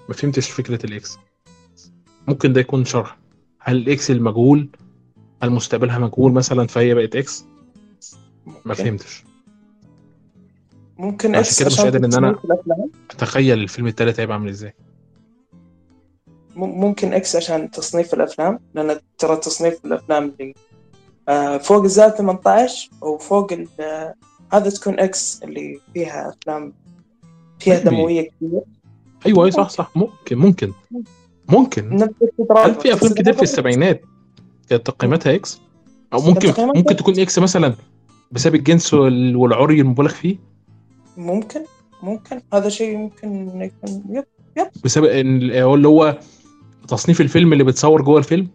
ما 0.08 0.14
فهمتش 0.14 0.50
فكرة 0.50 0.86
ال 0.86 1.02
X 1.02 1.18
ممكن 2.28 2.52
ده 2.52 2.60
يكون 2.60 2.84
شرح. 2.84 3.18
هل 3.60 3.76
ال 3.76 3.93
X 3.93 4.10
المجهول؟ 4.10 4.68
هل 5.42 5.50
مستقبلها 5.50 5.98
مجهول 5.98 6.32
مثلا 6.32 6.66
فهي 6.66 6.94
بقت 6.94 7.16
X 7.16 7.44
ما 8.64 8.74
فهمتش. 8.74 9.24
ممكن 10.98 11.28
عشان 11.36 11.40
X 11.44 11.58
كده 11.60 11.66
مش 11.68 11.80
قادر 11.80 12.04
إن 12.04 12.14
أنا. 12.14 12.38
أتخيل 13.10 13.58
الفيلم 13.58 13.86
التالت 13.86 14.20
هيبقى 14.20 14.36
عامل 14.36 14.48
إزاي. 14.48 14.74
مم- 16.56 16.80
ممكن 16.80 17.12
X 17.14 17.36
عشان 17.36 17.70
تصنيف 17.70 18.14
الأفلام 18.14 18.58
لأن 18.74 19.00
ترى 19.18 19.36
تصنيف 19.36 19.84
الأفلام 19.84 20.34
اللي 20.40 20.54
آه، 21.28 21.58
فوق 21.58 21.82
الزائد 21.82 22.12
18 22.12 22.90
أو 23.02 23.18
فوق 23.18 23.52
ال- 23.52 23.68
آه، 23.80 24.14
هذا 24.52 24.70
تكون 24.70 25.00
X 25.00 25.42
اللي 25.42 25.80
فيها 25.94 26.28
أفلام 26.28 26.72
فيها 27.58 27.80
Maybe. 27.80 27.84
دموية 27.84 28.22
كثير 28.22 28.60
أيوه 29.26 29.38
أيوه 29.44 29.50
صح 29.50 29.68
صح. 29.68 29.90
ممكن 29.96 30.38
ممكن. 30.38 30.72
ممكن. 31.48 32.02
هل 32.56 32.74
في 32.74 32.92
أفلام 32.92 33.14
كتير 33.14 33.32
في 33.32 33.42
السبعينات 33.42 34.02
كانت 34.68 34.86
تقييماتها 34.86 35.34
X 35.34 35.60
أو 36.12 36.20
ممكن 36.20 36.52
ممكن 36.58 36.96
تكون 36.96 37.20
X 37.20 37.38
مثلا 37.38 37.74
بسبب 38.32 38.54
الجنس 38.54 38.94
وال- 38.94 39.36
والعري 39.36 39.80
المبالغ 39.80 40.08
فيه؟ 40.08 40.36
ممكن 41.16 41.60
ممكن. 42.02 42.40
هذا 42.54 42.68
شيء 42.68 42.96
ممكن 42.96 43.60
يكون 43.62 44.04
يب 44.56 44.66
بسبب 44.84 45.04
إن 45.04 45.52
هو 45.62 45.74
اللي 45.74 45.88
هو 45.88 46.18
تصنيف 46.88 47.20
الفيلم 47.20 47.52
اللي 47.52 47.64
بتصور 47.64 48.02
جوه 48.02 48.18
الفيلم؟ 48.18 48.48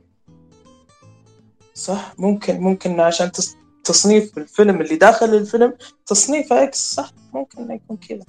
صح. 1.73 2.13
ممكن 2.19 2.59
ممكن 2.59 2.99
عشان 2.99 3.31
تص- 3.31 3.55
تصنيف 3.84 4.38
الفيلم 4.38 4.82
اللي 4.82 4.95
داخل 4.95 5.36
الفيلم 5.36 5.74
تصنيفه 6.06 6.64
إكس 6.64 6.94
صح؟ 6.94 7.12
ممكن 7.34 7.72
يكون 7.72 7.98
كذا. 7.98 8.26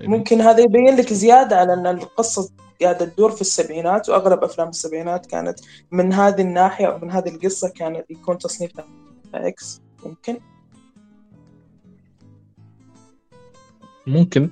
ممكن 0.00 0.40
هذا 0.40 0.60
يبين 0.60 0.96
لك 0.96 1.12
زيادة 1.12 1.56
على 1.56 1.72
أن 1.74 1.86
القصة 1.86 2.50
قاعدة 2.82 3.04
تدور 3.04 3.30
في 3.30 3.40
السبعينات 3.40 4.08
وأغلب 4.08 4.44
أفلام 4.44 4.68
السبعينات 4.68 5.26
كانت 5.26 5.60
من 5.90 6.12
هذه 6.12 6.40
الناحية 6.40 6.86
أو 6.86 6.98
من 6.98 7.10
هذه 7.10 7.28
القصة 7.28 7.68
كانت 7.68 8.10
يكون 8.10 8.38
تصنيفها 8.38 8.84
X 9.34 9.80
ممكن؟ 10.04 10.38
ممكن. 14.06 14.50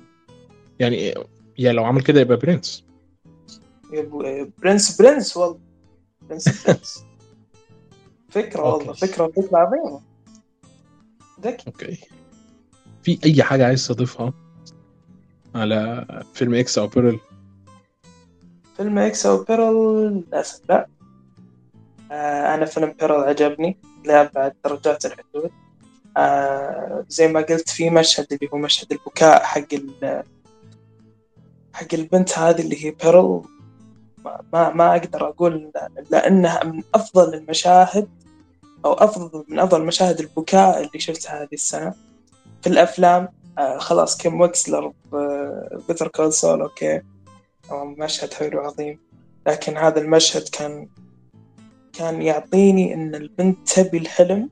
يعني 0.79 1.13
يعني 1.57 1.77
لو 1.77 1.85
عمل 1.85 2.01
كده 2.01 2.21
يبقى 2.21 2.37
برنس 2.37 2.85
يبقى 3.93 4.49
برنس 4.57 5.01
برنس 5.01 5.37
والله. 5.37 5.59
برنس 6.21 6.65
برنس 6.67 7.03
فكرة 8.35 8.61
والله 8.61 8.87
okay. 8.87 9.07
فكرة 9.07 9.27
فكرة 9.27 9.57
عظيمة. 9.57 10.01
ذكي. 11.41 11.67
okay. 11.67 11.97
في 13.03 13.19
أي 13.25 13.43
حاجة 13.43 13.65
عايز 13.65 13.87
تضيفها 13.87 14.33
على 15.55 16.05
فيلم 16.33 16.53
X 16.53 16.77
أو 16.77 16.87
بيرل؟ 16.87 17.19
فيلم 18.77 18.97
X 18.99 19.25
أو 19.25 19.43
بيرل 19.43 20.07
للأسف 20.07 20.61
لا. 20.69 20.87
آه 22.11 22.55
أنا 22.55 22.65
فيلم 22.65 22.95
بيرل 22.99 23.23
عجبني. 23.23 23.77
لأبعد 24.05 24.53
درجات 24.65 25.05
الحدود. 25.05 25.51
آه 26.17 27.05
زي 27.09 27.27
ما 27.27 27.41
قلت 27.41 27.69
في 27.69 27.89
مشهد 27.89 28.27
اللي 28.33 28.49
هو 28.53 28.57
مشهد 28.57 28.91
البكاء 28.91 29.43
حق 29.43 29.67
حق 31.73 31.93
البنت 31.93 32.39
هذه 32.39 32.61
اللي 32.61 32.85
هي 32.85 32.91
بيرل. 32.91 33.41
ما, 34.25 34.41
ما, 34.53 34.73
ما 34.73 34.91
أقدر 34.95 35.27
أقول 35.29 35.71
لأنها 36.11 36.63
من 36.63 36.83
أفضل 36.95 37.33
المشاهد 37.33 38.07
أو 38.85 38.93
أفضل 38.93 39.45
من 39.47 39.59
أفضل 39.59 39.85
مشاهد 39.85 40.19
البكاء 40.19 40.77
اللي 40.77 40.99
شفتها 40.99 41.41
هذه 41.41 41.53
السنة. 41.53 41.93
في 42.61 42.69
الأفلام 42.69 43.27
آه 43.57 43.77
خلاص 43.77 44.17
كيم 44.17 44.41
ويكسلر 44.41 44.93
Better 45.87 46.07
Call 46.07 46.33
Saul 46.33 46.61
okay. 46.61 47.01
مشهد 47.71 48.33
حلو 48.33 48.59
عظيم. 48.59 48.99
لكن 49.47 49.77
هذا 49.77 50.01
المشهد 50.01 50.49
كان 50.49 50.87
كان 51.93 52.21
يعطيني 52.21 52.93
إن 52.93 53.15
البنت 53.15 53.69
تبي 53.69 53.97
الحلم 53.97 54.49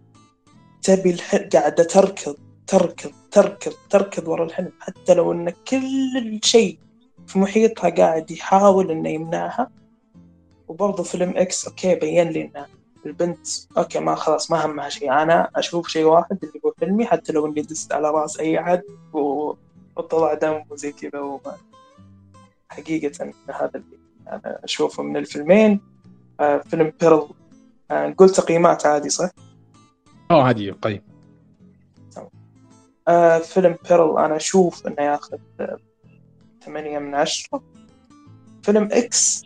تبي 0.81 1.11
الحلم 1.11 1.49
قاعدة 1.53 1.83
تركض 1.83 2.35
تركض 2.67 3.11
تركض 3.31 3.73
تركض 3.89 4.27
ورا 4.27 4.45
الحلم. 4.45 4.71
حتى 4.79 5.13
لو 5.13 5.31
إن 5.31 5.49
كل 5.49 6.39
شيء 6.43 6.79
في 7.27 7.39
محيطها 7.39 7.89
قاعد 7.89 8.31
يحاول 8.31 8.91
إنه 8.91 9.09
يمنعها. 9.09 9.71
وبرضه 10.67 11.03
فيلم 11.03 11.33
إكس 11.37 11.67
OK 11.67 11.95
بين 11.95 12.29
لي 12.29 12.41
ان 12.41 12.65
البنت 13.05 13.47
OK 13.77 13.99
ما 13.99 14.15
خلاص 14.15 14.51
ما 14.51 14.65
همها 14.65 14.89
شيء. 14.89 15.11
أنا 15.11 15.49
أشوف 15.55 15.87
شيء 15.87 16.05
واحد 16.05 16.37
اللي 16.43 16.61
هو 16.65 16.73
فيلمي 16.79 17.05
حتى 17.05 17.33
لو 17.33 17.45
إني 17.45 17.61
دست 17.61 17.93
على 17.93 18.09
رأس 18.11 18.39
أي 18.39 18.59
أحد 18.59 18.81
وطلع 19.13 20.33
دم 20.33 20.63
وزي 20.69 20.91
كذا 20.91 21.19
وما 21.19 21.57
حقيقة 22.69 23.33
هذا 23.49 23.71
اللي 23.75 23.97
أنا 24.27 24.59
أشوفه 24.63 25.03
من 25.03 25.17
الفيلمين. 25.17 25.81
آه 26.39 26.57
فيلم 26.57 26.93
بيرل 27.01 27.29
آه 27.91 28.07
نقول 28.07 28.29
تقييمات 28.29 28.85
عادي 28.85 29.09
صح؟ 29.09 29.29
آه 30.31 30.43
عادي 30.43 30.71
طيب 30.71 31.03
آه 33.07 33.37
فيلم 33.39 33.75
بيرل 33.89 34.17
أنا 34.17 34.35
أشوف 34.35 34.87
إنه 34.87 35.01
ياخذ 35.01 35.37
ثمانية 36.65 36.99
من 36.99 37.15
عشرة. 37.15 37.63
فيلم 38.63 38.89
إكس 38.91 39.43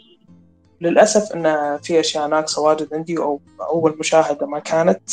للأسف 0.81 1.31
إنه 1.35 1.77
في 1.77 1.99
أشياء 1.99 2.27
ناقصة 2.27 2.61
واجد 2.61 2.93
عندي 2.93 3.17
أو 3.17 3.41
أول 3.61 3.97
مشاهدة 3.99 4.45
ما 4.47 4.59
كانت 4.59 5.09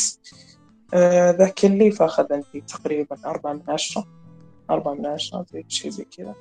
آه 0.93 1.31
ذاك 1.31 1.65
اللي 1.65 1.91
فأخذ 1.91 2.33
عندي 2.33 2.61
تقريبا 2.67 3.17
أربعة 3.25 3.53
من 3.53 3.61
عشرة. 3.67 4.07
أربعة 4.69 4.93
من 4.93 5.05
عشرة 5.05 5.45
زي 5.53 5.65
شيء 5.67 5.91
زي 5.91 6.05
كذا. 6.17 6.35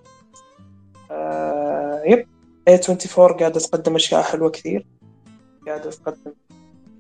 آه 1.10 2.02
يب. 2.06 2.26
A24 2.70 3.16
قاعدة 3.16 3.60
تقدم 3.60 3.94
أشياء 3.94 4.22
حلوة 4.22 4.51
كثير. 4.51 4.86
قاعدة 5.66 5.90
تقدم 5.90 6.32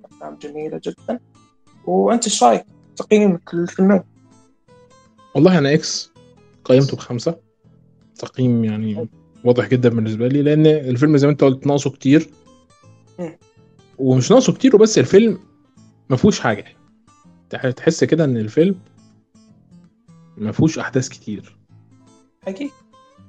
أفلام 0.04 0.34
جميلة 0.34 0.80
جدا. 0.84 1.20
وأنت 1.86 2.24
إيش 2.24 2.44
رأيك؟ 2.44 2.66
تقييمك 2.96 3.54
للفيلمين؟ 3.54 4.02
والله 5.34 5.58
أنا 5.58 5.74
إكس 5.74 6.12
قيمته 6.64 6.96
بخمسة. 6.96 7.36
تقييم 8.18 8.64
يعني 8.64 9.08
واضح 9.44 9.68
جدا 9.68 9.88
بالنسبة 9.88 10.28
لي 10.28 10.42
لأن 10.42 10.66
الفيلم 10.66 11.16
زي 11.16 11.26
ما 11.26 11.32
أنت 11.32 11.44
قلت 11.44 11.66
ناقصه 11.66 11.90
كتير. 11.90 12.30
ومش 13.98 14.30
ناقصه 14.30 14.52
كتير 14.52 14.76
وبس 14.76 14.98
الفيلم 14.98 15.38
ما 16.10 16.16
فيهوش 16.16 16.40
حاجة. 16.40 16.64
تح- 17.50 17.70
تحس 17.70 18.04
كده 18.04 18.24
إن 18.24 18.36
الفيلم 18.36 18.80
ما 20.36 20.52
فيهوش 20.52 20.78
أحداث 20.78 21.08
كتير. 21.08 21.56
حقيقي 22.46 22.70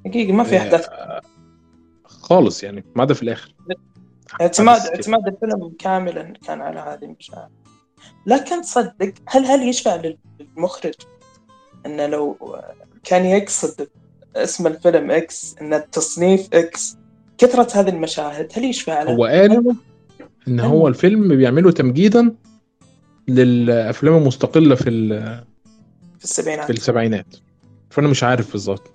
حقيقي 0.06 0.32
ما 0.32 0.44
في 0.44 0.58
آه، 0.58 1.22
خالص 2.06 2.64
يعني 2.64 2.84
ما 2.96 3.02
عدا 3.02 3.14
في 3.14 3.24
الآخر. 3.24 3.56
اعتماد. 4.42 4.80
اعتماد 4.82 5.28
الفيلم 5.28 5.74
كاملا 5.80 6.34
كان 6.46 6.62
على 6.62 6.80
هذه 6.80 7.06
المشاهد 7.06 7.50
لكن 8.26 8.62
تصدق 8.62 9.14
هل 9.28 9.46
هل 9.46 9.70
يشفع 9.70 9.96
لل- 9.96 10.18
للمخرج 10.40 10.94
إنه 11.86 12.06
لو 12.08 12.38
كان 13.04 13.26
يقصد 13.26 13.88
اسم 14.36 14.68
الفيلم 14.68 15.12
إكس 15.12 15.56
إن 15.62 15.74
التصنيف 15.74 16.48
إكس 16.53 16.98
كثرة 17.38 17.80
هذه 17.80 17.90
المشاهد 17.90 18.48
هل 18.53 18.66
يشفع 18.66 19.03
له؟ 19.03 19.12
هو 19.12 19.26
قال 19.26 19.52
هل 19.52 19.76
إن 20.48 20.60
هو 20.60 20.88
الفيلم 20.88 21.28
بيعمله 21.38 21.72
تمجيدا 21.72 22.36
للأفلام 23.28 24.16
المستقلة 24.18 24.76
في 24.76 24.90
ال- 24.90 25.44
في 26.20 26.24
السبعينات. 26.24 26.66
في 26.66 26.72
السبعينات. 26.74 27.36
فأنا 27.90 28.07
مش 28.07 28.24
عارف 28.24 28.52
بالظبط 28.52 28.91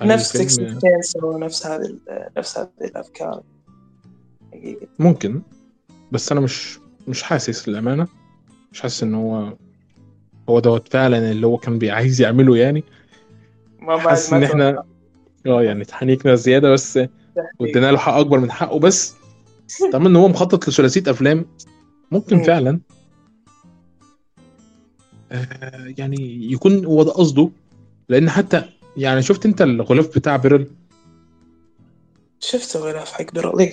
هل 0.00 0.08
نفس 0.08 0.32
تشينسو 0.32 1.38
نفس 1.38 1.66
هذه 1.66 1.94
نفس 2.36 2.58
هذه 2.58 2.68
الأفكار. 2.80 3.42
حقيقة 4.52 4.86
ممكن. 4.98 5.42
بس 6.12 6.32
أنا 6.32 6.40
مش 6.40 6.78
مش 7.08 7.22
حاسس 7.22 7.68
للأمانة. 7.68 8.08
مش 8.72 8.80
حاسس 8.80 9.02
إن 9.02 9.14
هو 9.14 9.52
هو 10.48 10.60
دوت 10.60 10.88
فعلا 10.88 11.30
اللي 11.30 11.46
هو 11.46 11.56
كان 11.56 11.90
عايز 11.90 12.20
يعمله 12.20 12.56
يعني. 12.56 12.84
ما 13.84 13.98
حاسس 13.98 14.32
إن 14.32 14.42
إحنا 14.42 14.82
آه 15.46 15.62
يعني 15.62 15.82
اتحنيكنا 15.82 16.34
زيادة 16.34 16.70
بس. 16.70 16.98
وادينا 17.58 17.92
له 17.92 17.98
حق 17.98 18.12
أكبر 18.12 18.38
من 18.38 18.52
حقه 18.52 18.78
بس 18.78 19.14
طالما 19.92 20.08
إن 20.08 20.16
هو 20.16 20.28
مخطط 20.28 20.68
لثلاثيه 20.68 21.02
افلام 21.10 21.46
ممكن 22.10 22.36
مم. 22.36 22.42
فعلا. 22.42 22.80
آه 25.32 25.94
يعني 25.98 26.52
يكون 26.52 26.84
هو 26.84 27.02
ده 27.02 27.10
قصده. 27.12 27.50
لأن 28.08 28.30
حتى 28.30 28.62
يعني 28.96 29.22
شفت 29.22 29.46
أنت 29.46 29.62
الغلاف 29.62 30.18
بتاع 30.18 30.36
بيرل؟ 30.36 30.66
شفت 32.40 32.76
غلاف 32.76 33.12
حق 33.12 33.32
بيرل 33.34 33.62
ه- 33.62 33.72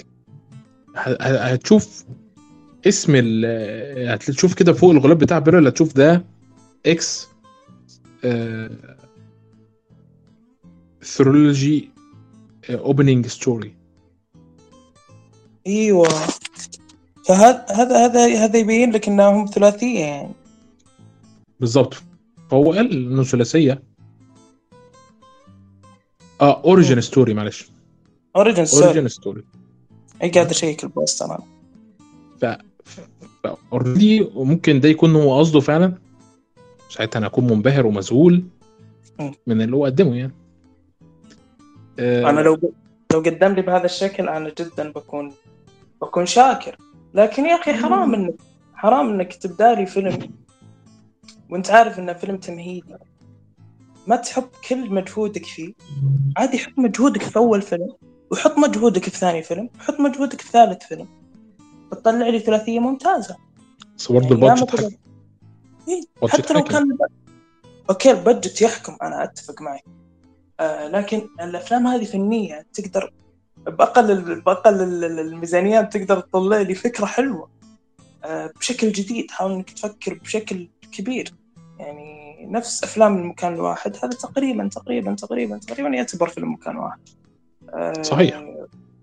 ه- 0.95 1.43
هتشوف 1.53 2.03
اسم 2.87 3.13
ال 3.15 4.09
هتشوف 4.09 4.53
كده 4.53 4.73
فوق 4.73 4.91
الغلاف 4.91 5.17
بتاع 5.17 5.39
بيرل 5.39 5.67
هتشوف 5.67 5.93
ده 5.93 6.25
إكس 6.85 7.27
trilogy 11.03 11.89
opening 12.69 13.27
story 13.27 13.75
إيوه. 15.67 16.09
فهذا 17.27 17.65
هذا 17.69 18.05
هذا 18.05 18.43
هذا 18.43 18.59
يبين 18.59 18.91
لك 18.91 19.07
إنهم 19.07 19.45
ثلاثية 19.45 19.99
يعني. 19.99 20.33
بالظبط 21.59 22.01
فهو 22.51 22.73
قال 22.73 22.91
إنه 22.91 23.23
ثلاثية. 23.23 23.83
آه 26.41 26.63
origin 26.63 27.01
story 27.01 27.33
معلش. 27.33 27.69
origin 28.35 28.65
story 28.65 28.85
origin 28.87 29.07
story 29.07 29.43
أي 30.23 30.29
قاعد 30.29 30.49
اشيك 30.49 30.83
ال 30.83 30.91
poster 30.91 31.39
أنا. 32.43 32.61
اوريدي 33.73 34.21
وممكن 34.21 34.79
ده 34.79 34.89
يكون 34.89 35.15
هو 35.15 35.39
قصده 35.39 35.59
فعلا. 35.59 35.97
ساعتها 36.89 37.19
أنا 37.19 37.27
أكون 37.27 37.47
منبهر 37.47 37.85
ومذهول. 37.85 38.43
من 39.47 39.61
اللي 39.61 39.75
هو 39.75 39.85
قدمه 39.85 40.15
يعني. 40.15 40.33
آه، 40.33 40.40
أنا 42.01 42.41
لو 42.41 42.73
لو 43.13 43.19
قدم 43.19 43.53
لي 43.53 43.61
بهذا 43.61 43.85
الشكل 43.85 44.29
أنا 44.29 44.53
جدا 44.59 44.91
بكون 44.91 45.31
بكون 46.01 46.25
شاكر. 46.25 46.77
لكن 47.13 47.45
يا 47.45 47.55
أخي 47.55 47.73
حرام 47.73 48.13
انك 48.13 48.35
حرام 48.73 49.09
إنك 49.09 49.33
تبدأ 49.33 49.73
لي 49.73 49.85
فيلم 49.85 50.31
وأنت 51.49 51.71
عارف 51.71 51.99
إنه 51.99 52.13
فيلم 52.13 52.37
تمهيدي. 52.37 52.95
ما 54.07 54.15
تحط 54.15 54.49
كل 54.69 54.93
مجهودك 54.93 55.45
فيه. 55.45 55.73
عادي 56.37 56.57
حط 56.57 56.73
مجهودك 56.77 57.21
في 57.21 57.37
أول 57.37 57.61
فيلم 57.61 57.95
وحط 58.31 58.57
مجهودك 58.57 59.03
في 59.03 59.17
ثاني 59.17 59.43
فيلم 59.43 59.69
وحط 59.79 59.99
مجهودك 59.99 60.41
في 60.41 60.51
ثالث 60.51 60.83
فيلم. 60.83 61.07
بتطلع 61.91 62.27
لي 62.27 62.39
ثلاثية 62.39 62.79
ممتازة. 62.79 63.35
بس 63.97 64.11
برضه 64.11 64.27
يعني 64.27 64.61
ال 64.61 64.62
budget 64.62 64.69
حاجة 64.69 64.91
إيه، 65.87 66.29
حتى 66.29 66.53
لو. 66.53 66.63
كان 66.63 66.97
OK 67.89 68.11
ال 68.11 68.18
budget 68.18 68.61
يحكم 68.61 68.97
أنا 69.01 69.23
أتفق 69.23 69.61
معك. 69.61 69.83
آه 69.87 70.00
لكن 70.87 71.21
الأفلام 71.41 71.87
هذه 71.87 72.03
فنية 72.05 72.65
تقدر 72.73 73.13
بأقل 73.57 74.41
بأقل 74.41 74.81
ال- 74.81 75.03
ال- 75.03 75.19
الميزانيات 75.19 75.97
تقدر 75.97 76.19
تطلع 76.19 76.61
لي 76.61 76.75
فكرة 76.75 77.05
حلوة 77.05 77.49
آه 78.25 78.51
بشكل 78.59 78.91
جديد. 78.91 79.31
حاول 79.31 79.51
إنك 79.51 79.69
تفكر 79.69 80.13
بشكل 80.13 80.67
كبير. 80.91 81.33
يعني 81.79 82.37
نفس 82.51 82.83
أفلام 82.83 83.17
المكان 83.17 83.53
الواحد 83.53 83.95
هذا 83.95 84.07
تقريبا 84.09 84.67
تقريبا 84.67 85.15
تقريبا 85.15 85.57
تقريبا 85.57 85.89
يعتبر 85.89 86.27
فيلم 86.29 86.53
مكان 86.53 86.75
واحد. 86.77 86.99
آه 87.73 88.01
صحيح. 88.01 88.43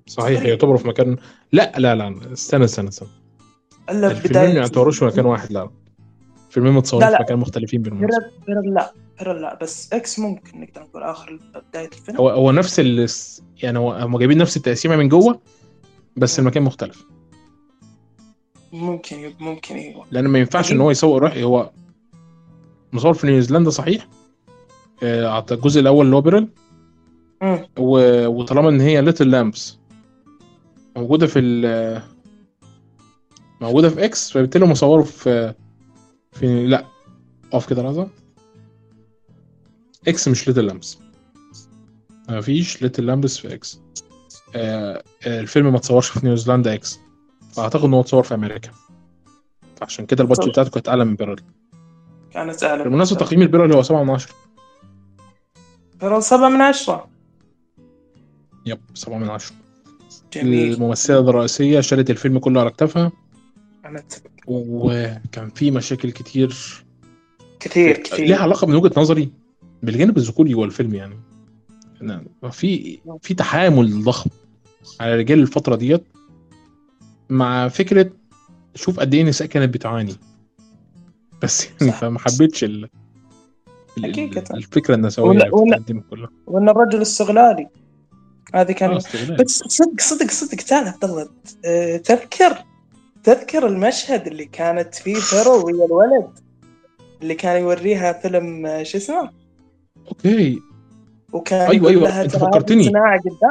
صحيح 0.06 0.42
يعتبروا 0.42 0.76
في 0.78 0.88
مكان 0.88 1.16
لا 1.52 1.72
لا 1.78 1.94
لا 1.94 2.32
استنى 2.32 2.64
استنى 2.64 2.88
استنى. 2.88 3.08
إلا 3.90 4.06
الفيلمين 4.06 4.30
بداية. 4.30 4.52
ما 4.54 4.60
يعتبروش 4.60 4.98
في 4.98 5.04
مكان 5.04 5.26
واحد؟ 5.26 5.52
لا. 5.52 5.70
الفيلمين 6.48 6.72
متصورين 6.72 7.08
لا، 7.08 7.16
في 7.16 7.18
لا. 7.18 7.24
مكان 7.26 7.38
مختلفين 7.38 7.82
بيرل 7.82 7.96
بيرل 8.46 8.74
لا. 8.74 8.92
بيرل 9.18 9.40
لا 9.42 9.58
بس 9.62 9.92
إكس 9.92 10.18
ممكن 10.18 10.60
نقدر 10.60 10.82
نقول 10.82 11.02
آخر 11.02 11.38
بداية 11.70 11.86
الفيلم. 11.86 12.16
هو 12.18 12.30
هو 12.30 12.50
نفس 12.50 12.80
ال 12.80 13.06
يعني 13.62 13.78
هو 13.78 13.92
هم 13.92 14.18
جايبين 14.18 14.38
نفس 14.38 14.56
التقسيمة 14.56 14.96
من 14.96 15.08
جوه 15.08 15.40
بس 16.16 16.38
المكان 16.38 16.62
مختلف. 16.62 17.04
ممكن 18.72 19.34
ممكن 19.40 19.74
أيوه 19.74 20.04
لأن 20.10 20.26
ما 20.28 20.38
ينفعش 20.38 20.72
إن 20.72 20.80
هو 20.80 20.90
يصور 20.90 21.22
راح 21.22 21.36
هو 21.36 21.70
مصور 22.92 23.14
في 23.14 23.26
نيوزيلندا 23.26 23.70
صحيح. 23.70 24.08
آه، 25.02 25.44
الجزء 25.52 25.80
الأول 25.80 26.04
اللي 26.06 26.16
هو 26.16 26.20
بيرل. 26.20 26.48
و- 27.78 28.26
وطالما 28.26 28.68
إن 28.68 28.80
هي 28.80 29.00
ليتل 29.02 29.30
لامبس 29.30 29.78
موجودة 30.96 31.26
في 31.26 31.38
ال 31.38 32.02
موجودة 33.60 33.88
في 33.88 34.04
إكس 34.04 34.30
فبالتالي 34.32 34.64
هم 34.64 34.74
صوروا 34.74 35.04
في 35.04 35.54
في 36.32 36.66
لا 36.66 36.84
أقف 37.52 37.68
كده 37.68 37.82
لحظة. 37.82 38.08
إكس 40.08 40.28
مش 40.28 40.48
ليتل 40.48 40.66
لامبس 40.66 40.98
مفيش 42.28 42.82
ليتل 42.82 43.06
لامبس 43.06 43.38
في 43.38 43.54
إكس 43.54 43.80
آه 44.54 45.02
آه، 45.26 45.40
الفيلم 45.40 45.70
ما 45.70 45.76
اتصورش 45.76 46.08
في 46.08 46.26
نيوزيلندا 46.26 46.74
إكس 46.74 46.98
فأعتقد 47.52 47.84
إن 47.84 47.94
هو 47.94 48.00
اتصور 48.00 48.22
في 48.22 48.34
أمريكا. 48.34 48.70
فعشان 49.76 50.06
كده 50.06 50.22
ال 50.24 50.27
budget. 50.27 50.48
بتاعته 50.48 50.70
كانت 50.70 50.88
أعلى 50.88 51.04
من 51.04 51.16
بيرل. 51.16 51.40
كانت 52.30 52.64
أعلى. 52.64 52.82
بالمناسبه 52.84 53.18
تقييم 53.18 53.42
البيرل 53.42 53.72
هو 53.72 53.82
7 53.82 54.02
من 54.04 54.10
10 54.10 54.34
بيرل 56.00 56.22
سبعة 56.22 56.48
من 56.48 56.60
عشرة. 56.60 57.08
يب 58.66 58.80
7 58.94 59.18
من 59.18 59.30
10 59.30 59.56
جميل. 60.32 60.72
الممثلة 60.72 61.18
الرئيسية 61.18 61.80
شالت 61.80 62.10
الفيلم 62.10 62.38
كله 62.38 62.60
على 62.60 62.70
كتافها. 62.70 63.12
وكان 64.46 65.50
في 65.50 65.70
مشاكل 65.70 66.10
كتير. 66.10 66.84
كثير 67.60 67.86
ليها 67.86 68.02
كثير 68.02 68.42
علاقة 68.42 68.66
من 68.66 68.74
وجهة 68.74 69.00
نظري. 69.00 69.30
بالجانب 69.82 70.16
الذكوري 70.16 70.52
جوه 70.52 70.64
الفيلم 70.64 70.94
يعني. 70.94 71.14
إن 72.02 72.24
في 72.50 73.00
في 73.22 73.34
تحامل 73.34 74.04
ضخم 74.04 74.30
على 75.00 75.16
رجال 75.16 75.38
الفترة 75.40 75.76
ديت 75.76 76.04
مع 77.30 77.68
فكرة 77.68 78.10
شوف 78.74 79.00
قد 79.00 79.14
إيه 79.14 79.22
النساء 79.22 79.48
كانت 79.48 79.74
بتعاني. 79.74 80.14
بس 81.42 81.68
يعني. 81.80 81.92
فما 81.92 82.18
حبيتش 82.18 82.64
ال... 82.64 82.88
ال-. 83.98 84.44
الفكرة 84.54 84.94
النسويه 84.94 85.28
ولا- 85.28 85.54
ولا- 85.54 85.82
كلها. 86.10 86.28
وإن 86.46 86.68
الرجل 86.68 87.02
استغلالي. 87.02 87.68
هذه 88.54 88.70
آه، 88.70 88.72
كان 88.72 88.90
استغلال. 88.96 89.36
بس 89.44 89.62
صدق 89.66 90.00
صدق 90.00 90.30
صدق 90.30 90.56
تعال 90.58 90.88
عبد 90.88 91.04
الله. 91.04 91.28
آه، 91.64 91.96
تذكر 91.96 92.64
تذكر 93.24 93.66
المشهد 93.66 94.26
اللي 94.26 94.44
كانت 94.44 94.94
فيه 94.94 95.14
بيرل 95.32 95.64
ويا 95.64 95.86
الولد 95.86 96.38
اللي 97.22 97.34
كان 97.34 97.60
يوريها 97.60 98.12
فيلم 98.12 98.66
آه، 98.66 98.82
شو 98.82 98.98
اسمه؟ 98.98 99.30
أوكي. 100.08 100.58
وكان 101.32 101.70
أنت 101.70 101.84
ترى 101.84 102.06
هذه 102.06 102.28
فكرتني. 102.28 102.92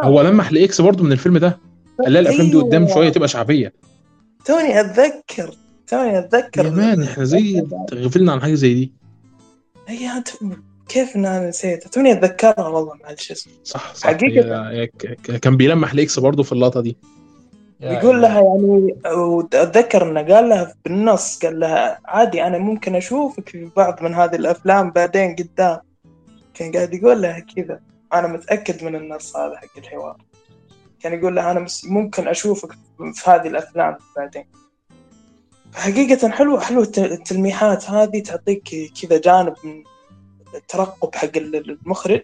هو 0.03 0.21
لمح 0.21 0.51
لإكس 0.51 0.81
برضه 0.81 1.03
من 1.03 1.11
الفيلم 1.11 1.37
ده؟ 1.37 1.59
قال 2.03 2.13
لها 2.13 2.21
الافلام 2.21 2.47
دي 2.49 2.57
قدام 2.57 2.83
أيوة. 2.83 2.93
شوية 2.95 3.09
تبقى 3.09 3.27
شعبية. 3.27 3.73
توني 4.45 4.79
أتذكر. 4.79 5.51
توني 5.87 6.19
أتذكر. 6.19 6.65
يا 6.65 6.69
man 6.69 7.03
إحنا 7.03 7.23
زي 7.23 7.63
غفلنا 7.93 8.31
عن 8.31 8.41
حاجة 8.41 8.53
زي 8.53 8.73
دي. 8.73 8.93
هي 9.87 10.23
كيف 10.89 11.15
ان 11.15 11.25
أنا 11.25 11.49
نسيتها؟ 11.49 11.89
توني 11.89 12.11
أتذكرها 12.11 12.67
والله 12.67 12.93
معلش 13.03 13.31
اسمه 13.31 13.53
صح 13.63 13.95
صح. 13.95 14.07
حقيقة. 14.07 14.85
ك- 14.85 15.17
ك- 15.23 15.39
كان 15.39 15.57
بيلمح 15.57 15.95
لإكس 15.95 16.19
برضه 16.19 16.43
في 16.43 16.51
اللقطة 16.51 16.81
دي. 16.81 16.97
يقول 17.81 18.21
لها 18.21 18.41
يعني 18.41 18.95
اتذكر 19.53 20.09
إنه 20.11 20.21
قال 20.35 20.49
لها 20.49 20.73
بالنص 20.85 21.39
قال 21.39 21.59
لها 21.59 21.99
عادي 22.05 22.43
أنا 22.43 22.57
ممكن 22.57 22.95
أشوفك 22.95 23.49
في 23.49 23.69
بعض 23.77 24.03
من 24.03 24.13
هذه 24.13 24.35
الأفلام 24.35 24.91
بعدين 24.91 25.35
قدام. 25.35 25.77
كان 26.57 26.71
قاعد 26.71 26.93
يقول 26.93 27.21
لها 27.21 27.39
كذا. 27.39 27.79
أنا 28.13 28.27
متأكد 28.27 28.83
من 28.83 28.95
النص 28.95 29.35
هذا 29.35 29.57
حق 29.57 29.77
الحوار. 29.77 30.17
كان 30.99 31.13
يقول 31.19 31.35
لها 31.35 31.51
أنا 31.51 31.59
مس- 31.59 31.85
ممكن 31.85 32.27
أشوفك 32.27 32.71
في 33.13 33.29
هذه 33.29 33.47
الأفلام 33.47 33.97
بعدين. 34.17 34.45
حقيقة 35.75 36.29
حلوة 36.29 36.59
حلوة 36.59 36.83
الت- 36.83 36.99
التلميحات 36.99 37.89
هذه 37.89 38.19
تعطيك 38.19 38.91
كذا 39.01 39.17
جانب 39.21 39.53
من 39.63 39.83
الترقب 40.55 41.15
حق 41.15 41.37
ال- 41.37 41.69
المخرج 41.71 42.21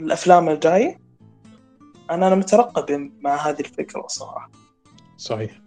الأفلام 0.00 0.48
الجاية. 0.48 1.00
أنا 2.10 2.26
أنا 2.26 2.34
مترقب 2.34 3.10
مع 3.20 3.36
هذه 3.36 3.60
الفكرة 3.60 4.06
صراحة. 4.06 4.50
صحيح. 5.16 5.60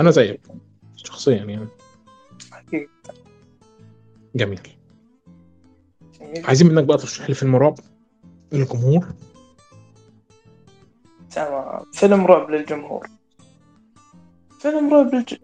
أنا 0.00 0.10
زيك 0.10 0.40
شخصيا 0.96 1.34
يعني. 1.44 1.68
حقيقة. 2.52 3.14
جميل. 4.34 4.60
عايزين 6.44 6.74
منك 6.74 6.84
بقى 6.84 6.98
ترشح 6.98 7.28
لي 7.28 7.34
فيلم 7.34 7.56
رعب 7.56 7.74
للجمهور؟ 8.52 9.06
تمام. 11.30 11.82
فيلم 11.92 12.26
رعب 12.26 12.50
للجمهور. 12.50 13.06
فيلم 14.60 14.94
رعب 14.94 15.14
للج... 15.14 15.34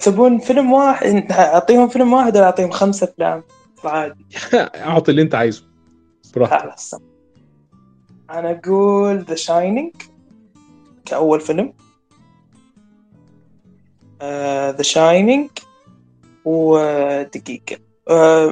تبون 0.00 0.38
فيلم 0.38 0.72
واحد 0.72 1.32
أعطيهم 1.32 1.88
فيلم 1.88 2.12
واحد 2.12 2.36
ولا 2.36 2.44
أعطيهم 2.46 2.70
خمسة 2.70 3.04
أفلام؟ 3.04 3.42
عادي. 3.84 4.24
أعطي 4.86 5.10
اللي 5.10 5.22
أنت 5.22 5.34
عايزه. 5.34 5.64
براحتك. 6.36 6.62
خلاص. 6.62 6.94
أنا 8.30 8.60
أقول 8.64 9.18
The 9.18 9.34
Shining 9.34 9.92
كأول 11.04 11.40
فيلم. 11.40 11.72
The 14.76 14.82
Shining 14.82 15.50
ودقيقة 16.44 17.76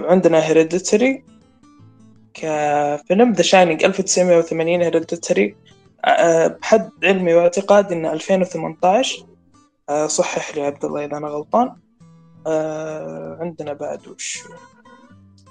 عندنا 0.09 0.47
Hereditary 0.47 1.25
كفيلم 2.39 3.33
The 3.33 3.43
Shining 3.43 3.85
1980 3.85 4.83
Hereditary 4.83 5.57
بحد 6.61 6.91
علمي 7.05 7.35
واعتقادي 7.35 7.95
انه 7.95 8.13
2018 8.13 9.27
آه 9.89 10.07
صحح 10.07 10.57
لي 10.57 10.63
عبد 10.63 10.85
الله 10.85 11.05
إذا 11.05 11.17
أنا 11.17 11.29
غلطان. 11.29 11.73
عندنا 13.41 13.73
بعد 13.73 14.09
وش؟ 14.09 14.43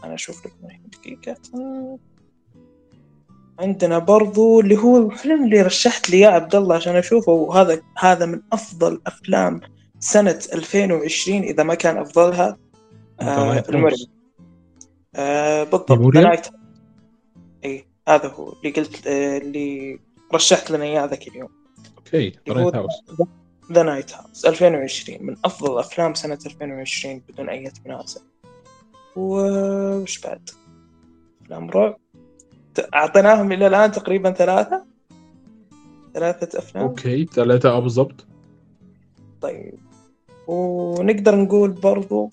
أنا 0.03 0.13
أشوف 0.13 0.45
لك 0.45 0.53
دقيقة. 0.85 1.37
عندنا 3.59 3.99
برضو 3.99 4.59
اللي 4.59 4.77
هو 4.77 4.97
الفيلم 4.97 5.43
اللي 5.43 5.61
رشحت 5.61 6.09
لي 6.09 6.17
إياه 6.17 6.29
عبد 6.29 6.55
الله 6.55 6.75
عشان 6.75 6.95
أشوفه. 6.95 7.31
وهذا 7.31 7.81
هذا 7.97 8.25
من 8.25 8.41
أفضل 8.53 9.01
أفلام 9.07 9.61
سنة 9.99 10.39
2020 10.53 11.43
إذا 11.43 11.63
ما 11.63 11.75
كان 11.75 11.97
أفضلها. 11.97 12.57
آه 13.21 13.63
المرمي 13.69 14.09
آه 15.15 15.63
بالضبط. 15.63 15.91
The 15.91 16.21
Night 16.21 16.47
اي 16.47 16.56
هذا 18.07 18.27
هو 18.27 18.53
اللي 18.53 18.71
قلت 18.71 19.07
آه 19.07 19.37
اللي 19.37 19.99
رشحت 20.33 20.71
لنا 20.71 20.83
إياه 20.83 21.05
ذاك 21.05 21.27
اليوم. 21.27 21.49
OK 21.97 22.33
The 22.49 22.53
Night 22.53 22.75
House 22.75 22.93
The 23.71 23.83
Night 23.83 24.13
House 24.13 24.45
2020 24.45 25.25
من 25.25 25.35
أفضل 25.45 25.79
أفلام 25.79 26.13
سنة 26.13 26.39
2020 26.45 27.21
بدون 27.29 27.49
أي 27.49 27.71
مناسبة 27.85 28.23
وش 29.15 30.19
بعد؟ 30.19 30.49
أفلام 31.41 31.69
رعب. 31.69 31.97
أعطيناهم 32.93 33.51
إلى 33.51 33.67
الآن 33.67 33.91
تقريبا 33.91 34.31
ثلاثة. 34.31 34.85
ثلاثة 36.13 36.59
أفلام. 36.59 36.83
OK 36.83 37.25
ثلاثة 37.25 37.69
آه 37.69 37.79
بالضبط. 37.79 38.25
طيب. 39.41 39.79
ونقدر 40.47 41.35
نقول 41.35 41.71
برضو 41.71 42.29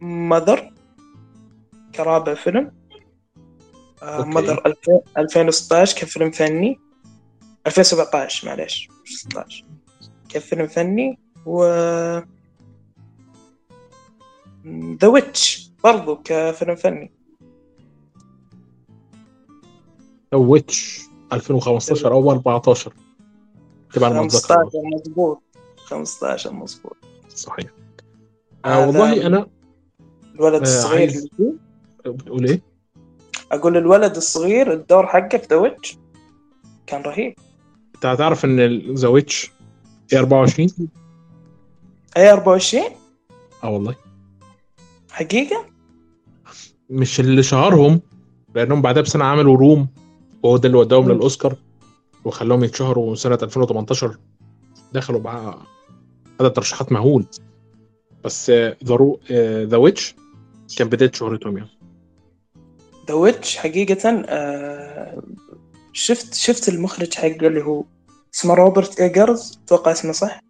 Mother 0.00 0.72
كرابع 1.94 2.34
فيلم. 2.34 2.83
Mother 4.02 4.74
2016 5.18 5.96
كفيلم 6.00 6.30
فني؟ 6.30 6.80
2017 7.66 8.48
معليش 8.48 8.88
16 9.04 9.64
كفيلم 10.28 10.66
فني؟ 10.66 11.18
و 11.46 11.64
The 15.02 15.08
Witch 15.08 15.70
برضو 15.84 16.16
كفيلم 16.24 16.74
فني. 16.76 17.12
The 20.32 20.38
Witch 20.38 21.00
2015 21.32 22.12
أو 22.12 22.30
14 22.30 22.94
تبع 23.92 24.08
15 24.08 24.70
مضبوط 24.94 25.42
15 25.76 26.52
مضبوط 26.52 26.96
صحيح. 27.28 27.66
آه 28.64 28.86
والله 28.86 29.26
أنا 29.26 29.46
الولد 30.34 30.54
آه 30.54 30.62
الصغير. 30.62 31.12
بتقول 32.06 32.46
إيه؟ 32.46 32.73
أقول 33.52 33.76
الولد 33.76 34.16
الصغير 34.16 34.72
الدور 34.72 35.06
حقه 35.06 35.38
في 35.38 35.46
The 35.50 35.56
Witch 35.56 35.96
كان 36.86 37.02
رهيب. 37.02 37.34
أنت 37.94 38.06
هتعرف 38.06 38.44
إن 38.44 38.60
The 38.94 39.08
Witch 39.08 39.50
A24 40.12 40.18
A24 40.18 42.84
آه 43.64 43.70
والله. 43.70 43.94
حقيقة؟ 45.10 45.66
مش 46.90 47.20
اللي 47.20 47.42
شهرهم 47.42 48.00
لأنهم 48.54 48.82
بعدها 48.82 49.02
بسنة 49.02 49.24
عملوا 49.24 49.56
Room 49.56 49.88
وهو 50.42 50.56
ده 50.56 50.66
اللي 50.66 50.78
وداهم 50.78 51.12
للأوسكار 51.12 51.56
وخلاهم 52.24 52.64
يتشهروا 52.64 53.14
سنة 53.14 53.38
2018 53.42 54.16
دخلوا 54.92 55.20
مع 55.20 55.58
هذا 56.40 56.48
ترشيحات 56.48 56.92
مهول. 56.92 57.26
بس 58.24 58.50
The 58.50 59.16
The 59.64 59.76
Witch 59.76 60.14
كان 60.78 60.88
بداية 60.88 61.10
شهرتهم 61.14 61.56
يعني. 61.58 61.70
The 63.08 63.14
Witch 63.14 63.56
حقيقة 63.56 64.24
آه 64.28 65.22
شفت 65.92 66.34
شفت 66.34 66.68
المخرج 66.68 67.14
حقه 67.14 67.46
اللي 67.46 67.62
هو 67.62 67.84
اسمه 68.34 68.54
روبرت 68.54 69.00
ايجرز 69.00 69.60
أتوقع 69.64 69.92
اسمه 69.92 70.12
صح؟ 70.12 70.40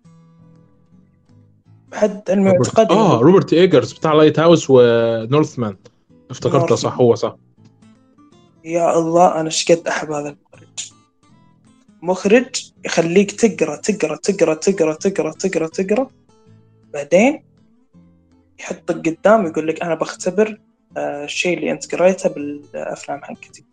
حد 1.92 2.30
علمي 2.30 2.50
اعتقادي 2.50 2.94
آه 2.94 3.20
روبرت 3.20 3.52
ايجرز 3.52 3.92
بتاع 3.92 4.12
Lighthouse 4.12 4.38
و 4.38 4.66
Northman 4.70 5.76
افتكرته 6.30 6.74
صح؟ 6.74 7.00
هو 7.00 7.14
صح. 7.14 7.36
يا 8.64 8.98
الله 8.98 9.40
أنا 9.40 9.46
إيش 9.46 9.72
قد 9.72 9.88
أحب 9.88 10.12
هذا 10.12 10.28
المخرج. 10.28 10.92
مخرج 12.02 12.72
يخليك 12.84 13.32
تقرأ 13.32 13.76
تقرأ 13.76 14.16
تقرأ 14.16 14.54
تقرأ 14.54 14.94
تقرأ 14.94 15.32
تقرأ 15.32 15.68
تقرأ 15.68 16.08
بعدين 16.92 17.44
يحطك 18.60 19.08
قدام 19.08 19.46
يقول 19.46 19.68
لك 19.68 19.82
أنا 19.82 19.94
بختبر 19.94 20.60
الشيء 20.96 21.58
اللي 21.58 21.70
أنت 21.70 21.94
قريته 21.94 22.28
بالأفلام 22.28 23.20
حقتي. 23.24 23.64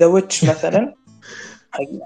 The 0.00 0.06
Witch 0.06 0.44
مثلا. 0.50 0.94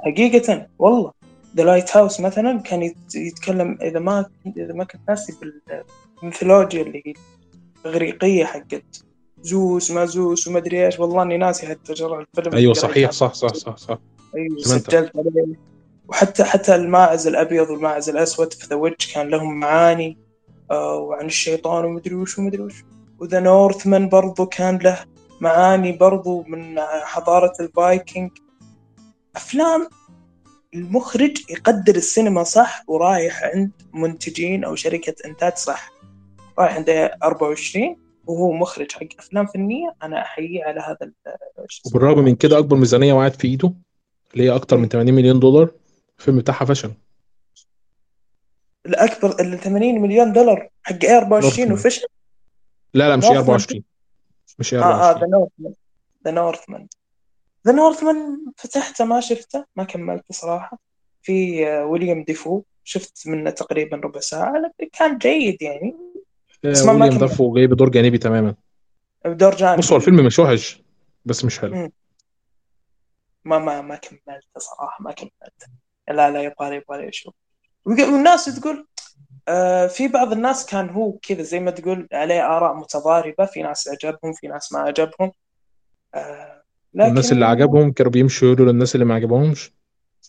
حقيقة 0.04 0.66
والله. 0.78 1.12
The 1.56 1.64
Lighthouse 1.64 2.20
مثلا 2.20 2.60
كان 2.60 2.92
يتكلم 3.14 3.78
إذا 3.82 3.98
ما 3.98 4.26
إذا 4.56 4.72
ما 4.72 4.84
كنت 4.84 5.00
ناسي 5.08 5.32
بالميثولوجيا 6.22 6.82
اللي 6.82 7.02
هي 7.06 7.12
الإغريقية 7.86 8.44
حقت 8.44 9.04
زوس 9.42 9.90
ما 9.90 10.04
زوس 10.04 10.48
وما 10.48 10.58
أدري 10.58 10.86
إيش. 10.86 11.00
والله 11.00 11.22
إني 11.22 11.38
ناسي 11.38 11.66
حتى 11.66 11.92
جرى 11.92 12.26
الفيلم 12.36 12.54
أيوه 12.56 12.74
صحيح. 12.74 13.10
صح 13.10 13.34
صح 13.34 13.54
صح 13.54 13.76
صح. 13.76 13.98
أيوه 14.36 14.58
سجلت 14.58 15.12
عليه. 15.16 15.54
وحتى 16.08 16.44
حتى 16.44 16.74
الماعز 16.74 17.26
الأبيض 17.26 17.70
والماعز 17.70 18.08
الأسود 18.08 18.52
في 18.52 18.66
The 18.66 18.76
Witch 18.76 19.14
كان 19.14 19.28
لهم 19.28 19.60
معاني 19.60 20.18
آه 20.70 20.96
وعن 20.96 21.26
الشيطان 21.26 21.84
ومدري 21.84 22.14
وش 22.14 22.38
ومدري 22.38 22.62
وش. 22.62 22.84
و 23.22 23.27
The 23.27 23.40
Northman 23.40 24.08
برضو 24.08 24.46
كان 24.46 24.78
له 24.78 25.04
معاني 25.40 25.92
برضو 25.92 26.42
من 26.42 26.80
حضارة 26.80 27.52
الفايكنج. 27.60 28.30
أفلام 29.36 29.88
المخرج 30.74 31.50
يقدر 31.50 31.96
السينما 31.96 32.42
صح 32.42 32.84
ورايح 32.86 33.42
عند 33.42 33.70
منتجين 33.94 34.64
أو 34.64 34.74
شركة 34.74 35.14
إنتاج 35.24 35.56
صح. 35.56 35.90
رايح 36.58 36.74
عند 36.74 37.10
24 37.22 37.96
وهو 38.26 38.52
مخرج 38.52 38.92
حق 38.92 39.06
أفلام 39.18 39.46
فنية. 39.46 39.94
أنا 40.02 40.22
أحييه 40.22 40.64
على 40.64 40.80
هذا 40.80 41.10
وبالرغم 41.86 42.24
من 42.24 42.34
كده 42.34 42.58
أكبر 42.58 42.76
ميزانية 42.76 43.12
وقعت 43.12 43.36
في 43.36 43.48
إيده 43.48 43.74
اللي 44.32 44.44
هي 44.44 44.54
أكتر 44.54 44.76
من 44.76 44.88
80 44.88 45.14
مليون 45.14 45.40
دولار 45.40 45.70
الفيلم 46.18 46.38
بتاعها 46.38 46.64
فشل 46.64 46.92
الأكبر 48.86 49.40
ال 49.40 49.58
80 49.58 50.00
مليون 50.00 50.32
دولار 50.32 50.68
حق 50.82 51.04
24 51.04 51.72
وفشل. 51.72 52.06
لا 52.94 53.08
لا 53.08 53.16
مش 53.16 53.24
24 53.24 53.82
مش 54.58 54.74
24 54.74 55.02
آه 55.02 55.20
The 55.20 55.26
Northman 55.26 55.74
The 56.24 56.30
Northman 56.30 56.86
The 57.66 57.72
Northman 57.72 58.46
فتحته 58.56 59.04
ما 59.04 59.20
شفته 59.20 59.64
ما 59.76 59.84
كملته 59.84 60.24
صراحة. 60.30 60.78
في 61.22 61.66
ويليام 61.66 62.24
ديفو 62.24 62.62
شفت 62.84 63.28
منه 63.28 63.50
تقريبا 63.50 63.96
ربع 63.96 64.20
لكن 64.20 64.90
كان 64.92 65.18
جيد 65.18 65.62
يعني. 65.62 65.96
بس 66.64 66.82
ما 66.82 66.92
ويليام 66.92 67.18
ديفو 67.18 67.54
جاي 67.54 67.66
بدور 67.66 67.88
جانبي 67.88 68.18
تماما. 68.18 68.54
بدور 69.24 69.56
جانبي. 69.56 69.78
بص 69.78 69.90
هو 69.90 69.96
الفيلم 69.96 70.26
مش 70.26 70.38
وحش 70.38 70.82
بس 71.24 71.44
مش 71.44 71.58
حلو. 71.58 71.90
ما 73.44 73.58
ما 73.58 73.80
ما 73.80 73.96
كملته 73.96 74.58
صراحة 74.58 75.02
ما 75.04 75.12
كملته. 75.12 75.66
لا 76.08 76.30
لا 76.30 76.42
يبغى 76.42 76.76
يبغى 76.76 77.08
أشوف 77.08 77.34
والناس 77.86 78.44
تقول 78.44 78.76
آه 78.76 78.91
في 79.88 80.08
بعض 80.08 80.32
الناس 80.32 80.66
كان 80.66 80.90
هو 80.90 81.12
كذا 81.12 81.42
زي 81.42 81.60
ما 81.60 81.70
تقول 81.70 82.08
عليه 82.12 82.56
آراء 82.56 82.74
متضاربة 82.74 83.44
في 83.44 83.62
ناس 83.62 83.88
عجبهم 83.88 84.32
في 84.32 84.46
ناس 84.46 84.72
ما 84.72 84.78
عجبهم 84.78 85.32
آه 86.14 86.62
لكن... 86.94 87.08
الناس 87.08 87.32
اللي 87.32 87.44
عجبهم 87.44 87.92
كانوا 87.92 88.12
بيمشوا 88.12 88.48
يقولوا 88.48 88.72
للناس 88.72 88.94
اللي 88.94 89.06
ما 89.06 89.14
عجبهمش 89.14 89.72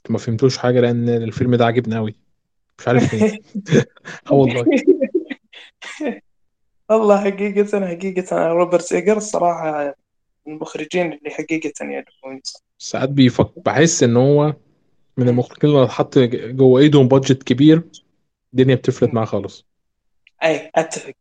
ما 0.09 0.17
فهمتوش 0.17 0.57
حاجة 0.57 0.79
لأن 0.79 1.09
الفيلم 1.09 1.55
ده 1.55 1.65
عجبني 1.65 1.97
أوي. 1.97 2.15
مش 2.79 2.87
عارف 2.87 3.13
ليه. 3.13 3.41
آه 4.31 4.33
والله. 4.33 4.65
والله 6.89 7.21
حقيقة 7.21 7.87
حقيقة. 7.87 8.47
روبرت 8.47 8.93
إيجر 8.93 9.17
الصراحة 9.17 9.95
المخرجين 10.47 11.13
اللي 11.13 11.29
حقيقة 11.29 11.71
يعجبوني 11.81 12.41
ساعات 12.77 13.09
بيفكر 13.09 13.61
بحس 13.65 14.03
إن 14.03 14.17
هو 14.17 14.53
من 15.17 15.29
المخرجين 15.29 15.69
اللي 15.69 15.87
حط 15.87 16.19
جوه 16.19 16.81
إيدهم 16.81 17.07
budget 17.07 17.43
كبير. 17.43 17.83
الدنيا 18.53 18.75
بتفلت 18.75 19.13
معاه 19.13 19.25
خالص. 19.25 19.67
أي 20.43 20.71
أتفق. 20.75 21.13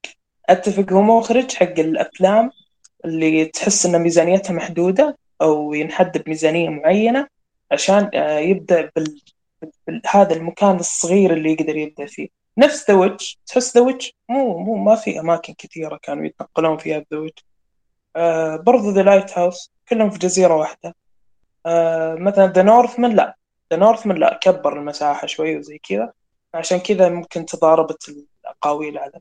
أتفق. 0.49 0.93
هو 0.93 1.03
مخرج 1.03 1.53
حق 1.53 1.79
الأفلام 1.79 2.51
اللي 3.05 3.45
تحس 3.45 3.87
إن 3.87 3.99
ميزانيتها 3.99 4.53
محدودة 4.53 5.19
أو 5.43 5.75
ينحد 5.75 6.23
بميزانيه 6.23 6.69
معينة 6.69 7.29
عشان 7.73 8.11
يبدأ 8.39 8.91
بال... 8.97 9.21
بهذا 9.89 10.37
المكان 10.37 10.77
الصغير 10.77 11.33
اللي 11.33 11.53
يقدر 11.53 11.77
يبدأ 11.77 12.07
فيه. 12.07 12.29
نفس 12.59 12.91
ذا 12.91 13.17
تحس 13.47 13.77
ذا 13.77 13.99
مو 14.29 14.59
مو 14.59 14.77
ما 14.77 14.95
في 14.95 15.21
أماكن 15.21 15.55
كثيرة 15.59 15.99
كانوا 16.03 16.25
يتنقلون 16.25 16.79
فيها 16.79 17.05
ذا 17.13 17.27
آه 18.17 18.57
برضو 18.57 18.91
The 18.91 19.03
Lighthouse 19.03 19.73
كلهم 19.89 20.11
في 20.11 20.19
جزيرة 20.19 20.55
واحدة. 20.57 20.95
آه 21.67 22.15
مثلا 22.15 22.47
The 22.47 22.63
Northman 22.63 23.17
لا. 23.17 23.37
The 23.73 23.79
Northman 23.79 24.19
لا 24.19 24.39
كبر 24.43 24.79
المساحة 24.79 25.27
شوي 25.27 25.57
وزي 25.57 25.79
كذا. 25.79 26.13
عشان 26.55 26.79
كذا 26.79 27.09
ممكن 27.09 27.47
تضاربت 27.47 28.09
الأقاويل 28.45 28.99
على 28.99 29.21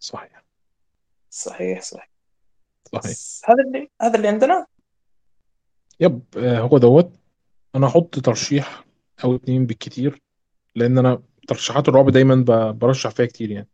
صحيح. 0.00 0.44
صحيح 1.30 1.82
صحيح. 1.82 2.10
صحيح. 2.92 3.50
هذا 3.50 3.62
اللي 3.66 3.90
هذا 4.02 4.16
اللي 4.16 4.28
عندنا؟ 4.28 4.66
yep 6.00 6.22
هو 6.36 6.78
دوت. 6.78 7.12
أنا 7.74 7.86
أحط 7.86 8.18
ترشيح 8.18 8.84
أو 9.24 9.34
اتنين 9.34 9.66
بالكتير 9.66 10.22
لأن 10.74 10.98
أنا 10.98 11.22
ترشيحات 11.48 11.88
الرعب 11.88 12.10
دايما 12.10 12.70
برشح 12.70 13.10
فيها 13.10 13.26
كتير 13.26 13.50
يعني. 13.50 13.68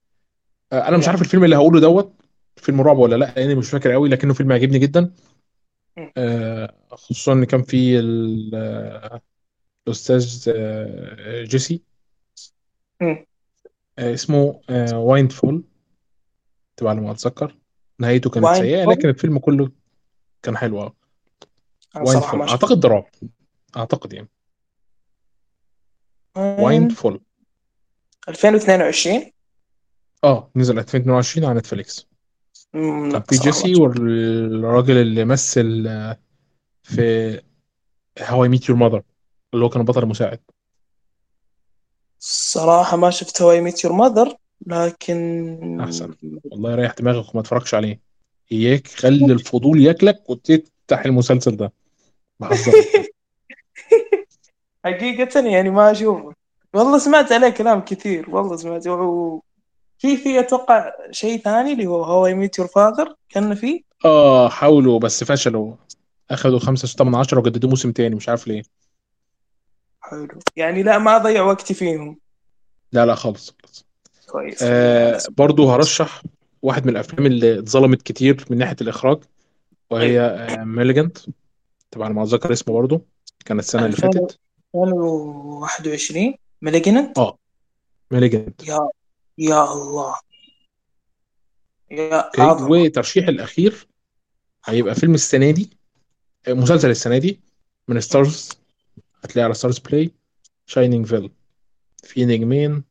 أنا 0.73 0.97
مش 0.97 1.09
عارف 1.09 1.21
الفيلم 1.23 1.45
اللي 1.45 1.57
هقوله 1.57 1.81
دوت 1.81 2.13
فيلم 2.57 2.81
رعب 2.81 2.99
ولا 2.99 3.17
لأ 3.17 3.33
لأني 3.37 3.55
مش 3.55 3.71
فاكر 3.71 3.93
قوي 3.93 4.09
لكنه 4.09 4.35
فيلم 4.35 4.53
عجبني 4.53 4.79
جدا. 4.79 5.15
آه، 6.17 6.75
خصوصا 6.91 7.33
إن 7.33 7.45
كان 7.45 7.63
في 7.63 7.99
ال- 7.99 8.51
آه، 8.55 9.21
الأستاذ 9.87 10.45
آه، 10.57 11.45
جيسي. 11.45 11.75
آه، 11.75 11.92
اسمه 13.99 14.61
Windfall 14.93 15.65
تبع 16.77 16.91
على 16.91 17.01
ما 17.01 17.11
أتذكر. 17.11 17.57
نهايته 17.99 18.31
كانت 18.31 18.47
سيئة 18.47 18.85
لكن 18.85 19.09
الفيلم 19.09 19.39
كله 19.39 19.71
كان 20.43 20.57
حلو 20.57 20.83
آه 20.83 20.95
Windfall 21.97 22.43
أعتقد 22.49 22.81
ده 22.81 22.89
رعب 22.89 23.07
أعتقد 23.77 24.13
يعني. 24.13 24.29
Wind 26.37 26.61
Windfall 26.61 27.21
2022 28.29 29.33
آه 30.25 30.51
نزل 30.57 30.79
2022 30.79 31.45
على 31.49 31.59
نتفليكس. 31.59 32.09
كان 32.73 33.23
في 33.23 33.37
جيسي 33.37 33.75
والراجل 33.75 34.97
اللي 34.97 35.25
مثل 35.25 35.85
آه، 35.89 36.19
في 36.83 37.41
How 38.21 38.49
I 38.49 38.54
Met 38.54 38.69
Your 38.69 38.79
Mother 38.79 39.03
اللي 39.55 39.65
هو 39.65 39.69
كان 39.69 39.81
البطل 39.81 40.03
المساعد. 40.03 40.41
صراحة 42.53 42.97
ما 42.97 43.11
شفت 43.11 43.43
How 43.43 43.61
I 43.61 43.67
Met 43.67 43.85
Your 43.85 43.93
Mother 43.93 44.37
لكن 44.67 45.79
أحسن. 45.81 46.15
والله 46.45 46.75
ريح 46.75 46.93
دماغك 46.95 47.35
وما 47.35 47.43
تتفرجش 47.43 47.75
عليه. 47.75 48.01
إياك 48.53 48.87
خلي 48.87 49.33
الفضول 49.33 49.81
ياكلك 49.81 50.31
وتفتح 50.31 51.05
المسلسل 51.05 51.57
ده. 51.57 51.73
حقيقة 54.85 55.41
يعني 55.41 55.71
ما 55.71 55.91
أشوفه 55.91 56.35
والله 56.75 56.99
سمعت 56.99 57.33
عليه 57.33 57.49
كلام 57.49 57.81
كثير 57.81 58.31
والله 58.31 58.57
سمعت. 58.57 58.87
و- 58.87 59.41
في 59.99 60.17
في 60.17 60.41
أتوقع 60.41 60.93
شيء 61.11 61.39
ثاني 61.41 61.73
اللي 61.73 61.87
هو 61.87 62.05
هواي 62.05 62.35
ميت 62.35 62.59
يور 62.59 62.69
فاذر 62.69 63.15
كان 63.29 63.55
فيه 63.55 63.81
آه 64.05 64.49
حاولوا 64.49 64.99
بس 64.99 65.25
فشلوا. 65.25 65.75
اخدوا 66.31 66.59
خمسة 66.59 66.89
ستة 66.89 67.05
من 67.05 67.15
عشرة 67.15 67.39
وجددوا 67.39 67.71
موسم 67.71 67.93
تاني 67.93 68.15
مش 68.15 68.29
عارف 68.29 68.47
ليه. 68.49 68.63
حلو. 70.01 70.29
يعني 70.57 70.83
لا 70.83 70.99
ما 70.99 71.17
أضيع 71.17 71.43
وقتي 71.43 71.75
فيهم. 71.75 72.22
لا 72.93 73.07
لا 73.07 73.15
خالص 73.15 73.55
خالص. 73.63 73.87
كويس. 74.29 74.59
آه 74.63 75.19
برضو 75.31 75.71
هرشح 75.71 76.23
واحد 76.63 76.85
من 76.87 76.93
الأفلام 76.93 77.27
اللي 77.27 77.59
اتظلمت 77.59 78.03
كتير 78.03 78.45
من 78.51 78.59
ناحية 78.59 78.77
الإخراج 78.81 79.19
وهي 79.91 80.07
أيوه 80.07 80.25
آه 80.27 80.65
ميليجنت 80.65 81.19
طبعا 81.91 82.09
ما 82.09 82.23
أتذكر 82.23 82.53
اسمه 82.53 82.75
برضو 82.75 83.07
كان 83.45 83.59
السنة 83.59 83.87
اللي 83.87 83.97
2000 83.97 84.11
فاتت 84.11 84.39
2021 84.75 86.35
مالجننت 86.63 87.19
آه 87.19 87.39
ميليجنت 88.11 88.69
يا 88.69 88.89
يا 89.39 89.73
الله. 89.73 90.15
يا 91.91 92.53
وترشيح 92.53 93.29
الأخير 93.29 93.87
هيبقى 94.65 94.95
فيلم 94.95 95.15
السنة 95.15 95.51
دي 95.51 95.71
آه، 96.49 96.53
مسلسل 96.53 96.91
السنة 96.91 97.19
دي 97.19 97.41
من 97.89 98.01
ستارز 98.01 98.51
هتلاقيه 99.25 99.45
على 99.45 99.55
ستارز 99.55 99.79
بلاي 99.79 100.11
شاينينج 100.67 101.07
فيل 101.07 101.31
في 102.03 102.25
نجمين 102.25 102.85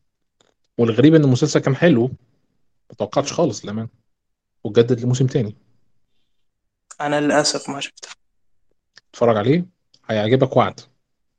والغريب 0.77 1.15
إن 1.15 1.23
المسلسل 1.23 1.59
كان 1.59 1.75
حلو 1.75 2.07
ما 2.89 2.95
توقعتش 2.97 3.33
خالص 3.33 3.65
للأمانة 3.65 3.89
واتجدد 4.63 4.99
لموسم 4.99 5.27
تاني. 5.27 5.55
أنا 7.01 7.21
للأسف 7.21 7.69
ما 7.69 7.79
شفته. 7.79 8.09
اتفرج 9.09 9.37
عليه 9.37 9.65
هيعجبك 10.05 10.57
وعد. 10.57 10.79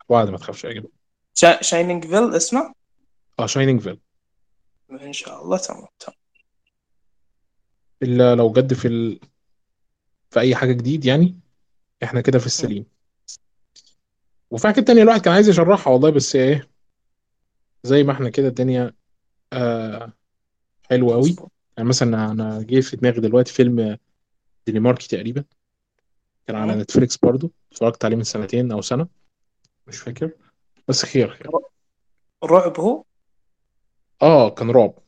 وعد 0.09 0.31
ما 0.31 0.39
تخافش 0.39 0.67
هيعجبك. 0.67 0.91
شا... 1.35 1.63
Shining 1.63 2.07
Vale 2.07 2.35
اسمه؟ 2.35 2.75
آه 3.39 3.47
Shining 3.47 3.81
Vale 3.81 4.01
إن 4.91 5.13
شاء 5.13 5.43
الله 5.45 5.59
تمام 5.59 5.87
تمام. 5.99 6.17
إلا 8.03 8.35
لو 8.35 8.53
جد 8.53 8.75
في 8.75 8.89
ال... 8.89 9.21
في 10.31 10.41
أي 10.41 10.57
حاجة 10.57 10.73
جديد 10.73 11.05
يعني 11.05 11.39
إحنا 12.03 12.21
كده 12.21 12.39
في. 12.39 12.47
السليم. 12.47 12.87
وفي 14.51 14.67
حاجات 14.67 14.87
تانية 14.87 15.03
الواحد 15.03 15.21
كان 15.21 15.35
عايز 15.35 15.49
يشرحها 15.49 15.93
والله 15.93 16.11
بس 16.11 16.37
إيه 16.37 16.72
زي 17.83 18.03
ما 18.03 18.13
إحنا 18.13 18.31
كده 18.31 18.49
الدنيا 18.49 18.93
آه 19.53 20.13
حلوة 20.91 21.15
قوي. 21.15 21.37
يعني 21.77 21.89
مثلا 21.89 22.31
أنا 22.31 22.63
جه 22.63 22.81
في 22.81 22.97
دماغي 22.97 23.21
دلوقتي 23.21 23.53
فيلم 23.53 23.99
دنماركي 24.67 25.09
تقريبا. 25.09 25.45
كان 26.47 26.57
على 26.57 26.77
م. 26.77 26.81
نتفليكس 26.81 27.17
برضو 27.17 27.53
اتفرجت 27.73 28.05
عليه 28.05 28.17
من 28.17 28.23
سنتين 28.23 28.73
أو 28.73 28.81
سنة. 28.81 29.09
مش 29.87 29.99
فاكر. 29.99 30.31
بس 30.89 31.05
خير 31.05 31.31
خير. 31.31 31.51
رعب 32.45 32.81
هو؟ 32.81 33.05
آه 34.23 34.51
كان 34.51 34.71
رعب. 34.71 34.99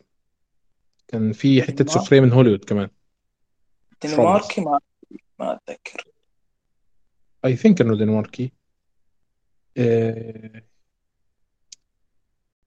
كان 1.08 1.32
في 1.32 1.62
حتة 1.62 1.86
سخريه 1.92 2.20
من 2.20 2.32
هوليوود 2.32 2.64
كمان. 2.64 2.88
دنماركي 4.04 4.60
ما 4.60 4.80
ما 5.38 5.54
أتذكر. 5.54 6.04
اي 7.44 7.56
ثينك 7.56 7.80
إنه 7.80 7.96
دنماركي 7.96 8.52
آه 9.76 10.62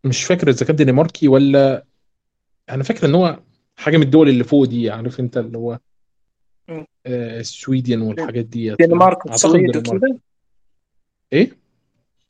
مش 0.07 0.23
فاكر 0.23 0.49
إذا 0.49 0.65
كان 0.65 0.75
دنماركي 0.75 1.27
ولا 1.27 1.85
أنا 2.69 2.83
فاكر 2.83 3.07
إن 3.07 3.15
هو 3.15 3.39
حاجة 3.75 3.97
من 3.97 4.03
الدول 4.03 4.29
اللي 4.29 4.43
فوق 4.43 4.65
دي 4.65 4.89
عارف 4.89 5.19
أنت 5.19 5.37
اللي 5.37 5.57
هو 5.57 5.79
م. 6.67 6.83
آه 7.05 7.39
السويدن 7.39 8.01
والحاجات 8.01 8.53
فاهم 8.53 8.75
دنمارك 8.75 9.17
دنمارك. 9.27 10.03
وكذا 10.03 10.19
إيه؟ 11.33 11.57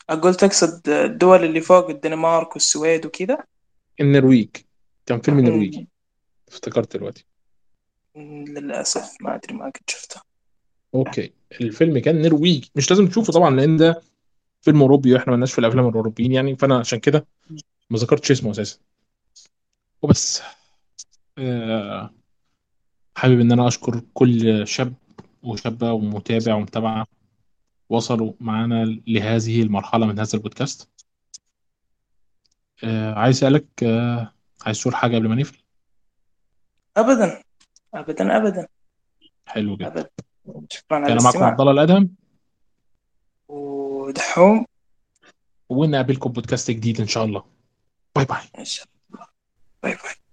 أقول 0.09 0.35
تقصد 0.35 0.89
الدول 0.89 1.43
اللي 1.43 1.61
فوق 1.61 1.89
الدنمارك 1.89 2.53
والسويد 2.53 3.05
وكذا 3.05 3.37
النرويج. 4.01 4.49
كان 5.05 5.21
فيلم. 5.21 5.39
نرويجي 5.39 5.87
افتكرت 6.47 6.97
دلوقتي. 6.97 7.25
للأسف 8.15 9.17
ما 9.21 9.35
أدري 9.35 9.53
ما 9.53 9.65
قد 9.65 9.89
شفته 9.89 10.21
أوكي. 10.95 11.33
الفيلم 11.61 11.99
كان 11.99 12.21
نرويجي 12.21 12.71
مش 12.75 12.91
لازم 12.91 13.07
تشوفه 13.07 13.33
طبعا 13.33 13.55
لأن 13.55 13.77
ده 13.77 14.01
فيلم 14.61 14.81
أوروبي 14.81 15.13
وإحنا 15.13 15.31
مالناش 15.31 15.53
في 15.53 15.59
الأفلام 15.59 15.87
الأوروبيين 15.87 16.31
يعني 16.31 16.55
فأنا 16.55 16.79
عشان 16.79 16.99
كده 16.99 17.27
ما 17.89 17.97
ذكرتش 17.97 18.31
اسمه 18.31 18.51
أساسا. 18.51 18.79
وبس. 20.01 20.41
آه 21.37 22.13
حابب 23.15 23.39
إن 23.39 23.51
أنا 23.51 23.67
أشكر 23.67 24.01
كل 24.13 24.67
شاب 24.67 24.93
وشابة 25.43 25.91
ومتابع 25.91 26.55
ومتابعة 26.55 27.07
وصلوا 27.89 28.33
معانا 28.39 28.85
لهذه 29.07 29.61
المرحلة 29.61 30.05
من 30.05 30.19
هذا 30.19 30.29
البودكاست. 30.33 30.89
آه 32.83 33.13
عايز 33.13 33.37
أسألك 33.37 33.83
آه 33.83 34.33
عايز 34.65 34.81
تقول 34.81 34.95
حاجة 34.95 35.15
قبل 35.15 35.27
ما 35.27 35.35
نقفل؟ 35.35 35.57
أبدا. 36.97 37.41
أبدا 37.93 38.37
أبدا. 38.37 38.67
حلو 39.45 39.75
جدا. 39.77 39.87
أبدا. 39.87 40.09
شكرا 40.69 40.97
على 40.97 41.07
كان 41.07 41.23
معكم 41.23 41.43
عبد 41.43 41.61
الله 41.61 41.71
الادهم 41.71 42.15
ودحوم 44.07 44.65
ونقابلكم 45.69 46.31
بودكاست 46.31 46.71
جديد 46.71 47.01
إن 47.01 47.07
شاء 47.07 47.25
الله. 47.25 47.43
Bye 48.15 48.25
bye. 48.25 48.37
إن 48.59 48.65
شاء 48.65 48.87
الله. 49.13 49.27
Bye 49.83 49.95
bye. 49.95 50.26